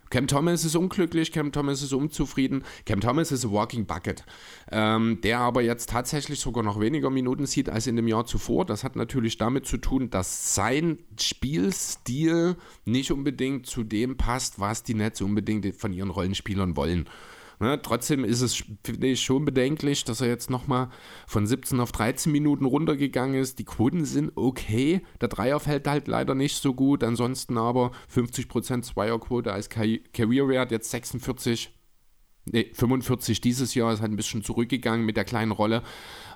Cam 0.09 0.25
Thomas 0.25 0.63
ist 0.63 0.77
unglücklich, 0.77 1.33
Cam 1.33 1.51
Thomas 1.51 1.81
ist 1.81 1.91
unzufrieden. 1.91 2.63
Cam 2.85 3.01
Thomas 3.01 3.33
ist 3.33 3.43
a 3.43 3.51
walking 3.51 3.85
bucket, 3.85 4.23
ähm, 4.71 5.19
der 5.19 5.39
aber 5.39 5.61
jetzt 5.61 5.89
tatsächlich 5.89 6.39
sogar 6.39 6.63
noch 6.63 6.79
weniger 6.79 7.09
Minuten 7.09 7.45
sieht 7.45 7.67
als 7.67 7.87
in 7.87 7.97
dem 7.97 8.07
Jahr 8.07 8.25
zuvor. 8.25 8.63
Das 8.63 8.85
hat 8.85 8.95
natürlich 8.95 9.37
damit 9.37 9.65
zu 9.65 9.79
tun, 9.79 10.09
dass 10.09 10.55
sein 10.55 10.99
Spielstil 11.19 12.55
nicht 12.85 13.11
unbedingt 13.11 13.65
zu 13.65 13.83
dem 13.83 14.15
passt, 14.15 14.61
was 14.61 14.83
die 14.83 14.93
Nets 14.93 15.19
unbedingt 15.19 15.75
von 15.75 15.91
ihren 15.91 16.09
Rollenspielern 16.09 16.77
wollen. 16.77 17.09
Ne, 17.59 17.81
trotzdem 17.81 18.23
ist 18.23 18.41
es, 18.41 18.63
finde 18.83 19.07
ich, 19.07 19.21
schon 19.21 19.43
bedenklich, 19.43 20.03
dass 20.03 20.21
er 20.21 20.27
jetzt 20.27 20.51
nochmal 20.51 20.89
von 21.25 21.47
17 21.47 21.79
auf 21.79 21.91
13 21.91 22.31
Minuten 22.31 22.65
runtergegangen 22.65 23.41
ist. 23.41 23.57
Die 23.57 23.65
Quoten 23.65 24.05
sind 24.05 24.31
okay. 24.35 25.01
Der 25.21 25.27
Dreier 25.27 25.59
fällt 25.59 25.87
halt 25.87 26.07
leider 26.07 26.35
nicht 26.35 26.57
so 26.57 26.75
gut. 26.75 27.03
Ansonsten 27.03 27.57
aber 27.57 27.91
50% 28.13 28.83
Zweierquote 28.83 29.51
als 29.51 29.69
Ca- 29.69 29.97
Career 30.13 30.47
Wert, 30.47 30.69
jetzt 30.71 30.91
46, 30.91 31.71
nee, 32.45 32.69
45 32.75 33.41
dieses 33.41 33.73
Jahr, 33.73 33.91
ist 33.91 34.01
halt 34.01 34.11
ein 34.11 34.17
bisschen 34.17 34.43
zurückgegangen 34.43 35.03
mit 35.03 35.17
der 35.17 35.25
kleinen 35.25 35.51
Rolle. 35.51 35.81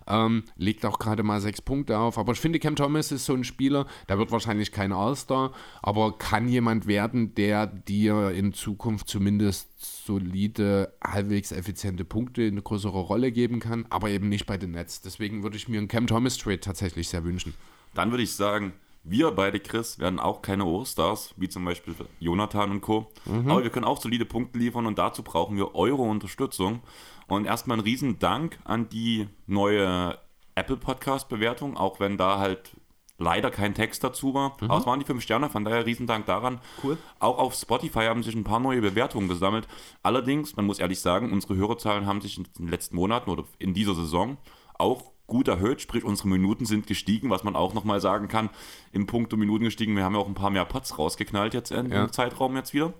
Ähm, 0.08 0.44
legt 0.56 0.86
auch 0.86 1.00
gerade 1.00 1.24
mal 1.24 1.42
sechs 1.42 1.62
Punkte 1.62 1.98
auf. 1.98 2.18
Aber 2.18 2.34
ich 2.34 2.40
finde, 2.40 2.60
Cam 2.60 2.76
Thomas 2.76 3.12
ist 3.12 3.26
so 3.26 3.34
ein 3.34 3.44
Spieler, 3.44 3.86
der 4.10 4.18
wird 4.18 4.32
wahrscheinlich 4.32 4.72
kein 4.72 4.92
All-Star, 4.92 5.52
aber 5.82 6.18
kann 6.18 6.48
jemand 6.48 6.88
werden, 6.88 7.36
der 7.36 7.68
dir 7.68 8.32
in 8.32 8.54
Zukunft 8.54 9.08
zumindest 9.08 10.06
solide, 10.06 10.94
halbwegs 11.04 11.52
effiziente 11.52 12.06
Punkte 12.06 12.44
in 12.44 12.54
eine 12.56 12.62
größere 12.62 13.00
Rolle 13.00 13.32
geben 13.32 13.60
kann, 13.60 13.86
aber 13.90 14.10
eben 14.10 14.30
nicht 14.30 14.46
bei 14.46 14.58
den 14.58 14.72
Nets. 14.72 15.02
Deswegen 15.02 15.44
würde 15.44 15.58
ich 15.58 15.68
mir 15.68 15.78
einen 15.78 15.88
Cam 15.88 16.08
Thomas 16.08 16.38
Trade 16.38 16.60
tatsächlich 16.60 17.10
sehr 17.10 17.24
wünschen. 17.24 17.54
Dann 17.94 18.12
würde 18.12 18.24
ich 18.24 18.32
sagen, 18.32 18.74
wir 19.04 19.32
beide, 19.32 19.60
Chris, 19.60 20.00
werden 20.00 20.20
auch 20.20 20.42
keine 20.42 20.64
All-Stars, 20.64 21.34
wie 21.38 21.50
zum 21.50 21.66
Beispiel 21.66 21.96
Jonathan 22.20 22.72
und 22.72 22.82
Co. 22.82 23.08
Aber 23.48 23.64
wir 23.64 23.70
können 23.70 23.86
auch 23.86 24.00
solide 24.00 24.26
Punkte 24.26 24.60
liefern 24.60 24.86
und 24.86 24.98
dazu 25.00 25.24
brauchen 25.24 25.58
wir 25.58 25.76
eure 25.76 26.04
Unterstützung. 26.04 26.82
Und 27.28 27.46
erstmal 27.46 27.78
ein 27.78 27.82
riesen 27.82 28.20
Dank 28.20 28.60
an 28.64 28.90
die 28.90 29.28
neue 29.48 30.18
Apple 30.56 30.78
Podcast 30.78 31.30
Bewertung, 31.30 31.78
auch 31.78 32.00
wenn 32.00 32.18
da 32.18 32.38
halt 32.38 32.76
leider 33.18 33.52
kein 33.52 33.74
Text 33.74 34.04
dazu 34.04 34.34
war. 34.34 34.58
Mhm. 34.60 34.70
Aber 34.70 34.80
es 34.80 34.86
waren 34.86 35.00
die 35.00 35.06
fünf 35.06 35.24
Sterne, 35.24 35.50
von 35.50 35.64
daher 35.64 35.86
Riesendank 35.86 36.26
daran. 36.26 36.60
Cool. 36.84 36.98
Auch 37.20 37.38
auf 37.38 37.54
Spotify 37.54 38.06
haben 38.06 38.24
sich 38.24 38.36
ein 38.36 38.44
paar 38.44 38.60
neue 38.60 38.82
Bewertungen 38.82 39.28
gesammelt. 39.28 39.68
Allerdings, 40.04 40.56
man 40.56 40.66
muss 40.66 40.80
ehrlich 40.80 41.00
sagen, 41.00 41.32
unsere 41.32 41.56
Hörerzahlen 41.56 42.06
haben 42.06 42.22
sich 42.22 42.38
in 42.38 42.48
den 42.58 42.68
letzten 42.68 42.96
Monaten 42.96 43.30
oder 43.30 43.46
in 43.60 43.74
dieser 43.74 43.96
Saison 43.96 44.38
auch 44.78 45.11
gut 45.32 45.48
erhöht, 45.48 45.82
sprich 45.82 46.04
unsere 46.04 46.28
Minuten 46.28 46.66
sind 46.66 46.88
gestiegen, 46.88 47.30
was 47.30 47.46
man 47.46 47.56
auch 47.56 47.74
nochmal 47.74 48.02
sagen 48.02 48.28
kann, 48.28 48.50
im 48.92 49.08
Punkt 49.08 49.32
Minuten 49.38 49.64
gestiegen. 49.64 49.96
Wir 49.96 50.04
haben 50.04 50.14
ja 50.14 50.20
auch 50.20 50.28
ein 50.28 50.34
paar 50.34 50.50
mehr 50.50 50.66
Pots 50.66 51.00
rausgeknallt 51.00 51.54
jetzt 51.54 51.72
in, 51.72 51.90
Ja. 51.90 52.04
im 52.04 52.12
Zeitraum 52.12 52.58
jetzt 52.58 52.74
wieder. 52.74 52.94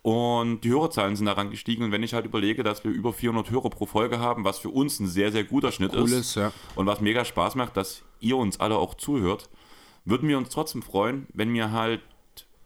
Und 0.00 0.62
die 0.62 0.70
Hörerzahlen 0.70 1.16
sind 1.16 1.26
daran 1.26 1.50
gestiegen. 1.50 1.84
Und 1.84 1.92
wenn 1.92 2.02
ich 2.02 2.14
halt 2.14 2.24
überlege, 2.24 2.62
dass 2.62 2.82
wir 2.82 2.90
über 2.90 3.12
400 3.12 3.50
Hörer 3.50 3.68
pro 3.68 3.84
Folge 3.84 4.18
haben, 4.18 4.44
was 4.44 4.58
für 4.58 4.70
uns 4.70 4.98
ein 5.00 5.06
sehr, 5.06 5.30
sehr 5.32 5.44
guter 5.44 5.70
Schnitt 5.70 5.92
Cool 5.94 6.04
ist, 6.04 6.12
ist, 6.12 6.34
ja. 6.36 6.50
und 6.76 6.86
was 6.86 7.02
mega 7.02 7.26
Spaß 7.26 7.56
macht, 7.56 7.76
dass 7.76 8.02
ihr 8.20 8.38
uns 8.38 8.58
alle 8.58 8.76
auch 8.78 8.94
zuhört, 8.94 9.50
würden 10.06 10.26
wir 10.30 10.38
uns 10.38 10.48
trotzdem 10.48 10.80
freuen, 10.80 11.26
wenn 11.34 11.52
wir 11.52 11.72
halt 11.72 12.00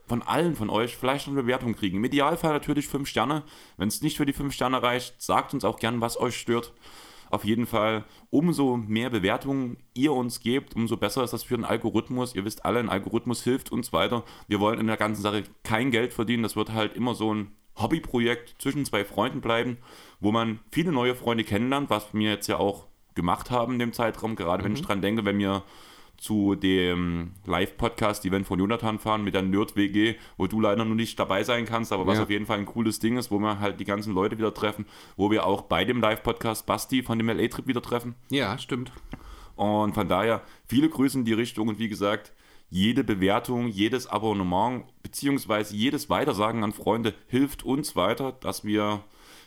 von 0.07 0.22
allen 0.22 0.55
von 0.55 0.70
euch 0.70 0.97
vielleicht 0.97 1.26
eine 1.26 1.42
Bewertung 1.42 1.74
kriegen. 1.74 1.97
Im 1.97 2.05
Idealfall 2.05 2.53
natürlich 2.53 2.86
5 2.86 3.09
Sterne. 3.09 3.42
Wenn 3.76 3.88
es 3.88 4.03
nicht 4.03 4.16
für 4.16 4.26
die 4.26 4.32
5 4.32 4.55
Sterne 4.55 4.80
reicht, 4.82 5.20
sagt 5.20 5.53
uns 5.53 5.64
auch 5.64 5.80
gern, 5.80 6.01
was 6.01 6.20
euch 6.20 6.36
stört. 6.36 6.72
Auf 7.35 7.45
jeden 7.45 7.66
Fall, 7.66 8.05
umso 8.30 8.76
mehr 8.76 9.11
Bewertungen 9.11 9.78
ihr 9.93 10.12
uns 10.12 10.39
gebt, 10.39 10.76
umso 10.76 10.97
besser 10.97 11.24
ist 11.24 11.32
das 11.32 11.43
für 11.43 11.57
den 11.57 11.64
Algorithmus. 11.64 12.37
Ihr 12.37 12.45
wisst 12.45 12.64
alle, 12.64 12.78
ein 12.78 12.89
Algorithmus 12.89 13.43
hilft 13.43 13.72
uns 13.72 13.93
weiter. 13.93 14.22
Wir 14.47 14.61
wollen 14.61 14.78
in 14.78 14.87
der 14.87 14.97
ganzen 14.97 15.20
Sache 15.20 15.43
kein 15.64 15.91
Geld 15.91 16.12
verdienen. 16.12 16.45
Das 16.45 16.55
wird 16.55 16.72
halt 16.72 16.95
immer 16.95 17.16
so 17.16 17.35
ein 17.35 17.51
Hobbyprojekt 17.76 18.55
zwischen 18.62 18.85
zwei 18.85 19.05
Freunden 19.05 19.41
bleiben, 19.41 19.78
wo 20.20 20.30
man 20.30 20.61
viele 20.70 20.93
neue 20.93 21.16
Freunde 21.16 21.43
kennenlernt, 21.43 21.91
was 21.91 22.14
wir 22.14 22.30
jetzt 22.30 22.47
ja 22.47 22.59
auch 22.59 22.87
gemacht 23.16 23.51
haben 23.51 23.72
in 23.72 23.78
dem 23.80 23.93
Zeitraum. 23.93 24.37
Gerade 24.37 24.62
wenn 24.62 24.74
ich 24.74 24.82
dran 24.82 25.03
denke, 25.03 25.24
wenn 25.24 25.41
wir 25.41 25.64
zu 26.16 26.54
dem 26.54 27.32
Live-Podcast-Event 27.46 28.46
von 28.46 28.58
Jonathan 28.58 28.98
fahren 28.98 29.24
mit 29.24 29.34
der 29.34 29.42
Nerd-WG, 29.42 30.14
wo 30.36 30.46
du 30.46 30.60
leider 30.60 30.84
noch 30.84 30.94
nicht 30.94 31.18
dabei 31.18 31.42
sein 31.44 31.66
kannst, 31.66 31.92
aber 31.92 32.06
was 32.06 32.18
Ja. 32.18 32.22
auf 32.24 32.30
jeden 32.30 32.46
Fall 32.46 32.58
ein 32.58 32.66
cooles 32.66 32.98
Ding 32.98 33.16
ist, 33.16 33.30
wo 33.30 33.38
wir 33.38 33.60
halt 33.60 33.80
die 33.80 33.84
ganzen 33.84 34.14
Leute 34.14 34.38
wieder 34.38 34.54
treffen, 34.54 34.86
wo 35.16 35.30
wir 35.30 35.44
auch 35.46 35.62
bei 35.62 35.84
dem 35.84 36.00
Live-Podcast 36.00 36.66
Basti 36.66 37.02
von 37.02 37.18
dem 37.18 37.28
LA-Trip 37.28 37.66
wieder 37.66 37.82
treffen. 37.82 38.14
Ja, 38.30 38.56
stimmt. 38.58 38.92
Und 39.56 39.94
von 39.94 40.08
daher 40.08 40.42
viele 40.66 40.88
Grüße 40.88 41.18
in 41.18 41.24
die 41.24 41.32
Richtung 41.32 41.68
und 41.68 41.78
wie 41.78 41.88
gesagt, 41.88 42.32
jede 42.70 43.04
Bewertung, 43.04 43.68
jedes 43.68 44.06
Abonnement 44.06 44.84
beziehungsweise 45.02 45.76
jedes 45.76 46.10
Weitersagen 46.10 46.64
an 46.64 46.72
Freunde 46.72 47.14
hilft 47.28 47.62
uns 47.64 47.94
weiter, 47.94 48.32
dass 48.40 48.64
wir 48.64 49.02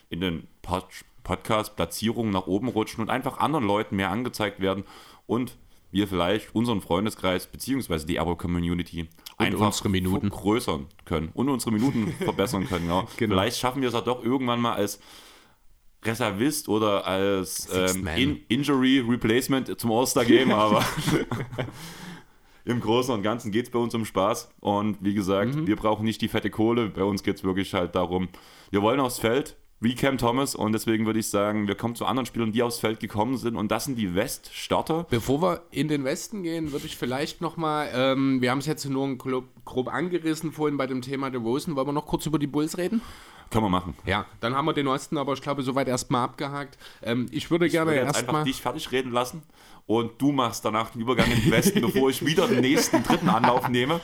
in 0.08 0.20
den 0.20 0.46
Pod 0.62 0.86
Podcast-Platzierungen 1.24 2.32
nach 2.32 2.46
oben 2.46 2.68
rutschen 2.68 3.02
und 3.02 3.10
einfach 3.10 3.38
anderen 3.38 3.66
Leuten 3.66 3.96
mehr 3.96 4.10
angezeigt 4.10 4.60
werden 4.60 4.84
und 5.26 5.56
wir 5.90 6.06
vielleicht 6.08 6.54
unseren 6.54 6.80
Freundeskreis 6.80 7.46
beziehungsweise 7.46 8.06
die 8.06 8.18
Abo-Community 8.20 9.08
einfach 9.38 9.66
unsere 9.66 9.88
Minuten. 9.88 10.30
vergrößern 10.30 10.86
können 11.04 11.30
und 11.34 11.48
unsere 11.48 11.72
Minuten 11.72 12.12
verbessern 12.24 12.66
können. 12.68 12.88
Ja. 12.88 13.06
Genau. 13.16 13.34
Vielleicht 13.34 13.58
schaffen 13.58 13.80
wir 13.82 13.88
es 13.88 13.94
ja 13.94 14.00
doch 14.02 14.22
irgendwann 14.22 14.60
mal 14.60 14.74
als 14.74 15.00
Reservist 16.04 16.68
oder 16.68 17.06
als 17.06 17.68
ähm, 17.74 18.06
in 18.06 18.40
Injury 18.48 19.00
Replacement 19.00 19.80
zum 19.80 19.90
All-Star-Game, 19.90 20.52
aber 20.52 20.84
im 22.64 22.80
Großen 22.80 23.14
und 23.14 23.22
Ganzen 23.22 23.50
geht 23.50 23.66
es 23.66 23.70
bei 23.70 23.78
uns 23.78 23.94
um 23.94 24.04
Spaß. 24.04 24.50
Und 24.60 24.98
wie 25.00 25.14
gesagt, 25.14 25.54
Mhm. 25.54 25.66
wir 25.66 25.76
brauchen 25.76 26.04
nicht 26.04 26.20
die 26.20 26.28
fette 26.28 26.50
Kohle. 26.50 26.90
Bei 26.90 27.02
uns 27.02 27.22
geht 27.22 27.36
es 27.36 27.44
wirklich 27.44 27.72
halt 27.74 27.94
darum, 27.94 28.28
wir 28.70 28.82
wollen 28.82 29.00
aufs 29.00 29.18
Feld, 29.18 29.56
wie 29.80 29.94
Cam 29.94 30.18
Thomas. 30.18 30.54
Und 30.54 30.72
deswegen 30.72 31.06
würde 31.06 31.18
ich 31.20 31.28
sagen, 31.28 31.68
wir 31.68 31.74
kommen 31.74 31.94
zu 31.94 32.06
anderen 32.06 32.26
Spielern, 32.26 32.52
die 32.52 32.62
aufs 32.62 32.78
Feld 32.78 33.00
gekommen 33.00 33.36
sind. 33.36 33.56
Und 33.56 33.70
das 33.70 33.84
sind 33.84 33.96
die 33.96 34.14
Weststarter. 34.14 35.06
Bevor 35.10 35.40
wir 35.42 35.62
in 35.70 35.88
den 35.88 36.04
Westen 36.04 36.42
gehen, 36.42 36.72
würde 36.72 36.86
ich 36.86 36.96
vielleicht 36.96 37.40
nochmal, 37.40 37.88
ähm, 37.94 38.40
wir 38.42 38.50
haben 38.50 38.58
es 38.58 38.66
jetzt 38.66 38.84
nur 38.88 39.16
grob, 39.16 39.44
grob 39.64 39.88
angerissen 39.88 40.52
vorhin 40.52 40.76
bei 40.76 40.86
dem 40.86 41.02
Thema 41.02 41.30
der 41.30 41.40
Rosen, 41.40 41.76
wollen 41.76 41.86
wir 41.88 41.92
noch 41.92 42.06
kurz 42.06 42.26
über 42.26 42.38
die 42.38 42.46
Bulls 42.46 42.76
reden? 42.78 43.00
Können 43.50 43.64
wir 43.64 43.70
machen. 43.70 43.94
Ja, 44.04 44.26
dann 44.40 44.54
haben 44.54 44.66
wir 44.66 44.74
den 44.74 44.88
Osten 44.88 45.16
aber, 45.16 45.32
ich 45.32 45.40
glaube, 45.40 45.62
soweit 45.62 45.88
erstmal 45.88 46.24
abgehakt. 46.24 46.76
Ähm, 47.02 47.26
ich 47.30 47.50
würde 47.50 47.64
Ich 47.66 47.72
gerne 47.72 47.92
würde 47.92 48.00
jetzt 48.00 48.08
einfach 48.08 48.20
erstmal. 48.24 48.44
dich 48.44 48.60
fertig 48.60 48.92
reden 48.92 49.10
lassen 49.10 49.42
und 49.86 50.20
du 50.20 50.32
machst 50.32 50.66
danach 50.66 50.90
den 50.90 51.00
Übergang 51.00 51.30
in 51.30 51.40
den 51.40 51.50
Westen, 51.50 51.80
bevor 51.80 52.10
ich 52.10 52.24
wieder 52.26 52.46
den 52.46 52.60
nächsten 52.60 53.02
dritten 53.02 53.30
Anlauf 53.30 53.70
nehme 53.70 54.00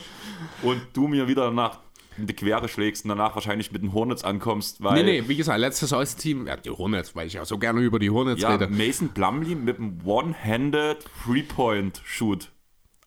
und 0.63 0.81
du 0.95 1.09
mir 1.09 1.29
wieder 1.29 1.45
danach 1.45 1.79
in 2.19 2.27
die 2.27 2.35
Quere 2.35 2.69
schlägst 2.69 3.05
und 3.05 3.11
danach 3.11 3.35
wahrscheinlich 3.35 3.73
mit 3.73 3.83
den 3.83 3.93
Hornets 3.93 4.25
ankommst, 4.25 4.83
weil 4.83 5.03
Nee, 5.03 5.21
nee, 5.21 5.29
wie 5.29 5.37
gesagt, 5.37 5.59
letztes 5.59 5.93
Ostteam, 5.93 6.47
ja, 6.47 6.57
die 6.57 6.71
Hornets, 6.71 7.15
weil 7.15 7.27
ich 7.27 7.35
ja 7.35 7.45
so 7.45 7.59
gerne 7.59 7.81
über 7.81 7.99
die 7.99 8.11
Hornets 8.11 8.43
ja, 8.43 8.55
rede. 8.55 8.69
Mason 8.69 9.09
Plumlee 9.11 9.55
mit 9.55 9.79
einem 9.79 9.99
One-Handed 10.05 10.99
Three-Point-Shoot 11.25 12.51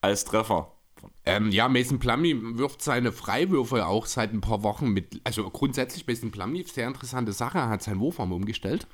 als 0.02 0.26
Treffer. 0.26 0.72
Ähm, 1.26 1.52
ja, 1.52 1.68
Mason 1.68 2.00
Plumlee 2.00 2.36
wirft 2.58 2.82
seine 2.82 3.12
Freiwürfe 3.12 3.86
auch 3.86 4.06
seit 4.06 4.34
ein 4.34 4.42
paar 4.42 4.64
Wochen 4.64 4.90
mit. 4.90 5.20
Also 5.26 5.50
grundsätzlich 5.50 6.08
Mason 6.08 6.32
Plumlee, 6.32 6.64
sehr 6.64 6.88
interessante 6.88 7.34
Sache, 7.34 7.58
er 7.58 7.70
hat 7.70 7.84
seinen 7.84 8.00
Wurfarm 8.00 8.32
umgestellt. 8.32 8.88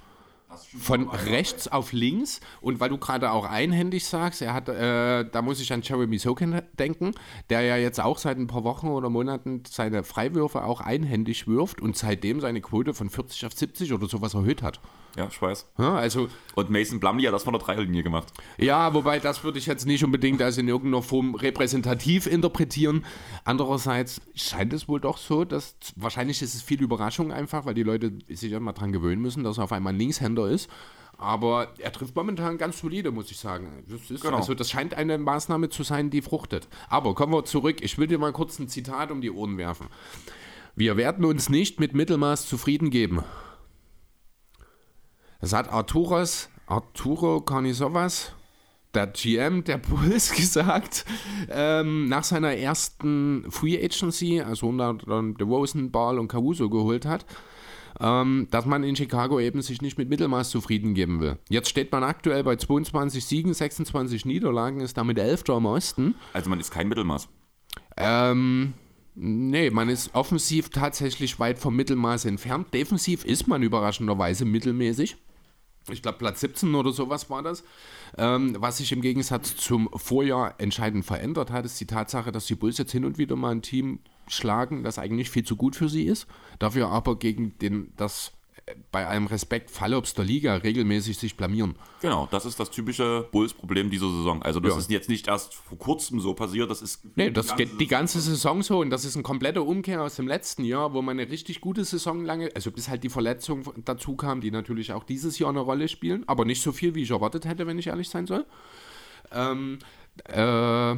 Von 0.80 1.10
rechts 1.10 1.68
auf 1.68 1.91
links 1.91 2.39
und 2.62 2.80
weil 2.80 2.89
du 2.89 2.97
gerade 2.97 3.32
auch 3.32 3.45
einhändig 3.45 4.06
sagst, 4.06 4.41
er 4.41 4.54
hat, 4.54 4.70
äh, 4.70 5.26
da 5.30 5.41
muss 5.41 5.60
ich 5.60 5.72
an 5.74 5.82
Jeremy 5.82 6.18
Sokin 6.18 6.62
denken, 6.78 7.14
der 7.49 7.62
ja 7.62 7.78
jetzt 7.78 7.99
auch 7.99 8.18
seit 8.18 8.38
ein 8.38 8.47
paar 8.47 8.64
Wochen 8.64 8.88
oder 8.88 9.10
Monaten 9.10 9.64
seine 9.68 10.04
Freiwürfe 10.04 10.64
auch 10.64 10.82
einhändig 10.82 11.47
wirft 11.47 11.82
und 11.82 11.97
seitdem 11.97 12.39
seine 12.39 12.62
Quote 12.62 12.93
von 12.93 13.10
40 13.10 13.45
auf 13.45 13.54
70 13.54 13.93
oder 13.93 14.08
sowas 14.08 14.34
erhöht 14.34 14.62
hat. 14.62 14.80
Ja, 15.16 15.28
ich 15.30 15.39
weiß. 15.41 15.68
Also 15.78 16.28
Und 16.55 16.70
Mason 16.70 16.99
Plumlee 16.99 17.28
hat 17.28 17.34
das 17.34 17.43
von 17.43 17.53
der 17.53 17.61
Dreierlinie 17.61 18.01
gemacht. 18.03 18.34
Ja, 18.57 18.93
wobei 18.93 19.20
das 19.20 19.43
würde 19.43 19.59
ich 19.59 19.68
jetzt 19.68 19.86
nicht 19.86 20.03
unbedingt 20.03 20.41
als 20.41 20.57
in 20.57 20.68
irgendeiner 20.68 21.03
Form 21.03 21.36
repräsentativ 21.36 22.26
interpretieren. 22.26 23.05
Andererseits 23.43 24.22
scheint 24.34 24.74
es 24.74 24.88
wohl 24.88 24.99
doch 24.99 25.18
so, 25.18 25.45
dass 25.45 25.76
wahrscheinlich 25.95 26.41
ist 26.41 26.55
es 26.55 26.61
viel 26.64 26.82
Überraschung 26.82 27.32
einfach, 27.32 27.66
weil 27.66 27.76
die 27.76 27.84
Leute 27.84 28.14
sich 28.28 28.51
ja 28.51 28.59
mal 28.59 28.74
dran 28.74 28.91
gewöhnen 28.91 29.22
müssen, 29.22 29.43
dass 29.43 29.59
er 29.59 29.66
auf 29.66 29.72
einmal 29.72 29.93
ein 29.93 29.99
Linkshänder 29.99 30.49
ist. 30.49 30.70
Aber 31.18 31.68
er 31.78 31.91
trifft 31.91 32.16
momentan 32.16 32.57
ganz 32.57 32.80
solide, 32.80 33.11
muss 33.11 33.30
ich 33.30 33.38
sagen. 33.38 33.84
Das 33.88 34.09
ist, 34.09 34.24
Genau. 34.24 34.38
Also 34.38 34.55
das 34.55 34.70
scheint 34.72 34.95
eine 34.95 35.18
Maßnahme 35.20 35.70
zu 35.70 35.84
sein, 35.84 36.09
die 36.09 36.22
fruchtet. 36.24 36.68
Aber 36.89 37.14
kommen 37.14 37.34
wir 37.34 37.45
zurück. 37.45 37.78
Ich 37.82 37.97
will 37.99 38.07
dir 38.07 38.18
mal 38.18 38.34
kurz 38.34 38.57
ein 38.57 38.68
Zitat 38.68 39.11
um 39.11 39.22
die 39.22 39.32
Ohren 39.32 39.57
werfen. 39.59 39.88
Wir 40.76 40.97
werden 40.97 41.24
uns 41.24 41.49
nicht 41.49 41.80
mit 41.80 41.93
Mittelmaß 41.93 42.47
zufrieden 42.47 42.89
geben. 42.89 43.24
Das 45.44 45.52
hat 45.52 45.70
Arturos, 45.74 46.48
Arturo 46.68 47.41
Carnizovas, 47.41 48.32
der 48.94 49.08
GM 49.08 49.66
der 49.66 49.78
Bulls, 49.78 50.32
gesagt, 50.38 51.04
ähm, 51.50 52.08
nach 52.08 52.24
seiner 52.24 52.56
ersten 52.56 53.52
Free 53.52 53.76
Agency, 53.76 54.39
also 54.39 54.68
wo 54.68 54.82
er 54.82 54.94
dann 54.94 55.36
DeRozan, 55.36 55.91
Ball 55.91 56.18
und 56.18 56.30
Caruso 56.30 56.70
geholt 56.70 57.06
hat, 57.06 57.26
ähm, 58.00 58.48
dass 58.52 58.66
man 58.66 58.86
in 58.86 58.96
Chicago 58.96 59.38
eben 59.38 59.62
sich 59.62 59.82
nicht 59.82 59.98
mit 59.98 60.08
Mittelmaß 60.08 60.50
zufrieden 60.50 60.94
geben 60.94 61.20
will. 61.20 61.38
Jetzt 61.50 61.68
steht 61.68 61.91
man 61.91 62.06
aktuell 62.06 62.46
bei 62.46 62.56
22 62.56 63.26
Siegen, 63.26 63.54
26 63.54 64.24
Niederlagen, 64.24 64.80
ist 64.80 64.98
damit 64.98 65.20
11. 65.20 65.44
im 65.50 65.66
Osten. 65.66 66.16
Also 66.32 66.50
man 66.50 66.62
ist 66.62 66.72
kein 66.72 66.88
Mittelmaß. 66.88 67.28
Ähm, 67.98 68.76
nee, 69.14 69.70
man 69.72 69.89
ist 69.89 70.16
offensiv 70.16 70.70
tatsächlich 70.70 71.38
weit 71.41 71.60
vom 71.60 71.76
Mittelmaß 71.76 72.24
entfernt. 72.24 72.74
Defensiv 72.74 73.26
ist 73.26 73.50
man 73.50 73.62
überraschenderweise 73.62 74.46
mittelmäßig. 74.46 75.18
Ich 75.90 76.02
glaube, 76.02 76.18
Platz 76.18 76.40
17 76.40 76.74
oder 76.76 76.92
sowas 76.92 77.30
war 77.30 77.44
das. 77.44 77.64
Ähm, 78.18 78.56
was 78.60 78.78
sich 78.78 78.92
im 78.92 79.02
Gegensatz 79.02 79.56
zum 79.56 79.90
Vorjahr 79.94 80.56
entscheidend 80.58 81.06
verändert 81.06 81.52
hat, 81.52 81.66
ist 81.66 81.80
die 81.80 81.86
Tatsache, 81.86 82.32
dass 82.32 82.46
die 82.46 82.56
Bulls 82.56 82.78
jetzt 82.78 82.92
hin 82.92 83.06
und 83.06 83.18
wieder 83.18 83.36
mal 83.36 83.52
ein 83.52 83.62
Team 83.62 84.00
schlagen, 84.28 84.84
das 84.84 85.00
eigentlich 85.00 85.30
viel 85.30 85.44
zu 85.44 85.56
gut 85.56 85.76
für 85.76 85.90
sie 85.90 86.04
ist. 86.04 86.28
Dafür 86.60 86.90
aber 86.90 87.18
gegen 87.18 87.58
den, 87.60 87.92
das 87.98 88.32
bei 88.91 89.05
allem 89.05 89.28
Respekt 89.28 89.70
Fallobst 89.72 90.18
der 90.18 90.26
Liga 90.26 90.55
regelmäßig 90.55 91.18
sich 91.18 91.36
blamieren. 91.36 91.76
Genau, 92.01 92.28
das 92.32 92.45
ist 92.45 92.59
das 92.59 92.72
typische 92.72 93.28
Bulls-Problem 93.32 93.89
dieser 93.89 94.09
Saison. 94.09 94.41
Also 94.41 94.59
das 94.59 94.74
Ja. 94.74 94.80
ist 94.80 94.89
jetzt 94.89 95.09
nicht 95.09 95.28
erst 95.28 95.53
vor 95.53 95.78
kurzem 95.78 96.20
so 96.22 96.34
passiert, 96.34 96.72
das 96.72 96.82
ist... 96.82 97.01
Nee, 97.16 97.30
das 97.30 97.55
geht 97.57 97.80
die 97.80 97.88
ganze 97.88 98.22
Saison 98.22 98.64
so 98.64 98.80
und 98.80 98.89
das 98.89 99.03
ist 99.03 99.16
ein 99.16 99.24
kompletter 99.24 99.64
Umkehr 99.64 100.01
aus 100.01 100.16
dem 100.16 100.28
letzten 100.28 100.64
Jahr, 100.64 100.93
wo 100.93 101.01
man 101.01 101.20
eine 101.20 101.30
richtig 101.30 101.59
gute 101.59 101.84
Saison 101.84 102.24
lange, 102.24 102.51
also 102.55 102.72
bis 102.72 102.88
halt 102.88 103.03
die 103.03 103.09
Verletzung 103.09 103.64
dazu 103.84 104.16
kam, 104.16 104.39
die 104.39 104.51
natürlich 104.51 104.93
auch 104.93 105.03
dieses 105.03 105.39
Jahr 105.39 105.49
eine 105.49 105.59
Rolle 105.59 105.88
spielen, 105.89 106.24
aber 106.28 106.45
nicht 106.45 106.61
so 106.61 106.72
viel, 106.72 106.95
wie 106.95 107.03
ich 107.03 107.11
erwartet 107.11 107.45
hätte, 107.45 107.68
wenn 107.68 107.78
ich 107.80 107.88
ehrlich 107.88 108.07
sein 108.07 108.28
soll. 108.28 108.45
Ähm, 109.32 109.80
äh, 110.26 110.95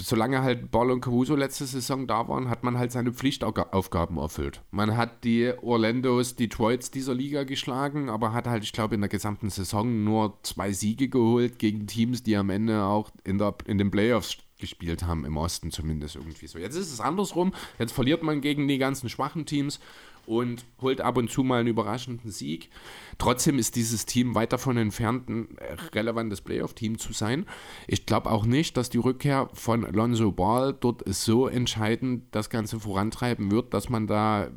solange 0.00 0.42
halt 0.42 0.70
Ball 0.70 0.90
und 0.90 1.00
Caruso 1.00 1.34
letzte 1.34 1.66
Saison 1.66 2.06
da 2.06 2.28
waren, 2.28 2.48
hat 2.48 2.62
man 2.62 2.78
halt 2.78 2.92
seine 2.92 3.12
Pflichtaufgaben 3.12 4.16
erfüllt. 4.16 4.62
Man 4.70 4.96
hat 4.96 5.24
die 5.24 5.52
Orlandos, 5.60 6.36
Detroits 6.36 6.90
dieser 6.90 7.14
Liga 7.14 7.44
geschlagen, 7.44 8.08
aber 8.08 8.32
hat 8.32 8.46
halt, 8.46 8.62
ich 8.62 8.72
glaube, 8.72 8.94
in 8.94 9.00
der 9.00 9.08
gesamten 9.08 9.50
Saison 9.50 10.04
nur 10.04 10.38
zwei 10.42 10.72
Siege 10.72 11.08
geholt 11.08 11.58
gegen 11.58 11.86
Teams, 11.86 12.22
die 12.22 12.36
am 12.36 12.50
Ende 12.50 12.84
auch 12.84 13.10
in, 13.24 13.38
der, 13.38 13.54
in 13.66 13.78
den 13.78 13.90
Playoffs 13.90 14.38
gespielt 14.58 15.04
haben, 15.04 15.24
im 15.24 15.36
Osten 15.36 15.70
zumindest 15.70 16.16
irgendwie 16.16 16.46
so. 16.46 16.58
Jetzt 16.58 16.76
ist 16.76 16.92
es 16.92 17.00
andersrum, 17.00 17.52
jetzt 17.78 17.92
verliert 17.92 18.22
man 18.22 18.40
gegen 18.40 18.68
die 18.68 18.78
ganzen 18.78 19.08
schwachen 19.08 19.46
Teams 19.46 19.80
und 20.28 20.66
holt 20.80 21.00
ab 21.00 21.16
und 21.16 21.30
zu 21.30 21.42
mal 21.42 21.60
einen 21.60 21.68
überraschenden 21.68 22.30
Sieg. 22.30 22.70
Trotzdem 23.16 23.58
ist 23.58 23.76
dieses 23.76 24.04
Team 24.04 24.34
weit 24.34 24.52
davon 24.52 24.76
entfernt, 24.76 25.28
ein 25.28 25.56
relevantes 25.94 26.42
Playoff-Team 26.42 26.98
zu 26.98 27.12
sein. 27.12 27.46
Ich 27.86 28.04
glaube 28.04 28.30
auch 28.30 28.44
nicht, 28.44 28.76
dass 28.76 28.90
die 28.90 28.98
Rückkehr 28.98 29.48
von 29.54 29.82
Lonzo 29.82 30.30
Ball 30.30 30.76
dort 30.78 31.02
so 31.06 31.48
entscheidend 31.48 32.24
das 32.32 32.50
Ganze 32.50 32.78
vorantreiben 32.78 33.50
wird, 33.50 33.72
dass 33.72 33.88
man 33.88 34.06
da 34.06 34.50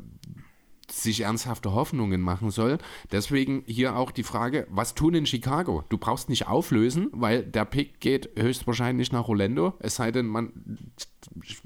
sich 0.92 1.22
ernsthafte 1.22 1.72
Hoffnungen 1.72 2.20
machen 2.20 2.50
soll. 2.50 2.78
Deswegen 3.10 3.64
hier 3.66 3.96
auch 3.96 4.10
die 4.10 4.22
Frage, 4.22 4.66
was 4.70 4.94
tun 4.94 5.14
in 5.14 5.26
Chicago? 5.26 5.84
Du 5.88 5.98
brauchst 5.98 6.28
nicht 6.28 6.46
auflösen, 6.48 7.08
weil 7.12 7.42
der 7.42 7.64
Pick 7.64 8.00
geht 8.00 8.30
höchstwahrscheinlich 8.36 9.12
nach 9.12 9.28
Orlando, 9.28 9.74
es 9.78 9.96
sei 9.96 10.10
denn, 10.12 10.26
man 10.26 10.52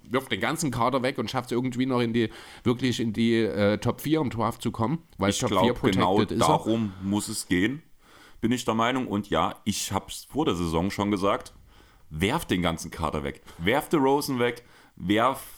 wirft 0.08 0.30
den 0.30 0.40
ganzen 0.40 0.70
Kader 0.70 1.02
weg 1.02 1.18
und 1.18 1.30
schafft 1.30 1.46
es 1.46 1.52
irgendwie 1.52 1.86
noch 1.86 2.00
in 2.00 2.12
die, 2.12 2.30
wirklich 2.62 3.00
in 3.00 3.12
die 3.12 3.36
äh, 3.36 3.78
Top 3.78 4.00
4 4.00 4.20
im 4.20 4.30
Draft 4.30 4.62
zu 4.62 4.70
kommen, 4.70 4.98
weil 5.18 5.30
ich 5.30 5.38
Top 5.38 5.50
glaube, 5.50 5.66
4 5.66 5.74
protected 5.74 6.00
genau 6.00 6.20
ist. 6.20 6.30
er. 6.30 6.38
darum 6.38 6.92
muss 7.02 7.28
es 7.28 7.48
gehen, 7.48 7.82
bin 8.40 8.52
ich 8.52 8.64
der 8.64 8.74
Meinung. 8.74 9.08
Und 9.08 9.30
ja, 9.30 9.56
ich 9.64 9.92
habe 9.92 10.06
es 10.08 10.24
vor 10.24 10.44
der 10.44 10.54
Saison 10.54 10.90
schon 10.90 11.10
gesagt, 11.10 11.52
werf 12.10 12.44
den 12.44 12.62
ganzen 12.62 12.90
Kader 12.90 13.24
weg. 13.24 13.42
Werf 13.58 13.88
the 13.90 13.96
Rosen 13.96 14.38
weg, 14.38 14.64
werf 14.96 15.55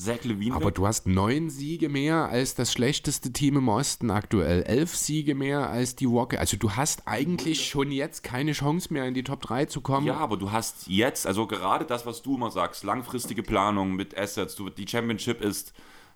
Zach 0.00 0.22
Levine 0.22 0.54
Aber 0.54 0.70
du 0.70 0.86
hast 0.86 1.08
neun 1.08 1.50
Siege 1.50 1.88
mehr 1.88 2.28
als 2.28 2.54
das 2.54 2.72
schlechteste 2.72 3.32
Team 3.32 3.56
im 3.56 3.68
Osten 3.68 4.12
aktuell. 4.12 4.62
Elf 4.62 4.94
Siege 4.94 5.34
mehr 5.34 5.70
als 5.70 5.96
die 5.96 6.04
Rockets. 6.04 6.38
Also 6.40 6.56
du 6.56 6.76
hast 6.76 7.02
eigentlich 7.06 7.66
schon 7.66 7.90
jetzt 7.90 8.22
keine 8.22 8.52
Chance 8.52 8.92
mehr 8.92 9.06
in 9.06 9.14
die 9.14 9.24
Top 9.24 9.40
3 9.40 9.64
zu 9.64 9.80
kommen. 9.80 10.06
Ja, 10.06 10.14
aber 10.14 10.36
du 10.36 10.52
hast 10.52 10.86
jetzt, 10.86 11.26
also 11.26 11.48
gerade 11.48 11.84
das, 11.84 12.06
was 12.06 12.22
du 12.22 12.36
immer 12.36 12.52
sagst, 12.52 12.84
langfristige 12.84 13.42
Planung 13.42 13.96
mit 13.96 14.16
Assets, 14.16 14.54
du, 14.54 14.70
die 14.70 14.86
Championship 14.86 15.40
ist, 15.40 15.72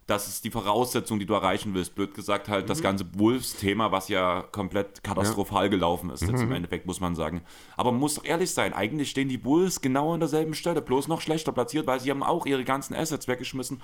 das 0.06 0.28
ist 0.28 0.44
die 0.44 0.50
Voraussetzung, 0.50 1.18
die 1.18 1.26
du 1.26 1.34
erreichen 1.34 1.74
willst. 1.74 1.94
Blöd 1.94 2.14
gesagt 2.14 2.48
halt 2.48 2.68
das 2.68 2.82
ganze 2.82 3.06
Wolves-Thema, 3.18 3.92
was 3.92 4.08
ja 4.08 4.42
komplett 4.42 5.02
katastrophal 5.04 5.70
gelaufen 5.70 6.10
ist, 6.10 6.22
jetzt 6.22 6.42
im 6.42 6.52
Endeffekt, 6.52 6.86
muss 6.86 7.00
man 7.00 7.14
sagen. 7.14 7.42
Aber 7.76 7.92
man 7.92 8.00
muss 8.00 8.16
doch 8.16 8.24
ehrlich 8.24 8.52
sein, 8.52 8.72
eigentlich 8.72 9.10
stehen 9.10 9.28
die 9.28 9.44
Wolves 9.44 9.80
genau 9.80 10.12
an 10.12 10.20
derselben 10.20 10.54
Stelle, 10.54 10.82
bloß 10.82 11.08
noch 11.08 11.20
schlechter 11.20 11.52
platziert, 11.52 11.86
weil 11.86 12.00
sie 12.00 12.10
haben 12.10 12.22
auch 12.22 12.46
ihre 12.46 12.64
ganzen 12.64 12.94
Assets 12.94 13.28
weggeschmissen, 13.28 13.80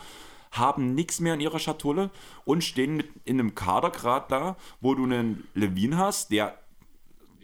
haben 0.51 0.95
nichts 0.95 1.21
mehr 1.21 1.35
in 1.35 1.41
ihrer 1.41 1.59
Schatulle 1.59 2.11
und 2.45 2.65
stehen 2.65 2.97
mit 2.97 3.11
in 3.25 3.39
einem 3.39 3.55
Kader 3.55 3.91
gerade 3.91 4.27
da, 4.29 4.57
wo 4.81 4.95
du 4.95 5.05
einen 5.05 5.47
Levine 5.55 5.99
hast, 5.99 6.33
der 6.33 6.59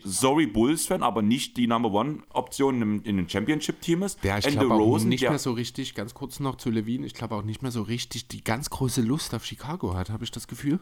sorry 0.05 0.47
Bulls-Fan, 0.47 1.03
aber 1.03 1.23
nicht 1.23 1.57
die 1.57 1.67
Number 1.67 1.91
One-Option 1.93 2.81
in, 2.83 3.03
in 3.03 3.17
dem 3.17 3.29
Championship-Team 3.29 4.03
ist. 4.03 4.23
Der, 4.23 4.39
ich 4.39 4.47
glaube 4.49 4.75
auch 4.75 4.99
nicht 5.01 5.23
mehr 5.23 5.39
so 5.39 5.53
richtig, 5.53 5.95
ganz 5.95 6.15
kurz 6.15 6.41
noch 6.41 6.57
zu 6.57 6.71
Levine, 6.71 7.07
ich 7.07 7.15
glaube 7.15 7.35
auch 7.35 7.43
nicht 7.43 7.63
mehr 7.63 7.71
so 7.73 7.83
richtig 7.83 8.29
die 8.29 8.45
ganz 8.45 8.71
große 8.71 9.03
Lust 9.03 9.35
auf 9.35 9.45
Chicago 9.45 9.95
hat, 9.95 10.11
habe 10.11 10.25
ich 10.25 10.31
das 10.31 10.47
Gefühl. 10.47 10.79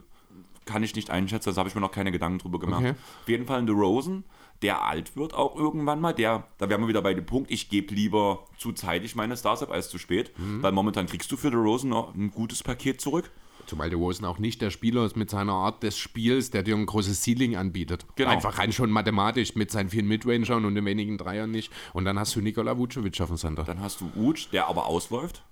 kann 0.64 0.82
ich 0.82 0.94
nicht 0.94 1.10
einschätzen, 1.10 1.52
da 1.54 1.58
habe 1.60 1.68
ich 1.68 1.74
mir 1.74 1.80
noch 1.80 1.90
keine 1.92 2.12
Gedanken 2.12 2.38
drüber 2.38 2.58
gemacht. 2.58 2.80
Okay. 2.82 2.94
Auf 3.22 3.28
jeden 3.28 3.46
Fall 3.46 3.58
ein 3.58 3.66
DeRozan, 3.66 4.24
der 4.62 4.82
alt 4.84 5.16
wird 5.16 5.34
auch 5.34 5.56
irgendwann 5.56 6.00
mal, 6.00 6.12
der, 6.12 6.46
da 6.58 6.68
wären 6.68 6.80
wir 6.82 6.88
wieder 6.88 7.02
bei 7.02 7.14
dem 7.14 7.26
Punkt, 7.26 7.50
ich 7.50 7.68
gebe 7.68 7.92
lieber 7.94 8.44
zu 8.58 8.72
zeitig 8.72 9.16
meine 9.16 9.36
Stars 9.36 9.62
ab 9.62 9.70
als 9.72 9.88
zu 9.90 9.98
spät, 9.98 10.30
Mhm. 10.38 10.62
weil 10.62 10.70
momentan 10.72 11.06
kriegst 11.06 11.30
du 11.32 11.36
für 11.36 11.50
DeRozan 11.50 11.90
noch 11.90 12.14
ein 12.14 12.30
gutes 12.30 12.62
Paket 12.62 13.00
zurück. 13.00 13.30
Zumal 13.66 13.90
der 13.90 13.98
Rosen 13.98 14.24
auch 14.24 14.38
nicht 14.38 14.60
der 14.60 14.70
Spieler 14.70 15.04
ist 15.04 15.16
mit 15.16 15.30
seiner 15.30 15.52
Art 15.52 15.82
des 15.82 15.98
Spiels, 15.98 16.50
der 16.50 16.62
dir 16.62 16.76
ein 16.76 16.86
großes 16.86 17.22
Ceiling 17.22 17.56
anbietet. 17.56 18.06
Genau. 18.16 18.30
Einfach 18.30 18.58
rein 18.58 18.72
schon 18.72 18.90
mathematisch 18.90 19.54
mit 19.54 19.70
seinen 19.70 19.90
vielen 19.90 20.08
Midrangern 20.08 20.64
und 20.64 20.74
den 20.74 20.84
wenigen 20.84 21.18
Dreiern 21.18 21.50
nicht. 21.50 21.72
Und 21.92 22.04
dann 22.04 22.18
hast 22.18 22.34
du 22.36 22.40
Nikola 22.40 22.76
Vucevic 22.76 23.20
auf 23.20 23.28
dem 23.28 23.36
Center. 23.36 23.64
Dann 23.64 23.80
hast 23.80 24.00
du 24.00 24.10
Uj, 24.16 24.48
der 24.52 24.68
aber 24.68 24.86
ausläuft. 24.86 25.44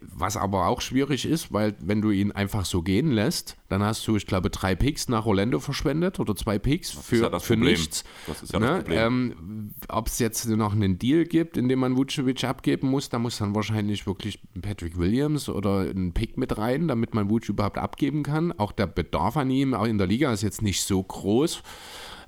Was 0.00 0.36
aber 0.36 0.66
auch 0.66 0.80
schwierig 0.80 1.26
ist, 1.26 1.52
weil 1.52 1.74
wenn 1.80 2.00
du 2.00 2.10
ihn 2.10 2.32
einfach 2.32 2.64
so 2.64 2.82
gehen 2.82 3.10
lässt, 3.10 3.56
dann 3.68 3.82
hast 3.82 4.06
du, 4.06 4.16
ich 4.16 4.26
glaube, 4.26 4.50
drei 4.50 4.74
Picks 4.74 5.08
nach 5.08 5.26
Orlando 5.26 5.60
verschwendet 5.60 6.20
oder 6.20 6.36
zwei 6.36 6.58
Picks 6.58 6.90
für, 6.90 7.16
ja 7.16 7.38
für 7.38 7.54
Problem. 7.54 7.72
nichts. 7.72 8.04
Das 8.26 8.42
ist 8.42 8.52
ja 8.52 8.58
das 8.58 8.78
Problem. 8.78 8.98
Ähm, 8.98 9.74
Ob 9.88 10.06
es 10.06 10.18
jetzt 10.18 10.46
noch 10.48 10.72
einen 10.72 10.98
Deal 10.98 11.24
gibt, 11.24 11.56
in 11.56 11.68
dem 11.68 11.80
man 11.80 11.96
Vucevic 11.96 12.44
abgeben 12.44 12.88
muss, 12.88 13.08
da 13.08 13.18
muss 13.18 13.38
dann 13.38 13.54
wahrscheinlich 13.54 14.06
wirklich 14.06 14.40
Patrick 14.60 14.98
Williams 14.98 15.48
oder 15.48 15.80
ein 15.80 16.12
Pick 16.12 16.36
mit 16.36 16.56
rein, 16.58 16.88
damit 16.88 17.14
man 17.14 17.30
Vuce 17.30 17.48
überhaupt 17.48 17.78
abgeben 17.78 18.22
kann. 18.22 18.52
Auch 18.52 18.72
der 18.72 18.86
Bedarf 18.86 19.36
an 19.36 19.50
ihm, 19.50 19.74
auch 19.74 19.86
in 19.86 19.98
der 19.98 20.06
Liga, 20.06 20.32
ist 20.32 20.42
jetzt 20.42 20.62
nicht 20.62 20.82
so 20.82 21.02
groß. 21.02 21.62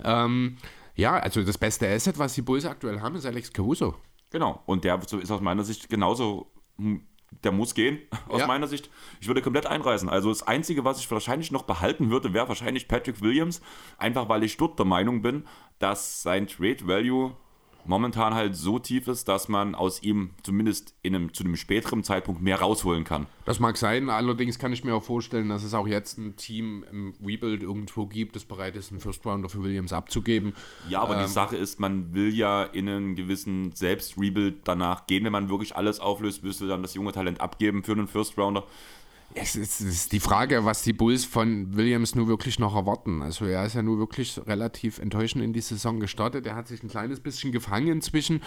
Ähm, 0.04 0.56
ja, 0.94 1.16
also 1.16 1.42
das 1.42 1.58
beste 1.58 1.88
Asset, 1.88 2.18
was 2.18 2.34
die 2.34 2.42
Bulls 2.42 2.64
aktuell 2.64 3.00
haben, 3.00 3.14
ist 3.14 3.24
Alex 3.24 3.52
Caruso. 3.52 3.94
Genau. 4.30 4.62
Und 4.66 4.84
der 4.84 5.00
ist 5.00 5.30
aus 5.30 5.40
meiner 5.40 5.64
Sicht 5.64 5.88
genauso, 5.88 6.50
hm, 6.76 7.02
der 7.44 7.52
muss 7.52 7.74
gehen, 7.74 7.98
aus 8.28 8.40
Ja. 8.40 8.46
meiner 8.46 8.66
Sicht. 8.66 8.90
Ich 9.20 9.26
würde 9.26 9.42
komplett 9.42 9.66
einreisen. 9.66 10.08
Also 10.08 10.28
das 10.30 10.46
Einzige, 10.46 10.84
was 10.84 10.98
ich 11.00 11.10
wahrscheinlich 11.10 11.50
noch 11.52 11.62
behalten 11.62 12.10
würde, 12.10 12.32
wäre 12.34 12.48
wahrscheinlich 12.48 12.88
Patrick 12.88 13.20
Williams. 13.20 13.60
Einfach 13.98 14.28
weil 14.28 14.42
ich 14.44 14.56
dort 14.56 14.78
der 14.78 14.86
Meinung 14.86 15.22
bin, 15.22 15.46
dass 15.78 16.22
sein 16.22 16.46
Trade 16.46 16.86
Value 16.86 17.36
momentan 17.88 18.34
halt 18.34 18.54
so 18.54 18.78
tief 18.78 19.08
ist, 19.08 19.28
dass 19.28 19.48
man 19.48 19.74
aus 19.74 20.02
ihm 20.02 20.30
zumindest 20.42 20.94
in 21.02 21.14
einem, 21.14 21.34
zu 21.34 21.42
einem 21.42 21.56
späteren 21.56 22.04
Zeitpunkt 22.04 22.42
mehr 22.42 22.60
rausholen 22.60 23.04
kann. 23.04 23.26
Das 23.46 23.60
mag 23.60 23.76
sein, 23.76 24.10
allerdings 24.10 24.58
kann 24.58 24.72
ich 24.72 24.84
mir 24.84 24.94
auch 24.94 25.02
vorstellen, 25.02 25.48
dass 25.48 25.64
es 25.64 25.74
auch 25.74 25.88
jetzt 25.88 26.18
ein 26.18 26.36
Team 26.36 26.84
im 26.90 27.14
Rebuild 27.24 27.62
irgendwo 27.62 28.06
gibt, 28.06 28.36
das 28.36 28.44
bereit 28.44 28.76
ist, 28.76 28.92
einen 28.92 29.00
First 29.00 29.24
Rounder 29.24 29.48
für 29.48 29.62
Williams 29.62 29.92
abzugeben. 29.92 30.54
Ja, 30.88 31.00
aber 31.00 31.16
Ähm. 31.16 31.22
die 31.22 31.32
Sache 31.32 31.56
ist, 31.56 31.80
man 31.80 32.12
will 32.14 32.34
ja 32.34 32.62
in 32.62 32.88
einen 32.88 33.14
gewissen 33.16 33.72
Selbst-Rebuild 33.72 34.56
danach 34.64 35.06
gehen. 35.06 35.24
Wenn 35.24 35.32
man 35.32 35.48
wirklich 35.48 35.74
alles 35.74 35.98
auflöst, 35.98 36.42
willst 36.42 36.60
du 36.60 36.68
dann 36.68 36.82
das 36.82 36.94
junge 36.94 37.12
Talent 37.12 37.40
abgeben 37.40 37.82
für 37.82 37.92
einen 37.92 38.06
First 38.06 38.36
Rounder. 38.36 38.64
Es 39.34 39.56
ist, 39.56 39.80
es 39.80 39.86
ist 39.86 40.12
die 40.12 40.20
Frage, 40.20 40.64
was 40.64 40.82
die 40.82 40.94
Bulls 40.94 41.24
von 41.24 41.76
Williams 41.76 42.14
nur 42.14 42.28
wirklich 42.28 42.58
noch 42.58 42.74
erwarten. 42.74 43.22
Also 43.22 43.44
er 43.44 43.64
ist 43.66 43.74
ja 43.74 43.82
nur 43.82 43.98
wirklich 43.98 44.40
relativ 44.46 44.98
enttäuschend 44.98 45.44
in 45.44 45.52
die 45.52 45.60
Saison 45.60 46.00
gestartet. 46.00 46.46
Er 46.46 46.56
hat 46.56 46.66
sich 46.66 46.82
ein 46.82 46.88
kleines 46.88 47.20
bisschen 47.20 47.52
gefangen 47.52 47.88
inzwischen. 47.88 48.42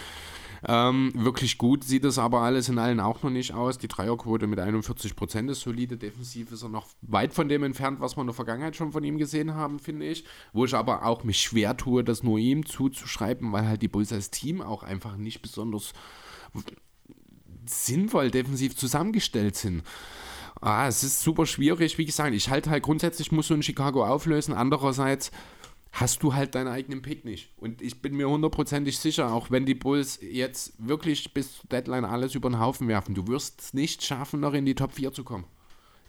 Ähm, 0.66 1.12
wirklich 1.14 1.58
gut 1.58 1.82
sieht 1.84 2.04
es 2.04 2.18
aber 2.18 2.40
alles 2.40 2.68
in 2.68 2.78
allen 2.78 3.00
auch 3.00 3.22
noch 3.22 3.30
nicht 3.30 3.54
aus. 3.54 3.78
Die 3.78 3.88
Dreierquote 3.88 4.46
mit 4.46 4.58
41 4.58 5.16
Prozent 5.16 5.50
ist 5.50 5.60
solide. 5.60 5.96
Defensiv 5.96 6.52
ist 6.52 6.62
er 6.62 6.68
noch 6.68 6.88
weit 7.02 7.32
von 7.32 7.48
dem 7.48 7.62
entfernt, 7.62 8.00
was 8.00 8.16
wir 8.16 8.20
in 8.20 8.28
der 8.28 8.34
Vergangenheit 8.34 8.76
schon 8.76 8.92
von 8.92 9.04
ihm 9.04 9.18
gesehen 9.18 9.54
haben, 9.54 9.78
finde 9.78 10.06
ich. 10.06 10.24
Wo 10.52 10.64
ich 10.64 10.74
aber 10.74 11.04
auch 11.04 11.24
mich 11.24 11.40
schwer 11.40 11.76
tue, 11.76 12.04
das 12.04 12.22
nur 12.22 12.38
ihm 12.38 12.66
zuzuschreiben, 12.66 13.52
weil 13.52 13.66
halt 13.66 13.82
die 13.82 13.88
Bulls 13.88 14.12
als 14.12 14.30
Team 14.30 14.60
auch 14.60 14.82
einfach 14.82 15.16
nicht 15.16 15.42
besonders 15.42 15.92
sinnvoll 17.66 18.30
defensiv 18.30 18.76
zusammengestellt 18.76 19.56
sind. 19.56 19.82
Ah, 20.64 20.86
es 20.86 21.02
ist 21.02 21.20
super 21.20 21.44
schwierig. 21.44 21.98
Wie 21.98 22.04
gesagt, 22.04 22.32
ich 22.34 22.48
halte 22.48 22.70
halt 22.70 22.84
grundsätzlich, 22.84 23.32
musst 23.32 23.50
du 23.50 23.54
in 23.54 23.64
Chicago 23.64 24.06
auflösen. 24.06 24.54
Andererseits 24.54 25.32
hast 25.90 26.22
du 26.22 26.34
halt 26.34 26.54
deinen 26.54 26.68
eigenen 26.68 27.02
Pick 27.02 27.24
nicht. 27.24 27.50
Und 27.56 27.82
ich 27.82 28.00
bin 28.00 28.16
mir 28.16 28.28
hundertprozentig 28.28 28.96
sicher, 28.96 29.32
auch 29.32 29.50
wenn 29.50 29.66
die 29.66 29.74
Bulls 29.74 30.20
jetzt 30.22 30.74
wirklich 30.78 31.34
bis 31.34 31.62
Deadline 31.72 32.04
alles 32.04 32.36
über 32.36 32.48
den 32.48 32.60
Haufen 32.60 32.86
werfen, 32.86 33.16
du 33.16 33.26
wirst 33.26 33.60
es 33.60 33.74
nicht 33.74 34.04
schaffen, 34.04 34.38
noch 34.38 34.54
in 34.54 34.64
die 34.64 34.76
Top 34.76 34.92
4 34.92 35.12
zu 35.12 35.24
kommen. 35.24 35.46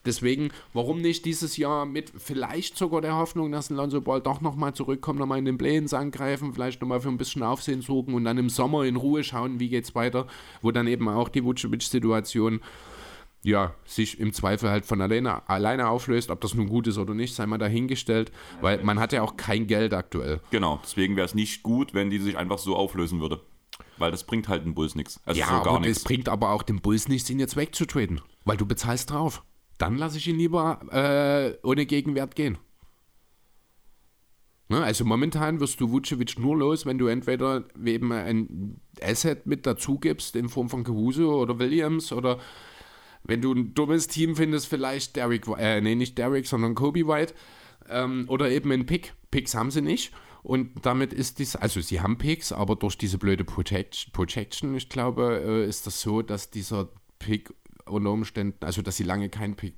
Deswegen, 0.05 0.51
warum 0.73 1.01
nicht 1.01 1.25
dieses 1.25 1.57
Jahr 1.57 1.87
mit 1.87 2.11
vielleicht 2.15 2.77
sogar 2.77 3.01
der 3.01 3.15
Hoffnung, 3.15 3.51
dass 3.51 3.71
ein 3.71 3.75
Lonzo 3.77 4.01
Ball 4.01 4.21
doch 4.21 4.41
nochmal 4.41 4.75
zurückkommt, 4.75 5.17
nochmal 5.17 5.39
in 5.39 5.45
den 5.45 5.57
Play-ins 5.57 5.95
angreifen, 5.95 6.53
vielleicht 6.53 6.81
nochmal 6.81 7.01
für 7.01 7.09
ein 7.09 7.17
bisschen 7.17 7.41
Aufsehen 7.41 7.81
sorgen 7.81 8.13
und 8.13 8.25
dann 8.25 8.37
im 8.37 8.49
Sommer 8.49 8.83
in 8.83 8.97
Ruhe 8.97 9.23
schauen, 9.23 9.59
wie 9.59 9.69
geht's 9.69 9.95
weiter, 9.95 10.27
wo 10.61 10.71
dann 10.71 10.87
eben 10.87 11.09
auch 11.09 11.29
die 11.29 11.43
Vucevic-Situation 11.43 12.59
ja, 13.43 13.73
sich 13.85 14.19
im 14.19 14.33
Zweifel 14.33 14.69
halt 14.69 14.85
von 14.85 15.01
alleine, 15.01 15.47
alleine 15.49 15.89
auflöst, 15.89 16.31
ob 16.31 16.41
das 16.41 16.53
nun 16.53 16.67
gut 16.67 16.87
ist 16.87 16.97
oder 16.97 17.13
nicht, 17.13 17.35
sei 17.35 17.45
mal 17.45 17.57
dahingestellt, 17.57 18.31
weil 18.61 18.81
man 18.83 18.99
hat 18.99 19.11
ja 19.13 19.21
auch 19.21 19.35
kein 19.37 19.67
Geld 19.67 19.93
aktuell. 19.93 20.39
Genau, 20.49 20.79
deswegen 20.83 21.15
wäre 21.15 21.25
es 21.25 21.35
nicht 21.35 21.61
gut, 21.61 21.93
wenn 21.93 22.09
die 22.09 22.19
sich 22.19 22.37
einfach 22.37 22.57
so 22.57 22.75
auflösen 22.75 23.19
würde. 23.19 23.41
Weil 23.97 24.11
das 24.11 24.23
bringt 24.23 24.47
halt 24.47 24.65
den 24.65 24.73
Bulls 24.73 24.95
nichts. 24.95 25.19
Also 25.25 25.39
Ja, 25.39 25.47
so 25.47 25.51
gar 25.63 25.67
aber 25.67 25.79
nichts. 25.81 26.03
bringt 26.03 26.29
aber 26.29 26.51
auch 26.51 26.63
dem 26.63 26.79
Bulls 26.81 27.07
nichts, 27.09 27.29
ihn 27.29 27.39
jetzt 27.39 27.55
wegzutraden, 27.55 28.21
weil 28.45 28.57
du 28.57 28.65
bezahlst 28.65 29.11
drauf. 29.11 29.43
Dann 29.77 29.97
lasse 29.97 30.17
ich 30.17 30.27
ihn 30.27 30.37
lieber 30.37 30.79
äh, 30.91 31.57
ohne 31.67 31.85
Gegenwert 31.85 32.35
gehen. 32.35 32.57
Ne, 34.69 34.81
also 34.81 35.03
momentan 35.03 35.59
wirst 35.59 35.81
du 35.81 35.91
Vucevic 35.91 36.39
nur 36.39 36.55
los, 36.57 36.85
wenn 36.85 36.97
du 36.97 37.07
entweder 37.07 37.65
eben 37.83 38.11
ein 38.13 38.79
Asset 39.01 39.45
mit 39.45 39.65
dazu 39.65 39.99
gibst 39.99 40.35
in 40.37 40.47
Form 40.47 40.69
von 40.69 40.83
Caruso 40.85 41.39
oder 41.41 41.59
Williams 41.59 42.13
oder 42.13 42.39
wenn 43.24 43.41
du 43.41 43.53
ein 43.53 43.74
dummes 43.74 44.07
Team 44.07 44.36
findest, 44.36 44.67
vielleicht 44.67 45.15
Derek, 45.15 45.47
äh, 45.57 45.82
nee, 45.82 45.95
nicht 45.95 46.17
Derek, 46.17 46.47
sondern 46.47 46.76
Kobe 46.76 47.07
White 47.07 47.34
ähm, 47.89 48.26
oder 48.28 48.49
eben 48.49 48.71
ein 48.71 48.86
Pick. 48.86 49.13
Picks 49.32 49.55
haben 49.55 49.71
sie 49.71 49.82
nicht 49.82 50.13
und 50.43 50.86
damit 50.86 51.13
ist 51.13 51.39
dies, 51.39 51.55
also 51.55 51.80
sie 51.80 52.01
haben 52.01 52.17
Picks, 52.17 52.51
aber 52.51 52.76
durch 52.76 52.97
diese 52.97 53.17
blöde 53.17 53.45
Protect, 53.45 54.11
Protection, 54.11 54.76
ich 54.76 54.89
glaube, 54.89 55.41
äh, 55.45 55.67
ist 55.67 55.88
das 55.88 56.01
so, 56.01 56.21
dass 56.21 56.49
dieser 56.49 56.89
Pick 57.17 57.53
unter 57.86 58.11
Umständen, 58.11 58.63
also 58.65 58.82
dass 58.82 58.97
sie 58.97 59.03
lange 59.03 59.30
keinen 59.30 59.55
Pick 59.55 59.76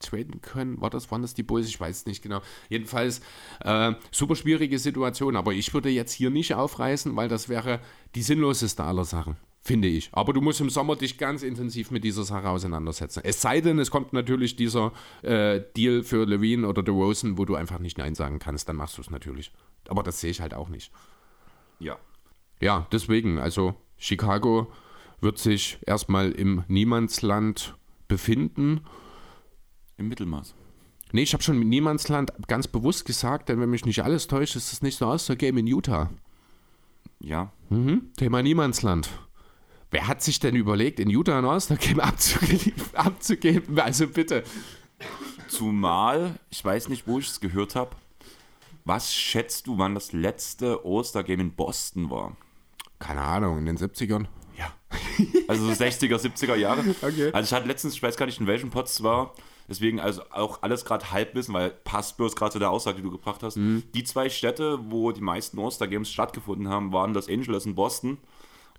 traden 0.00 0.40
können. 0.40 0.80
War 0.80 0.90
das, 0.90 1.10
waren 1.10 1.22
das 1.22 1.34
die 1.34 1.42
Bulls? 1.42 1.68
Ich 1.68 1.78
weiß 1.78 1.96
es 1.98 2.06
nicht 2.06 2.22
genau. 2.22 2.40
Jedenfalls 2.68 3.20
äh, 3.60 3.92
super 4.10 4.36
schwierige 4.36 4.78
Situation, 4.78 5.36
aber 5.36 5.52
ich 5.52 5.74
würde 5.74 5.90
jetzt 5.90 6.12
hier 6.12 6.30
nicht 6.30 6.54
aufreißen, 6.54 7.16
weil 7.16 7.28
das 7.28 7.48
wäre 7.48 7.80
die 8.14 8.22
sinnloseste 8.22 8.84
aller 8.84 9.04
Sachen. 9.04 9.36
Finde 9.68 9.86
ich. 9.86 10.08
Aber 10.12 10.32
du 10.32 10.40
musst 10.40 10.60
im 10.60 10.70
Sommer 10.70 10.96
dich 10.96 11.18
ganz 11.18 11.42
intensiv 11.42 11.90
mit 11.90 12.02
dieser 12.02 12.24
Sache 12.24 12.48
auseinandersetzen. 12.48 13.20
Es 13.22 13.42
sei 13.42 13.60
denn, 13.60 13.78
es 13.78 13.90
kommt 13.90 14.14
natürlich 14.14 14.56
dieser 14.56 14.92
äh, 15.22 15.60
Deal 15.76 16.02
für 16.02 16.24
Levine 16.24 16.66
oder 16.66 16.82
DeRozan, 16.82 17.36
wo 17.36 17.44
du 17.44 17.54
einfach 17.54 17.78
nicht 17.78 17.98
Nein 17.98 18.14
sagen 18.14 18.38
kannst, 18.38 18.68
dann 18.68 18.76
machst 18.76 18.96
du 18.96 19.02
es 19.02 19.10
natürlich. 19.10 19.52
Aber 19.88 20.02
das 20.02 20.20
sehe 20.20 20.30
ich 20.30 20.40
halt 20.40 20.54
auch 20.54 20.70
nicht. 20.70 20.90
Ja. 21.78 21.98
Ja, 22.60 22.86
deswegen, 22.90 23.38
also 23.38 23.74
Chicago 23.98 24.72
wird 25.20 25.38
sich 25.38 25.78
erstmal 25.86 26.32
im 26.32 26.64
Niemandsland 26.66 27.76
befinden. 28.08 28.80
Im 29.98 30.08
Mittelmaß. 30.08 30.54
Nee, 31.12 31.22
ich 31.22 31.34
habe 31.34 31.42
schon 31.42 31.60
Niemandsland 31.60 32.32
ganz 32.46 32.68
bewusst 32.68 33.04
gesagt, 33.04 33.50
denn 33.50 33.60
wenn 33.60 33.70
mich 33.70 33.84
nicht 33.84 34.02
alles 34.02 34.28
täuscht, 34.28 34.56
ist 34.56 34.72
es 34.72 34.80
nicht 34.80 34.96
so 34.96 35.06
aus 35.06 35.26
der 35.26 35.36
Game 35.36 35.58
in 35.58 35.66
Utah. 35.66 36.10
Ja. 37.20 37.52
Mhm. 37.68 38.12
Thema 38.16 38.42
Niemandsland. 38.42 39.10
Wer 39.90 40.06
hat 40.06 40.22
sich 40.22 40.38
denn 40.38 40.54
überlegt, 40.54 41.00
in 41.00 41.08
Utah 41.08 41.38
ein 41.38 41.44
All-Star-Game 41.44 42.00
abzugeben, 42.00 42.84
abzugeben? 42.94 43.80
Also 43.80 44.06
bitte. 44.06 44.44
Zumal, 45.48 46.38
ich 46.50 46.62
weiß 46.62 46.88
nicht, 46.88 47.06
wo 47.06 47.18
ich 47.18 47.28
es 47.28 47.40
gehört 47.40 47.74
habe. 47.74 47.96
Was 48.84 49.14
schätzt 49.14 49.66
du, 49.66 49.78
wann 49.78 49.94
das 49.94 50.12
letzte 50.12 50.80
All-Star-Game 50.84 51.40
in 51.40 51.52
Boston 51.52 52.10
war? 52.10 52.36
Keine 52.98 53.22
Ahnung, 53.22 53.58
in 53.58 53.66
den 53.66 53.78
70ern? 53.78 54.26
Ja. 54.58 54.72
Also 55.46 55.66
so 55.66 55.72
60er, 55.72 56.16
70er 56.16 56.56
Jahre. 56.56 56.82
Okay. 57.00 57.30
Also 57.32 57.46
ich 57.46 57.52
hatte 57.52 57.68
letztens, 57.68 57.94
ich 57.94 58.02
weiß 58.02 58.16
gar 58.16 58.26
nicht, 58.26 58.40
in 58.40 58.46
welchem 58.46 58.70
Pod 58.70 58.86
es 58.86 59.02
war, 59.02 59.32
deswegen 59.68 60.00
also 60.00 60.22
auch 60.30 60.62
alles 60.62 60.84
gerade 60.84 61.10
Halbwissen, 61.12 61.54
weil 61.54 61.70
passt 61.70 62.16
bloß 62.16 62.34
gerade 62.34 62.52
zu 62.52 62.58
der 62.58 62.70
Aussage, 62.70 62.96
die 62.98 63.02
du 63.02 63.10
gebracht 63.10 63.42
hast. 63.42 63.56
Die 63.56 64.04
zwei 64.04 64.28
Städte, 64.28 64.78
wo 64.90 65.12
die 65.12 65.20
meisten 65.20 65.58
All-Star-Games 65.58 66.10
stattgefunden 66.10 66.68
haben, 66.68 66.92
waren 66.92 67.14
Los 67.14 67.28
Angeles 67.28 67.66
und 67.66 67.74
Boston. 67.74 68.18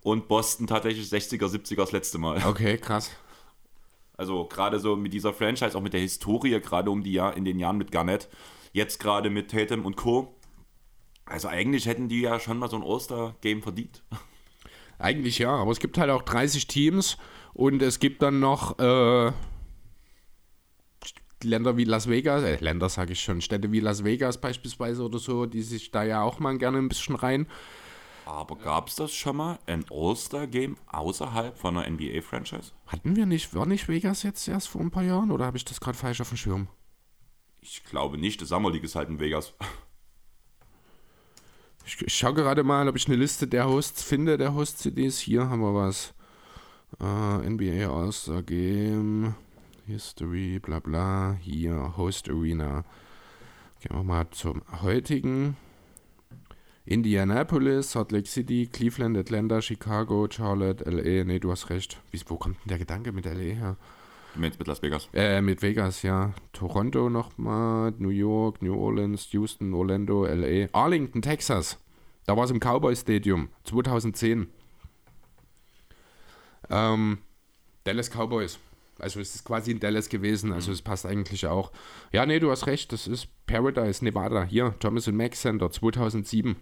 Und 0.01 0.27
Boston 0.27 0.67
tatsächlich 0.67 1.07
60er, 1.07 1.47
70er 1.47 1.77
das 1.77 1.91
letzte 1.91 2.17
Mal. 2.17 2.41
Okay, 2.45 2.77
krass. 2.77 3.11
Also 4.15 4.45
gerade 4.45 4.79
so 4.79 4.95
mit 4.95 5.13
dieser 5.13 5.33
Franchise, 5.33 5.77
auch 5.77 5.81
mit 5.81 5.93
der 5.93 6.01
Historie, 6.01 6.59
gerade 6.59 6.91
um 6.91 7.03
die 7.03 7.13
Jahr, 7.13 7.37
in 7.37 7.45
den 7.45 7.59
Jahren 7.59 7.77
mit 7.77 7.91
Garnett, 7.91 8.27
jetzt 8.73 8.99
gerade 8.99 9.29
mit 9.29 9.51
Tatum 9.51 9.85
und 9.85 9.95
Co. 9.95 10.35
Also 11.25 11.47
eigentlich 11.47 11.85
hätten 11.85 12.09
die 12.09 12.21
ja 12.21 12.39
schon 12.39 12.57
mal 12.57 12.69
so 12.69 12.75
ein 12.75 12.83
All-Star-Game 12.83 13.61
verdient. 13.61 14.03
Eigentlich 14.97 15.39
ja, 15.39 15.51
aber 15.51 15.71
es 15.71 15.79
gibt 15.79 15.97
halt 15.97 16.09
auch 16.09 16.23
30 16.23 16.67
Teams 16.67 17.17
und 17.53 17.81
es 17.81 17.99
gibt 17.99 18.21
dann 18.21 18.39
noch 18.39 18.77
äh, 18.79 19.31
Länder 21.43 21.77
wie 21.77 21.85
Las 21.85 22.09
Vegas, 22.09 22.43
äh, 22.43 22.57
Länder 22.59 22.89
sage 22.89 23.13
ich 23.13 23.21
schon, 23.21 23.41
Städte 23.41 23.71
wie 23.71 23.79
Las 23.79 24.03
Vegas 24.03 24.41
beispielsweise 24.41 25.03
oder 25.03 25.19
so, 25.19 25.45
die 25.45 25.61
sich 25.61 25.91
da 25.91 26.03
ja 26.03 26.21
auch 26.21 26.39
mal 26.39 26.57
gerne 26.57 26.79
ein 26.79 26.89
bisschen 26.89 27.15
rein. 27.15 27.47
Aber 28.29 28.57
gab 28.57 28.89
es 28.89 28.95
das 28.95 29.11
schon 29.11 29.37
mal, 29.37 29.57
ein 29.65 29.85
All-Star-Game 29.89 30.77
außerhalb 30.85 31.57
von 31.57 31.75
einer 31.75 31.89
NBA-Franchise? 31.89 32.73
Hatten 32.85 33.15
wir 33.15 33.25
nicht, 33.25 33.55
war 33.55 33.65
nicht 33.65 33.89
Vegas 33.89 34.21
jetzt 34.21 34.47
erst 34.47 34.67
vor 34.67 34.81
ein 34.81 34.91
paar 34.91 35.01
Jahren 35.01 35.31
oder 35.31 35.47
habe 35.47 35.57
ich 35.57 35.65
das 35.65 35.81
gerade 35.81 35.97
falsch 35.97 36.21
auf 36.21 36.29
dem 36.29 36.37
Schirm? 36.37 36.67
Ich 37.59 37.83
glaube 37.85 38.19
nicht, 38.19 38.39
das 38.39 38.49
Summer 38.49 38.69
League 38.69 38.83
ist 38.83 38.95
halt 38.95 39.09
in 39.09 39.19
Vegas. 39.19 39.53
Ich, 41.85 41.99
ich 42.03 42.13
schaue 42.13 42.35
gerade 42.35 42.61
mal, 42.61 42.87
ob 42.87 42.95
ich 42.97 43.07
eine 43.07 43.15
Liste 43.15 43.47
der 43.47 43.67
Hosts 43.67 44.03
finde, 44.03 44.37
der 44.37 44.53
Host-CDs. 44.53 45.17
Hier 45.17 45.49
haben 45.49 45.61
wir 45.61 45.73
was. 45.73 46.13
Äh, 46.99 47.49
NBA 47.49 47.89
All-Star 47.89 48.43
Game, 48.43 49.33
History, 49.87 50.59
bla 50.59 50.79
bla. 50.79 51.35
Hier, 51.41 51.97
Host 51.97 52.29
Arena. 52.29 52.83
Gehen 53.79 53.95
wir 53.95 54.03
mal 54.03 54.29
zum 54.29 54.61
heutigen. 54.83 55.57
Indianapolis, 56.89 57.91
Salt 57.91 58.11
Lake 58.11 58.27
City, 58.27 58.65
Cleveland, 58.65 59.15
Atlanta, 59.15 59.61
Chicago, 59.61 60.27
Charlotte, 60.27 60.83
LA. 60.89 61.23
Nee, 61.23 61.37
du 61.37 61.51
hast 61.51 61.69
recht. 61.69 62.01
Wo 62.25 62.37
kommt 62.37 62.57
denn 62.63 62.69
der 62.69 62.79
Gedanke 62.79 63.11
mit 63.11 63.25
LA 63.25 63.53
her? 63.53 63.77
Du 64.33 64.41
meinst 64.41 64.57
mit 64.57 64.67
Las 64.67 64.81
Vegas? 64.81 65.07
Äh, 65.13 65.41
mit 65.41 65.61
Vegas, 65.61 66.01
ja. 66.01 66.33
Toronto 66.51 67.11
nochmal, 67.11 67.93
New 67.99 68.09
York, 68.09 68.63
New 68.63 68.75
Orleans, 68.75 69.31
Houston, 69.33 69.75
Orlando, 69.75 70.25
LA. 70.25 70.67
Arlington, 70.71 71.21
Texas. 71.21 71.77
Da 72.25 72.35
war 72.35 72.45
es 72.45 72.51
im 72.51 72.59
Cowboy 72.59 72.95
Stadium, 72.95 73.49
2010. 73.65 74.47
Ähm, 76.71 77.19
Dallas 77.83 78.09
Cowboys. 78.09 78.57
Also 78.97 79.19
es 79.19 79.35
ist 79.35 79.45
quasi 79.45 79.71
in 79.71 79.79
Dallas 79.79 80.09
gewesen, 80.09 80.51
also 80.51 80.71
es 80.71 80.81
passt 80.81 81.05
eigentlich 81.05 81.45
auch. 81.45 81.71
Ja, 82.11 82.25
nee, 82.25 82.39
du 82.39 82.49
hast 82.49 82.65
recht, 82.65 82.91
das 82.91 83.05
ist 83.05 83.27
Paradise, 83.45 84.03
Nevada. 84.03 84.43
Hier, 84.43 84.73
Thomas 84.79 85.05
Mack 85.07 85.35
Center, 85.35 85.71
2007. 85.71 86.55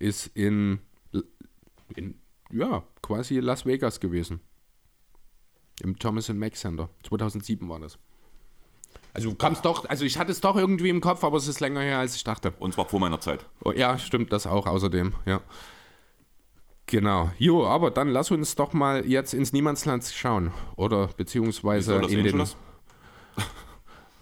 Ist 0.00 0.26
in, 0.34 0.80
in, 1.94 2.18
ja, 2.50 2.82
quasi 3.02 3.38
Las 3.38 3.64
Vegas 3.64 4.00
gewesen. 4.00 4.40
Im 5.82 5.96
Thomas 5.98 6.28
Mack 6.30 6.56
Center. 6.56 6.88
2007 7.08 7.68
war 7.68 7.78
das. 7.78 7.98
Also 9.12 9.30
du 9.30 9.36
kamst 9.36 9.64
doch, 9.64 9.88
also 9.88 10.04
ich 10.04 10.18
hatte 10.18 10.32
es 10.32 10.40
doch 10.40 10.56
irgendwie 10.56 10.88
im 10.88 11.00
Kopf, 11.00 11.22
aber 11.22 11.36
es 11.36 11.46
ist 11.46 11.60
länger 11.60 11.80
her, 11.80 11.98
als 11.98 12.16
ich 12.16 12.24
dachte. 12.24 12.52
Und 12.58 12.74
zwar 12.74 12.88
vor 12.88 12.98
meiner 13.00 13.20
Zeit. 13.20 13.46
Oh, 13.64 13.72
ja, 13.72 13.98
stimmt, 13.98 14.32
das 14.32 14.46
auch 14.46 14.66
außerdem, 14.66 15.14
ja. 15.26 15.40
Genau. 16.86 17.30
Jo, 17.38 17.66
aber 17.66 17.90
dann 17.92 18.08
lass 18.08 18.30
uns 18.30 18.56
doch 18.56 18.72
mal 18.72 19.06
jetzt 19.06 19.32
ins 19.32 19.52
Niemandsland 19.52 20.04
schauen. 20.04 20.50
Oder 20.76 21.08
beziehungsweise 21.08 21.96
in 21.96 22.08
den. 22.08 22.18
Angeles? 22.26 22.56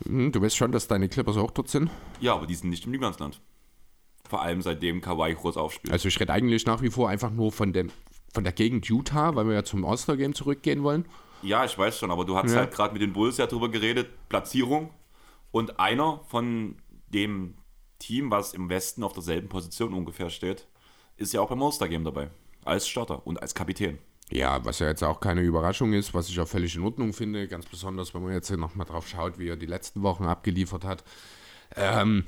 Hm, 0.05 0.33
Du 0.33 0.41
weißt 0.43 0.57
schon, 0.57 0.70
dass 0.70 0.87
deine 0.87 1.09
Clippers 1.09 1.37
auch 1.39 1.51
dort 1.51 1.68
sind. 1.68 1.91
Ja, 2.20 2.35
aber 2.35 2.47
die 2.47 2.55
sind 2.55 2.68
nicht 2.70 2.85
im 2.85 2.91
Niemandsland. 2.93 3.41
Vor 4.29 4.43
allem 4.43 4.61
seitdem 4.62 5.01
Kawhi 5.01 5.35
groß 5.35 5.57
aufspielt. 5.57 5.93
Also 5.93 6.09
ich 6.09 6.20
rede 6.20 6.33
eigentlich 6.33 6.66
nach 6.66 6.83
wie 6.83 6.91
vor 6.91 7.09
einfach 7.09 7.31
nur 7.31 7.51
von 7.53 7.72
dem 7.72 7.91
von 8.35 8.45
der 8.45 8.53
Gegend 8.53 8.87
Utah, 8.87 9.35
weil 9.35 9.47
wir 9.47 9.55
ja 9.55 9.64
zum 9.64 9.87
All-Star-Game 9.87 10.35
zurückgehen 10.35 10.83
wollen. 10.83 11.07
Ja, 11.43 11.64
ich 11.64 11.79
weiß 11.79 11.99
schon, 11.99 12.11
aber 12.11 12.26
du 12.26 12.37
hast 12.37 12.53
Ja. 12.53 12.59
halt 12.59 12.72
gerade 12.72 12.93
mit 12.93 13.01
den 13.01 13.14
Bulls 13.14 13.39
ja 13.39 13.47
drüber 13.47 13.70
geredet, 13.70 14.09
Platzierung. 14.29 14.91
Und 15.51 15.81
einer 15.81 16.20
von 16.29 16.76
dem 17.09 17.55
Team, 17.99 18.31
was 18.31 18.53
im 18.53 18.68
Westen 18.68 19.03
auf 19.03 19.14
derselben 19.14 19.49
Position 19.49 19.95
ungefähr 19.95 20.29
steht, 20.29 20.66
ist 21.16 21.33
ja 21.33 21.41
auch 21.41 21.49
beim 21.49 21.62
All-Star-Game 21.62 22.05
dabei. 22.05 22.29
Als 22.64 22.87
Starter 22.87 23.26
und 23.26 23.41
als 23.41 23.55
Kapitän. 23.55 23.99
Ja, 24.31 24.62
was 24.62 24.79
ja 24.79 24.89
jetzt 24.89 25.03
auch 25.03 25.20
keine 25.20 25.41
Überraschung 25.41 25.95
ist, 25.95 26.12
was 26.12 26.29
ich 26.29 26.39
auch 26.39 26.47
völlig 26.49 26.76
in 26.76 26.83
Ordnung 26.85 27.14
finde, 27.14 27.49
ganz 27.49 27.64
besonders, 27.64 28.12
wenn 28.12 28.22
man 28.22 28.33
jetzt 28.35 28.51
nochmal 28.51 28.87
drauf 28.87 29.09
schaut, 29.09 29.39
wie 29.39 29.49
er 29.49 29.57
die 29.57 29.64
letzten 29.66 30.03
Wochen 30.03 30.24
abgeliefert 30.24 30.85
hat. 30.85 31.03
Ähm, 31.76 32.24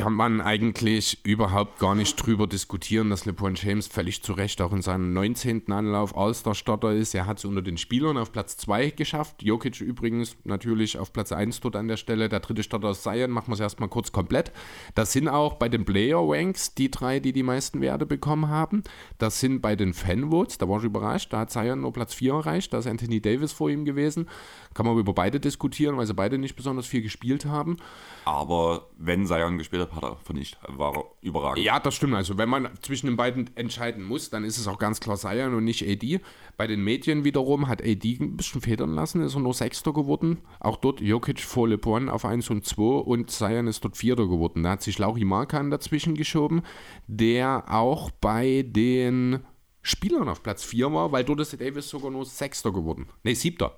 kann 0.00 0.12
man 0.12 0.40
eigentlich 0.40 1.24
überhaupt 1.24 1.78
gar 1.78 1.94
nicht 1.94 2.16
drüber 2.16 2.48
diskutieren, 2.48 3.10
dass 3.10 3.26
LeBron 3.26 3.54
James 3.54 3.86
völlig 3.86 4.22
zu 4.22 4.32
Recht 4.32 4.60
auch 4.60 4.72
in 4.72 4.82
seinem 4.82 5.12
19. 5.12 5.70
Anlauf 5.70 6.16
All-Star-Starter 6.16 6.92
ist. 6.92 7.14
Er 7.14 7.26
hat 7.26 7.38
es 7.38 7.44
unter 7.44 7.62
den 7.62 7.78
Spielern 7.78 8.18
auf 8.18 8.32
Platz 8.32 8.56
2 8.56 8.90
geschafft. 8.90 9.44
Jokic 9.44 9.80
übrigens 9.80 10.36
natürlich 10.42 10.98
auf 10.98 11.12
Platz 11.12 11.30
1 11.30 11.60
dort 11.60 11.76
an 11.76 11.86
der 11.86 11.96
Stelle. 11.96 12.28
Der 12.28 12.40
dritte 12.40 12.64
Starter 12.64 12.90
ist 12.90 13.04
Zion, 13.04 13.30
machen 13.30 13.48
wir 13.48 13.54
es 13.54 13.60
erstmal 13.60 13.88
kurz 13.88 14.10
komplett. 14.10 14.50
Das 14.96 15.12
sind 15.12 15.28
auch 15.28 15.54
bei 15.54 15.68
den 15.68 15.84
Player-Ranks 15.84 16.74
die 16.74 16.90
drei, 16.90 17.20
die 17.20 17.32
die 17.32 17.44
meisten 17.44 17.80
Werte 17.80 18.04
bekommen 18.04 18.48
haben. 18.48 18.82
Das 19.18 19.38
sind 19.38 19.60
bei 19.60 19.76
den 19.76 19.94
Fanvotes, 19.94 20.58
da 20.58 20.68
war 20.68 20.78
ich 20.78 20.84
überrascht, 20.84 21.32
da 21.32 21.38
hat 21.40 21.52
Zion 21.52 21.82
nur 21.82 21.92
Platz 21.92 22.14
4 22.14 22.32
erreicht, 22.32 22.72
da 22.72 22.78
ist 22.78 22.88
Anthony 22.88 23.20
Davis 23.20 23.52
vor 23.52 23.70
ihm 23.70 23.84
gewesen. 23.84 24.28
Kann 24.74 24.86
man 24.86 24.98
über 24.98 25.12
beide 25.12 25.38
diskutieren, 25.38 25.96
weil 25.96 26.06
sie 26.06 26.14
beide 26.14 26.36
nicht 26.36 26.56
besonders 26.56 26.86
viel 26.86 27.02
gespielt 27.02 27.46
haben. 27.46 27.76
Aber 28.24 28.88
wenn 28.98 29.26
Zion 29.26 29.56
gespielt 29.56 29.82
hat, 29.82 29.83
hat 29.92 30.02
er 30.02 30.16
vernichtet. 30.16 30.58
War 30.68 30.96
er 30.96 31.04
überragend. 31.20 31.64
Ja, 31.64 31.80
das 31.80 31.94
stimmt. 31.94 32.14
Also 32.14 32.38
wenn 32.38 32.48
man 32.48 32.68
zwischen 32.82 33.06
den 33.06 33.16
beiden 33.16 33.50
entscheiden 33.56 34.04
muss, 34.04 34.30
dann 34.30 34.44
ist 34.44 34.58
es 34.58 34.68
auch 34.68 34.78
ganz 34.78 35.00
klar 35.00 35.16
Zion 35.16 35.54
und 35.54 35.64
nicht 35.64 35.86
AD. 35.86 36.20
Bei 36.56 36.66
den 36.66 36.82
Medien 36.82 37.24
wiederum 37.24 37.68
hat 37.68 37.82
AD 37.82 38.18
ein 38.20 38.36
bisschen 38.36 38.60
federn 38.60 38.94
lassen, 38.94 39.22
ist 39.22 39.34
er 39.34 39.40
nur 39.40 39.54
Sechster 39.54 39.92
geworden. 39.92 40.38
Auch 40.60 40.76
dort 40.76 41.00
Jokic 41.00 41.40
vor 41.40 41.68
LeBron 41.68 42.08
auf 42.08 42.24
1 42.24 42.50
und 42.50 42.64
2 42.64 42.82
und 42.82 43.30
Zion 43.30 43.66
ist 43.66 43.84
dort 43.84 43.96
Vierter 43.96 44.26
geworden. 44.26 44.62
Da 44.62 44.70
hat 44.70 44.82
sich 44.82 44.98
Lauri 44.98 45.24
Markan 45.24 45.70
dazwischen 45.70 46.14
geschoben, 46.14 46.62
der 47.06 47.64
auch 47.68 48.10
bei 48.10 48.64
den 48.66 49.40
Spielern 49.82 50.28
auf 50.28 50.42
Platz 50.42 50.64
4 50.64 50.92
war, 50.92 51.12
weil 51.12 51.24
dort 51.24 51.40
ist 51.40 51.60
Davis 51.60 51.88
sogar 51.88 52.10
nur 52.10 52.24
Sechster 52.24 52.72
geworden. 52.72 53.06
Ne, 53.22 53.34
Siebter. 53.34 53.76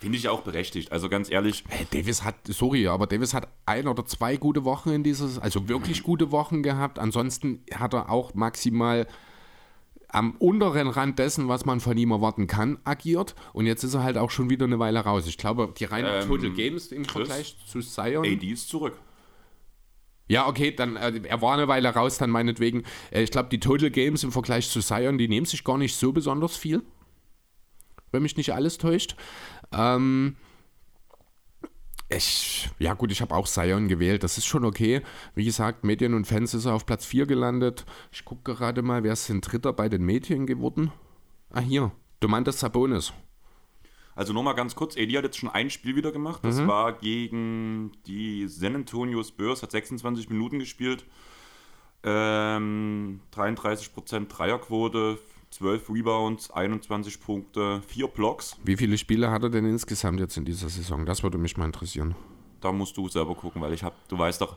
Finde 0.00 0.16
ich 0.16 0.28
auch 0.28 0.42
berechtigt. 0.42 0.92
Also 0.92 1.08
ganz 1.08 1.30
ehrlich, 1.30 1.64
Hey, 1.68 1.86
Davis 1.90 2.22
hat, 2.22 2.36
sorry, 2.46 2.86
aber 2.86 3.06
Davis 3.06 3.34
hat 3.34 3.48
ein 3.66 3.88
oder 3.88 4.06
zwei 4.06 4.36
gute 4.36 4.64
Wochen 4.64 4.90
in 4.90 5.02
dieses, 5.02 5.38
also 5.38 5.68
wirklich 5.68 6.02
gute 6.04 6.30
Wochen 6.30 6.62
gehabt. 6.62 6.98
Ansonsten 6.98 7.64
hat 7.74 7.94
er 7.94 8.10
auch 8.10 8.34
maximal 8.34 9.06
am 10.10 10.36
unteren 10.38 10.88
Rand 10.88 11.18
dessen, 11.18 11.48
was 11.48 11.66
man 11.66 11.80
von 11.80 11.96
ihm 11.98 12.12
erwarten 12.12 12.46
kann, 12.46 12.78
agiert. 12.84 13.34
Und 13.52 13.66
jetzt 13.66 13.82
ist 13.82 13.94
er 13.94 14.02
halt 14.02 14.16
auch 14.18 14.30
schon 14.30 14.48
wieder 14.48 14.64
eine 14.66 14.78
Weile 14.78 15.00
raus. 15.00 15.26
Ich 15.26 15.36
glaube, 15.36 15.72
die 15.76 15.84
reinen 15.84 16.22
Ähm, 16.22 16.28
Total 16.28 16.50
Games 16.50 16.92
im 16.92 17.02
Chris? 17.06 17.28
Vergleich 17.28 17.56
zu 17.66 17.80
Zion. 17.80 18.24
AD 18.24 18.46
ist 18.46 18.68
zurück. 18.68 18.98
Ja, 20.28 20.46
okay, 20.46 20.70
dann 20.74 20.96
äh, 20.96 21.20
er 21.24 21.42
war 21.42 21.54
eine 21.54 21.68
Weile 21.68 21.88
raus, 21.88 22.18
dann 22.18 22.30
meinetwegen. 22.30 22.84
Äh, 23.10 23.22
ich 23.22 23.30
glaube, 23.30 23.48
die 23.48 23.60
Total 23.60 23.90
Games 23.90 24.24
im 24.24 24.32
Vergleich 24.32 24.68
zu 24.70 24.80
Zion, 24.80 25.18
die 25.18 25.28
nehmen 25.28 25.46
sich 25.46 25.64
gar 25.64 25.78
nicht 25.78 25.96
so 25.96 26.12
besonders 26.12 26.56
viel. 26.56 26.82
Wenn 28.12 28.22
mich 28.22 28.36
nicht 28.36 28.52
alles 28.54 28.78
täuscht. 28.78 29.16
Ähm, 29.72 30.36
Ich, 32.10 32.70
ja 32.78 32.94
gut, 32.94 33.12
ich 33.12 33.20
habe 33.20 33.34
auch 33.34 33.46
Sion 33.46 33.86
gewählt. 33.86 34.22
Das 34.22 34.38
ist 34.38 34.46
schon 34.46 34.64
okay. 34.64 35.02
Wie 35.34 35.44
gesagt, 35.44 35.84
Medien 35.84 36.14
und 36.14 36.26
Fans 36.26 36.54
ist 36.54 36.64
er 36.64 36.72
auf 36.74 36.86
Platz 36.86 37.04
4 37.04 37.26
gelandet. 37.26 37.84
Ich 38.10 38.24
gucke 38.24 38.54
gerade 38.54 38.80
mal, 38.80 39.02
wer 39.02 39.12
ist 39.12 39.28
denn 39.28 39.42
Dritter 39.42 39.74
bei 39.74 39.90
den 39.90 40.02
Medien 40.06 40.46
geworden? 40.46 40.90
Ah, 41.50 41.60
hier. 41.60 41.92
Domantas 42.20 42.60
Sabonis. 42.60 43.12
Also 44.16 44.32
nochmal 44.32 44.54
ganz 44.54 44.74
kurz, 44.74 44.96
Eli 44.96 45.12
hat 45.12 45.24
jetzt 45.24 45.36
schon 45.36 45.50
ein 45.50 45.68
Spiel 45.70 45.96
wieder 45.96 46.10
gemacht. 46.10 46.40
Das 46.44 46.56
Mhm. 46.60 46.66
war 46.66 46.92
gegen 46.94 47.92
die 48.06 48.48
San 48.48 48.74
Antonio 48.74 49.22
Spurs, 49.22 49.62
hat 49.62 49.70
26 49.70 50.30
Minuten 50.30 50.58
gespielt. 50.58 51.04
Ähm, 52.02 53.20
33% 53.32 54.32
Dreierquote, 54.32 55.18
12 55.50 55.90
Rebounds, 55.90 56.50
21 56.50 57.20
Punkte, 57.20 57.82
4 57.86 58.08
Blocks. 58.08 58.56
Wie 58.64 58.76
viele 58.76 58.98
Spiele 58.98 59.30
hat 59.30 59.42
er 59.42 59.50
denn 59.50 59.64
insgesamt 59.64 60.20
jetzt 60.20 60.36
in 60.36 60.44
dieser 60.44 60.68
Saison? 60.68 61.06
Das 61.06 61.22
würde 61.22 61.38
mich 61.38 61.56
mal 61.56 61.64
interessieren. 61.64 62.14
Da 62.60 62.72
musst 62.72 62.96
du 62.96 63.08
selber 63.08 63.34
gucken, 63.34 63.62
weil 63.62 63.72
ich 63.72 63.82
habe, 63.82 63.94
du 64.08 64.18
weißt 64.18 64.40
doch, 64.40 64.56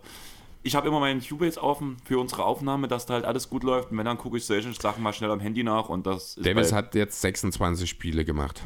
ich 0.64 0.76
habe 0.76 0.88
immer 0.88 1.00
meinen 1.00 1.22
Cubase 1.22 1.62
offen 1.62 1.98
für 2.04 2.20
unsere 2.20 2.46
Aufnahme, 2.46 2.88
dass 2.88 3.06
da 3.06 3.16
halt 3.16 3.26
alles 3.26 3.50
gut 3.50 3.64
läuft. 3.64 3.92
Und 3.92 3.98
wenn, 3.98 4.06
dann 4.06 4.18
gucke 4.18 4.38
ich 4.38 4.46
solche 4.46 4.72
Sachen 4.74 5.02
mal 5.02 5.14
schnell 5.14 5.32
am 5.32 5.40
Handy 5.40 5.64
nach 5.64 5.90
und 5.90 6.06
das 6.06 6.38
ist 6.38 6.46
Davis 6.46 6.72
hat 6.72 6.94
jetzt 6.94 7.22
26 7.22 7.90
Spiele 7.90 8.26
gemacht. 8.26 8.64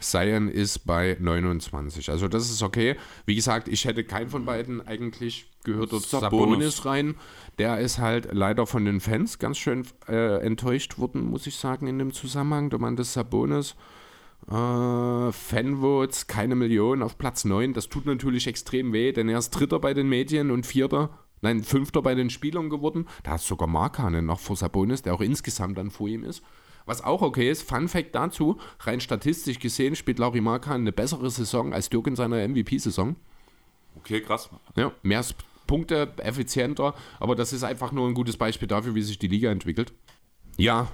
Zion 0.00 0.48
ist 0.48 0.80
bei 0.86 1.16
29. 1.18 2.10
Also 2.10 2.28
das 2.28 2.50
ist 2.50 2.62
okay. 2.62 2.96
Wie 3.26 3.34
gesagt, 3.34 3.68
ich 3.68 3.84
hätte 3.84 4.04
keinen 4.04 4.28
von 4.28 4.44
beiden 4.44 4.86
eigentlich 4.86 5.50
gehört 5.64 5.92
dort 5.92 6.04
Sabonis. 6.04 6.30
Sabonis 6.40 6.84
rein. 6.84 7.14
Der 7.58 7.78
ist 7.78 7.98
halt 7.98 8.28
leider 8.32 8.66
von 8.66 8.84
den 8.84 9.00
Fans 9.00 9.38
ganz 9.38 9.58
schön 9.58 9.86
äh, 10.08 10.40
enttäuscht 10.40 10.98
worden, 10.98 11.28
muss 11.30 11.46
ich 11.46 11.56
sagen, 11.56 11.86
in 11.86 11.98
dem 11.98 12.12
Zusammenhang. 12.12 12.70
Du 12.70 12.78
meintest 12.78 13.12
Sabonis. 13.12 13.74
Äh, 14.46 15.32
Fanvotes, 15.32 16.26
keine 16.26 16.54
Million 16.54 17.02
auf 17.02 17.18
Platz 17.18 17.44
9. 17.44 17.74
Das 17.74 17.88
tut 17.88 18.06
natürlich 18.06 18.46
extrem 18.46 18.92
weh, 18.92 19.12
denn 19.12 19.28
er 19.28 19.38
ist 19.38 19.50
Dritter 19.50 19.78
bei 19.78 19.92
den 19.92 20.08
Medien 20.08 20.50
und 20.50 20.64
Vierter, 20.64 21.10
nein, 21.42 21.62
Fünfter 21.62 22.00
bei 22.00 22.14
den 22.14 22.30
Spielern 22.30 22.70
geworden. 22.70 23.06
Da 23.24 23.34
ist 23.34 23.46
sogar 23.46 23.68
Markanen 23.68 24.24
noch 24.24 24.40
vor 24.40 24.56
Sabonis, 24.56 25.02
der 25.02 25.14
auch 25.14 25.20
insgesamt 25.20 25.76
dann 25.76 25.90
vor 25.90 26.08
ihm 26.08 26.24
ist. 26.24 26.42
Was 26.88 27.04
auch 27.04 27.20
okay 27.20 27.50
ist, 27.50 27.68
Fun 27.68 27.86
Fact 27.86 28.14
dazu, 28.14 28.58
rein 28.80 29.02
statistisch 29.02 29.58
gesehen 29.58 29.94
spielt 29.94 30.18
Lauri 30.18 30.40
Markan 30.40 30.80
eine 30.80 30.90
bessere 30.90 31.30
Saison 31.30 31.74
als 31.74 31.90
Dirk 31.90 32.06
in 32.06 32.16
seiner 32.16 32.48
MVP-Saison. 32.48 33.14
Okay, 33.96 34.22
krass. 34.22 34.48
Ja, 34.74 34.92
mehr 35.02 35.22
Punkte, 35.66 36.14
effizienter, 36.16 36.94
aber 37.20 37.34
das 37.34 37.52
ist 37.52 37.62
einfach 37.62 37.92
nur 37.92 38.08
ein 38.08 38.14
gutes 38.14 38.38
Beispiel 38.38 38.68
dafür, 38.68 38.94
wie 38.94 39.02
sich 39.02 39.18
die 39.18 39.28
Liga 39.28 39.50
entwickelt. 39.50 39.92
Ja, 40.56 40.90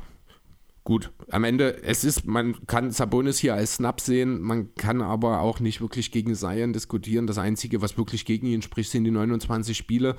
gut. 0.82 1.12
Am 1.30 1.44
Ende, 1.44 1.84
es 1.84 2.02
ist, 2.02 2.26
man 2.26 2.66
kann 2.66 2.90
Sabonis 2.90 3.38
hier 3.38 3.54
als 3.54 3.76
Snap 3.76 4.00
sehen, 4.00 4.42
man 4.42 4.74
kann 4.74 5.00
aber 5.00 5.42
auch 5.42 5.60
nicht 5.60 5.80
wirklich 5.80 6.10
gegen 6.10 6.34
Zion 6.34 6.72
diskutieren. 6.72 7.28
Das 7.28 7.38
Einzige, 7.38 7.82
was 7.82 7.96
wirklich 7.96 8.24
gegen 8.24 8.48
ihn 8.48 8.62
spricht, 8.62 8.90
sind 8.90 9.04
die 9.04 9.12
29 9.12 9.76
Spiele. 9.76 10.16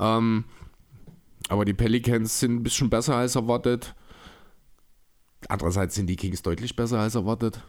Ähm, 0.00 0.44
aber 1.50 1.66
die 1.66 1.74
Pelicans 1.74 2.40
sind 2.40 2.54
ein 2.54 2.62
bisschen 2.62 2.88
besser 2.88 3.16
als 3.16 3.36
erwartet. 3.36 3.94
Andererseits 5.50 5.94
sind 5.94 6.06
die 6.06 6.16
Kings 6.16 6.42
deutlich 6.42 6.76
besser 6.76 6.98
als 6.98 7.14
erwartet. 7.14 7.62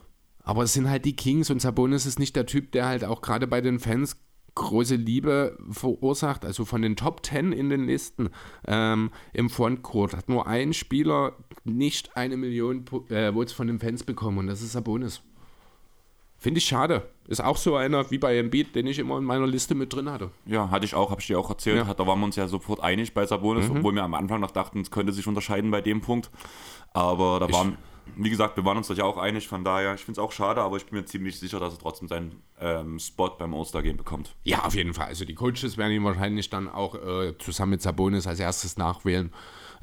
Aber 0.44 0.64
es 0.64 0.74
sind 0.74 0.90
halt 0.90 1.06
die 1.06 1.16
Kings 1.16 1.50
und 1.50 1.62
Sabonis 1.62 2.06
ist 2.06 2.20
nicht 2.20 2.36
der 2.36 2.46
Typ, 2.46 2.72
der 2.72 2.86
halt 2.86 3.06
auch 3.06 3.22
gerade 3.22 3.48
bei 3.48 3.62
den 3.62 3.80
Fans 3.80 4.18
große 4.56 4.96
Liebe 4.96 5.58
verursacht. 5.70 6.46
Also 6.46 6.66
von 6.66 6.82
den 6.82 6.96
Top 6.96 7.26
10 7.26 7.52
in 7.52 7.70
den 7.70 7.86
Listen 7.86 8.30
ähm, 8.68 9.12
im 9.32 9.50
Frontcourt 9.50 10.16
hat 10.16 10.30
nur 10.30 10.48
ein 10.48 10.74
Spieler 10.74 11.34
nicht 11.64 12.16
eine 12.16 12.38
Million 12.38 12.86
äh, 13.10 13.32
Votes 13.32 13.54
von 13.54 13.68
den 13.68 13.80
Fans 13.80 14.04
bekommen 14.04 14.38
und 14.38 14.48
das 14.48 14.62
ist 14.62 14.74
Sabonis. 14.74 15.22
Finde 16.44 16.58
ich 16.58 16.66
schade. 16.66 17.04
Ist 17.30 17.42
auch 17.42 17.56
so 17.56 17.78
einer 17.78 18.12
wie 18.12 18.18
bei 18.18 18.38
Embiid, 18.38 18.76
den 18.76 18.86
ich 18.86 19.00
immer 19.00 19.18
in 19.18 19.24
meiner 19.24 19.48
Liste 19.48 19.76
mit 19.76 19.94
drin 19.94 20.12
hatte. 20.12 20.30
Ja, 20.46 20.70
hatte 20.72 20.84
ich 20.84 20.94
auch, 20.94 21.10
habe 21.10 21.22
ich 21.22 21.28
dir 21.28 21.40
auch 21.40 21.50
erzählt. 21.50 21.78
Ja. 21.78 21.88
Hat, 21.88 22.02
da 22.02 22.06
waren 22.06 22.20
wir 22.20 22.26
uns 22.26 22.36
ja 22.36 22.50
sofort 22.50 22.82
einig 22.82 23.14
bei 23.14 23.26
Sabonis, 23.26 23.70
obwohl 23.70 23.96
wir 23.96 24.04
am 24.04 24.14
Anfang 24.14 24.42
noch 24.42 24.52
dachten, 24.52 24.82
es 24.82 24.92
könnte 24.92 25.14
sich 25.14 25.26
unterscheiden 25.26 25.72
bei 25.72 25.80
dem 25.80 26.02
Punkt. 26.02 26.30
Aber 26.92 27.40
da 27.40 27.50
waren, 27.50 27.78
wie 28.18 28.30
gesagt, 28.30 28.58
wir 28.58 28.66
waren 28.66 28.76
uns 28.76 28.90
da 28.90 28.94
ja 28.94 29.06
auch 29.06 29.16
einig. 29.16 29.48
Von 29.48 29.64
daher, 29.64 29.94
ich 29.94 30.02
finde 30.02 30.20
es 30.20 30.28
auch 30.28 30.34
schade, 30.34 30.60
aber 30.60 30.76
ich 30.76 30.86
bin 30.86 31.00
mir 31.00 31.06
ziemlich 31.06 31.40
sicher, 31.40 31.62
dass 31.62 31.76
er 31.76 31.80
trotzdem 31.80 32.10
seinen 32.10 32.42
ähm, 32.60 33.00
Spot 33.00 33.30
beim 33.30 33.54
All-Star-Game 33.54 33.96
bekommt. 33.96 34.36
Ja, 34.44 34.66
auf 34.66 34.76
jeden 34.76 34.94
Fall. 34.94 35.08
Also 35.08 35.24
die 35.24 35.36
Coaches 35.36 35.78
werden 35.78 35.94
ihn 35.94 36.04
wahrscheinlich 36.04 36.50
dann 36.50 36.68
auch 36.68 36.96
äh, 36.96 37.38
zusammen 37.38 37.70
mit 37.70 37.82
Sabonis 37.82 38.28
als 38.28 38.42
erstes 38.42 38.76
nachwählen. 38.76 39.32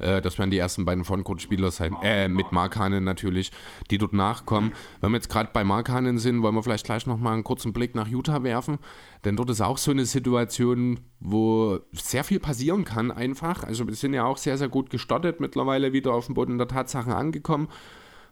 Äh, 0.01 0.21
das 0.21 0.37
werden 0.37 0.51
die 0.51 0.57
ersten 0.57 0.85
beiden 0.85 1.05
Frontcourt-Spieler 1.05 1.71
sein. 1.71 1.95
Äh, 2.01 2.27
mit 2.27 2.51
Markanen 2.51 3.03
natürlich, 3.03 3.51
die 3.89 3.97
dort 3.97 4.13
nachkommen. 4.13 4.73
Wenn 4.99 5.11
wir 5.11 5.17
jetzt 5.17 5.29
gerade 5.29 5.49
bei 5.53 5.63
Markanen 5.63 6.17
sind, 6.17 6.41
wollen 6.41 6.55
wir 6.55 6.63
vielleicht 6.63 6.85
gleich 6.85 7.05
nochmal 7.05 7.33
einen 7.33 7.43
kurzen 7.43 7.73
Blick 7.73 7.95
nach 7.95 8.07
Utah 8.07 8.43
werfen. 8.43 8.79
Denn 9.23 9.35
dort 9.35 9.49
ist 9.49 9.61
auch 9.61 9.77
so 9.77 9.91
eine 9.91 10.05
Situation, 10.05 10.99
wo 11.19 11.79
sehr 11.91 12.23
viel 12.23 12.39
passieren 12.39 12.85
kann 12.85 13.11
einfach. 13.11 13.63
Also 13.63 13.87
wir 13.87 13.95
sind 13.95 14.13
ja 14.13 14.25
auch 14.25 14.37
sehr, 14.37 14.57
sehr 14.57 14.69
gut 14.69 14.89
gestartet, 14.89 15.39
mittlerweile 15.39 15.93
wieder 15.93 16.13
auf 16.13 16.25
dem 16.25 16.35
Boden 16.35 16.57
der 16.57 16.67
Tatsachen 16.67 17.13
angekommen. 17.13 17.67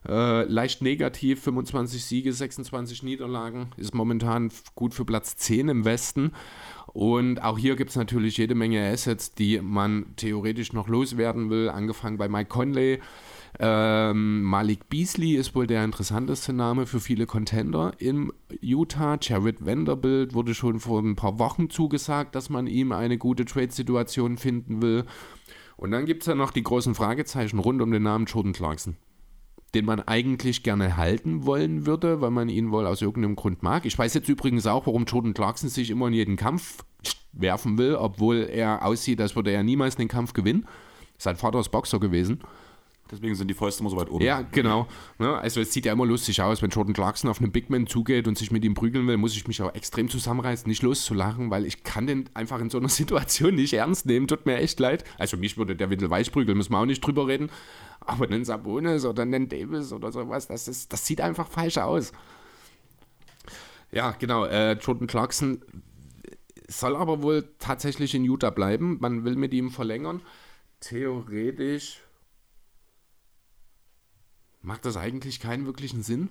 Äh, 0.07 0.43
leicht 0.43 0.81
negativ, 0.81 1.43
25 1.43 2.03
Siege, 2.05 2.31
26 2.31 3.03
Niederlagen, 3.03 3.71
ist 3.75 3.93
momentan 3.93 4.49
gut 4.73 4.93
für 4.93 5.03
Platz 5.03 5.35
10 5.35 5.67
im 5.67 5.83
Westen. 5.83 6.31
Und 6.93 7.43
auch 7.43 7.57
hier 7.57 7.75
gibt 7.75 7.91
es 7.91 7.95
natürlich 7.95 8.37
jede 8.37 8.55
Menge 8.55 8.89
Assets, 8.91 9.33
die 9.33 9.61
man 9.61 10.15
theoretisch 10.15 10.73
noch 10.73 10.87
loswerden 10.87 11.49
will, 11.49 11.69
angefangen 11.69 12.17
bei 12.17 12.27
Mike 12.27 12.49
Conley. 12.49 12.99
Ähm, 13.59 14.43
Malik 14.43 14.89
Beasley 14.89 15.33
ist 15.33 15.55
wohl 15.55 15.67
der 15.67 15.83
interessanteste 15.83 16.53
Name 16.53 16.85
für 16.85 16.99
viele 16.99 17.25
Contender 17.25 17.93
im 17.97 18.31
Utah. 18.61 19.17
Jared 19.21 19.65
Vanderbilt 19.65 20.33
wurde 20.33 20.53
schon 20.53 20.79
vor 20.79 21.01
ein 21.01 21.15
paar 21.15 21.39
Wochen 21.39 21.69
zugesagt, 21.69 22.35
dass 22.35 22.49
man 22.49 22.67
ihm 22.67 22.91
eine 22.91 23.17
gute 23.17 23.45
Trade-Situation 23.45 24.37
finden 24.37 24.81
will. 24.81 25.05
Und 25.77 25.91
dann 25.91 26.05
gibt 26.05 26.23
es 26.23 26.27
ja 26.27 26.35
noch 26.35 26.51
die 26.51 26.63
großen 26.63 26.93
Fragezeichen 26.93 27.59
rund 27.59 27.81
um 27.81 27.91
den 27.91 28.03
Namen 28.03 28.25
Jordan 28.25 28.53
Clarkson 28.53 28.97
den 29.75 29.85
man 29.85 30.01
eigentlich 30.01 30.63
gerne 30.63 30.97
halten 30.97 31.45
wollen 31.45 31.85
würde, 31.85 32.21
weil 32.21 32.31
man 32.31 32.49
ihn 32.49 32.71
wohl 32.71 32.85
aus 32.85 33.01
irgendeinem 33.01 33.35
Grund 33.35 33.63
mag. 33.63 33.85
Ich 33.85 33.97
weiß 33.97 34.13
jetzt 34.13 34.29
übrigens 34.29 34.65
auch, 34.65 34.87
warum 34.87 35.05
Jordan 35.05 35.33
Clarkson 35.33 35.69
sich 35.69 35.89
immer 35.89 36.07
in 36.07 36.13
jeden 36.13 36.35
Kampf 36.35 36.83
werfen 37.31 37.77
will, 37.77 37.95
obwohl 37.95 38.49
er 38.51 38.85
aussieht, 38.85 39.21
als 39.21 39.35
würde 39.35 39.51
er 39.51 39.63
niemals 39.63 39.95
den 39.95 40.07
Kampf 40.07 40.33
gewinnen. 40.33 40.67
Sein 41.17 41.35
Vater 41.35 41.59
ist 41.59 41.69
Boxer 41.69 41.99
gewesen. 41.99 42.41
Deswegen 43.11 43.33
sind 43.33 43.47
die 43.47 43.55
Fäuste 43.55 43.81
immer 43.81 43.89
so 43.89 43.97
weit 43.97 44.09
oben. 44.11 44.23
Ja, 44.23 44.41
genau. 44.51 44.87
Ne, 45.17 45.35
also 45.35 45.59
es 45.61 45.73
sieht 45.73 45.85
ja 45.85 45.93
immer 45.93 46.05
lustig 46.05 46.41
aus, 46.41 46.61
wenn 46.61 46.69
Jordan 46.69 46.93
Clarkson 46.93 47.29
auf 47.29 47.41
einen 47.41 47.51
Big 47.51 47.69
Man 47.69 47.87
zugeht 47.87 48.27
und 48.27 48.37
sich 48.37 48.51
mit 48.51 48.63
ihm 48.63 48.75
prügeln 48.75 49.07
will, 49.07 49.17
muss 49.17 49.35
ich 49.35 49.47
mich 49.47 49.61
auch 49.61 49.73
extrem 49.73 50.09
zusammenreißen, 50.09 50.67
nicht 50.67 50.83
loszulachen, 50.83 51.49
weil 51.49 51.65
ich 51.65 51.83
kann 51.83 52.05
den 52.05 52.29
einfach 52.35 52.59
in 52.59 52.69
so 52.69 52.77
einer 52.77 52.89
Situation 52.89 53.55
nicht 53.55 53.73
ernst 53.73 54.05
nehmen. 54.05 54.27
Tut 54.27 54.45
mir 54.45 54.57
echt 54.57 54.79
leid. 54.79 55.03
Also 55.17 55.37
mich 55.37 55.57
würde 55.57 55.75
der 55.75 55.89
Windel 55.89 56.09
weich 56.09 56.31
prügeln, 56.31 56.57
müssen 56.57 56.71
wir 56.71 56.79
auch 56.79 56.85
nicht 56.85 57.01
drüber 57.01 57.27
reden. 57.27 57.49
Aber 58.09 58.25
einen 58.25 58.43
Sabonis 58.43 59.05
oder 59.05 59.21
einen 59.21 59.47
Davis 59.47 59.93
oder 59.93 60.11
sowas, 60.11 60.47
das, 60.47 60.67
ist, 60.67 60.91
das 60.91 61.05
sieht 61.05 61.21
einfach 61.21 61.47
falsch 61.47 61.77
aus. 61.77 62.11
Ja, 63.91 64.11
genau. 64.11 64.45
Äh, 64.45 64.73
Jordan 64.73 65.05
Clarkson 65.05 65.63
soll 66.67 66.95
aber 66.95 67.21
wohl 67.21 67.47
tatsächlich 67.59 68.15
in 68.15 68.23
Utah 68.23 68.49
bleiben. 68.49 68.97
Man 68.99 69.25
will 69.25 69.35
mit 69.35 69.53
ihm 69.53 69.69
verlängern. 69.69 70.21
Theoretisch 70.79 72.01
macht 74.61 74.85
das 74.85 74.97
eigentlich 74.97 75.39
keinen 75.39 75.67
wirklichen 75.67 76.01
Sinn, 76.01 76.29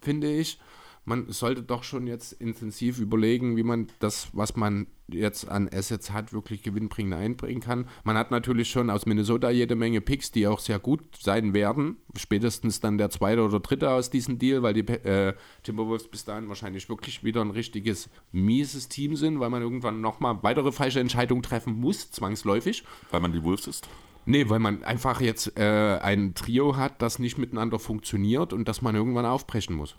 finde 0.00 0.32
ich. 0.32 0.60
Man 1.06 1.30
sollte 1.30 1.62
doch 1.62 1.84
schon 1.84 2.08
jetzt 2.08 2.32
intensiv 2.32 2.98
überlegen, 2.98 3.56
wie 3.56 3.62
man 3.62 3.86
das, 4.00 4.28
was 4.32 4.56
man 4.56 4.88
jetzt 5.06 5.48
an 5.48 5.68
Assets 5.72 6.10
hat, 6.10 6.32
wirklich 6.32 6.64
gewinnbringend 6.64 7.14
einbringen 7.14 7.60
kann. 7.60 7.86
Man 8.02 8.18
hat 8.18 8.32
natürlich 8.32 8.68
schon 8.68 8.90
aus 8.90 9.06
Minnesota 9.06 9.50
jede 9.50 9.76
Menge 9.76 10.00
Picks, 10.00 10.32
die 10.32 10.48
auch 10.48 10.58
sehr 10.58 10.80
gut 10.80 11.00
sein 11.16 11.54
werden. 11.54 11.96
Spätestens 12.16 12.80
dann 12.80 12.98
der 12.98 13.10
zweite 13.10 13.42
oder 13.44 13.60
dritte 13.60 13.90
aus 13.90 14.10
diesem 14.10 14.40
Deal, 14.40 14.64
weil 14.64 14.74
die 14.74 14.80
äh, 14.80 15.34
Timberwolves 15.62 16.08
bis 16.08 16.24
dahin 16.24 16.48
wahrscheinlich 16.48 16.88
wirklich 16.88 17.22
wieder 17.22 17.40
ein 17.40 17.52
richtiges 17.52 18.10
mieses 18.32 18.88
Team 18.88 19.14
sind, 19.14 19.38
weil 19.38 19.50
man 19.50 19.62
irgendwann 19.62 20.00
nochmal 20.00 20.42
weitere 20.42 20.72
falsche 20.72 20.98
Entscheidungen 20.98 21.42
treffen 21.42 21.78
muss, 21.78 22.10
zwangsläufig. 22.10 22.82
Weil 23.12 23.20
man 23.20 23.32
die 23.32 23.44
Wolves 23.44 23.68
ist. 23.68 23.88
Nee, 24.24 24.48
weil 24.48 24.58
man 24.58 24.82
einfach 24.82 25.20
jetzt 25.20 25.56
äh, 25.56 26.00
ein 26.02 26.34
Trio 26.34 26.76
hat, 26.76 27.00
das 27.00 27.20
nicht 27.20 27.38
miteinander 27.38 27.78
funktioniert 27.78 28.52
und 28.52 28.66
das 28.66 28.82
man 28.82 28.96
irgendwann 28.96 29.24
aufbrechen 29.24 29.76
muss. 29.76 29.94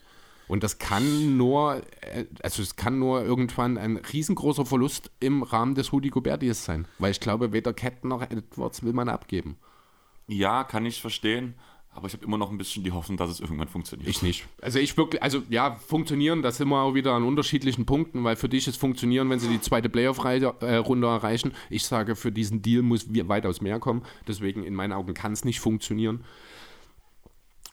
Und 0.48 0.64
das 0.64 0.80
kann 0.80 1.38
nur, 1.38 1.82
äh, 2.02 2.26
also 2.41 2.61
es 2.61 2.76
kann 2.76 2.99
nur 2.99 3.24
irgendwann 3.24 3.78
ein 3.78 3.98
riesengroßer 3.98 4.65
Verlust 4.65 5.11
im 5.19 5.44
Rahmen 5.44 5.76
des 5.76 5.91
Rudy 5.91 6.10
Gobert 6.10 6.41
Deals 6.41 6.64
sein. 6.64 6.88
Weil 6.99 7.11
ich 7.11 7.19
glaube, 7.19 7.52
weder 7.52 7.74
Cat 7.74 8.06
noch 8.06 8.22
Edwards 8.22 8.84
will 8.84 8.94
man 8.94 9.10
abgeben. 9.10 9.57
Ja, 10.28 10.64
kann 10.64 10.86
ich 10.86 11.02
verstehen. 11.02 11.56
Aber 11.98 12.06
ich 12.06 12.14
habe 12.14 12.24
immer 12.26 12.38
noch 12.38 12.52
ein 12.52 12.60
bisschen 12.60 12.84
die 12.84 12.91
Hoffnung, 12.91 13.18
dass 13.18 13.32
es 13.32 13.40
irgendwann 13.40 13.68
funktioniert. 13.68 14.07
Ich 14.07 14.22
nicht. 14.22 14.45
Also 14.61 14.78
ich 14.78 14.95
wirklich, 14.98 15.24
also 15.24 15.41
ja, 15.49 15.78
funktionieren, 15.78 16.44
da 16.44 16.52
sind 16.52 16.69
wir 16.69 16.80
auch 16.80 16.94
wieder 16.94 17.14
an 17.14 17.24
unterschiedlichen 17.24 17.88
Punkten, 17.88 18.24
weil 18.24 18.36
für 18.36 18.48
dich 18.48 18.68
ist 18.68 18.78
funktionieren, 18.78 19.32
wenn 19.32 19.40
sie 19.40 19.48
die 19.48 19.60
zweite 19.60 19.90
Playoff-Runde 19.90 21.07
erreichen. 21.07 21.53
Ich 21.72 21.86
sage, 21.88 22.15
für 22.15 22.32
diesen 22.32 22.61
Deal 22.61 22.84
muss 22.84 23.07
weitaus 23.10 23.61
mehr 23.61 23.80
kommen. 23.80 24.03
Deswegen 24.28 24.64
in 24.64 24.76
meinen 24.76 24.94
Augen 24.94 25.15
kann 25.15 25.34
es 25.34 25.44
nicht 25.44 25.60
funktionieren. 25.60 26.24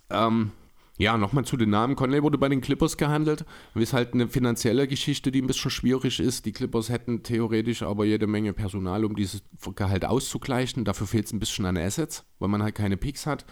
Ähm, 0.09 0.52
Ja, 0.96 1.18
nochmal 1.18 1.44
zu 1.44 1.56
den 1.56 1.70
Namen. 1.70 1.96
Conley 1.96 2.22
wurde 2.22 2.38
bei 2.38 2.48
den 2.48 2.60
Clippers 2.60 2.96
gehandelt. 2.96 3.44
Ist 3.74 3.92
halt 3.92 4.14
eine 4.14 4.28
finanzielle 4.28 4.86
Geschichte, 4.86 5.32
die 5.32 5.42
ein 5.42 5.48
bisschen 5.48 5.72
schwierig 5.72 6.20
ist. 6.20 6.46
Die 6.46 6.52
Clippers 6.52 6.88
hätten 6.88 7.24
theoretisch 7.24 7.82
aber 7.82 8.04
jede 8.04 8.28
Menge 8.28 8.52
Personal, 8.52 9.04
um 9.04 9.16
dieses 9.16 9.42
Gehalt 9.74 10.04
auszugleichen. 10.04 10.84
Dafür 10.84 11.08
fehlt 11.08 11.26
es 11.26 11.32
ein 11.32 11.40
bisschen 11.40 11.66
an 11.66 11.76
Assets, 11.76 12.24
weil 12.38 12.48
man 12.48 12.62
halt 12.62 12.76
keine 12.76 12.96
Picks 12.96 13.26
hat. 13.26 13.44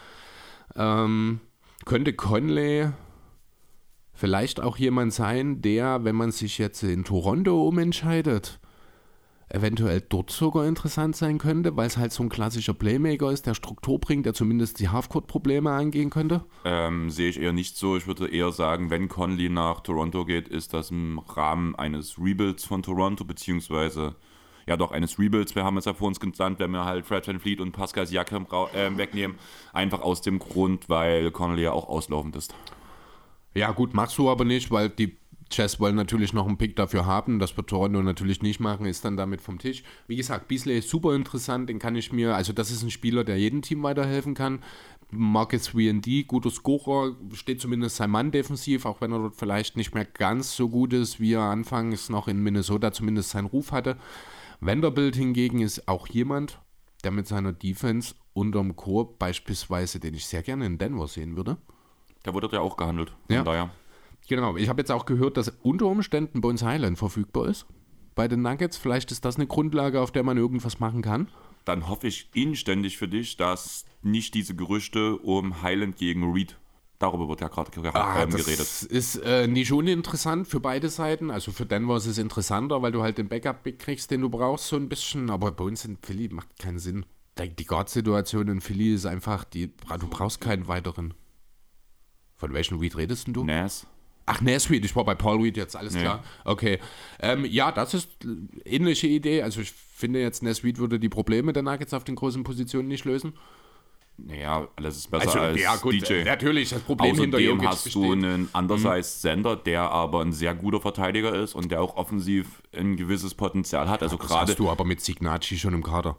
Ähm, 0.77 1.41
könnte 1.85 2.13
Conley 2.13 2.91
vielleicht 4.13 4.61
auch 4.61 4.77
jemand 4.77 5.13
sein, 5.13 5.63
der, 5.63 6.05
wenn 6.05 6.15
man 6.15 6.31
sich 6.31 6.59
jetzt 6.59 6.85
in 6.85 7.03
Toronto 7.03 7.67
umentscheidet, 7.67 8.61
eventuell 9.53 10.01
dort 10.01 10.31
sogar 10.31 10.67
interessant 10.67 11.15
sein 11.15 11.39
könnte, 11.39 11.77
weil 11.77 11.87
es 11.87 11.97
halt 11.97 12.13
so 12.13 12.23
ein 12.23 12.29
klassischer 12.29 12.75
Playmaker 12.75 13.31
ist, 13.31 13.47
der 13.47 13.55
Struktur 13.55 14.01
bringt, 14.01 14.27
der 14.27 14.35
zumindest 14.35 14.81
die 14.81 14.89
Halfcourt-Probleme 14.89 15.71
angehen 15.71 16.11
könnte? 16.11 16.45
Ähm, 16.65 17.11
sehe 17.11 17.29
ich 17.29 17.41
eher 17.41 17.53
nicht 17.53 17.77
so. 17.77 17.97
Ich 17.97 18.07
würde 18.07 18.29
eher 18.29 18.53
sagen, 18.53 18.91
wenn 18.91 19.09
Conley 19.09 19.49
nach 19.49 19.81
Toronto 19.81 20.25
geht, 20.25 20.49
ist 20.49 20.73
das 20.73 20.91
im 20.91 21.19
Rahmen 21.19 21.75
eines 21.77 22.19
Rebuilds 22.19 22.65
von 22.65 22.83
Toronto, 22.83 23.25
beziehungsweise 23.25 24.17
ja 24.67 24.77
doch 24.77 24.93
eines 24.93 25.19
Rebuilds. 25.19 25.55
Wir 25.55 25.65
haben 25.65 25.77
es 25.77 25.85
ja 25.85 25.95
vor 25.95 26.09
uns 26.09 26.21
genannt, 26.21 26.59
wenn 26.59 26.71
wir 26.71 26.85
halt 26.85 27.05
Fred 27.05 27.27
Van 27.27 27.41
Fleet 27.41 27.61
und 27.61 27.73
Pascal 27.73 28.07
Siakam 28.07 28.47
äh, 28.75 28.97
wegnehmen. 28.97 29.37
Einfach 29.73 30.01
aus 30.01 30.23
dem 30.23 30.39
Grund, 30.39 30.89
weil 30.89 31.31
Conley 31.31 31.65
ja 31.65 31.73
auch 31.73 31.89
auslaufend 31.89 32.37
ist. 32.37 32.55
Ja 33.55 33.71
gut, 33.73 33.93
machst 33.93 34.17
du 34.17 34.31
aber 34.31 34.45
nicht, 34.45 34.71
weil 34.71 34.89
die 34.89 35.19
Jazz 35.53 35.81
wollen 35.81 35.95
natürlich 35.95 36.33
noch 36.33 36.47
einen 36.47 36.59
Pick 36.59 36.77
dafür 36.77 37.07
haben. 37.07 37.39
Das 37.39 37.57
wird 37.57 37.69
Toronto 37.69 38.03
natürlich 38.03 38.43
nicht 38.43 38.61
machen, 38.61 38.87
ist 38.87 39.05
dann 39.05 39.17
damit 39.17 39.41
vom 39.41 39.59
Tisch. 39.59 39.83
Wie 40.07 40.17
gesagt, 40.17 40.49
Beasley 40.49 40.79
ist 40.79 40.89
super 40.89 41.15
interessant, 41.15 41.69
den 41.69 41.79
kann 41.79 41.95
ich 41.97 42.13
mir, 42.13 42.35
also 42.35 42.53
das 42.53 42.71
ist 42.71 42.83
ein 42.83 42.91
Spieler, 42.91 43.25
der 43.25 43.39
jedem 43.39 43.63
Team 43.63 43.83
weiterhelfen 43.83 44.35
kann. 44.35 44.61
Marcus 45.11 45.71
3D, 45.71 46.27
guter 46.27 46.51
Scorer, 46.51 47.15
steht 47.35 47.61
zumindest 47.61 47.97
sein 47.97 48.11
Mann 48.11 48.31
defensiv, 48.31 48.87
auch 48.87 49.01
wenn 49.01 49.13
er 49.13 49.19
dort 49.19 49.37
vielleicht 49.37 49.77
nicht 49.77 49.95
mehr 49.95 50.07
ganz 50.07 50.57
so 50.57 50.69
gut 50.71 50.95
ist, 50.95 51.21
wie 51.21 51.35
er 51.35 51.43
anfangs 51.43 52.09
noch 52.09 52.29
in 52.29 52.43
Minnesota 52.43 52.93
zumindest 52.93 53.31
seinen 53.31 53.47
Ruf 53.47 53.73
hatte. 53.73 53.99
Vanderbilt 54.61 55.17
hingegen 55.17 55.61
ist 55.61 55.87
auch 55.87 56.09
jemand, 56.09 56.61
der 57.05 57.11
mit 57.11 57.27
seiner 57.27 57.53
Defense 57.53 58.15
unterm 58.33 58.77
Chor 58.77 59.19
beispielsweise, 59.19 60.01
den 60.01 60.15
ich 60.15 60.27
sehr 60.27 60.43
gerne 60.43 60.65
in 60.65 60.79
Denver 60.79 61.09
sehen 61.09 61.37
würde. 61.37 61.59
Der 62.25 62.33
wurde 62.33 62.49
ja 62.53 62.61
auch 62.61 62.77
gehandelt. 62.77 63.13
Ja. 63.29 63.43
Daher. 63.43 63.71
Genau, 64.29 64.57
ich 64.57 64.69
habe 64.69 64.81
jetzt 64.81 64.91
auch 64.91 65.07
gehört, 65.07 65.37
dass 65.37 65.49
unter 65.63 65.87
Umständen 65.87 66.41
Bones 66.41 66.63
Highland 66.63 66.99
verfügbar 66.99 67.49
ist 67.49 67.67
bei 68.15 68.29
den 68.29 68.43
Nuggets. 68.43 68.77
Vielleicht 68.77 69.11
ist 69.11 69.25
das 69.25 69.37
eine 69.37 69.47
Grundlage, 69.47 70.01
auf 70.01 70.11
der 70.11 70.23
man 70.23 70.37
irgendwas 70.37 70.81
machen 70.81 71.03
kann. 71.03 71.29
Dann 71.65 71.89
hoffe 71.89 72.09
ich 72.09 72.31
inständig 72.35 72.99
für 72.99 73.09
dich, 73.09 73.37
dass 73.37 73.85
nicht 74.03 74.35
diese 74.35 74.55
Gerüchte 74.55 75.17
um 75.19 75.63
Highland 75.63 75.97
gegen 75.97 76.33
Reed 76.33 76.57
Darüber 77.03 77.29
wird 77.29 77.41
ja 77.41 77.49
gerade 77.49 77.73
ah, 77.95 78.23
ähm, 78.23 78.31
geredet. 78.31 78.61
Das 78.61 78.85
ist 78.85 79.17
äh, 79.17 79.49
nicht 79.49 79.73
uninteressant 79.73 80.47
für 80.47 80.61
beide 80.61 80.89
Seiten. 80.89 81.33
Also 81.33 81.51
für 81.51 81.67
Denver 81.67 81.97
ist 81.97 82.07
es 82.07 82.17
interessanter, 82.17 82.81
weil 82.81 82.93
du 82.93 83.03
halt 83.03 83.19
den 83.19 83.29
Backup 83.29 83.65
kriegst, 83.81 84.13
den 84.13 84.21
du 84.21 84.31
brauchst, 84.31 84.69
so 84.69 84.77
ein 84.77 84.89
bisschen. 84.89 85.29
Aber 85.29 85.51
bei 85.51 85.65
uns 85.65 85.85
in 85.85 85.97
Philly 86.01 86.29
macht 86.29 86.57
keinen 86.61 86.79
Sinn. 86.79 87.05
Die 87.41 87.65
Guard-Situation 87.65 88.47
in 88.47 88.61
Philly 88.61 88.95
ist 88.95 89.05
einfach, 89.05 89.43
die, 89.43 89.73
du 89.99 90.07
brauchst 90.09 90.41
keinen 90.41 90.69
weiteren. 90.69 91.13
Von 92.37 92.53
welchem 92.53 92.79
Reed 92.79 92.97
redest 92.97 93.27
du? 93.33 93.43
Nas. 93.43 93.85
Ach, 94.27 94.41
Nasweed, 94.41 94.85
ich 94.85 94.95
war 94.95 95.05
bei 95.05 95.15
Paul 95.15 95.43
Reed 95.43 95.57
jetzt, 95.57 95.77
alles 95.77 95.95
klar. 95.95 96.23
Ja. 96.23 96.51
Okay. 96.51 96.79
Ähm, 97.21 97.45
ja, 97.45 97.73
das 97.73 97.95
ist 97.95 98.09
eine 98.23 98.49
ähnliche 98.65 99.09
Idee. 99.09 99.43
Also 99.43 99.61
ich 99.61 99.73
finde 99.73 100.21
jetzt, 100.21 100.43
Nasweed 100.43 100.79
würde 100.79 100.99
die 100.99 101.09
Probleme 101.09 101.53
der 101.53 101.63
Nuggets 101.63 101.93
auf 101.93 102.05
den 102.05 102.15
großen 102.15 102.45
Positionen 102.45 102.89
nicht 102.89 103.05
lösen. 103.05 103.35
Naja, 104.19 104.69
alles 104.77 104.99
ist 104.99 105.11
besser 105.11 105.27
also, 105.27 105.39
als 105.41 105.61
ja, 105.61 105.77
gut, 105.77 105.95
DJ. 105.95 106.23
Natürlich, 106.23 106.71
das 106.71 106.83
Problem 106.83 107.13
Außerdem 107.13 107.33
hinter 107.33 107.39
Jokic 107.39 107.67
hast 107.67 107.85
besteht. 107.85 108.03
du 108.03 108.13
einen 108.13 108.49
undersized 108.53 109.21
Sender, 109.21 109.57
der 109.57 109.91
aber 109.91 110.21
ein 110.21 110.33
sehr 110.33 110.55
guter 110.55 110.81
Verteidiger 110.81 111.35
ist 111.35 111.55
und 111.55 111.73
der 111.73 111.81
auch 111.81 111.97
offensiv 111.97 112.63
ein 112.77 112.97
gewisses 112.97 113.35
Potenzial 113.35 113.89
hat. 113.89 114.03
Also 114.03 114.19
gerade. 114.19 114.53
hast 114.53 114.59
du 114.59 114.71
aber 114.71 114.85
mit 114.85 115.01
Signacci 115.01 115.59
schon 115.59 115.75
im 115.75 115.83
Kader. 115.83 116.17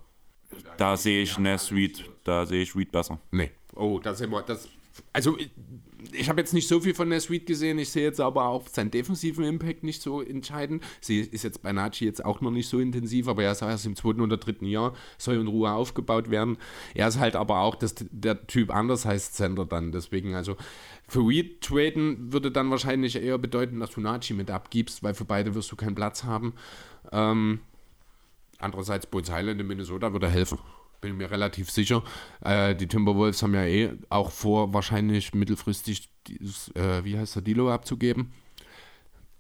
Da 0.77 0.97
sehe 0.97 1.21
ich 1.23 1.37
Nasweed, 1.37 2.03
da 2.23 2.45
sehe 2.45 2.63
ich 2.63 2.75
Reed 2.75 2.91
besser. 2.91 3.19
Nee. 3.31 3.51
Oh, 3.75 3.99
das, 3.99 4.23
das 4.47 4.67
also 5.13 5.37
ich 6.11 6.29
habe 6.29 6.41
jetzt 6.41 6.53
nicht 6.53 6.67
so 6.67 6.79
viel 6.79 6.93
von 6.93 7.09
der 7.09 7.19
Suite 7.21 7.45
gesehen. 7.45 7.79
Ich 7.79 7.89
sehe 7.89 8.03
jetzt 8.03 8.19
aber 8.19 8.45
auch 8.45 8.67
seinen 8.67 8.91
defensiven 8.91 9.43
Impact 9.45 9.83
nicht 9.83 10.01
so 10.01 10.21
entscheidend. 10.21 10.83
Sie 11.01 11.19
ist 11.19 11.43
jetzt 11.43 11.61
bei 11.61 11.71
Nachi 11.71 12.05
jetzt 12.05 12.23
auch 12.23 12.41
noch 12.41 12.51
nicht 12.51 12.67
so 12.67 12.79
intensiv, 12.79 13.27
aber 13.27 13.43
er 13.43 13.51
ist 13.51 13.61
erst 13.61 13.85
im 13.85 13.95
zweiten 13.95 14.21
oder 14.21 14.37
dritten 14.37 14.65
Jahr, 14.65 14.93
soll 15.17 15.35
in 15.35 15.47
Ruhe 15.47 15.71
aufgebaut 15.71 16.29
werden. 16.29 16.57
Er 16.93 17.07
ist 17.07 17.19
halt 17.19 17.35
aber 17.35 17.59
auch 17.61 17.75
das, 17.75 17.95
der 17.97 18.45
Typ 18.47 18.73
anders 18.73 19.05
heißt 19.05 19.35
Center 19.35 19.65
dann. 19.65 19.91
Deswegen, 19.91 20.35
also 20.35 20.57
für 21.07 21.27
Reed 21.27 21.61
traden 21.61 22.33
würde 22.33 22.51
dann 22.51 22.69
wahrscheinlich 22.69 23.15
eher 23.15 23.37
bedeuten, 23.37 23.79
dass 23.79 23.91
du 23.91 24.01
Nachi 24.01 24.33
mit 24.33 24.51
abgibst, 24.51 25.03
weil 25.03 25.13
für 25.13 25.25
beide 25.25 25.55
wirst 25.55 25.71
du 25.71 25.75
keinen 25.75 25.95
Platz 25.95 26.23
haben. 26.23 26.53
Ähm, 27.11 27.59
andererseits, 28.59 29.05
Bones 29.05 29.31
Highland 29.31 29.61
in 29.61 29.67
Minnesota 29.67 30.13
würde 30.13 30.29
helfen 30.29 30.59
bin 31.03 31.17
mir 31.17 31.29
relativ 31.29 31.69
sicher. 31.69 32.03
Äh, 32.41 32.75
die 32.75 32.87
Timberwolves 32.87 33.43
haben 33.43 33.53
ja 33.53 33.65
eh 33.65 33.91
auch 34.09 34.31
vor, 34.31 34.73
wahrscheinlich 34.73 35.35
mittelfristig, 35.35 36.09
dieses, 36.27 36.69
äh, 36.75 37.03
wie 37.03 37.17
heißt 37.17 37.35
der, 37.35 37.43
Dilo 37.43 37.71
abzugeben. 37.71 38.31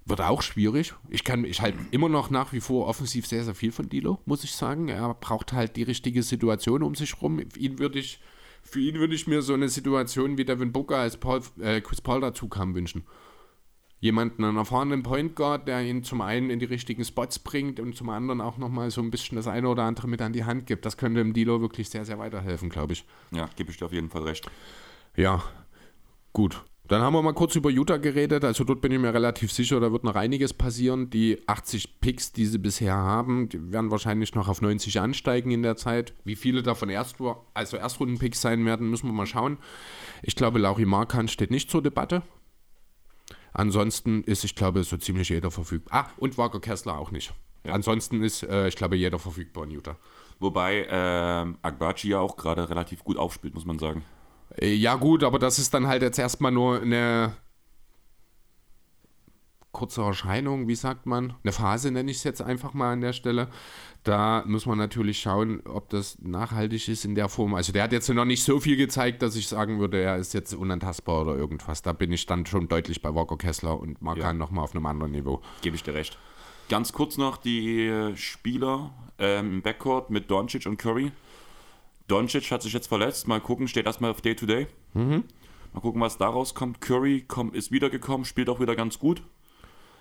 Wird 0.05 0.19
auch 0.19 0.41
schwierig. 0.41 0.93
Ich 1.09 1.23
kann, 1.23 1.45
ich 1.45 1.61
halt 1.61 1.75
immer 1.91 2.09
noch 2.09 2.29
nach 2.29 2.51
wie 2.51 2.59
vor 2.59 2.87
offensiv 2.87 3.25
sehr, 3.25 3.45
sehr 3.45 3.55
viel 3.55 3.71
von 3.71 3.87
Dilo, 3.87 4.19
muss 4.25 4.43
ich 4.43 4.51
sagen. 4.51 4.89
Er 4.89 5.13
braucht 5.13 5.53
halt 5.53 5.77
die 5.77 5.83
richtige 5.83 6.21
Situation 6.21 6.83
um 6.83 6.93
sich 6.93 7.21
rum. 7.21 7.41
Ihn 7.57 7.79
würde 7.79 7.99
ich, 7.99 8.19
für 8.61 8.81
ihn 8.81 8.95
würde 8.95 9.15
ich 9.15 9.25
mir 9.27 9.41
so 9.41 9.53
eine 9.53 9.69
Situation 9.69 10.37
wie 10.37 10.43
Devin 10.43 10.73
Booker 10.73 10.97
als 10.97 11.15
Paul, 11.15 11.41
äh, 11.61 11.79
Chris 11.79 12.01
Paul 12.01 12.19
dazu 12.19 12.49
kam 12.49 12.75
wünschen 12.75 13.03
jemanden, 14.03 14.43
einen 14.43 14.57
erfahrenen 14.57 15.01
Point 15.01 15.33
Guard, 15.33 15.65
der 15.65 15.81
ihn 15.81 16.03
zum 16.03 16.19
einen 16.19 16.49
in 16.49 16.59
die 16.59 16.65
richtigen 16.65 17.05
Spots 17.05 17.39
bringt 17.39 17.79
und 17.79 17.95
zum 17.95 18.09
anderen 18.09 18.41
auch 18.41 18.57
nochmal 18.57 18.91
so 18.91 19.01
ein 19.01 19.09
bisschen 19.09 19.37
das 19.37 19.47
eine 19.47 19.69
oder 19.69 19.83
andere 19.83 20.09
mit 20.09 20.21
an 20.21 20.33
die 20.33 20.43
Hand 20.43 20.67
gibt. 20.67 20.85
Das 20.85 20.97
könnte 20.97 21.23
dem 21.23 21.31
Dilo 21.31 21.61
wirklich 21.61 21.89
sehr, 21.89 22.03
sehr 22.03 22.19
weiterhelfen, 22.19 22.69
glaube 22.69 22.91
ich. 22.91 23.05
Ja, 23.31 23.49
gebe 23.55 23.71
ich 23.71 23.77
dir 23.77 23.85
auf 23.85 23.93
jeden 23.93 24.09
Fall 24.09 24.23
recht. 24.23 24.51
Ja, 25.15 25.41
gut. 26.33 26.65
Dann 26.89 27.01
haben 27.01 27.13
wir 27.13 27.21
mal 27.21 27.33
kurz 27.33 27.55
über 27.55 27.69
Utah 27.69 27.95
geredet. 27.95 28.43
Also 28.43 28.65
dort 28.65 28.81
bin 28.81 28.91
ich 28.91 28.99
mir 28.99 29.13
relativ 29.13 29.53
sicher, 29.53 29.79
da 29.79 29.93
wird 29.93 30.03
noch 30.03 30.15
einiges 30.15 30.53
passieren. 30.53 31.09
Die 31.09 31.41
80 31.47 32.01
Picks, 32.01 32.33
die 32.33 32.45
sie 32.45 32.57
bisher 32.57 32.95
haben, 32.95 33.47
die 33.47 33.71
werden 33.71 33.89
wahrscheinlich 33.89 34.35
noch 34.35 34.49
auf 34.49 34.61
90 34.61 34.99
ansteigen 34.99 35.51
in 35.51 35.63
der 35.63 35.77
Zeit. 35.77 36.13
Wie 36.25 36.35
viele 36.35 36.61
davon 36.61 36.89
Erst 36.89 37.15
also 37.53 37.77
Erstrunden-Picks 37.77 38.41
sein 38.41 38.65
werden, 38.65 38.89
müssen 38.89 39.07
wir 39.07 39.13
mal 39.13 39.27
schauen. 39.27 39.59
Ich 40.23 40.35
glaube, 40.35 40.59
Lauri 40.59 40.83
Markan 40.83 41.29
steht 41.29 41.51
nicht 41.51 41.71
zur 41.71 41.81
Debatte. 41.81 42.21
Ansonsten 43.53 44.23
ist, 44.23 44.43
ich 44.43 44.55
glaube, 44.55 44.83
so 44.83 44.97
ziemlich 44.97 45.29
jeder 45.29 45.51
verfügbar. 45.51 46.05
Ah, 46.05 46.11
und 46.17 46.37
Walker 46.37 46.59
Kessler 46.59 46.97
auch 46.97 47.11
nicht. 47.11 47.33
Ja. 47.65 47.73
Ansonsten 47.73 48.23
ist, 48.23 48.43
äh, 48.43 48.67
ich 48.67 48.75
glaube, 48.75 48.95
jeder 48.95 49.19
verfügbar 49.19 49.65
in 49.65 49.71
Utah. 49.71 49.97
Wobei 50.39 50.87
ähm, 50.89 51.57
Agbachi 51.61 52.09
ja 52.09 52.19
auch 52.19 52.35
gerade 52.35 52.69
relativ 52.69 53.03
gut 53.03 53.17
aufspielt, 53.17 53.53
muss 53.53 53.65
man 53.65 53.79
sagen. 53.79 54.03
Äh, 54.57 54.73
ja, 54.73 54.95
gut, 54.95 55.23
aber 55.23 55.39
das 55.39 55.59
ist 55.59 55.73
dann 55.73 55.87
halt 55.87 56.01
jetzt 56.01 56.19
erstmal 56.19 56.51
nur 56.51 56.81
eine 56.81 57.35
kurze 59.73 60.01
Erscheinung, 60.01 60.67
wie 60.69 60.75
sagt 60.75 61.05
man? 61.05 61.33
Eine 61.43 61.51
Phase 61.51 61.91
nenne 61.91 62.09
ich 62.09 62.17
es 62.17 62.23
jetzt 62.23 62.41
einfach 62.41 62.73
mal 62.73 62.93
an 62.93 63.01
der 63.01 63.11
Stelle. 63.11 63.49
Da 64.03 64.43
muss 64.45 64.65
man 64.65 64.77
natürlich 64.77 65.19
schauen, 65.19 65.61
ob 65.65 65.89
das 65.89 66.17
nachhaltig 66.21 66.87
ist 66.87 67.03
in 67.03 67.15
der 67.15 67.27
Form. 67.27 67.55
Also 67.55 67.73
der 67.73 67.83
hat 67.83 67.91
jetzt 67.91 68.07
noch 68.09 68.25
nicht 68.25 68.43
so 68.43 68.59
viel 68.59 68.77
gezeigt, 68.77 69.21
dass 69.21 69.35
ich 69.35 69.47
sagen 69.47 69.79
würde, 69.79 70.01
er 70.01 70.17
ist 70.17 70.33
jetzt 70.33 70.53
unantastbar 70.53 71.21
oder 71.21 71.35
irgendwas. 71.35 71.81
Da 71.81 71.91
bin 71.91 72.11
ich 72.11 72.25
dann 72.25 72.45
schon 72.45 72.67
deutlich 72.67 73.01
bei 73.01 73.13
Walker 73.13 73.37
Kessler 73.37 73.77
und 73.79 74.01
Markan 74.01 74.23
ja. 74.23 74.33
nochmal 74.33 74.63
auf 74.63 74.75
einem 74.75 74.85
anderen 74.85 75.11
Niveau. 75.11 75.41
Gebe 75.61 75.75
ich 75.75 75.83
dir 75.83 75.93
recht. 75.93 76.17
Ganz 76.69 76.93
kurz 76.93 77.17
noch 77.17 77.37
die 77.37 78.13
Spieler 78.15 78.93
ähm, 79.19 79.55
im 79.55 79.61
Backcourt 79.61 80.09
mit 80.09 80.29
Doncic 80.29 80.65
und 80.65 80.77
Curry. 80.77 81.11
Doncic 82.07 82.51
hat 82.51 82.61
sich 82.61 82.73
jetzt 82.73 82.87
verletzt. 82.87 83.27
Mal 83.27 83.41
gucken, 83.41 83.67
steht 83.67 83.85
erstmal 83.85 84.11
auf 84.11 84.21
Day-to-Day. 84.21 84.67
-Day. 84.93 84.99
Mhm. 84.99 85.23
Mal 85.73 85.79
gucken, 85.79 86.01
was 86.01 86.17
daraus 86.17 86.53
kommt. 86.53 86.81
Curry 86.81 87.23
kommt, 87.27 87.55
ist 87.55 87.71
wiedergekommen, 87.71 88.25
spielt 88.25 88.49
auch 88.49 88.59
wieder 88.59 88.75
ganz 88.75 88.99
gut. 88.99 89.23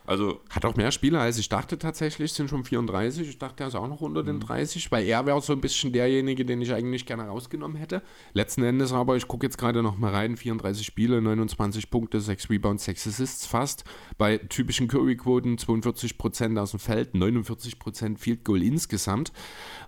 Also 0.05 0.41
Hat 0.51 0.65
auch 0.65 0.77
mehr 0.77 0.91
Spieler, 0.91 1.21
als 1.21 1.39
ich 1.39 1.49
dachte 1.49 1.79
tatsächlich, 1.79 2.33
sind 2.33 2.51
schon 2.51 2.65
34. 2.65 3.29
Ich 3.29 3.39
dachte, 3.39 3.63
er 3.63 3.69
ist 3.69 3.75
auch 3.75 3.89
noch 3.89 4.01
unter 4.01 4.23
den 4.23 4.41
30, 4.41 4.85
mhm. 4.85 4.95
weil 4.95 5.07
er 5.07 5.27
wäre 5.27 5.41
so 5.41 5.53
ein 5.53 5.61
bisschen 5.61 5.93
derjenige, 5.93 6.45
den 6.45 6.61
ich 6.61 6.73
eigentlich 6.73 7.07
gerne 7.07 7.25
rausgenommen 7.25 7.77
hätte. 7.77 8.03
Letzten 8.33 8.65
Endes 8.65 8.93
aber, 8.93 9.17
ich 9.17 9.29
gucke 9.29 9.47
jetzt 9.47 9.59
gerade 9.59 9.83
noch 9.83 9.97
mal 9.97 10.13
rein, 10.13 10.37
34 10.37 10.85
Spiele, 10.85 11.23
29 11.23 11.91
Punkte, 11.91 12.21
6 12.21 12.51
Rebounds, 12.51 12.85
6 12.85 13.07
Assists 13.09 13.47
fast. 13.47 13.85
Bei 14.19 14.39
typischen 14.39 14.89
Curry-Quoten 14.89 15.57
42% 15.57 16.59
aus 16.61 16.73
dem 16.73 16.81
Feld, 16.81 17.15
49% 17.15 18.19
Field 18.19 18.45
Goal 18.45 18.63
insgesamt. 18.63 19.33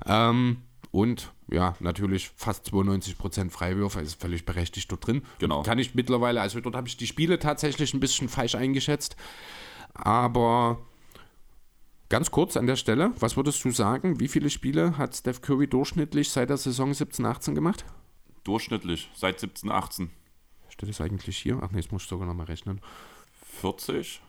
Ähm, 0.07 0.59
und 0.95 1.33
ja, 1.51 1.75
natürlich 1.81 2.31
fast 2.37 2.69
92% 2.69 3.51
Freiwürfe, 3.51 4.01
ist 4.01 4.21
völlig 4.21 4.45
berechtigt 4.45 4.91
dort 4.93 5.07
drin. 5.07 5.23
Genau. 5.41 5.63
Kann 5.65 5.79
ich 5.79 5.97
mittlerweile, 5.97 6.41
also 6.41 6.61
dort 6.61 6.77
habe 6.77 6.87
ich 6.87 6.97
die 6.97 7.09
Spiele 7.09 7.41
tatsächlich 7.41 7.95
ein 7.95 8.01
bisschen 8.01 8.29
falsch 8.29 8.55
eingeschätzt. 8.55 9.17
Aber 9.95 10.79
ganz 12.09 12.31
kurz 12.31 12.57
an 12.57 12.67
der 12.67 12.77
Stelle, 12.77 13.13
was 13.19 13.37
würdest 13.37 13.65
du 13.65 13.71
sagen? 13.71 14.21
Wie 14.21 14.29
viele 14.29 14.51
Spiele 14.51 14.99
hat 14.99 15.15
Steph 15.15 15.41
Curry 15.41 15.69
durchschnittlich 15.69 16.31
seit 16.31 16.51
der 16.51 16.57
Saison 16.57 16.93
17-18 16.93 17.55
gemacht? 17.55 17.85
Durchschnittlich, 18.43 19.11
seit 19.15 19.39
17-18. 19.39 20.09
Steht 20.69 20.89
das 20.89 21.01
eigentlich 21.01 21.39
hier? 21.39 21.59
Ach 21.63 21.71
nee, 21.71 21.81
das 21.81 21.91
muss 21.91 22.03
ich 22.03 22.09
sogar 22.09 22.27
nochmal 22.27 22.47
rechnen. 22.47 22.81
40? 23.61 24.21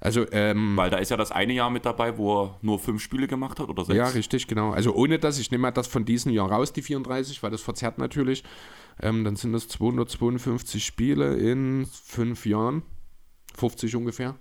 Also, 0.00 0.26
ähm, 0.32 0.76
Weil 0.76 0.90
da 0.90 0.98
ist 0.98 1.10
ja 1.10 1.16
das 1.16 1.32
eine 1.32 1.54
Jahr 1.54 1.70
mit 1.70 1.86
dabei, 1.86 2.18
wo 2.18 2.42
er 2.42 2.58
nur 2.60 2.78
fünf 2.78 3.02
Spiele 3.02 3.26
gemacht 3.26 3.58
hat 3.58 3.68
oder 3.68 3.84
sechs. 3.84 3.96
Ja, 3.96 4.08
richtig, 4.08 4.46
genau. 4.46 4.72
Also 4.72 4.94
ohne 4.94 5.18
das, 5.18 5.38
ich 5.38 5.50
nehme 5.50 5.62
mal 5.62 5.70
das 5.70 5.86
von 5.86 6.04
diesem 6.04 6.30
Jahr 6.30 6.50
raus, 6.50 6.74
die 6.74 6.82
34, 6.82 7.42
weil 7.42 7.50
das 7.50 7.62
verzerrt 7.62 7.96
natürlich. 7.96 8.44
Ähm, 9.00 9.24
dann 9.24 9.36
sind 9.36 9.52
das 9.52 9.66
252 9.68 10.84
Spiele 10.84 11.36
in 11.36 11.86
fünf 11.86 12.44
Jahren. 12.44 12.82
50 13.54 13.96
ungefähr. 13.96 14.36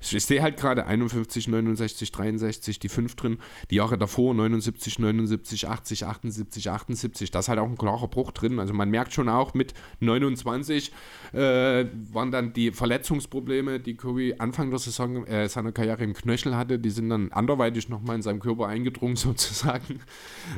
Ich, 0.00 0.14
ich 0.14 0.24
sehe 0.24 0.42
halt 0.42 0.56
gerade 0.56 0.86
51, 0.86 1.48
69, 1.48 2.12
63, 2.12 2.78
die 2.78 2.88
5 2.88 3.14
drin. 3.16 3.38
Die 3.70 3.76
Jahre 3.76 3.96
davor 3.96 4.34
79, 4.34 4.98
79, 4.98 5.68
80, 5.68 6.06
78, 6.06 6.70
78. 6.70 7.30
Da 7.30 7.38
ist 7.38 7.48
halt 7.48 7.58
auch 7.58 7.68
ein 7.68 7.78
klarer 7.78 8.08
Bruch 8.08 8.32
drin. 8.32 8.58
Also 8.58 8.74
man 8.74 8.90
merkt 8.90 9.12
schon 9.12 9.28
auch 9.28 9.54
mit 9.54 9.74
29 10.00 10.92
äh, 11.32 11.86
waren 12.12 12.30
dann 12.30 12.52
die 12.52 12.70
Verletzungsprobleme, 12.70 13.80
die 13.80 13.96
Kobe 13.96 14.34
Anfang 14.38 14.70
der 14.70 14.78
Saison 14.78 15.26
äh, 15.26 15.48
seiner 15.48 15.72
Karriere 15.72 16.04
im 16.04 16.14
Knöchel 16.14 16.56
hatte, 16.56 16.78
die 16.78 16.90
sind 16.90 17.08
dann 17.08 17.32
anderweitig 17.32 17.88
nochmal 17.88 18.16
in 18.16 18.22
seinem 18.22 18.40
Körper 18.40 18.66
eingedrungen 18.66 19.16
sozusagen. 19.16 20.00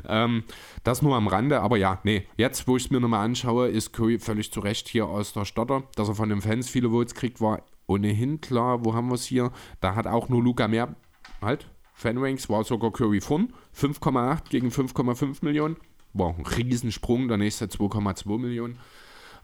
Ähm, 0.06 0.44
das 0.84 1.02
nur 1.02 1.16
am 1.16 1.28
Rande, 1.28 1.60
aber 1.60 1.76
ja, 1.76 2.00
nee, 2.04 2.26
jetzt, 2.36 2.68
wo 2.68 2.76
ich 2.76 2.86
es 2.86 2.90
mir 2.90 3.00
nochmal 3.00 3.24
anschaue, 3.24 3.68
ist 3.68 3.92
Kobe 3.92 4.18
völlig 4.18 4.52
zu 4.52 4.60
Recht 4.60 4.88
hier 4.88 5.06
aus 5.06 5.32
der 5.32 5.44
Stotter. 5.44 5.84
Dass 5.94 6.08
er 6.08 6.14
von 6.14 6.28
den 6.28 6.40
Fans 6.40 6.68
viele 6.68 6.90
Votes 6.90 7.14
kriegt, 7.14 7.40
war 7.40 7.62
ohnehin 7.86 8.40
klar. 8.40 8.84
Wo 8.84 8.94
haben 8.94 9.08
wir 9.08 9.14
es 9.14 9.24
hier? 9.24 9.52
Da 9.80 9.94
hat 9.94 10.06
auch 10.06 10.28
nur 10.28 10.42
Luca 10.42 10.68
mehr, 10.68 10.94
halt, 11.40 11.68
Fanranks 11.96 12.50
war 12.50 12.62
sogar 12.62 12.92
Curry 12.92 13.22
von 13.22 13.54
5,8 13.74 14.50
gegen 14.50 14.68
5,5 14.68 15.38
Millionen. 15.42 15.76
War 16.12 16.34
ein 16.36 16.44
Riesensprung, 16.44 17.26
der 17.28 17.38
nächste 17.38 17.66
2,2 17.66 18.38
Millionen. 18.38 18.78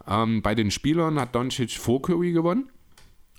Ähm, 0.06 0.42
bei 0.42 0.54
den 0.54 0.70
Spielern 0.70 1.18
hat 1.18 1.34
Doncic 1.34 1.72
vor 1.72 2.02
Curry 2.02 2.32
gewonnen. 2.32 2.70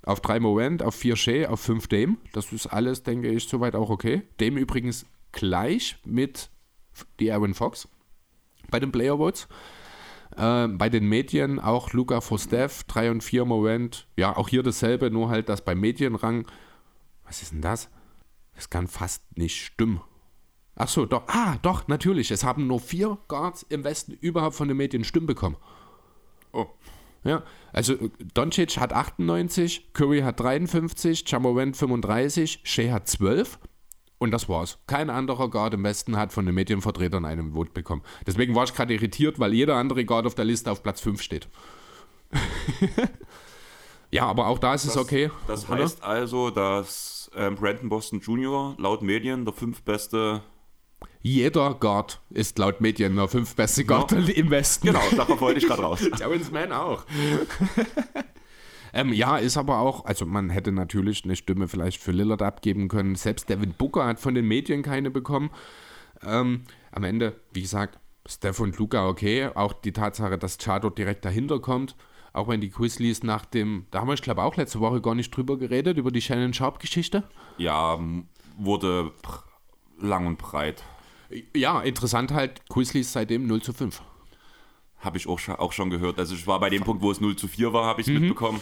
Auf 0.02 0.20
3 0.20 0.40
Moment, 0.40 0.82
auf 0.82 0.96
4 0.96 1.16
Shea, 1.16 1.48
auf 1.48 1.60
5 1.60 1.86
Dame. 1.86 2.16
Das 2.32 2.52
ist 2.52 2.66
alles, 2.66 3.04
denke 3.04 3.28
ich, 3.28 3.48
soweit 3.48 3.76
auch 3.76 3.88
okay. 3.88 4.22
Dame 4.38 4.58
übrigens 4.58 5.06
gleich 5.30 5.96
mit 6.04 6.50
die 7.20 7.30
Aaron 7.30 7.54
Fox 7.54 7.88
bei 8.70 8.80
den 8.80 8.90
Player 8.90 9.16
Votes. 9.16 9.46
Äh, 10.36 10.68
bei 10.68 10.88
den 10.88 11.08
Medien 11.08 11.60
auch 11.60 11.92
Luca 11.92 12.20
for 12.20 12.38
Steph, 12.38 12.84
3 12.84 13.10
und 13.10 13.24
4 13.24 13.44
Moment. 13.44 14.06
Ja, 14.16 14.36
auch 14.36 14.48
hier 14.48 14.62
dasselbe, 14.62 15.10
nur 15.10 15.28
halt 15.28 15.48
das 15.48 15.64
beim 15.64 15.80
Medienrang. 15.80 16.46
Was 17.24 17.42
ist 17.42 17.52
denn 17.52 17.60
das? 17.60 17.88
Das 18.54 18.70
kann 18.70 18.86
fast 18.86 19.36
nicht 19.36 19.64
stimmen. 19.64 20.00
Ach 20.76 20.88
so, 20.88 21.06
doch. 21.06 21.24
Ah, 21.28 21.56
doch, 21.62 21.86
natürlich. 21.88 22.30
Es 22.30 22.44
haben 22.44 22.66
nur 22.66 22.80
vier 22.80 23.18
Guards 23.28 23.64
im 23.68 23.84
Westen 23.84 24.12
überhaupt 24.12 24.56
von 24.56 24.68
den 24.68 24.76
Medien 24.76 25.04
Stimmen 25.04 25.26
bekommen. 25.26 25.56
Oh. 26.52 26.66
Ja, 27.24 27.42
also 27.72 27.94
äh, 27.94 28.10
Doncic 28.34 28.76
hat 28.76 28.92
98, 28.92 29.94
Curry 29.94 30.20
hat 30.20 30.40
53, 30.40 31.24
Jamorant 31.26 31.76
35, 31.76 32.60
Shea 32.64 32.92
hat 32.92 33.08
12 33.08 33.58
und 34.24 34.30
das 34.30 34.48
war's. 34.48 34.78
Kein 34.86 35.10
anderer 35.10 35.48
Guard 35.48 35.74
im 35.74 35.84
Westen 35.84 36.16
hat 36.16 36.32
von 36.32 36.46
den 36.46 36.54
Medienvertretern 36.54 37.24
einen 37.24 37.52
Vote 37.52 37.70
bekommen. 37.72 38.02
Deswegen 38.26 38.54
war 38.54 38.64
ich 38.64 38.74
gerade 38.74 38.92
irritiert, 38.92 39.38
weil 39.38 39.54
jeder 39.54 39.76
andere 39.76 40.04
Guard 40.04 40.26
auf 40.26 40.34
der 40.34 40.44
Liste 40.44 40.70
auf 40.70 40.82
Platz 40.82 41.00
5 41.00 41.22
steht. 41.22 41.48
ja, 44.10 44.26
aber 44.26 44.48
auch 44.48 44.58
da 44.58 44.74
ist 44.74 44.84
es 44.84 44.96
okay. 44.96 45.30
Das 45.46 45.68
oder? 45.68 45.82
heißt 45.82 46.02
also, 46.02 46.50
dass 46.50 47.30
ähm, 47.36 47.54
Brandon 47.56 47.88
Boston 47.88 48.20
Jr. 48.20 48.74
laut 48.78 49.02
Medien 49.02 49.44
der 49.44 49.54
fünftbeste. 49.54 50.42
Jeder 51.20 51.74
Guard 51.74 52.20
ist 52.30 52.58
laut 52.58 52.80
Medien 52.80 53.16
der 53.16 53.28
fünf 53.28 53.54
beste 53.54 53.84
Guard 53.84 54.12
im 54.12 54.50
Westen. 54.50 54.88
Genau, 54.88 55.02
darauf 55.16 55.40
wollte 55.40 55.58
ich 55.58 55.66
gerade 55.66 55.82
raus. 55.82 56.00
Terrence 56.16 56.50
Mann 56.50 56.72
auch. 56.72 57.04
ähm, 58.94 59.12
ja, 59.12 59.36
ist 59.36 59.56
aber 59.56 59.78
auch, 59.78 60.04
also 60.04 60.24
man 60.24 60.50
hätte 60.50 60.72
natürlich 60.72 61.24
eine 61.24 61.36
Stimme 61.36 61.68
vielleicht 61.68 62.00
für 62.00 62.12
Lillard 62.12 62.42
abgeben 62.42 62.88
können. 62.88 63.16
Selbst 63.16 63.48
Devin 63.48 63.74
Booker 63.74 64.06
hat 64.06 64.20
von 64.20 64.34
den 64.34 64.46
Medien 64.46 64.82
keine 64.82 65.10
bekommen. 65.10 65.50
Ähm, 66.22 66.62
am 66.92 67.04
Ende, 67.04 67.34
wie 67.52 67.62
gesagt, 67.62 67.98
Steph 68.26 68.60
und 68.60 68.78
Luca 68.78 69.08
okay. 69.08 69.50
Auch 69.54 69.72
die 69.72 69.92
Tatsache, 69.92 70.38
dass 70.38 70.58
Char 70.58 70.80
dort 70.80 70.96
direkt 70.96 71.24
dahinter 71.24 71.60
kommt. 71.60 71.96
Auch 72.32 72.48
wenn 72.48 72.60
die 72.60 72.70
Grizzlies 72.70 73.22
nach 73.22 73.44
dem, 73.44 73.86
da 73.90 74.00
haben 74.00 74.08
wir, 74.08 74.14
ich 74.14 74.22
glaube, 74.22 74.42
auch 74.42 74.56
letzte 74.56 74.80
Woche 74.80 75.00
gar 75.00 75.14
nicht 75.14 75.30
drüber 75.36 75.56
geredet, 75.56 75.98
über 75.98 76.10
die 76.10 76.20
Shannon 76.20 76.52
Sharp-Geschichte. 76.52 77.22
Ja, 77.58 77.98
wurde 78.56 79.12
lang 80.00 80.26
und 80.26 80.38
breit. 80.38 80.82
Ja, 81.54 81.80
interessant 81.80 82.32
halt, 82.32 82.68
Grizzlies 82.68 83.12
seitdem 83.12 83.46
0 83.46 83.62
zu 83.62 83.72
5. 83.72 84.02
Habe 84.98 85.16
ich 85.16 85.28
auch 85.28 85.38
schon, 85.38 85.56
auch 85.56 85.72
schon 85.72 85.90
gehört. 85.90 86.18
Also 86.18 86.34
ich 86.34 86.46
war 86.46 86.58
bei 86.60 86.70
dem 86.70 86.82
Punkt, 86.82 87.02
wo 87.02 87.10
es 87.10 87.20
0 87.20 87.36
zu 87.36 87.46
4 87.46 87.72
war, 87.72 87.86
habe 87.86 88.00
ich 88.00 88.08
es 88.08 88.12
mitbekommen. 88.12 88.60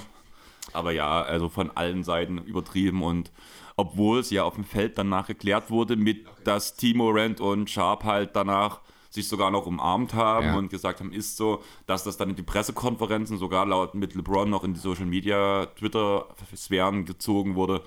Aber 0.73 0.93
ja, 0.93 1.23
also 1.23 1.49
von 1.49 1.71
allen 1.77 2.05
Seiten 2.05 2.39
übertrieben 2.39 3.03
und 3.03 3.31
obwohl 3.77 4.21
es 4.21 4.31
ja 4.31 4.45
auf 4.45 4.55
dem 4.55 4.65
Feld 4.65 4.99
danach 4.99 5.27
geklärt 5.27 5.71
wurde, 5.71 5.97
mit 5.97 6.27
dass 6.45 6.77
Timo 6.77 7.11
Rand 7.11 7.41
und 7.41 7.71
Sharp 7.71 8.05
halt 8.05 8.37
danach 8.37 8.81
sich 9.11 9.29
sogar 9.29 9.51
noch 9.51 9.67
umarmt 9.67 10.15
haben 10.15 10.47
Ja. 10.47 10.57
und 10.57 10.71
gesagt 10.71 11.01
haben, 11.01 11.13
ist 11.13 11.37
so, 11.37 11.63
dass 11.87 12.03
das 12.05 12.17
dann 12.17 12.31
in 12.31 12.37
die 12.37 12.43
Pressekonferenzen 12.43 13.37
sogar 13.39 13.67
laut 13.67 13.95
mit 13.95 14.15
LeBron 14.15 14.49
noch 14.49 14.65
in 14.65 14.73
die 14.75 14.81
Social 14.81 15.05
Media 15.07 15.67
Twitter-Sphären 15.79 17.05
gezogen 17.05 17.55
wurde, 17.55 17.83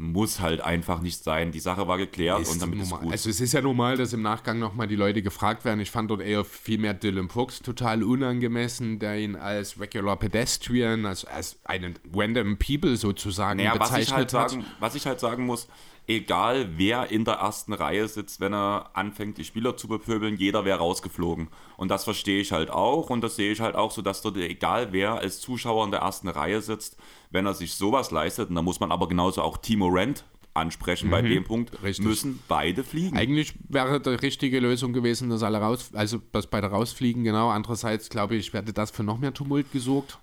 muss 0.00 0.40
halt 0.40 0.62
einfach 0.62 1.02
nicht 1.02 1.22
sein. 1.22 1.52
Die 1.52 1.60
Sache 1.60 1.86
war 1.86 1.98
geklärt 1.98 2.48
und 2.48 2.62
damit 2.62 2.80
ist 2.80 2.88
normal. 2.88 3.04
gut. 3.04 3.12
Also 3.12 3.28
es 3.28 3.38
ist 3.38 3.52
ja 3.52 3.60
normal, 3.60 3.98
dass 3.98 4.14
im 4.14 4.22
Nachgang 4.22 4.58
nochmal 4.58 4.88
die 4.88 4.96
Leute 4.96 5.20
gefragt 5.20 5.66
werden. 5.66 5.78
Ich 5.80 5.90
fand 5.90 6.10
dort 6.10 6.22
eher 6.22 6.42
viel 6.42 6.78
mehr 6.78 6.94
Dylan 6.94 7.28
Brooks 7.28 7.60
total 7.60 8.02
unangemessen, 8.02 8.98
der 8.98 9.18
ihn 9.18 9.36
als 9.36 9.78
Regular 9.78 10.16
Pedestrian, 10.16 11.04
als, 11.04 11.26
als 11.26 11.58
einen 11.64 11.98
random 12.14 12.56
People 12.56 12.96
sozusagen 12.96 13.58
Naja, 13.58 13.78
was 13.78 13.90
ich, 13.90 13.96
bezeichnet 13.96 14.16
halt 14.16 14.32
hat. 14.32 14.50
sagen, 14.50 14.64
was 14.78 14.94
ich 14.94 15.06
halt 15.06 15.20
sagen 15.20 15.44
muss, 15.44 15.68
egal 16.10 16.70
wer 16.76 17.10
in 17.10 17.24
der 17.24 17.34
ersten 17.34 17.72
Reihe 17.72 18.08
sitzt, 18.08 18.40
wenn 18.40 18.52
er 18.52 18.90
anfängt, 18.94 19.38
die 19.38 19.44
Spieler 19.44 19.76
zu 19.76 19.88
bepöbeln, 19.88 20.36
jeder 20.36 20.64
wäre 20.64 20.78
rausgeflogen. 20.78 21.48
Und 21.76 21.88
das 21.90 22.04
verstehe 22.04 22.40
ich 22.40 22.52
halt 22.52 22.70
auch 22.70 23.10
und 23.10 23.22
das 23.22 23.36
sehe 23.36 23.52
ich 23.52 23.60
halt 23.60 23.76
auch 23.76 23.90
so, 23.90 24.02
dass 24.02 24.22
dort 24.22 24.36
egal 24.36 24.88
wer 24.92 25.14
als 25.14 25.40
Zuschauer 25.40 25.84
in 25.84 25.90
der 25.90 26.00
ersten 26.00 26.28
Reihe 26.28 26.60
sitzt, 26.60 26.96
wenn 27.30 27.46
er 27.46 27.54
sich 27.54 27.74
sowas 27.74 28.10
leistet, 28.10 28.48
und 28.50 28.56
da 28.56 28.62
muss 28.62 28.80
man 28.80 28.90
aber 28.92 29.08
genauso 29.08 29.42
auch 29.42 29.56
Timo 29.58 29.86
Rent 29.88 30.24
ansprechen 30.52 31.10
bei 31.10 31.22
dem 31.22 31.44
Punkt, 31.44 31.72
Mhm. 31.78 31.86
richtig. 31.86 32.04
müssen 32.06 32.42
beide 32.48 32.82
fliegen. 32.82 33.16
Eigentlich 33.16 33.54
wäre 33.68 34.00
die 34.00 34.08
richtige 34.10 34.58
Lösung 34.58 34.92
gewesen, 34.92 35.30
dass 35.30 35.44
alle 35.44 35.58
raus, 35.58 35.90
also 35.94 36.18
dass 36.32 36.48
beide 36.48 36.66
rausfliegen, 36.66 37.22
genau. 37.22 37.50
Andererseits 37.50 38.08
glaube 38.10 38.34
ich, 38.34 38.52
werde 38.52 38.72
das 38.72 38.90
für 38.90 39.04
noch 39.04 39.18
mehr 39.18 39.32
Tumult 39.32 39.70
gesorgt. 39.72 40.18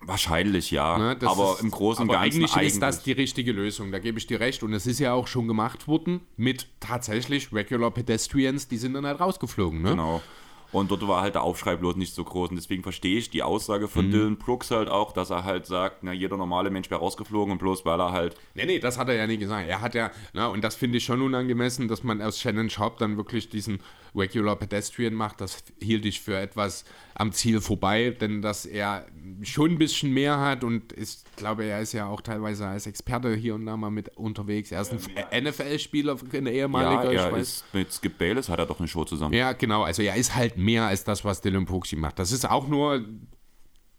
Wahrscheinlich 0.00 0.70
ja, 0.70 0.96
Ne, 0.96 1.16
aber 1.26 1.54
ist- 1.54 1.62
im 1.62 1.70
Großen 1.70 2.02
und 2.02 2.12
Ganzen 2.12 2.44
eigentlich, 2.44 2.56
ist 2.66 2.80
das 2.80 3.02
die 3.02 3.12
richtige 3.12 3.52
Lösung, 3.52 3.90
da 3.90 3.98
gebe 3.98 4.18
ich 4.18 4.26
dir 4.26 4.38
recht. 4.40 4.62
Und 4.62 4.72
es 4.72 4.86
ist 4.86 5.00
ja 5.00 5.12
auch 5.12 5.26
schon 5.26 5.48
gemacht 5.48 5.88
worden 5.88 6.20
mit 6.36 6.68
tatsächlich 6.80 7.52
Regular 7.52 7.90
Pedestrians, 7.90 8.68
die 8.68 8.76
sind 8.78 8.94
dann 8.94 9.04
halt 9.06 9.20
rausgeflogen. 9.20 9.82
Ne? 9.82 9.90
Genau. 9.90 10.22
Und 10.70 10.90
dort 10.90 11.06
war 11.08 11.22
halt 11.22 11.34
der 11.34 11.42
Aufschrei 11.42 11.76
bloß 11.76 11.96
nicht 11.96 12.14
so 12.14 12.24
groß. 12.24 12.50
Und 12.50 12.56
deswegen 12.56 12.82
verstehe 12.82 13.18
ich 13.18 13.30
die 13.30 13.42
Aussage 13.42 13.86
Mhm. 13.86 13.90
von 13.90 14.10
Dylan 14.10 14.36
Brooks 14.36 14.70
halt 14.70 14.88
auch, 14.88 15.12
dass 15.12 15.30
er 15.30 15.44
halt 15.44 15.66
sagt, 15.66 16.02
na, 16.02 16.12
jeder 16.12 16.36
normale 16.36 16.70
Mensch 16.70 16.90
wäre 16.90 17.00
rausgeflogen 17.00 17.52
und 17.52 17.58
bloß 17.58 17.84
weil 17.84 18.00
er 18.00 18.12
halt 18.12 18.34
Nee, 18.54 18.66
nee, 18.66 18.78
das 18.78 18.98
hat 18.98 19.08
er 19.08 19.14
ja 19.14 19.26
nie 19.26 19.38
gesagt. 19.38 19.68
Er 19.68 19.80
hat 19.80 19.94
ja, 19.94 20.10
na, 20.34 20.48
und 20.48 20.62
das 20.62 20.74
finde 20.76 20.98
ich 20.98 21.04
schon 21.04 21.22
unangemessen, 21.22 21.88
dass 21.88 22.02
man 22.02 22.20
aus 22.20 22.38
Shannon 22.40 22.68
Sharp 22.68 22.98
dann 22.98 23.16
wirklich 23.16 23.48
diesen 23.48 23.80
Regular 24.14 24.56
Pedestrian 24.56 25.14
macht. 25.14 25.40
Das 25.40 25.62
hielt 25.80 26.04
ich 26.06 26.20
für 26.20 26.36
etwas 26.38 26.84
am 27.14 27.32
Ziel 27.32 27.60
vorbei, 27.60 28.10
denn 28.18 28.42
dass 28.42 28.64
er 28.66 29.06
schon 29.42 29.72
ein 29.72 29.78
bisschen 29.78 30.12
mehr 30.12 30.38
hat 30.38 30.64
und 30.64 30.92
ich 30.96 31.18
glaube, 31.36 31.64
er 31.64 31.80
ist 31.80 31.92
ja 31.92 32.06
auch 32.06 32.20
teilweise 32.20 32.66
als 32.66 32.86
Experte 32.86 33.34
hier 33.34 33.54
und 33.54 33.66
da 33.66 33.76
mal 33.76 33.90
mit 33.90 34.16
unterwegs. 34.16 34.70
Er 34.72 34.80
ist 34.82 34.92
ein 34.92 35.44
NFL-Spieler, 35.44 36.16
ein 36.32 36.46
ehemaliger, 36.46 37.12
ja, 37.12 37.28
er 37.28 37.36
ist 37.36 37.64
mit 37.72 37.92
Skip 37.92 38.18
Bayless 38.18 38.48
hat 38.48 38.58
er 38.58 38.66
doch 38.66 38.78
eine 38.78 38.88
Show 38.88 39.04
zusammen. 39.04 39.34
Ja, 39.34 39.52
genau. 39.52 39.82
Also 39.82 40.02
er 40.02 40.14
ist 40.16 40.34
halt 40.34 40.56
mehr 40.58 40.86
als 40.86 41.04
das, 41.04 41.24
was 41.24 41.40
Dylan 41.40 41.66
ihm 41.92 42.00
macht. 42.00 42.18
Das 42.18 42.32
ist 42.32 42.48
auch 42.48 42.68
nur, 42.68 43.04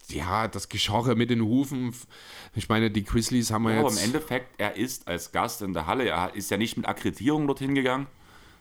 ja, 0.10 0.48
das 0.48 0.70
Geschorre 0.70 1.16
mit 1.16 1.30
den 1.30 1.42
Hufen. 1.42 1.94
Ich 2.56 2.70
meine, 2.70 2.92
die 2.92 3.04
Grizzlies 3.04 3.52
haben 3.52 3.64
wir 3.64 3.72
Aber 3.72 3.90
im 3.90 3.96
jetzt... 3.96 4.04
Endeffekt, 4.04 4.60
er 4.60 4.76
ist 4.76 5.08
als 5.08 5.32
Gast 5.32 5.62
in 5.62 5.74
der 5.74 5.88
Halle, 5.88 6.08
er 6.08 6.34
ist 6.36 6.52
ja 6.52 6.58
nicht 6.58 6.78
mit 6.78 6.88
Akkreditierung 6.88 7.48
dorthin 7.48 7.76
gegangen. 7.76 8.08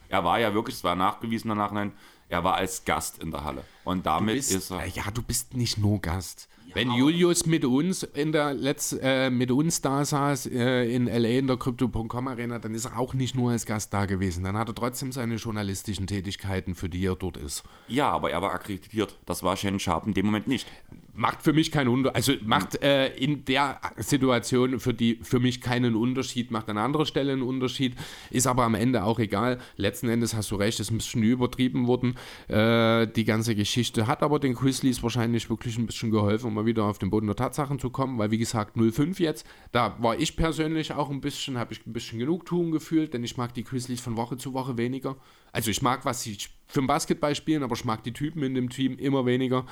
Er 0.08 0.24
war 0.24 0.40
ja 0.40 0.54
wirklich, 0.54 0.76
es 0.76 0.84
war 0.84 0.94
nachgewiesen 0.94 1.50
im 1.50 1.58
Nachhinein, 1.58 1.92
er 2.28 2.44
war 2.44 2.54
als 2.54 2.84
Gast 2.84 3.22
in 3.22 3.30
der 3.30 3.44
Halle. 3.44 3.64
Und 3.84 4.06
damit 4.06 4.36
bist, 4.36 4.52
ist 4.52 4.70
er. 4.70 4.86
ja, 4.86 5.04
du 5.12 5.22
bist 5.22 5.54
nicht 5.54 5.78
nur 5.78 6.00
Gast. 6.00 6.48
Wenn 6.78 6.92
Julius 6.92 7.44
mit 7.44 7.64
uns 7.64 8.04
in 8.04 8.30
der 8.30 8.54
Letz, 8.54 8.96
äh, 9.02 9.30
mit 9.30 9.50
uns 9.50 9.80
da 9.80 10.04
saß 10.04 10.46
äh, 10.46 10.94
in 10.94 11.06
LA 11.06 11.38
in 11.40 11.48
der 11.48 11.56
Crypto.com 11.56 12.28
Arena, 12.28 12.60
dann 12.60 12.72
ist 12.72 12.84
er 12.84 12.96
auch 12.96 13.14
nicht 13.14 13.34
nur 13.34 13.50
als 13.50 13.66
Gast 13.66 13.92
da 13.92 14.06
gewesen. 14.06 14.44
Dann 14.44 14.56
hat 14.56 14.68
er 14.68 14.76
trotzdem 14.76 15.10
seine 15.10 15.34
journalistischen 15.34 16.06
Tätigkeiten, 16.06 16.76
für 16.76 16.88
die 16.88 17.04
er 17.04 17.16
dort 17.16 17.36
ist. 17.36 17.64
Ja, 17.88 18.10
aber 18.10 18.30
er 18.30 18.42
war 18.42 18.52
akkreditiert. 18.52 19.18
Das 19.26 19.42
war 19.42 19.56
Shannon 19.56 19.80
Sharp 19.80 20.06
in 20.06 20.14
dem 20.14 20.26
Moment 20.26 20.46
nicht. 20.46 20.68
macht 21.14 21.42
für 21.42 21.52
mich 21.52 21.72
keinen 21.72 21.88
Unterschied. 21.88 22.16
Also 22.16 22.32
macht 22.44 22.80
äh, 22.80 23.08
in 23.16 23.44
der 23.44 23.80
Situation 23.96 24.78
für, 24.78 24.94
die, 24.94 25.18
für 25.20 25.40
mich 25.40 25.60
keinen 25.60 25.96
Unterschied, 25.96 26.52
macht 26.52 26.68
an 26.70 26.78
anderer 26.78 27.06
Stelle 27.06 27.32
einen 27.32 27.42
Unterschied, 27.42 27.96
ist 28.30 28.46
aber 28.46 28.62
am 28.62 28.76
Ende 28.76 29.02
auch 29.02 29.18
egal. 29.18 29.58
Letzten 29.76 30.08
Endes 30.08 30.34
hast 30.34 30.52
du 30.52 30.54
recht, 30.54 30.78
ist 30.78 30.92
ein 30.92 30.98
bisschen 30.98 31.24
übertrieben 31.24 31.88
worden, 31.88 32.14
äh, 32.46 33.08
die 33.08 33.24
ganze 33.24 33.56
Geschichte. 33.56 34.06
Hat 34.06 34.22
aber 34.22 34.38
den 34.38 34.54
Grizzlies 34.54 35.02
wahrscheinlich 35.02 35.50
wirklich 35.50 35.76
ein 35.76 35.86
bisschen 35.86 36.12
geholfen, 36.12 36.46
um 36.46 36.54
mal 36.54 36.66
wieder 36.68 36.84
auf 36.84 36.98
den 36.98 37.10
Boden 37.10 37.26
der 37.26 37.34
Tatsachen 37.34 37.80
zu 37.80 37.90
kommen, 37.90 38.18
weil 38.18 38.30
wie 38.30 38.38
gesagt 38.38 38.76
0-5 38.76 39.20
jetzt, 39.20 39.46
da 39.72 39.96
war 40.00 40.18
ich 40.18 40.36
persönlich 40.36 40.92
auch 40.92 41.10
ein 41.10 41.20
bisschen, 41.20 41.58
habe 41.58 41.72
ich 41.72 41.84
ein 41.86 41.92
bisschen 41.92 42.20
Genugtuung 42.20 42.70
gefühlt, 42.70 43.12
denn 43.14 43.24
ich 43.24 43.36
mag 43.36 43.54
die 43.54 43.64
Grizzlies 43.64 44.00
von 44.00 44.16
Woche 44.16 44.36
zu 44.36 44.54
Woche 44.54 44.78
weniger. 44.78 45.16
Also 45.50 45.70
ich 45.70 45.82
mag, 45.82 46.04
was 46.04 46.22
sie 46.22 46.38
für 46.68 46.80
ein 46.80 46.86
Basketball 46.86 47.34
spielen, 47.34 47.62
aber 47.62 47.74
ich 47.74 47.84
mag 47.84 48.04
die 48.04 48.12
Typen 48.12 48.42
in 48.42 48.54
dem 48.54 48.68
Team 48.68 48.98
immer 48.98 49.26
weniger. 49.26 49.66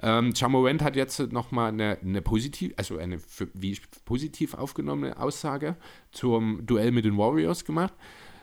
Ähm, 0.00 0.32
Jamorant 0.34 0.82
hat 0.82 0.96
jetzt 0.96 1.18
nochmal 1.32 1.72
eine, 1.72 1.98
eine 2.00 2.22
positiv, 2.22 2.72
also 2.76 2.96
eine 2.98 3.18
für, 3.18 3.48
wie 3.52 3.72
ich, 3.72 3.82
positiv 4.04 4.54
aufgenommene 4.54 5.18
Aussage 5.18 5.76
zum 6.12 6.64
Duell 6.64 6.92
mit 6.92 7.04
den 7.04 7.18
Warriors 7.18 7.64
gemacht, 7.64 7.94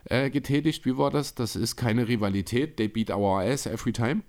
äh, 0.06 0.30
getätigt. 0.30 0.86
Wie 0.86 0.98
war 0.98 1.12
das? 1.12 1.34
Das 1.34 1.56
ist 1.56 1.78
keine 1.78 2.08
Rivalität. 2.08 2.78
They 2.78 2.90
beat 2.90 3.10
our 3.10 3.42
ass 3.42 3.66
every 3.66 3.94
time. 3.94 4.24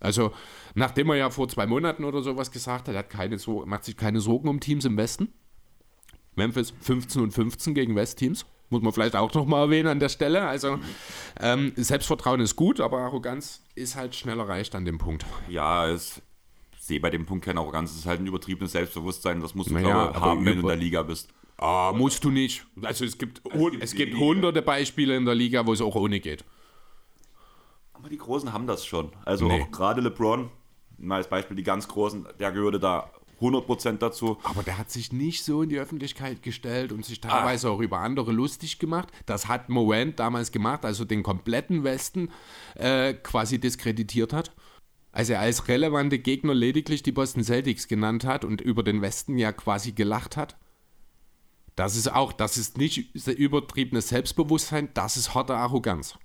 Also, 0.00 0.32
nachdem 0.74 1.10
er 1.10 1.16
ja 1.16 1.30
vor 1.30 1.48
zwei 1.48 1.66
Monaten 1.66 2.04
oder 2.04 2.22
sowas 2.22 2.50
gesagt 2.50 2.88
hat, 2.88 2.96
hat 2.96 3.10
keine 3.10 3.38
so 3.38 3.64
macht 3.66 3.84
sich 3.84 3.96
keine 3.96 4.20
Sorgen 4.20 4.48
um 4.48 4.60
Teams 4.60 4.84
im 4.84 4.96
Westen. 4.96 5.32
Memphis 6.36 6.72
15 6.80 7.22
und 7.22 7.32
15 7.32 7.74
gegen 7.74 7.94
West-Teams. 7.94 8.46
Muss 8.70 8.82
man 8.82 8.92
vielleicht 8.92 9.16
auch 9.16 9.34
nochmal 9.34 9.64
erwähnen 9.64 9.88
an 9.88 9.98
der 9.98 10.08
Stelle. 10.08 10.46
Also 10.46 10.78
ähm, 11.40 11.72
Selbstvertrauen 11.76 12.40
ist 12.40 12.54
gut, 12.54 12.80
aber 12.80 13.00
Arroganz 13.00 13.62
ist 13.74 13.96
halt 13.96 14.14
schnell 14.14 14.38
erreicht 14.38 14.74
an 14.76 14.84
dem 14.84 14.98
Punkt. 14.98 15.26
Ja, 15.48 15.88
es 15.88 16.22
sehe 16.78 17.00
bei 17.00 17.10
dem 17.10 17.26
Punkt 17.26 17.44
keine 17.44 17.60
Arroganz. 17.60 17.90
Es 17.90 17.98
ist 17.98 18.06
halt 18.06 18.20
ein 18.20 18.26
übertriebenes 18.26 18.72
Selbstbewusstsein. 18.72 19.40
Das 19.40 19.56
musst 19.56 19.70
du 19.70 19.74
naja, 19.74 20.14
haben, 20.14 20.44
wenn 20.44 20.54
du 20.54 20.60
in 20.62 20.66
der 20.68 20.76
Liga 20.76 21.02
bist. 21.02 21.28
Ah, 21.58 21.92
musst 21.94 22.24
du 22.24 22.30
nicht. 22.30 22.64
Also 22.80 23.04
es 23.04 23.18
gibt, 23.18 23.42
es 23.44 23.52
gibt, 23.52 23.82
es 23.82 23.94
gibt 23.94 24.16
hunderte 24.16 24.62
Beispiele 24.62 25.16
in 25.16 25.24
der 25.24 25.34
Liga, 25.34 25.66
wo 25.66 25.72
es 25.72 25.80
auch 25.80 25.96
ohne 25.96 26.20
geht. 26.20 26.44
Aber 28.00 28.08
die 28.08 28.16
Großen 28.16 28.50
haben 28.54 28.66
das 28.66 28.86
schon. 28.86 29.12
Also 29.26 29.46
nee. 29.46 29.60
auch 29.60 29.70
gerade 29.70 30.00
LeBron, 30.00 30.48
mal 30.96 31.16
als 31.16 31.28
Beispiel, 31.28 31.54
die 31.54 31.62
ganz 31.62 31.86
Großen, 31.86 32.26
der 32.38 32.50
gehörte 32.50 32.80
da 32.80 33.10
100% 33.42 33.98
dazu. 33.98 34.38
Aber 34.42 34.62
der 34.62 34.78
hat 34.78 34.90
sich 34.90 35.12
nicht 35.12 35.44
so 35.44 35.62
in 35.62 35.68
die 35.68 35.78
Öffentlichkeit 35.78 36.42
gestellt 36.42 36.92
und 36.92 37.04
sich 37.04 37.20
teilweise 37.20 37.68
ah. 37.68 37.72
auch 37.72 37.80
über 37.80 37.98
andere 37.98 38.32
lustig 38.32 38.78
gemacht. 38.78 39.08
Das 39.26 39.48
hat 39.48 39.68
Morant 39.68 40.18
damals 40.18 40.50
gemacht, 40.50 40.86
also 40.86 41.04
den 41.04 41.22
kompletten 41.22 41.84
Westen 41.84 42.30
äh, 42.74 43.12
quasi 43.12 43.60
diskreditiert 43.60 44.32
hat. 44.32 44.52
Als 45.12 45.28
er 45.28 45.40
als 45.40 45.68
relevante 45.68 46.18
Gegner 46.18 46.54
lediglich 46.54 47.02
die 47.02 47.12
Boston 47.12 47.44
Celtics 47.44 47.86
genannt 47.86 48.24
hat 48.24 48.46
und 48.46 48.62
über 48.62 48.82
den 48.82 49.02
Westen 49.02 49.36
ja 49.36 49.52
quasi 49.52 49.92
gelacht 49.92 50.38
hat. 50.38 50.56
Das 51.76 51.96
ist 51.96 52.10
auch, 52.10 52.32
das 52.32 52.56
ist 52.56 52.78
nicht 52.78 53.14
übertriebenes 53.26 54.08
Selbstbewusstsein, 54.08 54.88
das 54.94 55.18
ist 55.18 55.34
harte 55.34 55.54
Arroganz 55.54 56.18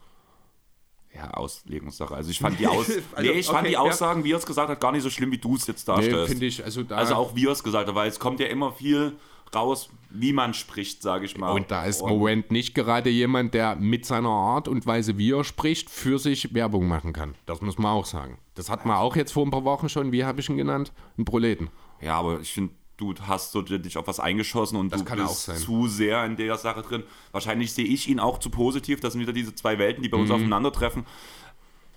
ja, 1.16 1.32
Auslegungssache. 1.32 2.14
Also 2.14 2.30
ich 2.30 2.40
fand 2.40 2.60
die, 2.60 2.68
Aus 2.68 2.90
also, 2.90 3.32
nee, 3.32 3.40
ich 3.40 3.48
fand 3.48 3.68
die 3.68 3.78
Aussagen, 3.78 4.22
ja. 4.22 4.26
wie 4.26 4.32
er 4.34 4.38
es 4.38 4.46
gesagt 4.46 4.70
hat, 4.70 4.80
gar 4.80 4.92
nicht 4.92 5.04
so 5.04 5.10
schlimm, 5.10 5.32
wie 5.32 5.38
du 5.38 5.56
es 5.56 5.68
jetzt 5.68 5.88
darstellst. 5.88 6.20
Nee, 6.20 6.28
finde 6.28 6.46
ich. 6.46 6.64
Also, 6.64 6.84
da 6.84 6.98
also 6.98 7.16
auch 7.16 7.36
wie 7.36 7.46
er 7.46 7.52
es 7.52 7.64
gesagt 7.64 7.88
hat, 7.88 7.96
weil 7.96 8.10
es 8.10 8.20
kommt 8.20 8.40
ja 8.40 8.48
immer 8.48 8.74
viel 8.74 9.14
raus, 9.54 9.90
wie 10.10 10.34
man 10.34 10.54
spricht, 10.54 11.02
sage 11.02 11.26
ich 11.26 11.38
mal. 11.38 11.52
Und 11.52 11.72
da 11.72 11.86
ist 11.86 12.02
Moment 12.02 12.52
nicht 12.52 12.76
gerade 12.76 13.10
jemand, 13.10 13.54
der 13.54 13.76
mit 13.76 14.06
seiner 14.06 14.30
Art 14.30 14.68
und 14.68 14.86
Weise, 14.86 15.18
wie 15.18 15.32
er 15.32 15.44
spricht, 15.44 15.90
für 15.90 16.20
sich 16.20 16.54
Werbung 16.54 16.88
machen 16.88 17.14
kann. 17.14 17.36
Das 17.46 17.62
muss 17.62 17.78
man 17.78 17.92
auch 17.92 18.06
sagen. 18.06 18.38
Das 18.56 18.70
hat 18.70 18.86
man 18.86 18.98
auch 18.98 19.16
jetzt 19.16 19.32
vor 19.32 19.46
ein 19.46 19.52
paar 19.52 19.66
Wochen 19.66 19.90
schon, 19.90 20.12
wie 20.12 20.26
habe 20.26 20.40
ich 20.40 20.50
ihn 20.50 20.58
genannt? 20.58 20.92
Ein 21.18 21.26
Proleten. 21.26 21.70
Ja, 22.02 22.18
aber 22.18 22.40
ich 22.40 22.52
finde, 22.52 22.74
du 22.98 23.14
hast 23.22 23.52
so 23.52 23.62
dich 23.62 23.98
auf 23.98 24.08
was 24.08 24.20
eingeschossen 24.20 24.78
und 24.78 24.92
das 24.92 25.04
du 25.04 25.16
bist 25.16 25.60
zu 25.60 25.88
sehr 25.88 26.26
in 26.26 26.36
der 26.36 26.58
Sache 26.58 26.82
drin. 26.82 27.04
Wahrscheinlich 27.32 27.74
sehe 27.74 27.86
ich 27.86 28.08
ihn 28.08 28.20
auch 28.20 28.40
zu 28.40 28.50
positiv. 28.50 29.00
Das 29.00 29.14
sind 29.14 29.22
wieder 29.22 29.34
diese 29.34 29.54
zwei 29.54 29.78
Welten, 29.78 30.04
die 30.04 30.10
bei 30.10 30.18
uns 30.18 30.30
mhm. 30.30 30.36
aufeinandertreffen. 30.36 31.06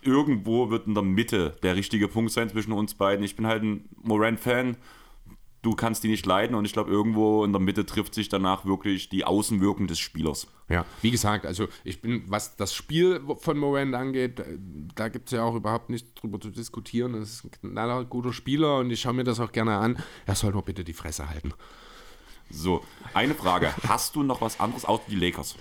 Irgendwo 0.03 0.71
wird 0.71 0.87
in 0.87 0.95
der 0.95 1.03
Mitte 1.03 1.57
der 1.63 1.77
richtige 1.77 2.09
Punkt 2.09 2.33
sein 2.33 2.49
zwischen 2.49 2.73
uns 2.73 2.95
beiden. 2.95 3.25
Ich 3.25 3.37
bin 3.37 3.47
halt 3.47 3.63
ein 3.63 3.89
Moran-Fan 4.03 4.77
du 5.63 5.75
kannst 5.75 6.05
die 6.05 6.09
nicht 6.09 6.27
leiden 6.27 6.55
und 6.55 6.65
ich 6.65 6.73
glaube, 6.73 6.91
irgendwo 6.91 7.45
in 7.45 7.53
der 7.53 7.61
Mitte 7.61 7.85
trifft 7.85 8.15
sich 8.15 8.29
danach 8.29 8.65
wirklich 8.65 9.09
die 9.09 9.25
Außenwirkung 9.25 9.87
des 9.87 9.99
Spielers. 9.99 10.47
Ja, 10.69 10.85
wie 11.03 11.11
gesagt, 11.11 11.47
also 11.47 11.69
ich 11.85 12.01
bin, 12.01 12.25
was 12.27 12.57
das 12.57 12.75
Spiel 12.75 13.21
von 13.39 13.59
Morand 13.59 13.95
angeht, 13.95 14.43
da 14.95 15.09
gibt 15.09 15.29
es 15.29 15.33
ja 15.33 15.43
auch 15.43 15.55
überhaupt 15.55 15.91
nichts 15.91 16.15
drüber 16.15 16.41
zu 16.41 16.51
diskutieren. 16.51 17.15
Das 17.15 17.31
ist 17.31 17.45
ein 17.45 17.51
knaller 17.51 18.05
guter 18.05 18.33
Spieler 18.33 18.79
und 18.79 18.91
ich 18.91 19.01
schaue 19.01 19.15
mir 19.15 19.25
das 19.25 19.41
auch 19.41 19.53
gerne 19.53 19.77
an. 19.77 19.99
Er 20.27 20.35
soll 20.35 20.53
nur 20.53 20.63
bitte 20.63 20.85
die 20.85 20.93
Fresse 20.93 21.29
halten. 21.29 21.53
So, 22.51 22.83
eine 23.15 23.35
Frage. 23.35 23.75
Hast 23.89 24.17
du 24.17 24.23
noch 24.23 24.41
was 24.41 24.61
anderes 24.61 24.85
außer 24.85 25.05
die 25.09 25.17
Lakers? 25.17 25.57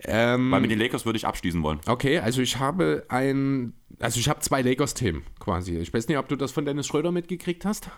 Ähm, 0.00 0.50
Weil 0.50 0.60
mit 0.60 0.70
den 0.70 0.78
Lakers 0.78 1.04
würde 1.04 1.16
ich 1.16 1.26
abschließen 1.26 1.62
wollen. 1.62 1.80
Okay, 1.86 2.18
also 2.18 2.42
ich 2.42 2.58
habe 2.58 3.06
ein, 3.08 3.74
also 4.00 4.18
ich 4.18 4.28
habe 4.28 4.40
zwei 4.40 4.62
Lakers-Themen 4.62 5.22
quasi. 5.38 5.76
Ich 5.76 5.92
weiß 5.92 6.08
nicht, 6.08 6.18
ob 6.18 6.28
du 6.28 6.36
das 6.36 6.52
von 6.52 6.64
Dennis 6.64 6.86
Schröder 6.86 7.12
mitgekriegt 7.12 7.64
hast 7.64 7.90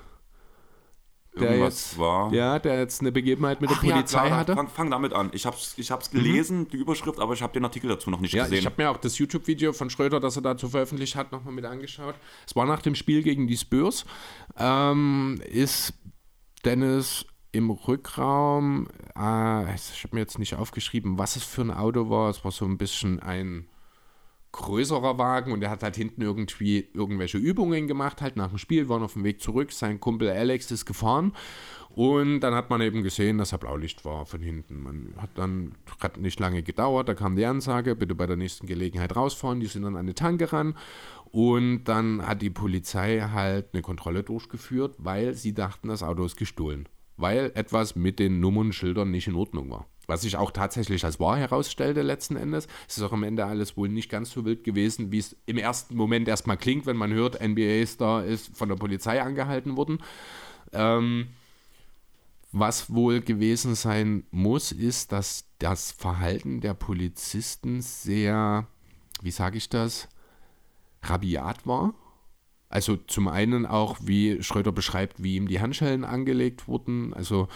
der 1.40 1.58
jetzt, 1.58 1.98
war. 1.98 2.32
Ja, 2.32 2.58
der 2.58 2.78
jetzt 2.78 3.00
eine 3.00 3.12
Begebenheit 3.12 3.60
mit 3.60 3.70
Ach, 3.72 3.80
der 3.80 3.92
Polizei 3.92 4.28
ja, 4.28 4.36
hatte. 4.36 4.54
Fang, 4.54 4.68
fang, 4.68 4.90
damit 4.90 5.12
an. 5.12 5.30
Ich 5.32 5.46
habe 5.46 5.56
es 5.56 5.74
ich 5.76 5.90
hab's 5.90 6.10
gelesen, 6.10 6.60
mhm. 6.60 6.68
die 6.68 6.76
Überschrift, 6.76 7.20
aber 7.20 7.34
ich 7.34 7.42
habe 7.42 7.52
den 7.52 7.64
Artikel 7.64 7.88
dazu 7.88 8.10
noch 8.10 8.20
nicht 8.20 8.34
ja, 8.34 8.44
gesehen. 8.44 8.58
Ich 8.58 8.66
habe 8.66 8.82
mir 8.82 8.90
auch 8.90 8.96
das 8.96 9.18
YouTube-Video 9.18 9.72
von 9.72 9.90
Schröder, 9.90 10.20
das 10.20 10.36
er 10.36 10.42
dazu 10.42 10.68
veröffentlicht 10.68 11.16
hat, 11.16 11.32
nochmal 11.32 11.54
mit 11.54 11.64
angeschaut. 11.64 12.14
Es 12.46 12.56
war 12.56 12.66
nach 12.66 12.82
dem 12.82 12.94
Spiel 12.94 13.22
gegen 13.22 13.46
die 13.46 13.56
Spurs. 13.56 14.04
Ähm, 14.58 15.40
ist 15.46 15.94
Dennis 16.64 17.26
im 17.52 17.70
Rückraum, 17.70 18.88
äh, 19.16 19.74
ich 19.74 20.04
habe 20.04 20.14
mir 20.14 20.20
jetzt 20.20 20.38
nicht 20.38 20.56
aufgeschrieben, 20.56 21.18
was 21.18 21.36
es 21.36 21.44
für 21.44 21.62
ein 21.62 21.70
Auto 21.70 22.10
war. 22.10 22.28
Es 22.28 22.44
war 22.44 22.50
so 22.50 22.66
ein 22.66 22.76
bisschen 22.76 23.20
ein 23.20 23.66
größerer 24.56 25.18
Wagen 25.18 25.52
und 25.52 25.62
er 25.62 25.70
hat 25.70 25.82
halt 25.82 25.96
hinten 25.96 26.22
irgendwie 26.22 26.88
irgendwelche 26.94 27.38
Übungen 27.38 27.86
gemacht, 27.86 28.22
halt 28.22 28.36
nach 28.36 28.48
dem 28.48 28.58
Spiel, 28.58 28.88
waren 28.88 29.02
auf 29.02 29.12
dem 29.12 29.24
Weg 29.24 29.40
zurück, 29.40 29.70
sein 29.72 30.00
Kumpel 30.00 30.30
Alex 30.30 30.70
ist 30.70 30.86
gefahren 30.86 31.32
und 31.90 32.40
dann 32.40 32.54
hat 32.54 32.70
man 32.70 32.80
eben 32.80 33.02
gesehen, 33.02 33.38
dass 33.38 33.52
er 33.52 33.58
Blaulicht 33.58 34.04
war 34.04 34.26
von 34.26 34.42
hinten. 34.42 34.82
Man 34.82 35.14
hat 35.16 35.30
dann, 35.34 35.74
hat 36.00 36.18
nicht 36.18 36.40
lange 36.40 36.62
gedauert, 36.62 37.08
da 37.08 37.14
kam 37.14 37.36
die 37.36 37.46
Ansage, 37.46 37.94
bitte 37.96 38.14
bei 38.14 38.26
der 38.26 38.36
nächsten 38.36 38.66
Gelegenheit 38.66 39.14
rausfahren, 39.14 39.60
die 39.60 39.66
sind 39.66 39.82
dann 39.82 39.96
an 39.96 40.06
die 40.06 40.14
Tanke 40.14 40.52
ran 40.52 40.74
und 41.30 41.84
dann 41.84 42.26
hat 42.26 42.42
die 42.42 42.50
Polizei 42.50 43.20
halt 43.20 43.68
eine 43.72 43.82
Kontrolle 43.82 44.22
durchgeführt, 44.22 44.96
weil 44.98 45.34
sie 45.34 45.54
dachten, 45.54 45.88
das 45.88 46.02
Auto 46.02 46.24
ist 46.24 46.36
gestohlen, 46.36 46.88
weil 47.16 47.52
etwas 47.54 47.94
mit 47.94 48.18
den 48.18 48.40
Nummernschildern 48.40 49.10
nicht 49.10 49.28
in 49.28 49.34
Ordnung 49.34 49.70
war 49.70 49.86
was 50.06 50.22
sich 50.22 50.36
auch 50.36 50.50
tatsächlich 50.50 51.04
als 51.04 51.20
wahr 51.20 51.36
herausstellte 51.36 52.02
letzten 52.02 52.36
Endes. 52.36 52.68
Es 52.88 52.96
ist 52.98 53.02
auch 53.02 53.12
am 53.12 53.22
Ende 53.22 53.44
alles 53.44 53.76
wohl 53.76 53.88
nicht 53.88 54.10
ganz 54.10 54.30
so 54.30 54.44
wild 54.44 54.64
gewesen, 54.64 55.12
wie 55.12 55.18
es 55.18 55.36
im 55.46 55.58
ersten 55.58 55.96
Moment 55.96 56.28
erstmal 56.28 56.56
klingt, 56.56 56.86
wenn 56.86 56.96
man 56.96 57.12
hört, 57.12 57.40
NBA-Star 57.40 58.24
ist 58.24 58.56
von 58.56 58.68
der 58.68 58.76
Polizei 58.76 59.20
angehalten 59.20 59.76
worden. 59.76 59.98
Ähm, 60.72 61.28
was 62.52 62.92
wohl 62.92 63.20
gewesen 63.20 63.74
sein 63.74 64.24
muss, 64.30 64.72
ist, 64.72 65.12
dass 65.12 65.44
das 65.58 65.92
Verhalten 65.92 66.60
der 66.60 66.74
Polizisten 66.74 67.82
sehr, 67.82 68.66
wie 69.20 69.30
sage 69.30 69.58
ich 69.58 69.68
das, 69.68 70.08
rabiat 71.02 71.66
war. 71.66 71.94
Also 72.68 72.96
zum 72.96 73.28
einen 73.28 73.66
auch, 73.66 73.98
wie 74.00 74.42
Schröder 74.42 74.72
beschreibt, 74.72 75.22
wie 75.22 75.36
ihm 75.36 75.48
die 75.48 75.60
Handschellen 75.60 76.04
angelegt 76.04 76.66
wurden. 76.66 77.14
Also 77.14 77.48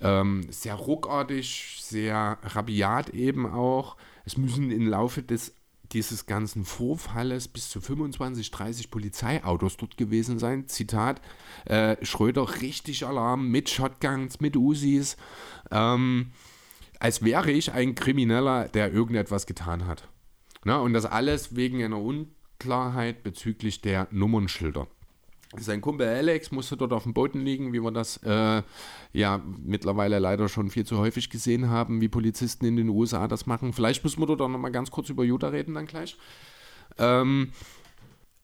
ähm, 0.00 0.46
sehr 0.50 0.74
ruckartig, 0.74 1.78
sehr 1.80 2.38
rabiat 2.42 3.10
eben 3.10 3.46
auch. 3.46 3.96
Es 4.24 4.36
müssen 4.36 4.70
im 4.70 4.88
Laufe 4.88 5.22
des 5.22 5.54
dieses 5.92 6.26
ganzen 6.26 6.64
Vorfalles 6.64 7.48
bis 7.48 7.70
zu 7.70 7.80
25, 7.80 8.50
30 8.50 8.90
Polizeiautos 8.90 9.76
dort 9.76 9.96
gewesen 9.96 10.38
sein. 10.38 10.68
Zitat, 10.68 11.20
äh, 11.64 11.96
Schröder 12.04 12.60
richtig 12.60 13.06
Alarm 13.06 13.50
mit 13.50 13.68
Shotguns, 13.70 14.40
mit 14.40 14.56
Usis, 14.56 15.16
ähm, 15.70 16.32
als 16.98 17.22
wäre 17.22 17.50
ich 17.50 17.72
ein 17.72 17.94
Krimineller, 17.94 18.68
der 18.68 18.92
irgendetwas 18.92 19.46
getan 19.46 19.86
hat. 19.86 20.08
Na, 20.64 20.78
und 20.78 20.92
das 20.92 21.04
alles 21.04 21.54
wegen 21.54 21.82
einer 21.82 22.00
Unklarheit 22.00 23.22
bezüglich 23.22 23.80
der 23.80 24.08
Nummernschilder. 24.10 24.88
Sein 25.58 25.80
Kumpel 25.80 26.06
Alex 26.08 26.50
musste 26.50 26.76
dort 26.76 26.92
auf 26.92 27.04
dem 27.04 27.14
Boden 27.14 27.40
liegen, 27.40 27.72
wie 27.72 27.80
wir 27.80 27.90
das 27.90 28.18
äh, 28.24 28.62
ja 29.12 29.42
mittlerweile 29.62 30.18
leider 30.18 30.48
schon 30.48 30.70
viel 30.70 30.84
zu 30.84 30.98
häufig 30.98 31.30
gesehen 31.30 31.68
haben, 31.68 32.00
wie 32.00 32.08
Polizisten 32.08 32.64
in 32.66 32.76
den 32.76 32.88
USA 32.88 33.28
das 33.28 33.46
machen. 33.46 33.72
Vielleicht 33.72 34.04
müssen 34.04 34.20
wir 34.20 34.26
dort 34.26 34.40
auch 34.40 34.48
nochmal 34.48 34.72
ganz 34.72 34.90
kurz 34.90 35.08
über 35.08 35.24
Utah 35.24 35.48
reden 35.48 35.74
dann 35.74 35.86
gleich. 35.86 36.16
Ähm, 36.98 37.52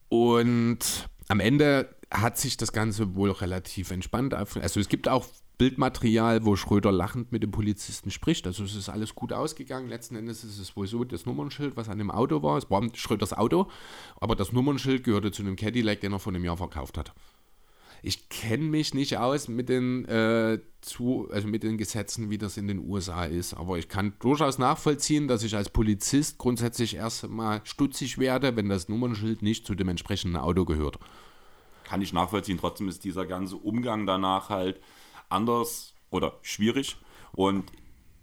und 0.08 1.08
am 1.28 1.40
Ende 1.40 1.94
hat 2.10 2.38
sich 2.38 2.56
das 2.56 2.72
Ganze 2.72 3.14
wohl 3.14 3.30
relativ 3.30 3.90
entspannt. 3.90 4.34
Also 4.34 4.80
es 4.80 4.88
gibt 4.88 5.08
auch 5.08 5.26
Bildmaterial, 5.62 6.44
wo 6.44 6.56
Schröder 6.56 6.90
lachend 6.90 7.30
mit 7.30 7.44
dem 7.44 7.52
Polizisten 7.52 8.10
spricht. 8.10 8.48
Also 8.48 8.64
es 8.64 8.74
ist 8.74 8.88
alles 8.88 9.14
gut 9.14 9.32
ausgegangen. 9.32 9.88
Letzten 9.88 10.16
Endes 10.16 10.42
ist 10.42 10.58
es 10.58 10.76
wohl 10.76 10.88
so, 10.88 11.04
das 11.04 11.24
Nummernschild, 11.24 11.76
was 11.76 11.88
an 11.88 11.98
dem 11.98 12.10
Auto 12.10 12.42
war, 12.42 12.58
es 12.58 12.68
war 12.68 12.82
Schröders 12.94 13.32
Auto, 13.32 13.70
aber 14.20 14.34
das 14.34 14.50
Nummernschild 14.50 15.04
gehörte 15.04 15.30
zu 15.30 15.42
einem 15.42 15.54
Cadillac, 15.54 16.00
den 16.00 16.14
er 16.14 16.18
vor 16.18 16.32
einem 16.32 16.44
Jahr 16.44 16.56
verkauft 16.56 16.98
hat. 16.98 17.14
ich 18.02 18.28
kenne 18.28 18.64
mich 18.64 18.92
nicht 18.92 19.18
aus 19.18 19.46
mit 19.46 19.68
den, 19.68 20.04
äh, 20.06 20.58
zu, 20.80 21.28
also 21.30 21.46
mit 21.46 21.62
den 21.62 21.78
Gesetzen, 21.78 22.28
wie 22.28 22.38
das 22.38 22.56
in 22.56 22.66
den 22.66 22.80
USA 22.80 23.24
ist. 23.26 23.54
Aber 23.54 23.78
ich 23.78 23.88
kann 23.88 24.14
durchaus 24.18 24.58
nachvollziehen, 24.58 25.28
dass 25.28 25.44
ich 25.44 25.54
als 25.54 25.70
Polizist 25.70 26.38
grundsätzlich 26.38 26.96
erst 26.96 27.28
mal 27.28 27.60
stutzig 27.62 28.18
werde, 28.18 28.56
wenn 28.56 28.68
das 28.68 28.88
Nummernschild 28.88 29.42
nicht 29.42 29.64
zu 29.64 29.76
dem 29.76 29.90
entsprechenden 29.90 30.38
Auto 30.38 30.64
gehört. 30.64 30.98
Kann 31.84 32.02
ich 32.02 32.12
nachvollziehen. 32.12 32.58
Trotzdem 32.58 32.88
ist 32.88 33.04
dieser 33.04 33.26
ganze 33.26 33.54
Umgang 33.54 34.06
danach 34.06 34.48
halt 34.48 34.80
anders 35.32 35.94
oder 36.10 36.38
schwierig 36.42 36.96
und 37.32 37.72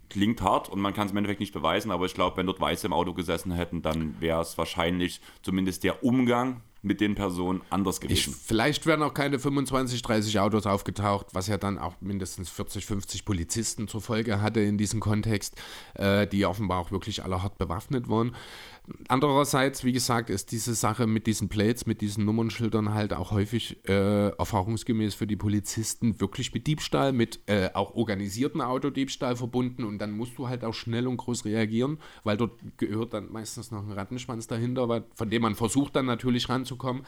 klingt 0.08 0.42
hart 0.42 0.68
und 0.68 0.80
man 0.80 0.92
kann 0.92 1.06
es 1.06 1.12
im 1.12 1.18
Endeffekt 1.18 1.40
nicht 1.40 1.54
beweisen, 1.54 1.90
aber 1.90 2.06
ich 2.06 2.14
glaube, 2.14 2.36
wenn 2.36 2.46
dort 2.46 2.60
Weiße 2.60 2.86
im 2.86 2.92
Auto 2.92 3.14
gesessen 3.14 3.52
hätten, 3.52 3.82
dann 3.82 4.20
wäre 4.20 4.40
es 4.42 4.58
wahrscheinlich 4.58 5.20
zumindest 5.42 5.84
der 5.84 6.04
Umgang 6.04 6.62
mit 6.82 7.00
den 7.00 7.14
Personen 7.14 7.60
anders 7.68 8.00
gewesen. 8.00 8.30
Ich, 8.30 8.36
vielleicht 8.36 8.86
wären 8.86 9.02
auch 9.02 9.12
keine 9.12 9.38
25, 9.38 10.00
30 10.00 10.40
Autos 10.40 10.66
aufgetaucht, 10.66 11.26
was 11.32 11.46
ja 11.46 11.58
dann 11.58 11.78
auch 11.78 11.94
mindestens 12.00 12.48
40, 12.48 12.86
50 12.86 13.24
Polizisten 13.24 13.86
zur 13.86 14.00
Folge 14.00 14.40
hatte 14.40 14.60
in 14.60 14.78
diesem 14.78 15.00
Kontext, 15.00 15.60
äh, 15.94 16.26
die 16.26 16.46
offenbar 16.46 16.80
auch 16.80 16.90
wirklich 16.90 17.22
alle 17.22 17.42
hart 17.42 17.58
bewaffnet 17.58 18.08
waren. 18.08 18.34
Andererseits, 19.08 19.84
wie 19.84 19.92
gesagt, 19.92 20.30
ist 20.30 20.52
diese 20.52 20.74
Sache 20.74 21.06
mit 21.06 21.26
diesen 21.26 21.48
Plates, 21.48 21.86
mit 21.86 22.00
diesen 22.00 22.24
Nummernschildern 22.24 22.92
halt 22.92 23.12
auch 23.12 23.30
häufig 23.30 23.78
äh, 23.88 24.28
erfahrungsgemäß 24.30 25.14
für 25.14 25.26
die 25.26 25.36
Polizisten 25.36 26.20
wirklich 26.20 26.52
mit 26.52 26.66
Diebstahl, 26.66 27.12
mit 27.12 27.40
äh, 27.46 27.70
auch 27.74 27.94
organisierten 27.94 28.60
Autodiebstahl 28.60 29.36
verbunden 29.36 29.84
und 29.84 29.98
dann 29.98 30.12
musst 30.12 30.38
du 30.38 30.48
halt 30.48 30.64
auch 30.64 30.74
schnell 30.74 31.06
und 31.06 31.18
groß 31.18 31.44
reagieren, 31.44 31.98
weil 32.24 32.36
dort 32.36 32.58
gehört 32.78 33.14
dann 33.14 33.30
meistens 33.30 33.70
noch 33.70 33.86
ein 33.86 33.92
Rattenschwanz 33.92 34.46
dahinter, 34.46 35.04
von 35.14 35.30
dem 35.30 35.42
man 35.42 35.54
versucht 35.54 35.94
dann 35.96 36.06
natürlich 36.06 36.48
ranzukommen. 36.48 37.04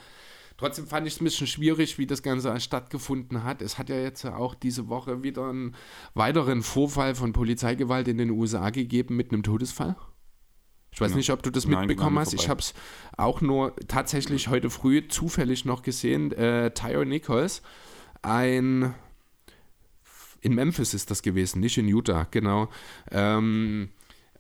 Trotzdem 0.59 0.87
fand 0.87 1.07
ich 1.07 1.15
es 1.15 1.21
ein 1.21 1.25
bisschen 1.25 1.47
schwierig, 1.47 1.99
wie 1.99 2.07
das 2.07 2.23
Ganze 2.23 2.59
stattgefunden 2.61 3.43
hat. 3.43 3.63
Es 3.63 3.79
hat 3.79 3.89
ja 3.89 3.97
jetzt 3.97 4.25
auch 4.27 4.55
diese 4.55 4.89
Woche 4.89 5.23
wieder 5.23 5.49
einen 5.49 5.75
weiteren 6.15 6.63
Vorfall 6.63 7.15
von 7.15 7.33
Polizeigewalt 7.33 8.07
in 8.09 8.19
den 8.19 8.31
USA 8.31 8.71
gegeben 8.71 9.17
mit 9.17 9.33
einem 9.33 9.43
Todesfall. 9.43 9.97
Ich 10.93 11.01
weiß 11.01 11.13
ja. 11.13 11.17
nicht, 11.17 11.31
ob 11.31 11.43
du 11.43 11.51
das 11.51 11.67
Nein, 11.67 11.87
mitbekommen 11.87 12.19
hast. 12.19 12.35
Ich 12.35 12.49
habe 12.49 12.61
es 12.61 12.75
auch 13.17 13.41
nur 13.41 13.75
tatsächlich 13.89 14.49
heute 14.49 14.69
früh 14.69 15.09
zufällig 15.09 15.65
noch 15.65 15.83
gesehen. 15.83 16.33
Äh, 16.33 16.73
Tyre 16.75 17.07
Nichols, 17.07 17.63
ein 18.21 18.95
in 20.43 20.55
Memphis 20.55 20.93
ist 20.93 21.11
das 21.11 21.23
gewesen, 21.23 21.61
nicht 21.61 21.79
in 21.79 21.89
Utah, 21.89 22.27
genau. 22.31 22.69
Ähm, 23.11 23.91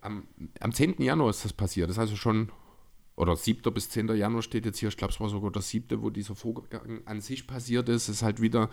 am, 0.01 0.27
am 0.61 0.73
10. 0.73 1.01
Januar 1.01 1.31
ist 1.31 1.45
das 1.45 1.53
passiert. 1.53 1.89
Das 1.89 1.97
ist 1.97 2.01
also 2.01 2.17
schon, 2.17 2.51
oder 3.15 3.37
7. 3.37 3.73
bis 3.73 3.89
10. 3.89 4.09
Januar 4.09 4.43
steht 4.43 4.67
jetzt 4.67 4.79
hier, 4.79 4.89
ich 4.89 4.97
glaube, 4.97 5.13
es 5.13 5.21
war 5.21 5.29
sogar 5.29 5.53
der 5.53 5.63
7., 5.63 6.03
wo 6.03 6.11
dieser 6.11 6.35
Vorgang 6.35 7.03
an 7.07 7.21
sich 7.21 7.47
passiert 7.47 7.89
ist. 7.89 8.09
Es 8.09 8.17
ist 8.17 8.23
halt 8.23 8.43
wieder 8.43 8.69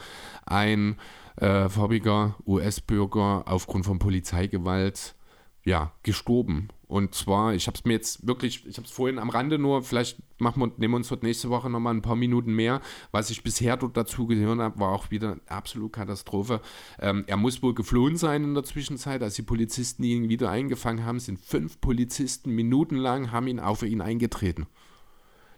ein 0.46 0.98
äh, 1.36 1.70
farbiger 1.70 2.36
US-Bürger 2.48 3.44
aufgrund 3.46 3.86
von 3.86 4.00
Polizeigewalt 4.00 5.16
ja, 5.64 5.92
gestorben. 6.04 6.70
Und 6.88 7.14
zwar, 7.14 7.54
ich 7.54 7.68
habe 7.68 7.78
es 7.78 7.86
mir 7.86 7.94
jetzt 7.94 8.26
wirklich, 8.26 8.66
ich 8.66 8.78
habe 8.78 8.88
es 8.88 8.92
vorhin 8.92 9.20
am 9.20 9.30
Rande 9.30 9.60
nur, 9.60 9.84
vielleicht 9.84 10.18
machen 10.40 10.60
wir, 10.60 10.72
nehmen 10.78 10.94
wir 10.94 10.98
uns 10.98 11.10
dort 11.10 11.22
nächste 11.22 11.50
Woche 11.52 11.70
nochmal 11.70 11.94
ein 11.94 12.02
paar 12.02 12.16
Minuten 12.16 12.54
mehr. 12.54 12.82
Was 13.12 13.30
ich 13.30 13.44
bisher 13.44 13.78
dort 13.78 13.96
dazu 13.96 14.26
gehört 14.26 14.60
habe, 14.60 14.80
war 14.80 14.92
auch 14.92 15.12
wieder 15.12 15.34
eine 15.34 15.42
absolute 15.48 15.92
Katastrophe. 15.92 16.62
Ähm, 17.00 17.26
er 17.28 17.38
muss 17.38 17.62
wohl 17.62 17.76
geflohen 17.76 18.18
sein 18.18 18.44
in 18.44 18.56
der 18.56 18.64
Zwischenzeit. 18.64 19.22
Als 19.22 19.36
die 19.36 19.44
Polizisten 19.44 20.04
ihn 20.04 20.30
wieder 20.30 20.50
eingefangen 20.50 21.06
haben, 21.06 21.20
sind 21.20 21.40
fünf 21.40 21.80
Polizisten 21.80 22.56
minutenlang, 22.56 23.32
haben 23.32 23.48
ihn 23.48 23.60
auf 23.60 23.84
ihn 23.84 24.02
eingetreten. 24.02 24.66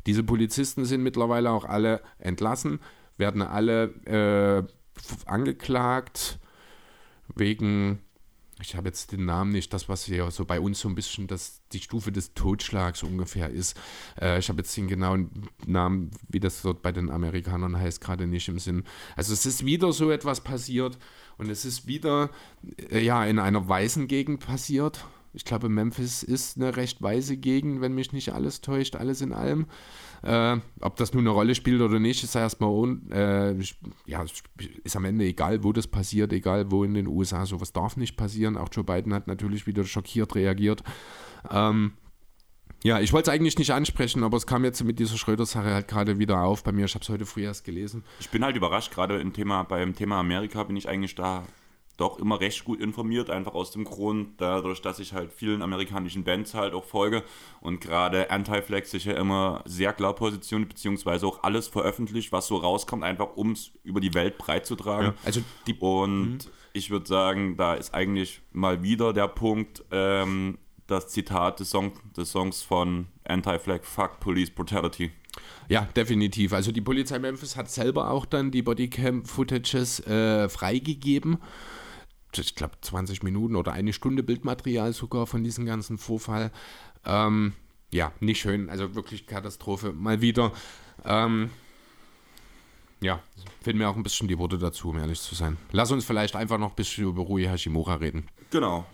Diese 0.08 0.24
Polizisten 0.24 0.84
sind 0.84 1.02
mittlerweile 1.02 1.52
auch 1.52 1.64
alle 1.64 2.02
entlassen, 2.20 2.80
werden 3.18 3.42
alle 3.42 3.94
äh, 4.06 4.64
angeklagt 5.28 6.40
wegen 7.36 8.00
ich 8.62 8.76
habe 8.76 8.88
jetzt 8.88 9.12
den 9.12 9.26
Namen 9.26 9.52
nicht, 9.52 9.74
das, 9.74 9.90
was 9.90 10.08
ja 10.08 10.30
so 10.32 10.46
bei 10.46 10.60
uns 10.60 10.80
so 10.80 10.90
ein 10.90 10.96
bisschen 10.96 11.28
das, 11.28 11.62
die 11.72 11.80
Stufe 11.80 12.12
des 12.12 12.34
Totschlags 12.34 13.04
ungefähr 13.04 13.50
ist. 13.50 13.78
Äh, 14.20 14.40
ich 14.40 14.50
habe 14.50 14.60
jetzt 14.60 14.76
den 14.78 14.88
genauen 14.88 15.50
Namen, 15.66 16.12
wie 16.30 16.40
das 16.40 16.62
dort 16.62 16.82
bei 16.82 16.92
den 16.92 17.10
Amerikanern 17.10 17.78
heißt, 17.78 18.02
gerade 18.02 18.28
nicht 18.28 18.48
im 18.48 18.60
Sinn. 18.60 18.84
Also 19.16 19.34
es 19.34 19.46
ist 19.46 19.66
wieder 19.66 19.92
so 19.94 20.12
etwas 20.12 20.42
passiert 20.42 20.98
und 21.38 21.50
es 21.50 21.66
ist 21.66 21.88
wieder 21.88 22.30
äh, 22.90 23.00
ja 23.04 23.26
in 23.26 23.40
einer 23.40 23.68
weißen 23.68 24.08
Gegend 24.08 24.46
passiert. 24.46 25.06
Ich 25.34 25.46
glaube, 25.46 25.70
Memphis 25.70 26.24
ist 26.24 26.58
eine 26.58 26.76
recht 26.76 27.02
weiße 27.02 27.38
Gegend, 27.38 27.82
wenn 27.82 27.94
mich 27.94 28.12
nicht 28.12 28.34
alles 28.34 28.62
täuscht, 28.62 28.96
alles 28.96 29.22
in 29.22 29.32
allem. 29.34 29.68
Äh, 30.24 30.58
ob 30.82 30.98
das 30.98 31.14
nun 31.14 31.24
eine 31.24 31.30
Rolle 31.30 31.56
spielt 31.56 31.82
oder 31.82 32.00
nicht, 32.00 32.24
ist 32.24 32.36
erstmal 32.36 32.98
äh, 33.12 33.56
ja, 34.06 34.26
ist 34.84 34.96
am 34.96 35.06
Ende 35.06 35.26
egal, 35.26 35.64
wo 35.64 35.72
das 35.74 35.88
passiert, 35.88 36.34
egal 36.34 36.72
wo 36.72 36.84
in 36.84 36.94
den 36.94 37.08
USA, 37.08 37.46
sowas 37.46 37.72
darf 37.74 37.98
nicht 37.98 38.18
passieren. 38.18 38.58
Auch 38.58 38.70
Joe 38.72 38.84
Biden 38.84 39.14
hat 39.14 39.28
natürlich 39.28 39.66
wieder 39.68 39.84
schockiert 39.84 40.36
reagiert. 40.36 40.84
Ähm, 41.50 41.94
ja, 42.84 43.00
ich 43.00 43.14
wollte 43.14 43.30
es 43.30 43.36
eigentlich 43.36 43.58
nicht 43.60 43.72
ansprechen, 43.72 44.24
aber 44.24 44.38
es 44.38 44.48
kam 44.48 44.64
jetzt 44.64 44.84
mit 44.84 44.98
dieser 44.98 45.16
Schröder-Sache 45.16 45.72
halt 45.72 45.88
gerade 45.88 46.18
wieder 46.18 46.42
auf 46.42 46.64
bei 46.64 46.72
mir. 46.72 46.86
Ich 46.86 46.96
habe 46.96 47.04
es 47.04 47.10
heute 47.10 47.28
früh 47.28 47.44
erst 47.44 47.64
gelesen. 47.64 48.04
Ich 48.20 48.30
bin 48.30 48.44
halt 48.44 48.56
überrascht, 48.56 48.92
gerade 48.92 49.20
im 49.20 49.34
Thema, 49.34 49.64
beim 49.64 49.96
Thema 49.96 50.20
Amerika 50.20 50.64
bin 50.64 50.76
ich 50.76 50.90
eigentlich 50.90 51.14
da 51.14 51.44
doch 52.02 52.18
immer 52.18 52.40
recht 52.40 52.66
gut 52.66 52.82
informiert, 52.82 53.30
einfach 53.30 53.54
aus 53.54 53.72
dem 53.72 53.84
Grund, 53.84 54.42
dadurch, 54.42 54.82
dass 54.82 55.00
ich 55.00 55.14
halt 55.14 55.32
vielen 55.32 55.62
amerikanischen 55.62 56.24
Bands 56.24 56.56
halt 56.56 56.74
auch 56.74 56.84
folge 56.84 57.24
und 57.62 57.80
gerade 57.80 58.32
Anti-Flag 58.32 58.86
sich 58.86 59.06
ja 59.06 59.14
immer 59.14 59.62
sehr 59.66 59.94
klar 59.94 60.16
positioniert, 60.16 60.70
beziehungsweise 60.70 61.28
auch 61.28 61.44
alles 61.44 61.68
veröffentlicht, 61.68 62.32
was 62.32 62.48
so 62.48 62.58
rauskommt, 62.58 63.04
einfach 63.04 63.36
um 63.36 63.52
es 63.52 63.72
über 63.84 64.02
die 64.02 64.14
Welt 64.16 64.40
breit 64.40 64.66
zu 64.66 64.76
tragen. 64.76 65.08
Ja, 65.08 65.14
also 65.24 65.42
die, 65.68 65.76
und 65.76 66.32
mhm. 66.32 66.40
ich 66.74 66.90
würde 66.90 67.08
sagen, 67.08 67.56
da 67.56 67.76
ist 67.76 67.94
eigentlich 67.94 68.42
mal 68.52 68.82
wieder 68.82 69.14
der 69.14 69.28
Punkt, 69.28 69.84
ähm, 69.92 70.58
das 70.88 71.08
Zitat 71.08 71.60
des, 71.60 71.70
Song, 71.70 71.94
des 72.18 72.32
Songs 72.32 72.64
von 72.64 73.08
Anti-Flag, 73.24 73.86
Fuck 73.86 74.20
Police 74.20 74.50
Brutality. 74.50 75.12
Ja, 75.70 75.88
definitiv. 75.96 76.52
Also 76.52 76.72
die 76.72 76.82
Polizei 76.82 77.20
Memphis 77.20 77.56
hat 77.56 77.70
selber 77.70 78.10
auch 78.10 78.26
dann 78.26 78.52
die 78.52 78.62
Bodycam-Footages 78.64 80.06
äh, 80.08 80.50
freigegeben 80.50 81.38
ich 82.38 82.56
glaube, 82.56 82.76
20 82.82 83.24
Minuten 83.24 83.56
oder 83.56 83.74
eine 83.74 83.94
Stunde 83.94 84.24
Bildmaterial 84.24 84.94
sogar 84.94 85.28
von 85.28 85.44
diesem 85.44 85.66
ganzen 85.66 85.98
Vorfall. 85.98 86.52
Ähm, 87.06 87.54
ja, 87.92 88.14
nicht 88.20 88.40
schön, 88.40 88.70
also 88.70 88.96
wirklich 88.96 89.28
Katastrophe. 89.28 89.92
Mal 89.92 90.22
wieder. 90.22 90.52
Ähm, 91.04 91.50
ja, 93.02 93.22
fehlen 93.62 93.78
mir 93.78 93.90
auch 93.90 93.96
ein 93.96 94.04
bisschen 94.04 94.28
die 94.28 94.38
Worte 94.38 94.58
dazu, 94.58 94.90
um 94.90 94.98
ehrlich 94.98 95.20
zu 95.20 95.36
sein. 95.36 95.58
Lass 95.72 95.92
uns 95.92 96.06
vielleicht 96.06 96.36
einfach 96.36 96.58
noch 96.58 96.70
ein 96.70 96.76
bisschen 96.76 97.06
über 97.06 97.24
Rui 97.24 97.44
Hashimura 97.44 97.96
reden. 97.96 98.28
Genau. 98.52 98.86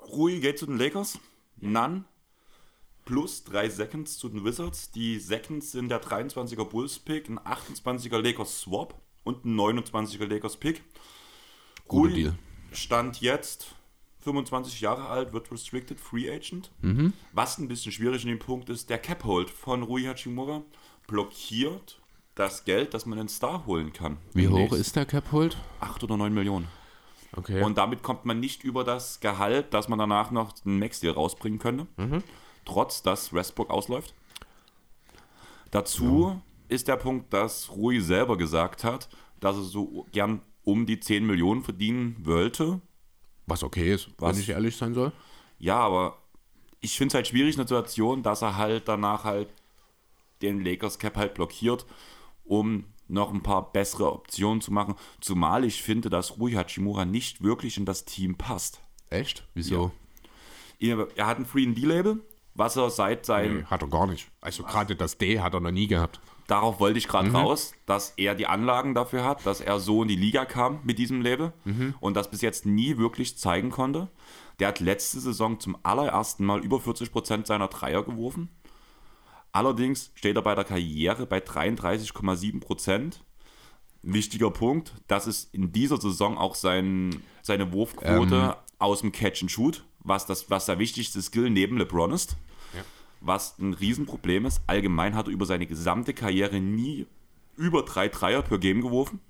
Rui 0.00 0.40
geht 0.40 0.58
zu 0.58 0.66
den 0.66 0.78
Lakers. 0.78 1.18
None 1.58 2.04
plus 3.04 3.44
3 3.44 3.68
Seconds 3.68 4.18
zu 4.18 4.28
den 4.28 4.44
Wizards. 4.44 4.90
Die 4.92 5.18
Seconds 5.18 5.72
sind 5.72 5.88
der 5.88 6.00
23er 6.00 6.64
Bulls 6.64 6.98
Pick, 6.98 7.28
ein 7.28 7.38
28er 7.40 8.18
Lakers 8.18 8.60
Swap 8.60 8.94
und 9.24 9.44
ein 9.44 9.58
29er 9.58 10.26
Lakers 10.26 10.56
Pick. 10.56 10.82
Guter 11.90 12.14
Deal. 12.14 12.34
Stand 12.72 13.20
jetzt 13.20 13.74
25 14.20 14.80
Jahre 14.80 15.08
alt, 15.08 15.32
wird 15.32 15.50
Restricted 15.50 16.00
Free 16.00 16.30
Agent. 16.30 16.70
Mhm. 16.82 17.12
Was 17.32 17.58
ein 17.58 17.68
bisschen 17.68 17.90
schwierig 17.90 18.22
in 18.22 18.28
dem 18.28 18.38
Punkt 18.38 18.68
ist, 18.68 18.90
der 18.90 18.98
Cap-Hold 18.98 19.50
von 19.50 19.82
Rui 19.82 20.04
Hachimura 20.04 20.62
blockiert 21.06 22.00
das 22.34 22.64
Geld, 22.64 22.94
das 22.94 23.06
man 23.06 23.18
in 23.18 23.28
Star 23.28 23.66
holen 23.66 23.92
kann. 23.92 24.18
Wie 24.34 24.48
hoch 24.48 24.72
ist 24.72 24.94
der 24.94 25.04
Cap-Hold? 25.04 25.56
8 25.80 26.04
oder 26.04 26.16
9 26.16 26.32
Millionen. 26.32 26.68
Okay. 27.36 27.62
Und 27.62 27.76
damit 27.78 28.02
kommt 28.02 28.24
man 28.24 28.40
nicht 28.40 28.64
über 28.64 28.84
das 28.84 29.20
Gehalt, 29.20 29.72
dass 29.74 29.88
man 29.88 29.98
danach 29.98 30.30
noch 30.30 30.54
einen 30.64 30.78
Max-Deal 30.78 31.14
rausbringen 31.14 31.58
könnte. 31.58 31.86
Mhm. 31.96 32.22
Trotz, 32.64 33.02
dass 33.02 33.32
Westbrook 33.32 33.70
ausläuft. 33.70 34.14
Dazu 35.70 36.28
ja. 36.34 36.42
ist 36.68 36.88
der 36.88 36.96
Punkt, 36.96 37.32
dass 37.32 37.70
Rui 37.70 38.00
selber 38.00 38.36
gesagt 38.36 38.84
hat, 38.84 39.08
dass 39.40 39.56
er 39.56 39.62
so 39.62 40.06
gern 40.12 40.40
um 40.70 40.86
die 40.86 41.00
10 41.00 41.26
Millionen 41.26 41.62
verdienen 41.62 42.16
wollte. 42.20 42.80
Was 43.46 43.64
okay 43.64 43.92
ist, 43.92 44.10
was, 44.18 44.36
wenn 44.36 44.42
ich 44.42 44.50
ehrlich 44.50 44.76
sein 44.76 44.94
soll. 44.94 45.12
Ja, 45.58 45.78
aber 45.78 46.18
ich 46.80 46.96
finde 46.96 47.08
es 47.08 47.14
halt 47.14 47.26
schwierig 47.26 47.54
in 47.54 47.58
der 47.58 47.66
Situation, 47.66 48.22
dass 48.22 48.42
er 48.42 48.56
halt 48.56 48.86
danach 48.86 49.24
halt 49.24 49.48
den 50.42 50.64
Lakers 50.64 50.98
Cap 50.98 51.16
halt 51.16 51.34
blockiert, 51.34 51.84
um 52.44 52.84
noch 53.08 53.34
ein 53.34 53.42
paar 53.42 53.72
bessere 53.72 54.12
Optionen 54.12 54.60
zu 54.60 54.72
machen. 54.72 54.94
Zumal 55.20 55.64
ich 55.64 55.82
finde, 55.82 56.08
dass 56.08 56.38
Rui 56.38 56.52
Hachimura 56.52 57.04
nicht 57.04 57.42
wirklich 57.42 57.76
in 57.76 57.84
das 57.84 58.04
Team 58.04 58.36
passt. 58.36 58.80
Echt? 59.10 59.44
Wieso? 59.54 59.90
Ja. 60.78 61.06
Er 61.16 61.26
hat 61.26 61.38
ein 61.38 61.44
Free 61.44 61.66
D-Label, 61.66 62.20
was 62.54 62.76
er 62.76 62.88
seit 62.90 63.26
seinem. 63.26 63.58
Nee, 63.58 63.64
hat 63.64 63.82
er 63.82 63.88
gar 63.88 64.06
nicht. 64.06 64.30
Also 64.40 64.62
gerade 64.62 64.94
das 64.94 65.18
D 65.18 65.40
hat 65.40 65.52
er 65.52 65.60
noch 65.60 65.72
nie 65.72 65.88
gehabt 65.88 66.20
darauf 66.50 66.80
wollte 66.80 66.98
ich 66.98 67.08
gerade 67.08 67.28
mhm. 67.28 67.36
raus, 67.36 67.72
dass 67.86 68.14
er 68.16 68.34
die 68.34 68.46
Anlagen 68.46 68.94
dafür 68.94 69.24
hat, 69.24 69.46
dass 69.46 69.60
er 69.60 69.78
so 69.78 70.02
in 70.02 70.08
die 70.08 70.16
Liga 70.16 70.44
kam 70.44 70.80
mit 70.82 70.98
diesem 70.98 71.22
Label 71.22 71.52
mhm. 71.64 71.94
und 72.00 72.14
das 72.14 72.30
bis 72.30 72.40
jetzt 72.40 72.66
nie 72.66 72.98
wirklich 72.98 73.38
zeigen 73.38 73.70
konnte. 73.70 74.08
Der 74.58 74.68
hat 74.68 74.80
letzte 74.80 75.20
Saison 75.20 75.60
zum 75.60 75.76
allerersten 75.82 76.44
Mal 76.44 76.60
über 76.60 76.78
40% 76.78 77.46
seiner 77.46 77.68
Dreier 77.68 78.02
geworfen. 78.02 78.50
Allerdings 79.52 80.12
steht 80.14 80.36
er 80.36 80.42
bei 80.42 80.54
der 80.54 80.64
Karriere 80.64 81.26
bei 81.26 81.38
33,7%. 81.38 83.20
wichtiger 84.02 84.50
Punkt, 84.50 84.94
das 85.06 85.26
ist 85.26 85.54
in 85.54 85.72
dieser 85.72 86.00
Saison 86.00 86.38
auch 86.38 86.54
sein, 86.54 87.22
seine 87.42 87.72
Wurfquote 87.72 88.34
ähm. 88.34 88.54
aus 88.78 89.00
dem 89.02 89.12
Catch 89.12 89.42
and 89.42 89.50
Shoot, 89.50 89.84
was, 90.00 90.26
das, 90.26 90.50
was 90.50 90.66
der 90.66 90.78
wichtigste 90.78 91.20
Skill 91.20 91.50
neben 91.50 91.76
LeBron 91.76 92.12
ist. 92.12 92.36
Was 93.20 93.58
ein 93.58 93.74
Riesenproblem 93.74 94.46
ist. 94.46 94.62
Allgemein 94.66 95.14
hat 95.14 95.26
er 95.26 95.32
über 95.32 95.46
seine 95.46 95.66
gesamte 95.66 96.14
Karriere 96.14 96.60
nie 96.60 97.06
über 97.56 97.82
drei 97.82 98.08
Dreier 98.08 98.42
per 98.42 98.58
Game 98.58 98.80
geworfen 98.80 99.20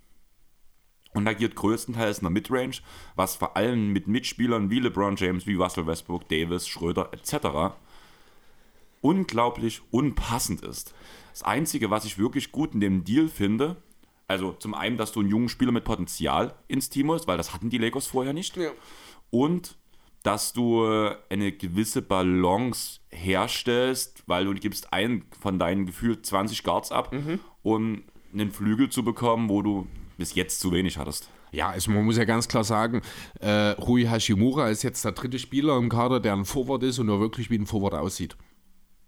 und 1.13 1.27
agiert 1.27 1.57
größtenteils 1.57 2.19
in 2.19 2.25
der 2.25 2.31
Midrange, 2.31 2.77
was 3.17 3.35
vor 3.35 3.57
allem 3.57 3.93
mit 3.93 4.07
Mitspielern 4.07 4.71
wie 4.71 4.79
LeBron 4.79 5.17
James, 5.17 5.47
wie 5.47 5.55
Russell 5.55 5.87
Westbrook, 5.87 6.29
Davis, 6.29 6.69
Schröder 6.69 7.11
etc. 7.13 7.75
unglaublich 9.01 9.83
unpassend 9.91 10.63
ist. 10.63 10.95
Das 11.33 11.43
Einzige, 11.43 11.91
was 11.91 12.05
ich 12.05 12.19
wirklich 12.19 12.53
gut 12.53 12.75
in 12.75 12.81
dem 12.81 13.05
Deal 13.05 13.29
finde, 13.29 13.77
also 14.29 14.53
zum 14.53 14.75
einen, 14.75 14.97
dass 14.97 15.11
du 15.11 15.21
einen 15.21 15.29
jungen 15.29 15.49
Spieler 15.49 15.73
mit 15.73 15.85
Potenzial 15.85 16.55
ins 16.69 16.89
Team 16.89 17.11
hast, 17.11 17.27
weil 17.27 17.37
das 17.37 17.53
hatten 17.53 17.71
die 17.71 17.79
Lakers 17.79 18.07
vorher 18.07 18.33
nicht. 18.33 18.57
Ja. 18.57 18.71
Und 19.31 19.77
dass 20.23 20.53
du 20.53 20.85
eine 21.29 21.53
gewisse 21.53 22.03
Balance 22.03 23.01
herstellst, 23.11 24.23
weil 24.27 24.45
du 24.45 24.55
gibst 24.55 24.93
einen 24.93 25.25
von 25.41 25.59
deinen 25.59 25.87
gefühlt 25.87 26.27
20 26.27 26.63
Guards 26.63 26.93
ab, 26.93 27.13
mhm. 27.13 27.41
um 27.63 28.03
einen 28.33 28.51
Flügel 28.51 28.91
zu 28.91 29.03
bekommen, 29.03 29.49
wo 29.49 29.63
du 29.63 29.87
bis 30.19 30.35
jetzt 30.35 30.61
zu 30.61 30.73
wenig 30.73 30.99
hattest. 30.99 31.31
Ja, 31.53 31.71
also 31.71 31.91
man 31.91 32.05
muss 32.05 32.17
ja 32.17 32.25
ganz 32.25 32.47
klar 32.47 32.63
sagen, 32.63 33.03
äh, 33.41 33.71
Rui 33.71 34.05
Hashimura 34.05 34.69
ist 34.69 34.83
jetzt 34.83 35.05
der 35.05 35.13
dritte 35.13 35.39
Spieler 35.39 35.77
im 35.79 35.89
Kader, 35.89 36.21
der 36.21 36.35
ein 36.35 36.45
Forward 36.45 36.83
ist 36.83 36.99
und 36.99 37.07
nur 37.07 37.21
wirklich 37.21 37.51
wie 37.51 37.59
ein 37.59 37.67
Forward 37.67 37.95
aussieht. 37.95 38.37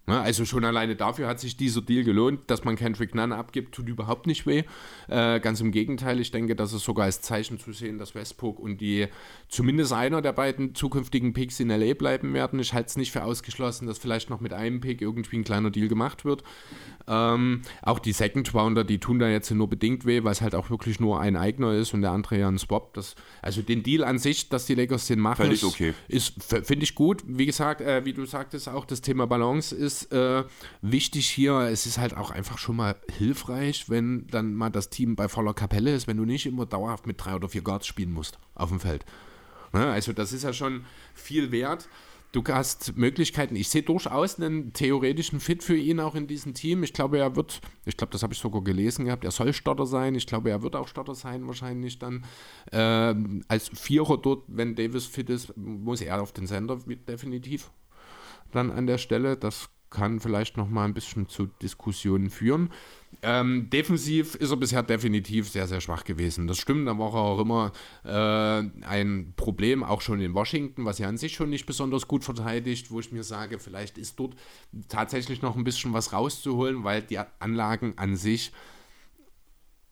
Ne, 0.05 0.19
also 0.19 0.43
schon 0.43 0.65
alleine 0.65 0.97
dafür 0.97 1.29
hat 1.29 1.39
sich 1.39 1.55
dieser 1.55 1.81
Deal 1.81 2.03
gelohnt, 2.03 2.41
dass 2.47 2.65
man 2.65 2.75
Kendrick 2.75 3.15
Nunn 3.15 3.31
abgibt, 3.31 3.73
tut 3.73 3.87
überhaupt 3.87 4.27
nicht 4.27 4.45
weh. 4.45 4.63
Äh, 5.07 5.39
ganz 5.39 5.61
im 5.61 5.71
Gegenteil, 5.71 6.19
ich 6.19 6.29
denke, 6.29 6.57
das 6.57 6.73
ist 6.73 6.83
sogar 6.83 7.05
als 7.05 7.21
Zeichen 7.21 7.57
zu 7.57 7.71
sehen, 7.71 7.99
dass 7.99 8.13
Westbrook 8.13 8.59
und 8.59 8.81
die 8.81 9.07
zumindest 9.47 9.93
einer 9.93 10.21
der 10.21 10.33
beiden 10.33 10.75
zukünftigen 10.75 11.31
Picks 11.31 11.61
in 11.61 11.69
LA 11.69 11.93
bleiben 11.93 12.33
werden. 12.33 12.59
Ich 12.59 12.73
halte 12.73 12.87
es 12.87 12.97
nicht 12.97 13.13
für 13.13 13.23
ausgeschlossen, 13.23 13.87
dass 13.87 13.97
vielleicht 13.97 14.29
noch 14.29 14.41
mit 14.41 14.51
einem 14.51 14.81
Pick 14.81 15.01
irgendwie 15.01 15.37
ein 15.37 15.45
kleiner 15.45 15.71
Deal 15.71 15.87
gemacht 15.87 16.25
wird. 16.25 16.43
Ähm, 17.07 17.61
auch 17.81 17.99
die 17.99 18.11
Second 18.11 18.53
Rounder, 18.53 18.83
die 18.83 18.99
tun 18.99 19.19
da 19.19 19.29
jetzt 19.29 19.51
nur 19.51 19.69
bedingt 19.69 20.05
weh, 20.05 20.25
weil 20.25 20.33
es 20.33 20.41
halt 20.41 20.53
auch 20.53 20.69
wirklich 20.69 20.99
nur 20.99 21.21
ein 21.21 21.37
eigener 21.37 21.73
ist 21.75 21.93
und 21.93 22.01
der 22.01 22.11
andere 22.11 22.39
ja 22.39 22.49
ein 22.49 22.57
Swap. 22.57 22.93
Das, 22.93 23.15
also 23.41 23.61
den 23.61 23.83
Deal 23.83 24.03
an 24.03 24.19
sich, 24.19 24.49
dass 24.49 24.65
die 24.65 24.75
Lakers 24.75 25.07
den 25.07 25.19
machen, 25.19 25.49
ist, 25.49 25.63
okay. 25.63 25.93
ist 26.09 26.43
finde 26.43 26.83
ich 26.83 26.93
gut. 26.93 27.23
Wie 27.25 27.45
gesagt, 27.45 27.79
äh, 27.79 28.03
wie 28.03 28.11
du 28.11 28.25
sagtest, 28.25 28.67
auch 28.67 28.83
das 28.83 28.99
Thema 28.99 29.27
Balance 29.27 29.73
ist 29.73 29.92
äh, 30.11 30.43
wichtig 30.81 31.29
hier. 31.29 31.53
Es 31.59 31.85
ist 31.85 31.97
halt 31.97 32.15
auch 32.15 32.31
einfach 32.31 32.57
schon 32.57 32.75
mal 32.75 32.95
hilfreich, 33.17 33.89
wenn 33.89 34.27
dann 34.27 34.55
mal 34.55 34.69
das 34.69 34.89
Team 34.89 35.15
bei 35.15 35.27
voller 35.27 35.53
Kapelle 35.53 35.93
ist, 35.93 36.07
wenn 36.07 36.17
du 36.17 36.25
nicht 36.25 36.45
immer 36.45 36.65
dauerhaft 36.65 37.07
mit 37.07 37.23
drei 37.23 37.35
oder 37.35 37.49
vier 37.49 37.61
Guards 37.61 37.87
spielen 37.87 38.11
musst 38.11 38.39
auf 38.55 38.69
dem 38.69 38.79
Feld. 38.79 39.05
Ne? 39.71 39.85
Also 39.91 40.13
das 40.13 40.33
ist 40.33 40.43
ja 40.43 40.53
schon 40.53 40.85
viel 41.13 41.51
wert 41.51 41.87
du 42.33 42.43
hast 42.47 42.97
Möglichkeiten. 42.97 43.55
Ich 43.55 43.69
sehe 43.69 43.83
durchaus 43.83 44.39
einen 44.39 44.73
theoretischen 44.73 45.39
Fit 45.39 45.63
für 45.63 45.77
ihn 45.77 45.99
auch 45.99 46.15
in 46.15 46.27
diesem 46.27 46.53
Team. 46.53 46.83
Ich 46.83 46.91
glaube, 46.91 47.19
er 47.19 47.35
wird, 47.35 47.61
ich 47.85 47.95
glaube, 47.95 48.11
das 48.11 48.23
habe 48.23 48.33
ich 48.33 48.39
sogar 48.39 48.63
gelesen 48.63 49.05
gehabt, 49.05 49.23
er 49.23 49.31
soll 49.31 49.53
Starter 49.53 49.85
sein. 49.85 50.15
Ich 50.15 50.27
glaube, 50.27 50.49
er 50.49 50.61
wird 50.61 50.75
auch 50.75 50.87
Starter 50.87 51.15
sein, 51.15 51.47
wahrscheinlich 51.47 51.99
dann. 51.99 52.25
Ähm, 52.71 53.43
als 53.47 53.69
Vierer 53.69 54.17
dort, 54.17 54.43
wenn 54.47 54.75
Davis 54.75 55.05
fit 55.05 55.29
ist, 55.29 55.55
muss 55.55 56.01
er 56.01 56.21
auf 56.21 56.33
den 56.33 56.47
Sender 56.47 56.79
definitiv 57.07 57.71
dann 58.51 58.71
an 58.71 58.87
der 58.87 58.97
Stelle. 58.97 59.37
Das 59.37 59.69
kann 59.93 60.19
vielleicht 60.19 60.57
noch 60.57 60.67
mal 60.67 60.85
ein 60.85 60.93
bisschen 60.93 61.29
zu 61.29 61.45
Diskussionen 61.45 62.29
führen. 62.29 62.71
Ähm, 63.21 63.69
defensiv 63.69 64.35
ist 64.35 64.49
er 64.49 64.57
bisher 64.57 64.83
definitiv 64.83 65.49
sehr, 65.49 65.67
sehr 65.67 65.79
schwach 65.79 66.03
gewesen. 66.03 66.47
Das 66.47 66.57
stimmt, 66.57 66.87
da 66.87 66.97
war 66.97 67.13
auch 67.13 67.39
immer 67.39 67.71
äh, 68.03 68.85
ein 68.85 69.33
Problem, 69.37 69.83
auch 69.83 70.01
schon 70.01 70.19
in 70.19 70.33
Washington, 70.33 70.83
was 70.83 70.97
ja 70.97 71.07
an 71.07 71.17
sich 71.17 71.33
schon 71.33 71.49
nicht 71.51 71.65
besonders 71.65 72.07
gut 72.07 72.23
verteidigt, 72.23 72.91
wo 72.91 72.99
ich 72.99 73.11
mir 73.11 73.23
sage, 73.23 73.59
vielleicht 73.59 73.97
ist 73.97 74.19
dort 74.19 74.35
tatsächlich 74.89 75.41
noch 75.41 75.55
ein 75.55 75.63
bisschen 75.63 75.93
was 75.93 76.11
rauszuholen, 76.11 76.83
weil 76.83 77.03
die 77.03 77.19
Anlagen 77.39 77.93
an 77.95 78.15
sich 78.15 78.51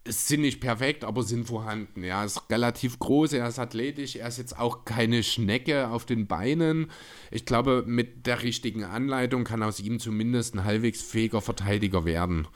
sind 0.07 0.41
nicht 0.41 0.59
perfekt, 0.59 1.03
aber 1.03 1.23
sind 1.23 1.45
vorhanden. 1.45 2.03
Er 2.03 2.25
ist 2.25 2.49
relativ 2.49 2.97
groß, 2.97 3.33
er 3.33 3.47
ist 3.47 3.59
athletisch, 3.59 4.15
er 4.15 4.27
ist 4.27 4.39
jetzt 4.39 4.57
auch 4.57 4.83
keine 4.83 5.21
Schnecke 5.21 5.89
auf 5.89 6.05
den 6.05 6.27
Beinen. 6.27 6.89
Ich 7.29 7.45
glaube, 7.45 7.83
mit 7.85 8.25
der 8.25 8.41
richtigen 8.41 8.83
Anleitung 8.83 9.43
kann 9.43 9.61
aus 9.61 9.79
ihm 9.79 9.99
zumindest 9.99 10.55
ein 10.55 10.63
halbwegs 10.63 11.01
fähiger 11.01 11.41
Verteidiger 11.41 12.03
werden. 12.05 12.47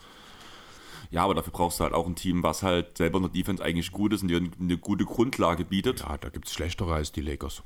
Ja, 1.10 1.22
aber 1.22 1.34
dafür 1.34 1.52
brauchst 1.52 1.78
du 1.78 1.84
halt 1.84 1.94
auch 1.94 2.06
ein 2.06 2.16
Team, 2.16 2.42
was 2.42 2.64
halt 2.64 2.98
selber 2.98 3.18
in 3.18 3.24
der 3.24 3.32
Defense 3.32 3.62
eigentlich 3.62 3.92
gut 3.92 4.12
ist 4.12 4.22
und 4.22 4.28
dir 4.28 4.42
eine 4.58 4.76
gute 4.76 5.04
Grundlage 5.04 5.64
bietet. 5.64 6.00
Ja, 6.00 6.18
da 6.18 6.30
gibt 6.30 6.48
es 6.48 6.54
schlechtere 6.54 6.94
als 6.94 7.12
die 7.12 7.20
Lakers. 7.20 7.62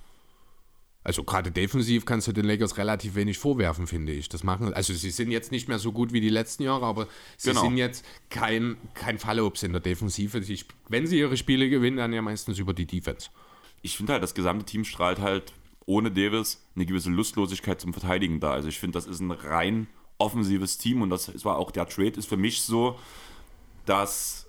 Also 1.02 1.24
gerade 1.24 1.50
defensiv 1.50 2.04
kannst 2.04 2.28
du 2.28 2.32
den 2.32 2.44
Lakers 2.44 2.76
relativ 2.76 3.14
wenig 3.14 3.38
vorwerfen, 3.38 3.86
finde 3.86 4.12
ich. 4.12 4.28
Das 4.28 4.44
machen, 4.44 4.74
also 4.74 4.92
sie 4.92 5.10
sind 5.10 5.30
jetzt 5.30 5.50
nicht 5.50 5.66
mehr 5.66 5.78
so 5.78 5.92
gut 5.92 6.12
wie 6.12 6.20
die 6.20 6.28
letzten 6.28 6.64
Jahre, 6.64 6.84
aber 6.84 7.08
sie 7.38 7.50
genau. 7.50 7.62
sind 7.62 7.78
jetzt 7.78 8.04
kein, 8.28 8.76
kein 8.92 9.18
Fallobst 9.18 9.64
in 9.64 9.72
der 9.72 9.80
Defensive. 9.80 10.42
Sie, 10.42 10.60
wenn 10.88 11.06
sie 11.06 11.18
ihre 11.18 11.38
Spiele 11.38 11.70
gewinnen, 11.70 11.96
dann 11.96 12.12
ja 12.12 12.20
meistens 12.20 12.58
über 12.58 12.74
die 12.74 12.86
Defense. 12.86 13.30
Ich 13.80 13.96
finde 13.96 14.12
halt, 14.12 14.22
das 14.22 14.34
gesamte 14.34 14.66
Team 14.66 14.84
strahlt 14.84 15.20
halt 15.20 15.54
ohne 15.86 16.10
Davis 16.10 16.62
eine 16.76 16.84
gewisse 16.84 17.08
Lustlosigkeit 17.08 17.80
zum 17.80 17.94
Verteidigen 17.94 18.38
da. 18.38 18.52
Also 18.52 18.68
ich 18.68 18.78
finde, 18.78 18.98
das 18.98 19.06
ist 19.06 19.20
ein 19.20 19.30
rein 19.30 19.86
offensives 20.18 20.76
Team 20.76 21.00
und 21.00 21.08
das 21.08 21.44
war 21.46 21.56
auch 21.56 21.70
der 21.70 21.88
Trade 21.88 22.10
ist 22.18 22.28
für 22.28 22.36
mich 22.36 22.60
so, 22.60 22.98
dass 23.86 24.46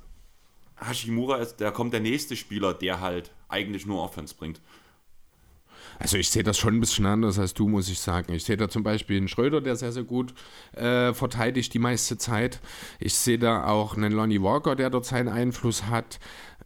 Hashimura 0.76 1.38
ist, 1.38 1.62
da 1.62 1.72
kommt 1.72 1.94
der 1.94 2.02
nächste 2.02 2.36
Spieler, 2.36 2.74
der 2.74 3.00
halt 3.00 3.32
eigentlich 3.48 3.86
nur 3.86 4.04
Offense 4.04 4.36
bringt. 4.36 4.60
Also 6.02 6.18
ich 6.18 6.30
sehe 6.30 6.42
das 6.42 6.58
schon 6.58 6.76
ein 6.76 6.80
bisschen 6.80 7.06
anders 7.06 7.38
als 7.38 7.54
du, 7.54 7.68
muss 7.68 7.88
ich 7.88 8.00
sagen. 8.00 8.34
Ich 8.34 8.44
sehe 8.44 8.58
da 8.58 8.68
zum 8.70 8.82
Beispiel 8.82 9.18
einen 9.18 9.28
Schröder, 9.28 9.62
der 9.62 9.76
sehr, 9.76 9.92
sehr 9.92 10.04
gut 10.04 10.34
äh, 10.74 11.14
verteidigt 11.14 11.76
die 11.76 11.80
meiste 11.80 12.18
Zeit. 12.18 12.60
Ich 13.00 13.14
sehe 13.14 13.38
da 13.38 13.68
auch 13.68 13.96
einen 13.96 14.12
Lonnie 14.12 14.42
Walker, 14.42 14.76
der 14.76 14.90
dort 14.90 15.06
seinen 15.06 15.30
Einfluss 15.30 15.86
hat. 15.86 16.20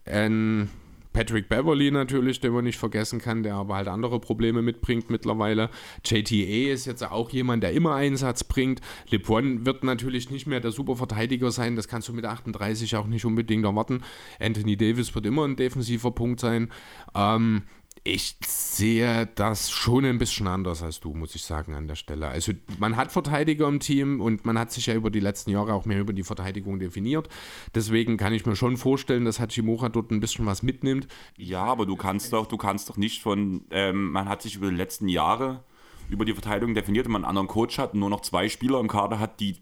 Ein 0.05 0.69
Patrick 1.11 1.49
Beverly 1.49 1.91
natürlich, 1.91 2.39
den 2.39 2.53
man 2.53 2.63
nicht 2.63 2.77
vergessen 2.77 3.19
kann, 3.19 3.43
der 3.43 3.55
aber 3.55 3.75
halt 3.75 3.89
andere 3.89 4.21
Probleme 4.21 4.61
mitbringt 4.61 5.09
mittlerweile. 5.09 5.69
JTA 6.05 6.71
ist 6.71 6.85
jetzt 6.85 7.03
auch 7.03 7.29
jemand, 7.29 7.61
der 7.63 7.73
immer 7.73 7.95
Einsatz 7.95 8.45
bringt. 8.45 8.79
LeBron 9.09 9.65
wird 9.65 9.83
natürlich 9.83 10.29
nicht 10.29 10.47
mehr 10.47 10.61
der 10.61 10.71
Superverteidiger 10.71 11.51
sein, 11.51 11.75
das 11.75 11.89
kannst 11.89 12.07
du 12.07 12.13
mit 12.13 12.25
38 12.25 12.95
auch 12.95 13.07
nicht 13.07 13.25
unbedingt 13.25 13.65
erwarten. 13.65 14.01
Anthony 14.39 14.77
Davis 14.77 15.13
wird 15.13 15.25
immer 15.25 15.45
ein 15.45 15.57
defensiver 15.57 16.11
Punkt 16.11 16.39
sein. 16.39 16.69
Ähm, 17.13 17.63
ich 18.07 18.37
sehe 18.45 19.27
das 19.33 19.71
schon 19.71 20.05
ein 20.05 20.19
bisschen 20.19 20.47
anders 20.47 20.83
als 20.83 20.99
du, 20.99 21.15
muss 21.15 21.33
ich 21.33 21.43
sagen, 21.43 21.73
an 21.73 21.87
der 21.87 21.95
Stelle. 21.95 22.27
Also 22.27 22.53
man 22.77 22.97
hat 22.97 23.11
Verteidiger 23.11 23.67
im 23.67 23.79
Team 23.79 24.21
und 24.21 24.45
man 24.45 24.59
hat 24.59 24.71
sich 24.71 24.85
ja 24.85 24.93
über 24.93 25.09
die 25.09 25.19
letzten 25.19 25.49
Jahre 25.49 25.73
auch 25.73 25.85
mehr 25.85 25.99
über 25.99 26.13
die 26.13 26.21
Verteidigung 26.21 26.77
definiert. 26.77 27.29
Deswegen 27.73 28.17
kann 28.17 28.31
ich 28.31 28.45
mir 28.45 28.55
schon 28.55 28.77
vorstellen, 28.77 29.25
dass 29.25 29.39
Hachimura 29.39 29.89
dort 29.89 30.11
ein 30.11 30.19
bisschen 30.19 30.45
was 30.45 30.61
mitnimmt. 30.61 31.07
Ja, 31.35 31.63
aber 31.63 31.87
du 31.87 31.95
kannst 31.95 32.31
doch, 32.31 32.45
du 32.45 32.57
kannst 32.57 32.89
doch 32.89 32.97
nicht 32.97 33.23
von, 33.23 33.65
ähm, 33.71 34.11
man 34.11 34.29
hat 34.29 34.43
sich 34.43 34.55
über 34.55 34.69
die 34.69 34.77
letzten 34.77 35.07
Jahre 35.07 35.63
über 36.07 36.25
die 36.25 36.33
Verteidigung 36.33 36.75
definiert, 36.75 37.05
wenn 37.05 37.13
man 37.13 37.23
einen 37.23 37.29
anderen 37.29 37.47
Coach 37.47 37.79
hat 37.79 37.93
und 37.95 38.01
nur 38.01 38.11
noch 38.11 38.21
zwei 38.21 38.49
Spieler 38.49 38.79
im 38.79 38.87
Kader 38.87 39.17
hat, 39.17 39.39
die 39.39 39.57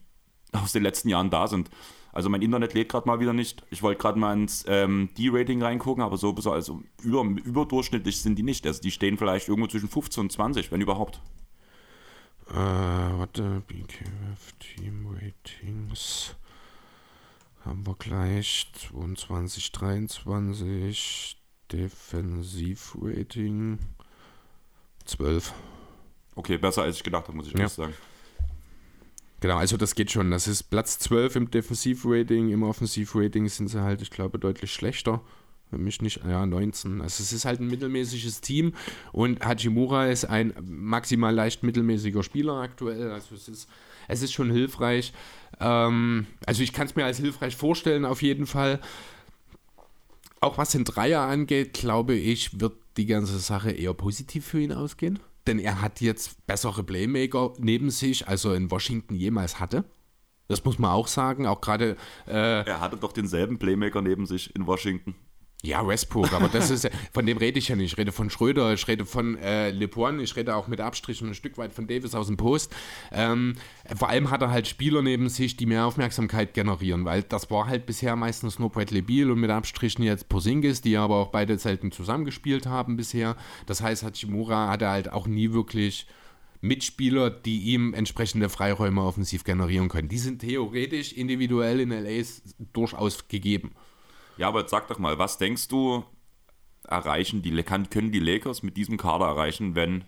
aus 0.51 0.73
den 0.73 0.83
letzten 0.83 1.07
Jahren 1.07 1.29
da 1.29 1.47
sind. 1.47 1.69
Also 2.13 2.29
mein 2.29 2.41
Internet 2.43 2.75
lädt 2.75 2.89
gerade 2.89 3.07
mal 3.07 3.19
wieder 3.19 3.33
nicht. 3.33 3.65
Ich 3.71 3.81
wollte 3.81 3.99
gerade 3.99 4.19
mal 4.19 4.33
ins 4.33 4.63
ähm, 4.67 5.09
D-Rating 5.17 5.63
reingucken, 5.63 6.03
aber 6.03 6.17
so 6.17 6.35
also 6.45 6.83
über, 7.01 7.23
überdurchschnittlich 7.23 8.21
sind 8.21 8.37
die 8.37 8.43
nicht. 8.43 8.67
Also 8.67 8.81
die 8.81 8.91
stehen 8.91 9.17
vielleicht 9.17 9.49
irgendwo 9.49 9.67
zwischen 9.67 9.89
15 9.89 10.21
und 10.21 10.31
20, 10.31 10.71
wenn 10.71 10.79
überhaupt. 10.79 11.19
Äh, 12.49 12.53
warte, 12.53 13.63
BKF 13.67 14.53
Team 14.59 15.07
Ratings 15.07 16.35
haben 17.65 17.87
wir 17.87 17.95
gleich 17.95 18.71
22, 18.91 19.71
23 19.71 21.41
Defensivrating 21.71 23.79
12. 25.05 25.51
Okay, 26.35 26.57
besser 26.57 26.83
als 26.83 26.97
ich 26.97 27.03
gedacht 27.03 27.27
habe, 27.27 27.37
muss 27.37 27.47
ich 27.47 27.53
ja. 27.53 27.67
sagen. 27.67 27.95
Genau, 29.43 29.57
also 29.57 29.75
das 29.75 29.93
geht 29.93 30.09
schon. 30.09 30.31
Das 30.31 30.47
ist 30.47 30.63
Platz 30.69 30.99
12 30.99 31.35
im 31.35 31.51
Defensivrating. 31.51 32.49
Im 32.49 32.63
Offensivrating 32.63 33.49
sind 33.49 33.67
sie 33.67 33.81
halt, 33.81 34.01
ich 34.01 34.09
glaube, 34.09 34.39
deutlich 34.39 34.71
schlechter. 34.71 35.19
Wenn 35.69 35.83
mich 35.83 36.01
nicht, 36.01 36.21
ja, 36.25 36.45
19. 36.45 37.01
Also 37.01 37.21
es 37.21 37.33
ist 37.33 37.43
halt 37.43 37.59
ein 37.59 37.67
mittelmäßiges 37.67 38.39
Team 38.39 38.71
und 39.11 39.45
Hachimura 39.45 40.07
ist 40.07 40.23
ein 40.23 40.53
maximal 40.63 41.35
leicht 41.35 41.61
mittelmäßiger 41.61 42.23
Spieler 42.23 42.61
aktuell. 42.61 43.11
Also 43.11 43.35
es 43.35 43.49
ist, 43.49 43.69
es 44.07 44.21
ist 44.21 44.31
schon 44.31 44.49
hilfreich. 44.49 45.11
Ähm, 45.59 46.25
also 46.45 46.63
ich 46.63 46.71
kann 46.71 46.87
es 46.87 46.95
mir 46.95 47.03
als 47.03 47.17
hilfreich 47.17 47.57
vorstellen, 47.57 48.05
auf 48.05 48.21
jeden 48.21 48.45
Fall. 48.45 48.79
Auch 50.39 50.57
was 50.57 50.71
den 50.71 50.85
Dreier 50.85 51.19
angeht, 51.19 51.73
glaube 51.73 52.15
ich, 52.15 52.61
wird 52.61 52.77
die 52.95 53.07
ganze 53.07 53.39
Sache 53.39 53.71
eher 53.71 53.93
positiv 53.93 54.45
für 54.45 54.61
ihn 54.61 54.71
ausgehen 54.71 55.19
denn 55.47 55.59
er 55.59 55.81
hat 55.81 56.01
jetzt 56.01 56.45
bessere 56.47 56.83
Playmaker 56.83 57.53
neben 57.57 57.89
sich, 57.89 58.27
als 58.27 58.45
er 58.45 58.55
in 58.55 58.71
Washington 58.71 59.15
jemals 59.15 59.59
hatte. 59.59 59.85
Das 60.47 60.63
muss 60.65 60.79
man 60.79 60.91
auch 60.91 61.07
sagen. 61.07 61.47
Auch 61.47 61.61
gerade. 61.61 61.95
Äh, 62.27 62.65
er 62.65 62.81
hatte 62.81 62.97
doch 62.97 63.13
denselben 63.13 63.59
Playmaker 63.59 64.01
neben 64.01 64.25
sich 64.25 64.55
in 64.55 64.67
Washington. 64.67 65.15
Ja, 65.65 65.87
Westbrook, 65.87 66.33
aber 66.33 66.49
das 66.49 66.69
ist 66.69 66.89
von 67.13 67.25
dem 67.25 67.37
rede 67.37 67.57
ich 67.57 67.69
ja 67.69 67.77
nicht. 67.77 67.93
Ich 67.93 67.97
rede 67.97 68.11
von 68.11 68.29
Schröder, 68.29 68.73
ich 68.73 68.85
rede 68.85 69.05
von 69.05 69.37
äh, 69.37 69.71
LeBron, 69.71 70.19
ich 70.19 70.35
rede 70.35 70.57
auch 70.57 70.67
mit 70.67 70.81
Abstrichen 70.81 71.29
ein 71.29 71.35
Stück 71.35 71.57
weit 71.57 71.71
von 71.71 71.87
Davis 71.87 72.15
aus 72.15 72.27
dem 72.27 72.35
Post. 72.35 72.75
Ähm, 73.13 73.53
vor 73.95 74.09
allem 74.09 74.29
hat 74.29 74.41
er 74.41 74.51
halt 74.51 74.67
Spieler 74.67 75.01
neben 75.01 75.29
sich, 75.29 75.55
die 75.55 75.65
mehr 75.65 75.85
Aufmerksamkeit 75.85 76.53
generieren, 76.53 77.05
weil 77.05 77.23
das 77.23 77.49
war 77.49 77.67
halt 77.67 77.85
bisher 77.85 78.17
meistens 78.17 78.59
nur 78.59 78.71
Bradley 78.71 79.01
Beal 79.01 79.31
und 79.31 79.39
mit 79.39 79.51
Abstrichen 79.51 80.03
jetzt 80.03 80.27
Posingis, 80.27 80.81
die 80.81 80.97
aber 80.97 81.15
auch 81.15 81.29
beide 81.29 81.57
selten 81.57 81.93
zusammengespielt 81.93 82.65
haben 82.65 82.97
bisher. 82.97 83.37
Das 83.65 83.81
heißt, 83.81 84.03
Hachimura 84.03 84.67
hatte 84.67 84.89
halt 84.89 85.13
auch 85.13 85.27
nie 85.27 85.53
wirklich 85.53 86.07
Mitspieler, 86.59 87.29
die 87.29 87.59
ihm 87.73 87.93
entsprechende 87.93 88.49
Freiräume 88.49 89.01
offensiv 89.01 89.45
generieren 89.45 89.87
können. 89.87 90.09
Die 90.09 90.17
sind 90.17 90.39
theoretisch 90.39 91.13
individuell 91.13 91.79
in 91.79 91.91
LA 91.91 92.21
durchaus 92.73 93.29
gegeben. 93.29 93.71
Ja, 94.37 94.47
aber 94.47 94.67
sag 94.67 94.87
doch 94.87 94.99
mal, 94.99 95.17
was 95.19 95.37
denkst 95.37 95.67
du, 95.67 96.03
erreichen 96.87 97.41
die, 97.41 97.63
kann, 97.63 97.89
können 97.89 98.11
die 98.11 98.19
Lakers 98.19 98.63
mit 98.63 98.77
diesem 98.77 98.97
Kader 98.97 99.25
erreichen, 99.25 99.75
wenn 99.75 100.05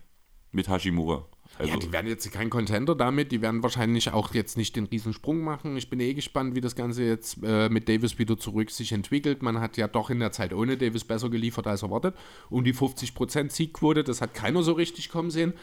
mit 0.52 0.70
Hashimura? 0.70 1.26
Also 1.58 1.72
ja, 1.72 1.80
die 1.80 1.92
werden 1.94 2.08
jetzt 2.08 2.30
kein 2.34 2.50
Contender 2.50 2.96
damit, 2.96 3.32
die 3.32 3.42
werden 3.42 3.64
wahrscheinlich 3.64 4.12
auch 4.12 4.34
jetzt 4.34 4.58
nicht 4.58 4.76
den 4.76 4.88
Riesensprung 4.88 5.42
machen. 5.42 5.78
Ich 5.78 5.90
bin 5.90 6.02
eh 6.02 6.14
gespannt, 6.14 6.54
wie 6.54 6.60
das 6.60 6.76
Ganze 6.76 7.06
jetzt 7.06 7.38
äh, 7.44 7.70
mit 7.70 7.88
Davis 7.88 8.20
wieder 8.20 8.38
zurück 8.38 8.72
sich 8.72 8.92
entwickelt. 8.92 9.42
Man 9.42 9.62
hat 9.62 9.78
ja 9.78 9.88
doch 9.88 10.10
in 10.10 10.20
der 10.20 10.32
Zeit 10.32 10.54
ohne 10.54 10.76
Davis 10.76 11.06
besser 11.06 11.30
geliefert 11.30 11.68
als 11.68 11.84
erwartet. 11.84 12.16
Um 12.50 12.66
die 12.66 12.74
50% 12.74 13.52
Siegquote, 13.52 14.04
das 14.04 14.20
hat 14.20 14.34
keiner 14.34 14.64
so 14.64 14.74
richtig 14.74 15.10
kommen 15.10 15.32
sehen. 15.32 15.54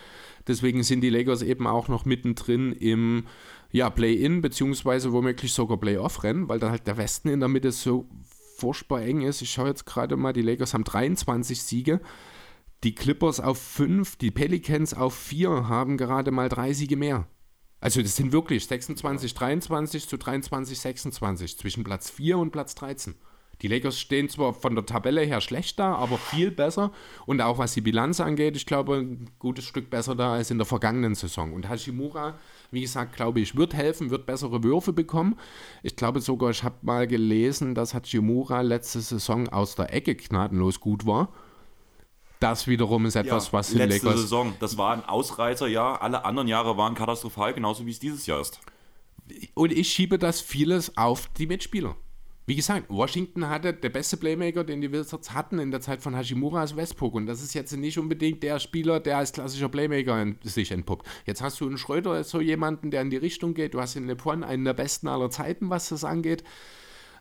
Deswegen 0.47 0.83
sind 0.83 1.03
die 1.03 1.11
Lakers 1.11 1.43
eben 1.43 1.67
auch 1.67 1.89
noch 1.89 2.07
mittendrin 2.07 2.73
im 2.73 3.27
ja, 3.71 3.91
Play-In, 3.91 4.41
beziehungsweise 4.41 5.13
womöglich 5.13 5.53
sogar 5.53 5.79
Play-Off-Rennen, 5.79 6.49
weil 6.49 6.59
da 6.59 6.71
halt 6.71 6.87
der 6.87 6.97
Westen 6.97 7.29
in 7.29 7.41
der 7.41 7.49
Mitte 7.49 7.71
so 7.71 8.07
furchtbar 8.63 9.03
eng 9.03 9.23
ist. 9.23 9.43
Ich 9.43 9.51
schaue 9.51 9.69
jetzt 9.69 9.87
gerade 9.87 10.17
mal, 10.17 10.33
die 10.33 10.43
Lakers 10.43 10.73
haben 10.73 10.85
23 10.85 11.61
Siege, 11.61 12.01
die 12.85 12.95
Clippers 12.95 13.41
auf 13.41 13.59
5, 13.59 14.15
die 14.17 14.31
Pelicans 14.31 14.95
auf 14.95 15.15
4 15.15 15.69
haben 15.69 15.97
gerade 15.97 16.31
mal 16.31 16.49
drei 16.49 16.73
Siege 16.73 16.97
mehr. 16.97 17.27
Also 17.81 18.03
das 18.03 18.15
sind 18.15 18.31
wirklich 18.31 18.65
26, 18.67 19.35
23 19.35 20.09
zu 20.09 20.17
23, 20.17 20.79
26 20.79 21.59
zwischen 21.59 21.83
Platz 21.83 22.09
4 22.09 22.39
und 22.39 22.53
Platz 22.53 22.77
13. 22.77 23.17
Die 23.63 23.69
Lakers 23.69 23.99
stehen 23.99 24.29
zwar 24.29 24.55
von 24.55 24.77
der 24.77 24.87
Tabelle 24.87 25.23
her 25.23 25.41
schlecht 25.41 25.81
da, 25.81 25.97
aber 25.97 26.19
viel 26.19 26.53
besser. 26.53 26.93
Und 27.27 27.41
auch 27.41 27.59
was 27.59 27.75
die 27.75 27.81
Bilanz 27.81 28.21
angeht, 28.21 28.57
ich 28.57 28.67
glaube, 28.67 28.97
ein 28.97 29.31
gutes 29.41 29.65
Stück 29.65 29.91
besser 29.91 30.15
da 30.15 30.35
als 30.35 30.53
in 30.53 30.59
der 30.59 30.67
vergangenen 30.67 31.17
Saison. 31.17 31.53
Und 31.53 31.69
Hashimura, 31.69 32.39
wie 32.73 32.81
gesagt, 32.81 33.15
glaube 33.15 33.41
ich, 33.41 33.55
wird 33.55 33.75
helfen, 33.75 34.11
wird 34.11 34.27
bessere 34.27 34.65
Würfe 34.65 34.93
bekommen. 34.93 35.39
Ich 35.83 35.95
glaube 35.95 36.21
sogar, 36.21 36.51
ich 36.51 36.65
habe 36.65 36.77
mal 36.83 37.07
gelesen, 37.07 37.75
dass 37.75 37.95
Hashimura 37.95 38.63
letzte 38.63 39.01
Saison 39.01 39.49
aus 39.51 39.75
der 39.75 39.95
Ecke 39.95 40.17
gnadenlos 40.17 40.81
gut 40.81 41.07
war. 41.07 41.29
Das 42.41 42.67
wiederum 42.67 43.07
ist 43.07 43.15
etwas, 43.15 43.49
ja, 43.49 43.53
was 43.53 43.73
in 43.73 43.79
letzte 43.79 44.07
Lakers 44.07 44.23
Saison, 44.23 44.55
das 44.59 44.77
war 44.77 44.95
ein 44.95 45.05
Ausreißerjahr. 45.05 46.03
Alle 46.03 46.25
anderen 46.25 46.49
Jahre 46.49 46.77
waren 46.77 46.95
katastrophal, 46.95 47.55
genauso 47.55 47.87
wie 47.87 47.91
es 47.91 48.01
dieses 48.01 48.27
Jahr 48.27 48.41
ist. 48.41 48.59
Und 49.55 49.71
ich 49.71 49.93
schiebe 49.93 50.19
das 50.19 50.41
vieles 50.41 50.97
auf 50.97 51.29
die 51.39 51.47
Mitspieler. 51.47 51.95
Wie 52.45 52.57
gesagt, 52.57 52.87
Washington 52.89 53.49
hatte 53.49 53.73
der 53.73 53.89
beste 53.89 54.17
Playmaker, 54.17 54.65
den 54.65 54.81
die 54.81 54.91
Wizards 54.91 55.33
hatten 55.33 55.61
in 55.61 55.71
der 55.71 55.81
Zeit 55.81 56.03
von 56.03 56.17
Hashimura 56.17 56.63
als 56.63 56.75
Westbrook. 56.75 57.15
Und 57.15 57.27
das 57.27 57.41
ist 57.41 57.55
jetzt 57.55 57.71
nicht 57.77 57.99
unbedingt 57.99 58.43
der 58.43 58.59
Spieler, 58.59 58.99
der 58.99 59.19
als 59.19 59.33
klassischer 59.33 59.69
Playmaker 59.69 60.27
sich 60.43 60.73
entpuppt. 60.73 61.07
Jetzt 61.25 61.41
hast 61.41 61.61
du 61.61 61.67
einen 61.67 61.79
Schröder, 61.79 62.25
so 62.25 62.41
jemanden, 62.41 62.91
der 62.91 63.03
in 63.03 63.11
die 63.11 63.17
Richtung 63.17 63.55
geht. 63.55 63.75
Du 63.75 63.81
hast 63.81 63.95
in 63.95 64.09
LeBron 64.09 64.43
einen 64.43 64.65
der 64.65 64.75
besten 64.75 65.07
aller 65.07 65.31
Zeiten, 65.31 65.71
was 65.71 65.91
das 65.91 66.03
angeht. 66.03 66.43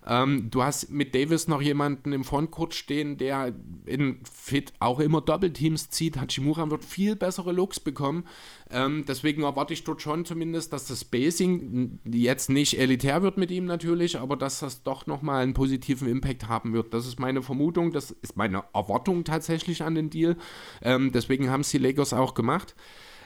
Ähm, 0.08 0.50
du 0.50 0.64
hast 0.64 0.90
mit 0.90 1.14
Davis 1.14 1.48
noch 1.48 1.62
jemanden 1.62 2.12
im 2.12 2.24
Frontcourt 2.24 2.74
stehen, 2.74 3.18
der 3.18 3.54
in 3.86 4.20
Fit 4.24 4.74
auch 4.80 5.00
immer 5.00 5.22
Doppelteams 5.22 5.90
zieht. 5.90 6.20
Hachimura 6.20 6.70
wird 6.72 6.84
viel 6.84 7.16
bessere 7.16 7.52
Looks 7.52 7.80
bekommen. 7.80 8.26
Ähm, 8.72 9.06
deswegen 9.08 9.44
erwarte 9.44 9.74
ich 9.74 9.84
dort 9.84 10.02
schon 10.02 10.26
zumindest, 10.26 10.74
dass 10.74 10.88
das 10.88 11.02
Spacing 11.02 12.00
jetzt 12.06 12.50
nicht 12.50 12.80
elitär 12.80 13.22
wird 13.22 13.38
mit 13.38 13.52
ihm 13.52 13.66
natürlich, 13.66 14.18
aber 14.18 14.36
dass 14.36 14.60
das 14.60 14.84
doch 14.84 15.06
nochmal 15.06 15.44
einen 15.44 15.54
positiven 15.54 16.08
Impact 16.08 16.48
haben 16.48 16.74
wird. 16.74 16.94
Das 16.94 17.06
ist 17.06 17.20
meine 17.20 17.44
Vermutung, 17.44 17.92
das 17.92 18.12
ist 18.12 18.36
meine 18.38 18.64
Erwartung 18.74 19.24
tatsächlich 19.24 19.84
an 19.84 19.96
den 19.96 20.10
Deal. 20.10 20.36
Ähm, 20.82 21.12
deswegen 21.12 21.50
haben 21.50 21.62
es 21.62 21.70
die 21.70 21.78
Lakers 21.78 22.14
auch 22.14 22.34
gemacht. 22.34 22.76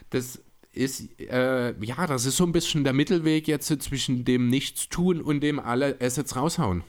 Das 0.10 0.42
ist, 0.76 1.20
äh, 1.20 1.74
ja, 1.84 2.08
das 2.08 2.26
ist 2.26 2.38
so 2.38 2.46
ein 2.46 2.52
bisschen 2.52 2.84
der 2.84 2.94
Mittelweg 2.94 3.48
jetzt 3.48 3.68
zwischen 3.82 4.26
dem 4.26 4.50
Nichtstun 4.50 5.22
und 5.22 5.42
dem 5.42 5.60
alle 5.60 5.98
Assets 6.02 6.36
raushauen. 6.36 6.84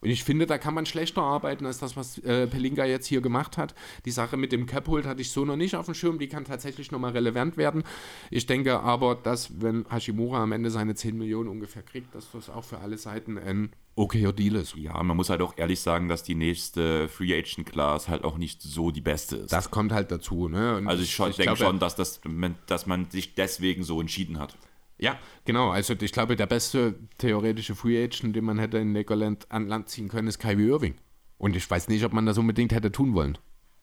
Und 0.00 0.08
ich 0.10 0.24
finde, 0.24 0.46
da 0.46 0.58
kann 0.58 0.74
man 0.74 0.86
schlechter 0.86 1.22
arbeiten 1.22 1.66
als 1.66 1.78
das, 1.78 1.96
was 1.96 2.18
äh, 2.18 2.46
Pelinka 2.46 2.84
jetzt 2.84 3.06
hier 3.06 3.20
gemacht 3.20 3.58
hat. 3.58 3.74
Die 4.04 4.10
Sache 4.10 4.36
mit 4.36 4.52
dem 4.52 4.66
Cap-Hold 4.66 5.06
hatte 5.06 5.20
ich 5.20 5.30
so 5.30 5.44
noch 5.44 5.56
nicht 5.56 5.76
auf 5.76 5.86
dem 5.86 5.94
Schirm. 5.94 6.18
Die 6.18 6.28
kann 6.28 6.44
tatsächlich 6.44 6.90
nochmal 6.90 7.12
relevant 7.12 7.56
werden. 7.56 7.84
Ich 8.30 8.46
denke 8.46 8.80
aber, 8.80 9.14
dass, 9.14 9.60
wenn 9.60 9.84
Hashimura 9.90 10.42
am 10.42 10.52
Ende 10.52 10.70
seine 10.70 10.94
10 10.94 11.18
Millionen 11.18 11.48
ungefähr 11.48 11.82
kriegt, 11.82 12.14
dass 12.14 12.30
das 12.32 12.48
auch 12.48 12.64
für 12.64 12.78
alle 12.78 12.96
Seiten 12.96 13.36
ein 13.36 13.70
okayer 13.96 14.32
Deal 14.32 14.56
ist. 14.56 14.76
Ja, 14.76 15.02
man 15.02 15.16
muss 15.16 15.28
halt 15.28 15.42
auch 15.42 15.54
ehrlich 15.56 15.80
sagen, 15.80 16.08
dass 16.08 16.22
die 16.22 16.34
nächste 16.34 17.08
Free 17.08 17.36
Agent 17.36 17.66
Class 17.66 18.08
halt 18.08 18.24
auch 18.24 18.38
nicht 18.38 18.62
so 18.62 18.90
die 18.90 19.00
beste 19.02 19.36
ist. 19.36 19.52
Das 19.52 19.70
kommt 19.70 19.92
halt 19.92 20.10
dazu. 20.10 20.48
Ne? 20.48 20.82
also 20.86 21.02
ich, 21.02 21.18
ich 21.18 21.36
denke 21.36 21.56
schon, 21.56 21.78
dass, 21.78 21.96
das, 21.96 22.20
dass 22.66 22.86
man 22.86 23.10
sich 23.10 23.34
deswegen 23.34 23.82
so 23.82 24.00
entschieden 24.00 24.38
hat. 24.38 24.56
Ja, 25.00 25.18
genau. 25.44 25.70
Also 25.70 25.94
ich 25.98 26.12
glaube, 26.12 26.36
der 26.36 26.46
beste 26.46 26.94
theoretische 27.18 27.74
Free 27.74 28.02
Agent, 28.02 28.36
den 28.36 28.44
man 28.44 28.58
hätte 28.58 28.78
in 28.78 28.92
Legoland 28.92 29.50
an 29.50 29.66
Land 29.66 29.88
ziehen 29.88 30.08
können, 30.08 30.28
ist 30.28 30.38
Kyrie 30.38 30.68
Irving. 30.68 30.94
Und 31.38 31.56
ich 31.56 31.68
weiß 31.68 31.88
nicht, 31.88 32.04
ob 32.04 32.12
man 32.12 32.26
das 32.26 32.36
unbedingt 32.36 32.72
hätte 32.72 32.92
tun 32.92 33.14
wollen. 33.14 33.38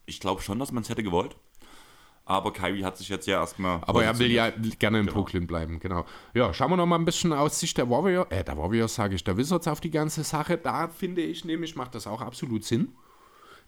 Ich 0.06 0.19
glaube 0.19 0.41
schon, 0.41 0.60
dass 0.60 0.72
man 0.72 0.84
es 0.84 0.89
hätte 0.89 1.03
gewollt. 1.03 1.35
Aber 2.23 2.53
Kyrie 2.53 2.84
hat 2.84 2.98
sich 2.98 3.10
jetzt 3.10 3.26
ja 3.26 3.39
erstmal. 3.39 3.80
Aber 3.84 4.03
er 4.03 4.19
will 4.19 4.31
ja 4.31 4.52
gerne 4.80 4.99
in 4.99 5.06
genau. 5.06 5.18
Brooklyn 5.18 5.48
bleiben, 5.48 5.80
genau. 5.80 6.06
Ja, 6.34 6.53
schauen 6.53 6.69
wir 6.69 6.77
noch 6.77 6.85
mal 6.85 6.98
ein 6.98 7.06
bisschen 7.06 7.34
aus 7.34 7.60
Sicht 7.60 7.77
der 7.77 7.89
Warriors, 7.89 8.27
äh, 8.30 8.44
der 8.44 8.57
Warriors 8.57 8.95
sage 8.95 9.15
ich, 9.15 9.23
der 9.23 9.38
Wizards 9.38 9.68
auf 9.68 9.80
die 9.80 9.91
ganze 9.91 10.23
Sache. 10.23 10.57
Da 10.57 10.89
finde 10.89 11.22
ich 11.22 11.45
nämlich, 11.45 11.76
macht 11.76 11.95
das 11.95 12.06
auch 12.06 12.22
absolut 12.22 12.65
Sinn. 12.65 12.89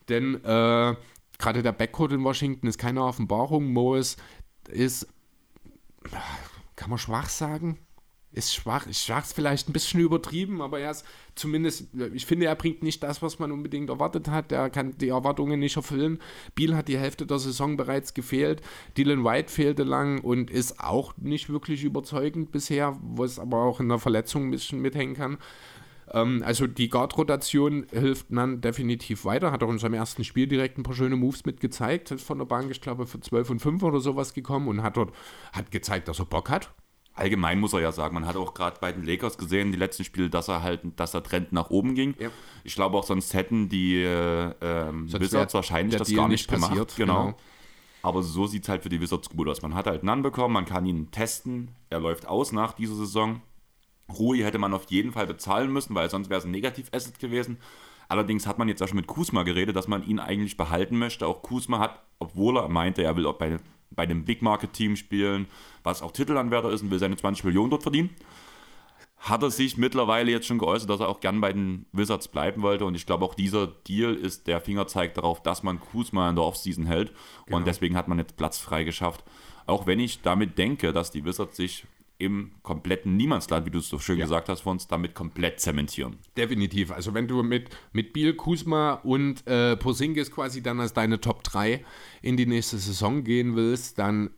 Denn 0.10 0.36
äh, 0.44 0.96
gerade 1.38 1.64
der 1.64 1.72
Backcourt 1.72 2.12
in 2.12 2.24
Washington 2.24 2.68
ist 2.68 2.78
keine 2.78 3.04
Offenbarung. 3.04 3.72
Morris 3.72 4.18
ist 4.68 5.08
kann 6.80 6.89
man 6.89 6.97
schwach 6.97 7.27
sagen? 7.27 7.77
Ist 8.31 8.53
schwach, 8.53 8.88
ist 8.88 9.03
schwach 9.03 9.26
vielleicht 9.26 9.68
ein 9.68 9.73
bisschen 9.73 9.99
übertrieben, 9.99 10.61
aber 10.61 10.80
er 10.80 10.91
ist 10.91 11.03
zumindest, 11.35 11.88
ich 12.14 12.26
finde, 12.26 12.45
er 12.45 12.56
bringt 12.56 12.84
nicht 12.84 13.03
das, 13.03 13.22
was 13.22 13.38
man 13.38 13.51
unbedingt 13.51 13.89
erwartet 13.89 14.30
hat. 14.30 14.53
Er 14.53 14.69
kann 14.69 14.97
die 14.97 15.10
Erwartungen 15.10 15.60
nicht 15.60 15.76
erfüllen. 15.76 16.19
Biel 16.56 16.76
hat 16.76 16.88
die 16.88 16.97
Hälfte 16.97 17.26
der 17.26 17.39
Saison 17.39 17.76
bereits 17.76 18.14
gefehlt. 18.14 18.61
Dylan 18.95 19.26
White 19.26 19.51
fehlte 19.51 19.84
lang 19.84 20.22
und 20.22 20.51
ist 20.51 20.80
auch 20.80 21.18
nicht 21.18 21.49
wirklich 21.49 21.84
überzeugend 21.84 22.51
bisher, 22.51 22.97
wo 23.01 23.26
es 23.26 23.39
aber 23.39 23.57
auch 23.57 23.81
in 23.81 23.89
der 23.89 23.99
Verletzung 23.99 24.47
ein 24.47 24.51
bisschen 24.51 24.80
mithängen 24.80 25.15
kann. 25.15 25.38
Ähm, 26.14 26.44
also 26.45 26.68
die 26.68 26.90
Guard-Rotation 26.90 27.88
hilft 27.91 28.27
dann 28.30 28.61
definitiv 28.61 29.26
weiter. 29.26 29.52
Hat 29.52 29.64
auch 29.64 29.69
in 29.69 29.80
seinem 29.80 29.95
ersten 29.95 30.23
Spiel 30.23 30.48
direkt 30.48 30.77
ein 30.77 30.84
paar 30.84 30.95
schöne 30.95 31.15
Moves 31.15 31.45
mit 31.45 31.60
gezeigt. 31.60 32.11
Ist 32.11 32.26
von 32.26 32.38
der 32.38 32.45
Bank, 32.45 32.72
ich 32.72 32.81
glaube, 32.81 33.06
für 33.07 33.19
12 33.19 33.49
und 33.49 33.60
5 33.60 33.84
oder 33.84 33.99
sowas 33.99 34.34
gekommen 34.34 34.68
und 34.68 34.84
hat 34.84 34.98
dort 34.98 35.14
hat 35.52 35.72
gezeigt, 35.72 36.07
dass 36.07 36.19
er 36.19 36.26
Bock 36.26 36.49
hat. 36.49 36.72
Allgemein 37.14 37.60
muss 37.60 37.73
er 37.73 37.81
ja 37.81 37.91
sagen, 37.91 38.14
man 38.14 38.26
hat 38.26 38.38
auch 38.38 38.53
gerade 38.53 38.77
bei 38.80 38.94
den 38.94 39.03
Lakers 39.03 39.38
gesehen, 39.38 39.73
die 39.73 39.77
letzten 39.77 40.06
Spiele, 40.06 40.30
dass 40.30 40.48
er 40.48 40.64
halt, 40.64 40.81
dass 40.95 41.11
der 41.11 41.22
Trend 41.22 41.52
nach 41.52 41.69
oben 41.69 41.94
ging. 41.94 42.15
Ja. 42.18 42.30
Ich 42.64 42.76
glaube 42.76 42.98
auch, 42.98 43.03
sonst 43.03 43.34
hätten 43.34 43.68
die 43.68 43.95
äh, 44.02 44.53
ähm, 44.61 45.11
Wizards 45.11 45.53
wahrscheinlich 45.53 45.98
das 45.98 46.14
gar 46.14 46.30
nicht, 46.30 46.48
passiert, 46.48 46.95
Genau. 46.95 47.26
genau. 47.26 47.38
Aber 48.02 48.23
so 48.23 48.48
sieht 48.48 48.64
es 48.64 48.69
halt 48.69 48.84
für 48.84 48.90
die 48.90 49.02
Wizards 49.02 49.30
gut 49.30 49.49
aus. 49.49 49.61
Man 49.61 49.76
hat 49.76 49.86
halt 49.86 49.99
einen 50.02 50.10
anbekommen, 50.10 50.53
man 50.53 50.65
kann 50.65 50.86
ihn 50.86 51.11
testen. 51.11 51.72
Er 51.90 51.99
läuft 51.99 52.26
aus 52.26 52.53
nach 52.53 52.72
dieser 52.72 52.95
Saison. 52.95 53.41
Rui 54.18 54.40
hätte 54.40 54.57
man 54.57 54.73
auf 54.73 54.90
jeden 54.90 55.11
Fall 55.11 55.27
bezahlen 55.27 55.72
müssen, 55.72 55.95
weil 55.95 56.10
sonst 56.10 56.30
wäre 56.30 56.40
es 56.40 56.45
ein 56.45 56.52
Negativ-Asset 56.52 57.19
gewesen. 57.19 57.57
Allerdings 58.07 58.48
hat 58.48 58.57
man 58.57 58.68
jetzt 58.68 58.81
auch 58.81 58.88
schon 58.88 58.98
mit 58.98 59.07
Kusma 59.07 59.44
geredet, 59.44 59.76
dass 59.76 59.88
man 59.88 60.06
ihn 60.06 60.19
eigentlich 60.19 60.57
behalten 60.57 60.98
möchte. 60.98 61.27
Auch 61.27 61.44
Kusma 61.44 61.80
hat, 61.80 62.02
obwohl 62.18 62.57
er 62.57 62.68
meinte, 62.68 63.03
er 63.03 63.15
will 63.15 63.27
auch 63.27 63.38
bei, 63.38 63.57
bei 63.91 64.03
einem 64.03 64.26
Big 64.26 64.41
Market 64.41 64.73
Team 64.73 64.95
spielen, 64.95 65.45
was 65.84 66.02
auch 66.02 66.11
Titelanwärter 66.11 66.72
ist 66.72 66.81
und 66.81 66.90
will 66.90 66.98
seine 66.98 67.18
20 67.18 67.44
Millionen 67.44 67.69
dort 67.69 67.84
verdienen, 67.84 68.10
hat 69.19 69.44
er 69.44 69.52
sich 69.52 69.77
mittlerweile 69.77 70.31
jetzt 70.31 70.48
schon 70.48 70.57
geäußert, 70.57 70.90
dass 70.90 71.02
er 71.02 71.10
auch 71.10 71.19
gern 71.19 71.40
bei 71.40 71.53
den 71.53 71.86
Wizards 71.91 72.30
bleiben 72.30 72.64
wollte. 72.64 72.86
Und 72.86 72.95
ich 72.95 73.06
glaube, 73.06 73.26
auch 73.26 73.36
dieser 73.36 73.68
Deal 73.68 74.15
ist 74.15 74.48
der 74.48 74.60
Fingerzeig 74.60 75.14
darauf, 75.14 75.44
dass 75.44 75.61
man 75.61 75.80
Kusma 75.80 76.30
in 76.30 76.36
der 76.36 76.45
Offseason 76.45 76.88
hält. 76.88 77.14
Genau. 77.45 77.57
Und 77.57 77.68
deswegen 77.68 77.95
hat 77.95 78.07
man 78.07 78.18
jetzt 78.18 78.38
Platz 78.38 78.57
frei 78.57 78.86
geschafft. 78.86 79.23
Auch 79.68 79.86
wenn 79.86 79.99
ich 79.99 80.22
damit 80.22 80.57
denke, 80.57 80.94
dass 80.94 81.11
die 81.11 81.26
Wizards 81.26 81.57
sich 81.57 81.86
im 82.20 82.52
kompletten 82.64 83.16
Niemandsland, 83.18 83.66
wie 83.66 83.72
du 83.72 83.80
es 83.80 83.88
so 83.88 83.98
schön 83.98 84.20
ja. 84.20 84.26
gesagt 84.26 84.50
hast, 84.50 84.62
von 84.62 84.74
uns 84.74 84.88
damit 84.88 85.16
komplett 85.16 85.60
zementieren. 85.60 86.18
Definitiv. 86.38 86.91
Also 86.91 87.14
wenn 87.14 87.28
du 87.28 87.41
mit, 87.41 87.70
mit 87.94 88.14
Biel, 88.14 88.36
Kusma 88.36 88.94
und 89.04 89.48
äh, 89.48 89.78
Posingis 89.78 90.30
quasi 90.30 90.62
dann 90.62 90.80
als 90.82 90.94
deine 90.94 91.22
Top 91.22 91.44
3 91.44 91.84
in 92.22 92.36
die 92.36 92.46
nächste 92.46 92.78
Saison 92.78 93.24
gehen 93.24 93.56
willst, 93.56 93.98
dann 94.00 94.32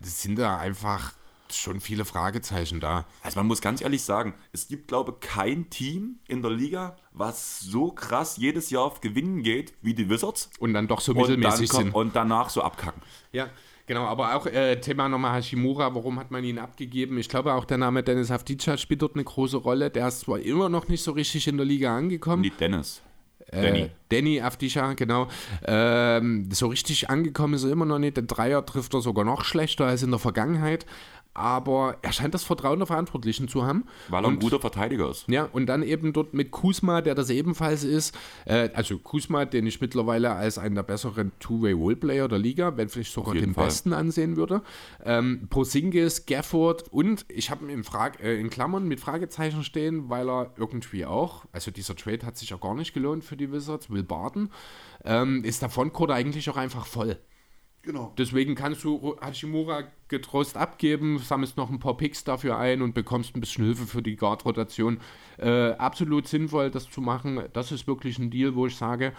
sind 0.00 0.38
da 0.38 0.56
einfach 0.56 1.14
schon 1.52 1.80
viele 1.80 2.04
Fragezeichen 2.04 2.80
da. 2.80 3.06
Also 3.22 3.38
man 3.38 3.46
muss 3.46 3.60
ganz 3.60 3.80
ehrlich 3.80 4.02
sagen, 4.02 4.34
es 4.52 4.68
gibt, 4.68 4.88
glaube 4.88 5.14
ich, 5.14 5.28
kein 5.28 5.70
Team 5.70 6.18
in 6.28 6.42
der 6.42 6.50
Liga, 6.50 6.96
was 7.12 7.60
so 7.60 7.90
krass 7.90 8.36
jedes 8.36 8.70
Jahr 8.70 8.84
auf 8.84 9.00
Gewinnen 9.00 9.42
geht 9.42 9.74
wie 9.82 9.94
die 9.94 10.08
Wizards. 10.08 10.50
Und 10.58 10.74
dann 10.74 10.88
doch 10.88 11.00
so 11.00 11.12
Und, 11.12 11.18
mittelmäßig 11.18 11.70
kommt, 11.70 11.84
sind. 11.84 11.94
und 11.94 12.16
danach 12.16 12.50
so 12.50 12.62
abkacken. 12.62 13.02
Ja, 13.32 13.48
genau, 13.86 14.04
aber 14.04 14.34
auch 14.34 14.46
äh, 14.46 14.76
Thema 14.80 15.08
nochmal 15.08 15.38
Hashimura, 15.38 15.94
warum 15.94 16.18
hat 16.18 16.30
man 16.30 16.44
ihn 16.44 16.58
abgegeben? 16.58 17.18
Ich 17.18 17.28
glaube 17.28 17.54
auch 17.54 17.64
der 17.64 17.78
Name 17.78 18.02
Dennis 18.02 18.30
Avdica 18.30 18.76
spielt 18.76 19.02
dort 19.02 19.14
eine 19.14 19.24
große 19.24 19.56
Rolle. 19.56 19.90
Der 19.90 20.08
ist 20.08 20.20
zwar 20.20 20.38
immer 20.38 20.68
noch 20.68 20.88
nicht 20.88 21.02
so 21.02 21.12
richtig 21.12 21.48
in 21.48 21.56
der 21.56 21.66
Liga 21.66 21.96
angekommen. 21.96 22.42
Die 22.42 22.50
Dennis. 22.50 23.02
Äh, 23.48 23.62
Danny. 23.62 23.90
Danny 24.08 24.40
Avdica, 24.40 24.94
genau. 24.94 25.28
Ähm, 25.64 26.48
so 26.52 26.66
richtig 26.66 27.10
angekommen 27.10 27.54
ist 27.54 27.64
er 27.64 27.70
immer 27.70 27.84
noch 27.84 27.98
nicht. 27.98 28.16
Den 28.16 28.26
Dreier 28.26 28.64
trifft 28.66 28.94
er 28.94 29.00
sogar 29.00 29.24
noch 29.24 29.44
schlechter 29.44 29.86
als 29.86 30.02
in 30.02 30.10
der 30.10 30.18
Vergangenheit. 30.18 30.86
Aber 31.36 31.98
er 32.00 32.12
scheint 32.12 32.32
das 32.32 32.44
Vertrauen 32.44 32.78
der 32.78 32.86
Verantwortlichen 32.86 33.46
zu 33.46 33.66
haben. 33.66 33.84
Weil 34.08 34.24
er 34.24 34.30
ein 34.30 34.38
guter 34.38 34.58
Verteidiger 34.58 35.10
ist. 35.10 35.28
Ja, 35.28 35.44
und 35.52 35.66
dann 35.66 35.82
eben 35.82 36.14
dort 36.14 36.32
mit 36.32 36.50
Kusma, 36.50 37.02
der 37.02 37.14
das 37.14 37.28
ebenfalls 37.28 37.84
ist. 37.84 38.16
Äh, 38.46 38.70
also 38.72 38.98
Kusma, 38.98 39.44
den 39.44 39.66
ich 39.66 39.82
mittlerweile 39.82 40.32
als 40.32 40.56
einen 40.56 40.74
der 40.74 40.82
besseren 40.82 41.32
Two-Way-Roleplayer 41.38 42.26
der 42.28 42.38
Liga, 42.38 42.78
wenn 42.78 42.88
vielleicht 42.88 43.12
sogar 43.12 43.34
den 43.34 43.52
Fall. 43.52 43.66
besten 43.66 43.92
ansehen 43.92 44.36
würde. 44.36 44.62
Ähm, 45.04 45.46
Posingis, 45.50 46.24
Gafford 46.24 46.90
und 46.90 47.26
ich 47.28 47.50
habe 47.50 47.66
ihn 47.66 47.70
in, 47.70 47.84
Frag 47.84 48.22
äh, 48.22 48.40
in 48.40 48.48
Klammern 48.48 48.88
mit 48.88 49.00
Fragezeichen 49.00 49.62
stehen, 49.62 50.08
weil 50.08 50.30
er 50.30 50.52
irgendwie 50.56 51.04
auch, 51.04 51.44
also 51.52 51.70
dieser 51.70 51.96
Trade 51.96 52.24
hat 52.24 52.38
sich 52.38 52.48
ja 52.48 52.56
gar 52.56 52.74
nicht 52.74 52.94
gelohnt 52.94 53.24
für 53.24 53.36
die 53.36 53.52
Wizards, 53.52 53.90
Will 53.90 54.04
Barton, 54.04 54.48
ähm, 55.04 55.44
ist 55.44 55.60
der 55.60 55.68
Frontcourt 55.68 56.10
eigentlich 56.10 56.48
auch 56.48 56.56
einfach 56.56 56.86
voll. 56.86 57.18
Genau. 57.86 58.12
Deswegen 58.18 58.56
kannst 58.56 58.82
du 58.82 59.16
Hachimura 59.20 59.84
getrost 60.08 60.56
abgeben, 60.56 61.20
sammelst 61.20 61.56
noch 61.56 61.70
ein 61.70 61.78
paar 61.78 61.96
Picks 61.96 62.24
dafür 62.24 62.58
ein 62.58 62.82
und 62.82 62.94
bekommst 62.94 63.36
ein 63.36 63.40
bisschen 63.40 63.64
Hilfe 63.64 63.86
für 63.86 64.02
die 64.02 64.16
Guard-Rotation. 64.16 64.98
Äh, 65.38 65.70
absolut 65.70 66.26
sinnvoll, 66.26 66.72
das 66.72 66.90
zu 66.90 67.00
machen. 67.00 67.44
Das 67.52 67.70
ist 67.70 67.86
wirklich 67.86 68.18
ein 68.18 68.28
Deal, 68.28 68.56
wo 68.56 68.66
ich 68.66 68.74
sage, 68.74 69.12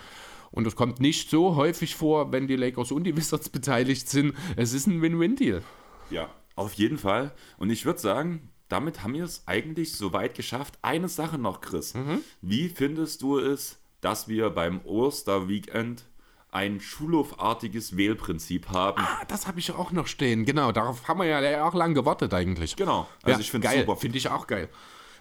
und 0.52 0.66
das 0.66 0.76
kommt 0.76 1.00
nicht 1.00 1.30
so 1.30 1.56
häufig 1.56 1.96
vor, 1.96 2.34
wenn 2.34 2.48
die 2.48 2.58
Lakers 2.58 2.92
und 2.92 3.06
die 3.06 3.16
Wizards 3.18 3.48
beteiligt 3.48 4.10
sind. 4.10 4.34
Es 4.58 4.74
ist 4.74 4.86
ein 4.86 5.02
Win-Win-Deal. 5.02 5.64
Ja, 6.10 6.30
auf 6.58 6.74
jeden 6.74 6.98
Fall. 6.98 7.34
Und 7.58 7.70
ich 7.70 7.86
würde 7.86 8.02
sagen, 8.02 8.50
damit 8.68 9.02
haben 9.02 9.14
wir 9.14 9.24
es 9.24 9.48
eigentlich 9.48 9.94
soweit 9.94 10.36
geschafft. 10.36 10.78
Eine 10.82 11.08
Sache 11.08 11.38
noch, 11.38 11.62
Chris. 11.62 11.94
Wie 12.42 12.68
findest 12.68 13.22
du 13.22 13.40
es, 13.40 13.80
dass 14.02 14.28
wir 14.28 14.50
beim 14.50 14.82
Osterweekend 14.84 16.04
ein 16.52 16.80
Schulhofartiges 16.80 17.98
Wählprinzip 17.98 18.70
haben? 18.70 19.02
Ah, 19.02 19.24
das 19.28 19.48
habe 19.48 19.60
ich 19.60 19.72
auch 19.72 19.92
noch 19.92 20.08
stehen. 20.08 20.46
Genau, 20.46 20.72
darauf 20.72 21.08
haben 21.08 21.20
wir 21.20 21.26
ja 21.26 21.66
auch 21.68 21.74
lang 21.74 21.94
gewartet 21.94 22.34
eigentlich. 22.34 22.76
Genau. 22.76 23.08
Also 23.22 23.38
ja, 23.38 23.42
ich 23.42 23.52
finde 23.52 23.68
es 23.68 23.74
super. 23.76 23.96
Finde 23.98 24.18
ich 24.18 24.30
auch 24.30 24.48
geil. 24.48 24.70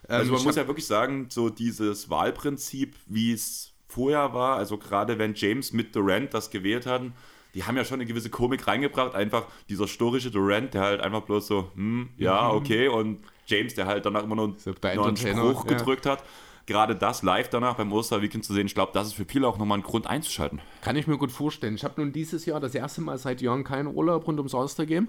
Ähm, 0.09 0.16
Also 0.16 0.32
man 0.32 0.40
ich 0.40 0.47
muss 0.47 0.57
ja 0.57 0.66
wirklich 0.66 0.86
sagen, 0.86 1.27
so 1.28 1.51
dieses 1.51 2.09
Wahlprinzip, 2.09 2.94
wie 3.07 3.32
es 3.32 3.73
vorher 3.89 4.32
war, 4.35 4.57
also 4.57 4.78
gerade 4.78 5.19
wenn 5.19 5.35
James 5.35 5.73
mit 5.73 5.94
Durant 5.94 6.32
das 6.35 6.51
gewählt 6.51 6.86
hatten, 6.86 7.15
die 7.55 7.65
haben 7.65 7.77
ja 7.77 7.85
schon 7.85 7.94
eine 7.94 8.07
gewisse 8.07 8.28
Komik 8.28 8.66
reingebracht. 8.66 9.15
Einfach 9.15 9.47
dieser 9.70 9.89
storische 9.89 10.31
Durant, 10.31 10.74
der 10.74 10.82
halt 10.82 11.01
einfach 11.01 11.23
bloß 11.23 11.47
so, 11.47 11.70
hm, 11.74 12.11
ja, 12.19 12.51
okay. 12.51 12.89
Und 12.89 13.20
James, 13.47 13.74
der 13.74 13.86
halt 13.86 14.05
danach 14.05 14.24
immer 14.24 14.36
nur, 14.36 14.48
Mhm. 14.48 14.57
Der 14.82 14.94
nur 14.94 15.07
einen 15.07 15.16
Spruch 15.16 15.65
ja. 15.65 15.77
gedrückt 15.77 16.05
hat. 16.05 16.23
Gerade 16.67 16.97
das 16.97 17.23
live 17.23 17.49
danach 17.49 17.77
beim 17.77 17.93
Osterweekend 17.93 18.45
zu 18.45 18.53
sehen, 18.53 18.67
ich 18.67 18.75
glaube, 18.75 18.91
das 18.93 19.09
ist 19.09 19.13
für 19.15 19.25
viele 19.25 19.47
auch 19.47 19.57
nochmal 19.57 19.79
ein 19.79 19.83
Grund 19.83 20.09
einzuschalten. 20.09 20.61
Kann 20.83 20.97
ich 20.97 21.07
mir 21.07 21.17
gut 21.17 21.31
vorstellen. 21.31 21.77
Ich 21.77 21.85
habe 21.85 22.01
nun 22.01 22.13
dieses 22.13 22.45
Jahr 22.45 22.59
das 22.59 22.75
erste 22.75 23.01
Mal 23.01 23.19
seit 23.19 23.41
Jahren 23.41 23.63
keinen 23.63 23.87
Urlaub 23.87 24.27
rund 24.27 24.39
ums 24.39 24.55
All-Star-Game. 24.55 25.09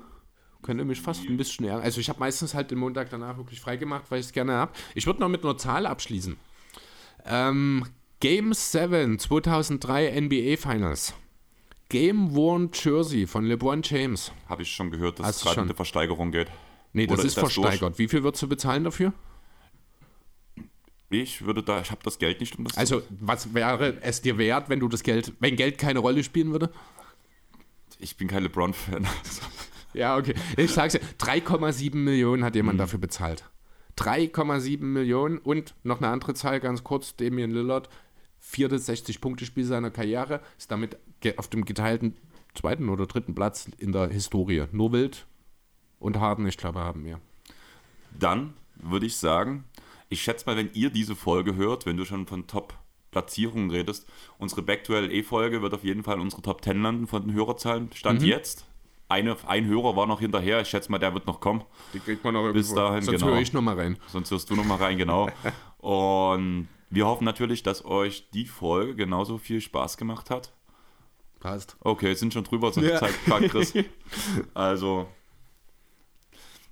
Könnte 0.61 0.85
mich 0.85 1.01
fast 1.01 1.27
ein 1.27 1.37
bisschen 1.37 1.65
ärgern. 1.65 1.83
Also 1.83 1.99
ich 1.99 2.09
habe 2.09 2.19
meistens 2.19 2.53
halt 2.53 2.71
den 2.71 2.77
Montag 2.77 3.09
danach 3.09 3.37
wirklich 3.37 3.59
frei 3.59 3.77
gemacht, 3.77 4.05
weil 4.09 4.19
ich 4.19 4.27
es 4.27 4.33
gerne 4.33 4.53
habe. 4.53 4.71
Ich 4.95 5.05
würde 5.07 5.19
noch 5.19 5.29
mit 5.29 5.43
einer 5.43 5.57
Zahl 5.57 5.85
abschließen. 5.85 6.37
Ähm, 7.25 7.85
Game 8.19 8.53
7 8.53 9.19
2003 9.19 10.21
NBA 10.21 10.57
Finals. 10.57 11.13
Game 11.89 12.35
Worn 12.35 12.71
Jersey 12.73 13.27
von 13.27 13.45
LeBron 13.45 13.81
James. 13.83 14.31
Habe 14.49 14.63
ich 14.63 14.71
schon 14.71 14.91
gehört, 14.91 15.19
dass 15.19 15.27
Hast 15.27 15.37
es 15.37 15.43
gerade 15.43 15.61
in 15.61 15.67
die 15.69 15.73
Versteigerung 15.73 16.31
geht. 16.31 16.47
Nee, 16.93 17.07
das 17.07 17.19
Oder 17.19 17.25
ist, 17.25 17.27
ist 17.29 17.37
das 17.37 17.53
durch? 17.53 17.65
versteigert. 17.65 17.99
Wie 17.99 18.07
viel 18.07 18.23
würdest 18.23 18.43
du 18.43 18.49
bezahlen 18.49 18.83
dafür? 18.83 19.13
Ich 21.09 21.45
würde 21.45 21.63
da, 21.63 21.79
ich 21.81 21.89
habe 21.91 22.01
das 22.03 22.19
Geld 22.19 22.39
nicht, 22.41 22.57
um 22.57 22.65
das 22.65 22.77
Also, 22.77 23.01
was 23.09 23.53
wäre 23.53 23.97
es 24.01 24.21
dir 24.21 24.37
wert, 24.37 24.67
wenn 24.69 24.79
du 24.81 24.89
das 24.89 25.03
Geld, 25.03 25.31
wenn 25.39 25.55
Geld 25.55 25.77
keine 25.77 25.99
Rolle 25.99 26.23
spielen 26.23 26.51
würde? 26.51 26.69
Ich 27.99 28.17
bin 28.17 28.27
kein 28.27 28.43
LeBron-Fan. 28.43 29.07
Ja, 29.93 30.15
okay. 30.17 30.35
Ich 30.57 30.71
sag's 30.73 30.93
dir, 30.93 30.99
3,7 31.17 31.95
Millionen 31.95 32.43
hat 32.43 32.53
Mhm. 32.53 32.57
jemand 32.57 32.79
dafür 32.79 32.99
bezahlt. 32.99 33.45
3,7 33.97 34.79
Millionen 34.83 35.39
und 35.39 35.73
noch 35.83 35.97
eine 35.97 36.09
andere 36.09 36.35
Zahl 36.35 36.59
ganz 36.59 36.83
kurz, 36.83 37.15
Damian 37.15 37.49
Lillard, 37.49 37.89
viertes 38.39 38.87
60-Punkte-Spiel 38.87 39.63
seiner 39.63 39.89
Karriere, 39.89 40.41
ist 40.59 40.69
damit 40.69 40.97
auf 41.37 41.47
dem 41.47 41.65
geteilten 41.65 42.15
zweiten 42.53 42.89
oder 42.89 43.07
dritten 43.07 43.33
Platz 43.33 43.67
in 43.79 43.91
der 43.91 44.09
Historie. 44.09 44.65
Nur 44.71 44.91
Wild 44.91 45.25
und 45.99 46.19
Harden, 46.19 46.45
ich 46.45 46.57
glaube, 46.57 46.79
haben 46.81 47.01
mehr. 47.01 47.19
Dann 48.19 48.53
würde 48.75 49.07
ich 49.07 49.15
sagen, 49.17 49.63
ich 50.09 50.21
schätze 50.21 50.45
mal, 50.45 50.55
wenn 50.57 50.69
ihr 50.73 50.89
diese 50.89 51.15
Folge 51.15 51.55
hört, 51.55 51.85
wenn 51.85 51.97
du 51.97 52.05
schon 52.05 52.27
von 52.27 52.47
Top-Platzierungen 52.47 53.69
redest, 53.71 54.07
unsere 54.37 54.61
Back 54.61 54.83
to 54.83 54.93
LE-Folge 54.99 55.61
wird 55.61 55.73
auf 55.73 55.83
jeden 55.83 56.03
Fall 56.03 56.19
unsere 56.19 56.41
Top 56.41 56.63
10 56.63 56.81
landen 56.81 57.07
von 57.07 57.23
den 57.23 57.33
Hörerzahlen. 57.33 57.89
Stand 57.93 58.21
Mhm. 58.21 58.27
jetzt. 58.27 58.65
Eine, 59.09 59.37
ein 59.47 59.65
Hörer 59.65 59.95
war 59.95 60.05
noch 60.05 60.19
hinterher. 60.19 60.59
Ich 60.61 60.67
schätze 60.67 60.91
mal, 60.91 60.97
der 60.99 61.13
wird 61.13 61.27
noch 61.27 61.39
kommen. 61.39 61.63
Die 61.93 61.99
kriegt 61.99 62.23
man 62.25 62.33
noch 62.33 62.51
Bis 62.51 62.73
dahin, 62.73 63.01
Sonst 63.03 63.21
genau. 63.21 63.31
höre 63.33 63.41
ich 63.41 63.53
noch 63.53 63.61
mal 63.61 63.75
rein. 63.75 63.97
Sonst 64.07 64.31
wirst 64.31 64.49
du 64.49 64.55
noch 64.55 64.65
mal 64.65 64.75
rein, 64.75 64.97
genau. 64.97 65.29
Und 65.77 66.67
wir 66.89 67.05
hoffen 67.07 67.23
natürlich, 67.23 67.63
dass 67.63 67.85
euch 67.85 68.29
die 68.31 68.45
Folge 68.45 68.95
genauso 68.95 69.37
viel 69.37 69.61
Spaß 69.61 69.95
gemacht 69.97 70.29
hat. 70.29 70.51
Passt. 71.39 71.77
Okay, 71.81 72.13
sind 72.15 72.33
schon 72.33 72.43
drüber 72.43 72.71
zur 72.73 72.83
Ja. 72.83 72.97
Zeit, 72.99 73.13
Chris. 73.49 73.73
Also, 74.53 75.07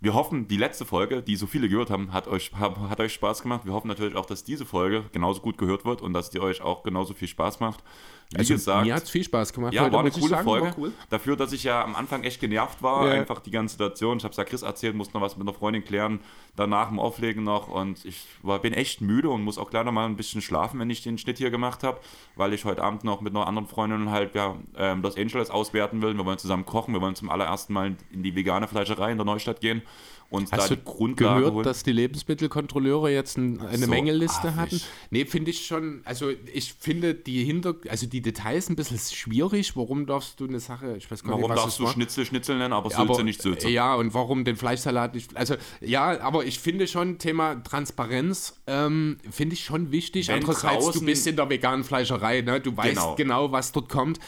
wir 0.06 0.14
hoffen, 0.14 0.48
die 0.48 0.58
letzte 0.58 0.86
Folge, 0.86 1.24
die 1.24 1.36
so 1.36 1.48
viele 1.48 1.68
gehört 1.68 1.90
haben, 1.90 2.14
hat 2.14 2.28
euch, 2.28 2.52
hat, 2.54 3.00
euch 3.00 3.12
Spaß 3.14 3.42
gemacht. 3.42 3.66
Wir 3.66 3.74
hoffen 3.74 3.88
natürlich 3.88 4.16
auch, 4.16 4.28
dass 4.28 4.44
diese 4.44 4.64
Folge 4.64 5.04
genauso 5.12 5.42
gut 5.42 5.58
gehört 5.58 5.84
wird 5.84 6.04
und 6.04 6.14
dass 6.14 6.30
die 6.30 6.40
euch 6.40 6.62
auch 6.62 6.84
genauso 6.84 7.16
viel 7.16 7.28
Spaß 7.28 7.60
macht. 7.60 7.84
Wie 8.32 8.38
Also, 8.38 8.54
gesagt, 8.56 8.86
mir 8.86 8.96
hat 8.96 9.04
es 9.04 9.10
viel 9.10 9.24
Spaß 9.24 9.54
gemacht. 9.54 9.74
ja, 9.74 9.84
heute, 9.84 9.94
war 9.94 10.00
eine 10.02 10.12
coole 10.12 10.30
sagen, 10.30 10.44
Folge. 10.44 10.74
Cool. 10.78 10.92
Dafür, 11.10 11.36
dass 11.36 11.54
ich 11.54 11.64
ja 11.64 11.84
am 11.84 11.96
Anfang 11.96 12.24
echt 12.24 12.40
genervt 12.40 12.82
war, 12.82 13.08
Ja. 13.08 13.14
einfach 13.14 13.40
die 13.40 13.52
ganze 13.52 13.74
Situation. 13.74 14.18
Ich 14.18 14.24
habe 14.24 14.32
es 14.32 14.38
ja 14.38 14.44
Chris 14.44 14.62
erzählt, 14.64 14.96
musste 14.96 15.16
noch 15.16 15.22
was 15.22 15.38
mit 15.38 15.48
einer 15.48 15.56
Freundin 15.56 15.84
klären, 15.84 16.20
danach 16.56 16.90
im 16.92 17.00
Auflegen 17.00 17.44
noch 17.44 17.68
und 17.68 18.04
ich 18.06 18.26
war, 18.42 18.60
bin 18.60 18.74
echt 18.74 19.02
müde 19.02 19.30
und 19.30 19.44
muss 19.44 19.58
auch 19.60 19.70
gleich 19.70 19.86
noch 19.86 19.92
mal 19.92 20.06
ein 20.06 20.16
bisschen 20.16 20.42
schlafen, 20.42 20.80
wenn 20.80 20.90
ich 20.90 21.04
den 21.04 21.18
Schnitt 21.20 21.38
hier 21.38 21.52
gemacht 21.52 21.84
habe, 21.84 22.00
weil 22.36 22.54
ich 22.54 22.66
heute 22.66 22.84
Abend 22.84 23.04
noch 23.04 23.22
mit 23.22 23.36
einer 23.36 23.46
anderen 23.46 23.68
Freundin 23.68 24.10
halt 24.10 24.34
ja, 24.34 24.56
ähm, 24.76 25.02
Los 25.04 25.18
Angeles 25.18 25.52
auswerten 25.52 26.02
will. 26.02 26.16
Wir 26.18 26.26
wollen 26.26 26.40
zusammen 26.40 26.66
kochen, 26.66 26.94
wir 26.96 27.02
wollen 27.02 27.16
zum 27.16 27.30
allerersten 27.30 27.74
Mal 27.74 27.96
in 28.12 28.24
die 28.24 28.36
vegane 28.36 28.68
Fleischerei 28.68 29.12
in 29.12 29.18
der 29.18 29.26
Neustadt 29.26 29.62
gehen 29.62 29.84
und 30.30 30.52
Hast 30.52 30.64
da 30.64 30.68
du 30.70 30.76
die 30.78 30.84
Grundlage 30.84 31.40
gehört, 31.40 31.54
holen. 31.54 31.64
dass 31.64 31.84
die 31.84 31.92
Lebensmittelkontrolleure 31.92 33.12
jetzt 33.12 33.38
ein, 33.38 33.62
eine 33.62 33.78
So 33.86 33.88
Mängelliste 33.90 34.48
affig. 34.50 34.56
hatten? 34.56 34.82
Nee, 35.12 35.26
finde 35.26 35.52
ich 35.52 35.66
schon, 35.68 36.02
also 36.04 36.32
ich 36.54 36.74
finde 36.74 37.14
die 37.14 37.44
Hinter, 37.46 37.76
also 37.88 38.06
die 38.08 38.22
Details 38.22 38.70
ein 38.70 38.76
bisschen 38.76 38.98
schwierig. 39.00 39.76
Warum 39.78 40.06
darfst 40.06 40.40
du 40.40 40.48
eine 40.48 40.60
Sache, 40.60 40.96
ich 40.98 41.10
weiß 41.10 41.24
gar 41.24 41.32
Warum 41.34 41.42
nicht, 41.44 41.50
was 41.52 41.62
darfst 41.64 41.80
du 41.80 41.84
war. 41.84 41.94
Schnitzel 41.94 42.26
Schnitzel 42.26 42.58
nennen, 42.58 42.74
aber 42.74 42.94
aber, 42.96 43.08
Sülze 43.14 43.24
nicht 43.24 43.42
Sülze? 43.42 43.70
Ja, 43.70 43.96
und 43.96 44.14
warum 44.14 44.44
den 44.46 44.56
Fleischsalat 44.56 45.14
nicht. 45.16 45.38
Also, 45.38 45.56
ja, 45.80 46.20
aber 46.22 46.44
ich 46.46 46.60
finde 46.60 46.88
schon, 46.88 47.18
Thema 47.20 47.64
Transparenz 47.64 48.60
ähm, 48.68 49.18
finde 49.30 49.54
ich 49.54 49.64
schon 49.64 49.92
wichtig. 49.92 50.28
Wenn 50.28 50.36
Andererseits, 50.36 50.86
du 50.86 50.92
draußen- 51.00 51.06
bist 51.06 51.28
in 51.28 51.36
der 51.36 51.50
veganen 51.50 51.84
Fleischerei, 51.84 52.42
ne? 52.42 52.60
du 52.60 52.76
weißt 52.76 52.96
Genau. 52.96 53.16
genau, 53.16 53.52
was 53.52 53.72
dort 53.72 53.90
kommt. 53.90 54.20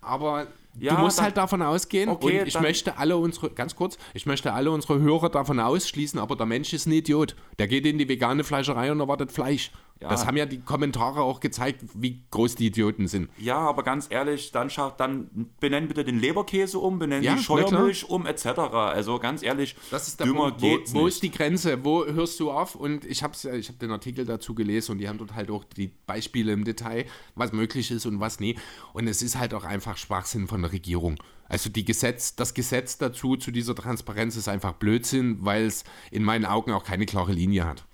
Aber 0.00 0.46
Ja, 0.78 0.94
du 0.94 1.00
musst 1.02 1.18
dann- 1.18 1.24
halt 1.26 1.36
davon 1.36 1.62
ausgehen 1.62 2.08
Okay, 2.10 2.40
und 2.40 2.46
ich 2.48 2.54
dann- 2.54 2.62
möchte 2.62 2.98
alle 2.98 3.16
unsere, 3.16 3.50
ganz 3.50 3.74
kurz, 3.76 3.96
ich 4.14 4.26
möchte 4.26 4.52
alle 4.52 4.70
unsere 4.70 5.00
Hörer 5.00 5.30
davon 5.30 5.58
ausschließen, 5.60 6.18
aber 6.20 6.36
der 6.36 6.46
Mensch 6.46 6.72
ist 6.72 6.86
ein 6.86 6.92
Idiot. 6.92 7.34
Der 7.58 7.66
geht 7.68 7.86
in 7.86 7.98
die 7.98 8.08
vegane 8.08 8.44
Fleischerei 8.44 8.92
und 8.92 9.00
erwartet 9.00 9.32
Fleisch. 9.32 9.70
Ja. 10.00 10.08
Das 10.08 10.26
haben 10.26 10.36
ja 10.36 10.44
die 10.44 10.60
Kommentare 10.60 11.22
auch 11.22 11.40
gezeigt, 11.40 11.82
wie 11.94 12.22
groß 12.30 12.54
die 12.56 12.66
Idioten 12.66 13.08
sind. 13.08 13.30
Ja, 13.38 13.56
aber 13.58 13.82
ganz 13.82 14.08
ehrlich, 14.10 14.52
dann, 14.52 14.70
dann 14.98 15.50
benennen 15.58 15.88
bitte 15.88 16.04
den 16.04 16.18
Leberkäse 16.20 16.78
um, 16.78 16.98
benennen 16.98 17.24
Ja, 17.24 17.34
die 17.34 17.42
Scheuermilch 17.42 18.08
um, 18.08 18.26
etc. 18.26 18.46
Also 18.46 19.18
ganz 19.18 19.42
ehrlich, 19.42 19.74
Das 19.90 20.06
ist 20.06 20.20
der 20.20 20.26
dümmer 20.26 20.50
Punkt. 20.50 20.62
Wo, 20.62 20.66
geht's 20.66 20.92
wo 20.92 21.04
nicht. 21.04 21.14
ist 21.14 21.22
die 21.22 21.30
Grenze? 21.30 21.82
Wo 21.82 22.04
hörst 22.04 22.38
du 22.40 22.50
auf? 22.50 22.74
Und 22.74 23.06
ich 23.06 23.22
habe 23.22 23.34
ich 23.56 23.68
hab 23.70 23.78
den 23.78 23.90
Artikel 23.90 24.26
dazu 24.26 24.54
gelesen 24.54 24.92
und 24.92 24.98
die 24.98 25.08
haben 25.08 25.16
dort 25.16 25.34
halt 25.34 25.50
auch 25.50 25.64
die 25.64 25.90
Beispiele 26.06 26.52
im 26.52 26.64
Detail, 26.64 27.06
was 27.34 27.52
möglich 27.52 27.90
ist 27.90 28.04
und 28.04 28.20
was 28.20 28.38
nie. 28.38 28.58
Und 28.92 29.08
es 29.08 29.22
ist 29.22 29.38
halt 29.38 29.54
auch 29.54 29.64
einfach 29.64 29.96
Schwachsinn 29.96 30.46
von 30.46 30.60
der 30.60 30.72
Regierung. 30.72 31.16
Also 31.48 31.70
die 31.70 31.84
Gesetz, 31.86 32.36
das 32.36 32.52
Gesetz 32.52 32.98
dazu, 32.98 33.36
zu 33.36 33.50
dieser 33.50 33.74
Transparenz 33.74 34.36
ist 34.36 34.48
einfach 34.48 34.74
Blödsinn, 34.74 35.38
weil 35.40 35.64
es 35.64 35.84
in 36.10 36.22
meinen 36.22 36.44
Augen 36.44 36.72
auch 36.72 36.84
keine 36.84 37.06
klare 37.06 37.32
Linie 37.32 37.64
hat. 37.64 37.86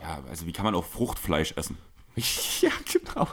Ja, 0.00 0.22
also 0.28 0.46
wie 0.46 0.52
kann 0.52 0.64
man 0.64 0.74
auch 0.74 0.84
Fruchtfleisch 0.84 1.52
essen? 1.56 1.76
Ja, 2.60 2.70
genau. 2.92 3.28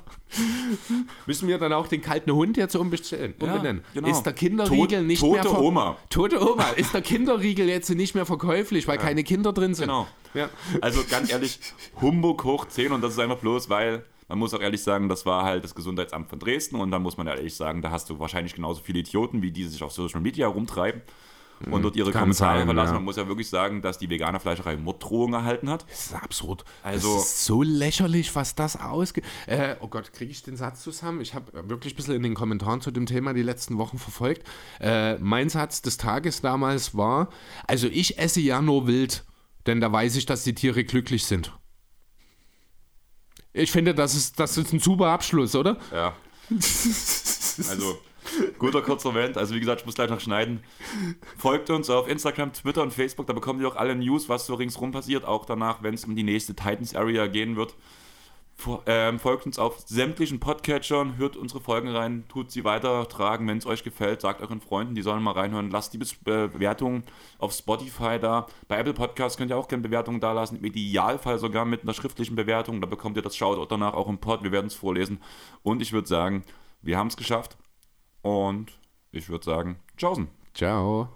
Müssen 1.25 1.47
wir 1.47 1.57
dann 1.57 1.73
auch 1.73 1.87
den 1.87 2.01
kalten 2.03 2.31
Hund 2.31 2.55
jetzt 2.57 2.75
umbestellen? 2.75 3.33
umbenennen? 3.39 3.83
genau. 3.95 4.07
Ist 4.07 4.21
der 4.23 4.33
Kinderriegel 4.33 4.99
Tot- 4.99 5.07
nicht 5.07 5.19
tote 5.21 5.33
mehr 5.41 5.43
ver- 5.43 5.59
Oma. 5.61 5.97
Tote 6.11 6.39
Oma. 6.51 6.69
Ist 6.75 6.93
der 6.93 7.01
Kinderriegel 7.01 7.67
jetzt 7.67 7.89
nicht 7.89 8.13
mehr 8.13 8.27
verkäuflich, 8.27 8.87
weil 8.87 8.99
keine 8.99 9.23
Kinder 9.23 9.53
drin 9.53 9.73
sind? 9.73 9.85
Genau. 9.87 10.07
Ja. 10.35 10.49
Also 10.81 11.03
ganz 11.09 11.31
ehrlich, 11.31 11.59
Humbug 11.99 12.43
hoch 12.43 12.67
10 12.67 12.91
und 12.91 13.01
das 13.01 13.13
ist 13.13 13.19
einfach 13.19 13.39
bloß, 13.39 13.69
weil 13.69 14.05
man 14.27 14.37
muss 14.37 14.53
auch 14.53 14.59
ehrlich 14.61 14.83
sagen, 14.83 15.09
das 15.09 15.25
war 15.25 15.43
halt 15.45 15.63
das 15.63 15.73
Gesundheitsamt 15.73 16.29
von 16.29 16.37
Dresden 16.39 16.75
und 16.75 16.91
da 16.91 16.99
muss 16.99 17.17
man 17.17 17.25
ehrlich 17.25 17.55
sagen, 17.55 17.81
da 17.81 17.89
hast 17.91 18.09
du 18.11 18.19
wahrscheinlich 18.19 18.53
genauso 18.53 18.81
viele 18.83 18.99
Idioten, 18.99 19.41
wie 19.41 19.51
die 19.51 19.63
sich 19.65 19.81
auf 19.81 19.93
Social 19.93 20.21
Media 20.21 20.47
rumtreiben 20.47 21.01
und 21.71 21.81
dort 21.81 21.95
ihre 21.95 22.11
kann 22.11 22.21
Kommentare 22.21 22.59
sein, 22.59 22.67
verlassen. 22.67 22.89
ja. 22.89 22.93
Man 22.95 23.03
muss 23.05 23.15
ja 23.15 23.27
wirklich 23.27 23.49
sagen, 23.49 23.81
dass 23.81 23.97
die 23.97 24.09
vegane 24.09 24.39
Fleischerei 24.39 24.77
Morddrohungen 24.77 25.33
erhalten 25.33 25.69
hat. 25.69 25.85
Das 25.89 26.05
ist 26.07 26.13
absurd. 26.15 26.65
Also- 26.83 27.15
das 27.15 27.25
ist 27.25 27.45
so 27.45 27.63
lächerlich, 27.63 28.35
was 28.35 28.55
das 28.55 28.79
ausgeht. 28.79 29.23
Äh, 29.47 29.75
oh 29.79 29.87
Gott, 29.87 30.13
kriege 30.13 30.31
ich 30.31 30.43
den 30.43 30.57
Satz 30.57 30.81
zusammen? 30.83 31.21
Ich 31.21 31.33
habe 31.33 31.67
wirklich 31.69 31.93
ein 31.93 31.95
bisschen 31.97 32.15
in 32.15 32.23
den 32.23 32.33
Kommentaren 32.35 32.81
zu 32.81 32.91
dem 32.91 33.05
Thema 33.05 33.33
die 33.33 33.43
letzten 33.43 33.77
Wochen 33.77 33.97
verfolgt. 33.97 34.47
Äh, 34.79 35.17
mein 35.19 35.49
Satz 35.49 35.81
des 35.81 35.97
Tages 35.97 36.41
damals 36.41 36.95
war: 36.95 37.29
Also, 37.67 37.87
ich 37.87 38.17
esse 38.19 38.41
ja 38.41 38.61
nur 38.61 38.87
wild, 38.87 39.23
denn 39.65 39.81
da 39.81 39.91
weiß 39.91 40.15
ich, 40.17 40.25
dass 40.25 40.43
die 40.43 40.53
Tiere 40.55 40.83
glücklich 40.83 41.25
sind. 41.25 41.51
Ich 43.53 43.71
finde, 43.71 43.95
das 43.95 44.15
ist, 44.15 44.39
das 44.39 44.57
ist 44.57 44.73
ein 44.73 44.79
super 44.79 45.07
Abschluss, 45.07 45.55
oder? 45.55 45.77
Ja. 45.93 46.13
Also, 47.69 47.97
guter 48.59 48.81
kurzer 48.81 49.09
Moment. 49.09 49.37
Also, 49.37 49.55
wie 49.55 49.59
gesagt, 49.59 49.81
ich 49.81 49.85
muss 49.85 49.95
gleich 49.95 50.09
noch 50.09 50.19
schneiden. 50.19 50.63
Folgt 51.37 51.69
uns 51.69 51.89
auf 51.89 52.07
Instagram, 52.07 52.53
Twitter 52.53 52.81
und 52.81 52.93
Facebook. 52.93 53.27
Da 53.27 53.33
bekommt 53.33 53.61
ihr 53.61 53.67
auch 53.67 53.75
alle 53.75 53.95
News, 53.95 54.29
was 54.29 54.45
so 54.45 54.55
ringsrum 54.55 54.91
passiert. 54.91 55.25
Auch 55.25 55.45
danach, 55.45 55.83
wenn 55.83 55.93
es 55.93 56.05
um 56.05 56.15
die 56.15 56.23
nächste 56.23 56.55
Titans 56.55 56.95
Area 56.95 57.27
gehen 57.27 57.55
wird. 57.55 57.75
Ähm, 58.85 59.19
folgt 59.19 59.45
uns 59.45 59.59
auf 59.59 59.81
sämtlichen 59.85 60.39
Podcatchern, 60.39 61.17
hört 61.17 61.35
unsere 61.35 61.59
Folgen 61.59 61.89
rein, 61.89 62.23
tut 62.29 62.51
sie 62.51 62.63
weitertragen, 62.63 63.47
wenn 63.47 63.57
es 63.57 63.65
euch 63.65 63.83
gefällt, 63.83 64.21
sagt 64.21 64.41
euren 64.41 64.61
Freunden, 64.61 64.95
die 64.95 65.01
sollen 65.01 65.21
mal 65.21 65.33
reinhören, 65.33 65.69
lasst 65.69 65.93
die 65.93 65.99
äh, 65.99 66.47
Bewertungen 66.47 67.03
auf 67.37 67.51
Spotify 67.51 68.17
da. 68.17 68.47
Bei 68.69 68.79
Apple 68.79 68.93
Podcasts 68.93 69.37
könnt 69.37 69.51
ihr 69.51 69.57
auch 69.57 69.67
gerne 69.67 69.83
Bewertungen 69.83 70.21
da 70.21 70.31
lassen, 70.31 70.55
im 70.55 70.63
Idealfall 70.63 71.37
sogar 71.37 71.65
mit 71.65 71.83
einer 71.83 71.93
schriftlichen 71.93 72.37
Bewertung, 72.37 72.79
da 72.79 72.87
bekommt 72.87 73.17
ihr 73.17 73.21
das 73.21 73.35
Shoutout 73.35 73.67
danach 73.69 73.93
auch 73.93 74.07
im 74.07 74.19
Pod, 74.19 74.41
wir 74.41 74.53
werden 74.53 74.67
es 74.67 74.73
vorlesen. 74.73 75.21
Und 75.61 75.81
ich 75.81 75.91
würde 75.91 76.07
sagen, 76.07 76.43
wir 76.81 76.97
haben 76.97 77.07
es 77.07 77.17
geschafft 77.17 77.57
und 78.25 78.71
ich 79.11 79.29
würde 79.29 79.45
sagen, 79.45 79.77
tschaußen. 79.97 80.27
Ciao. 80.55 81.09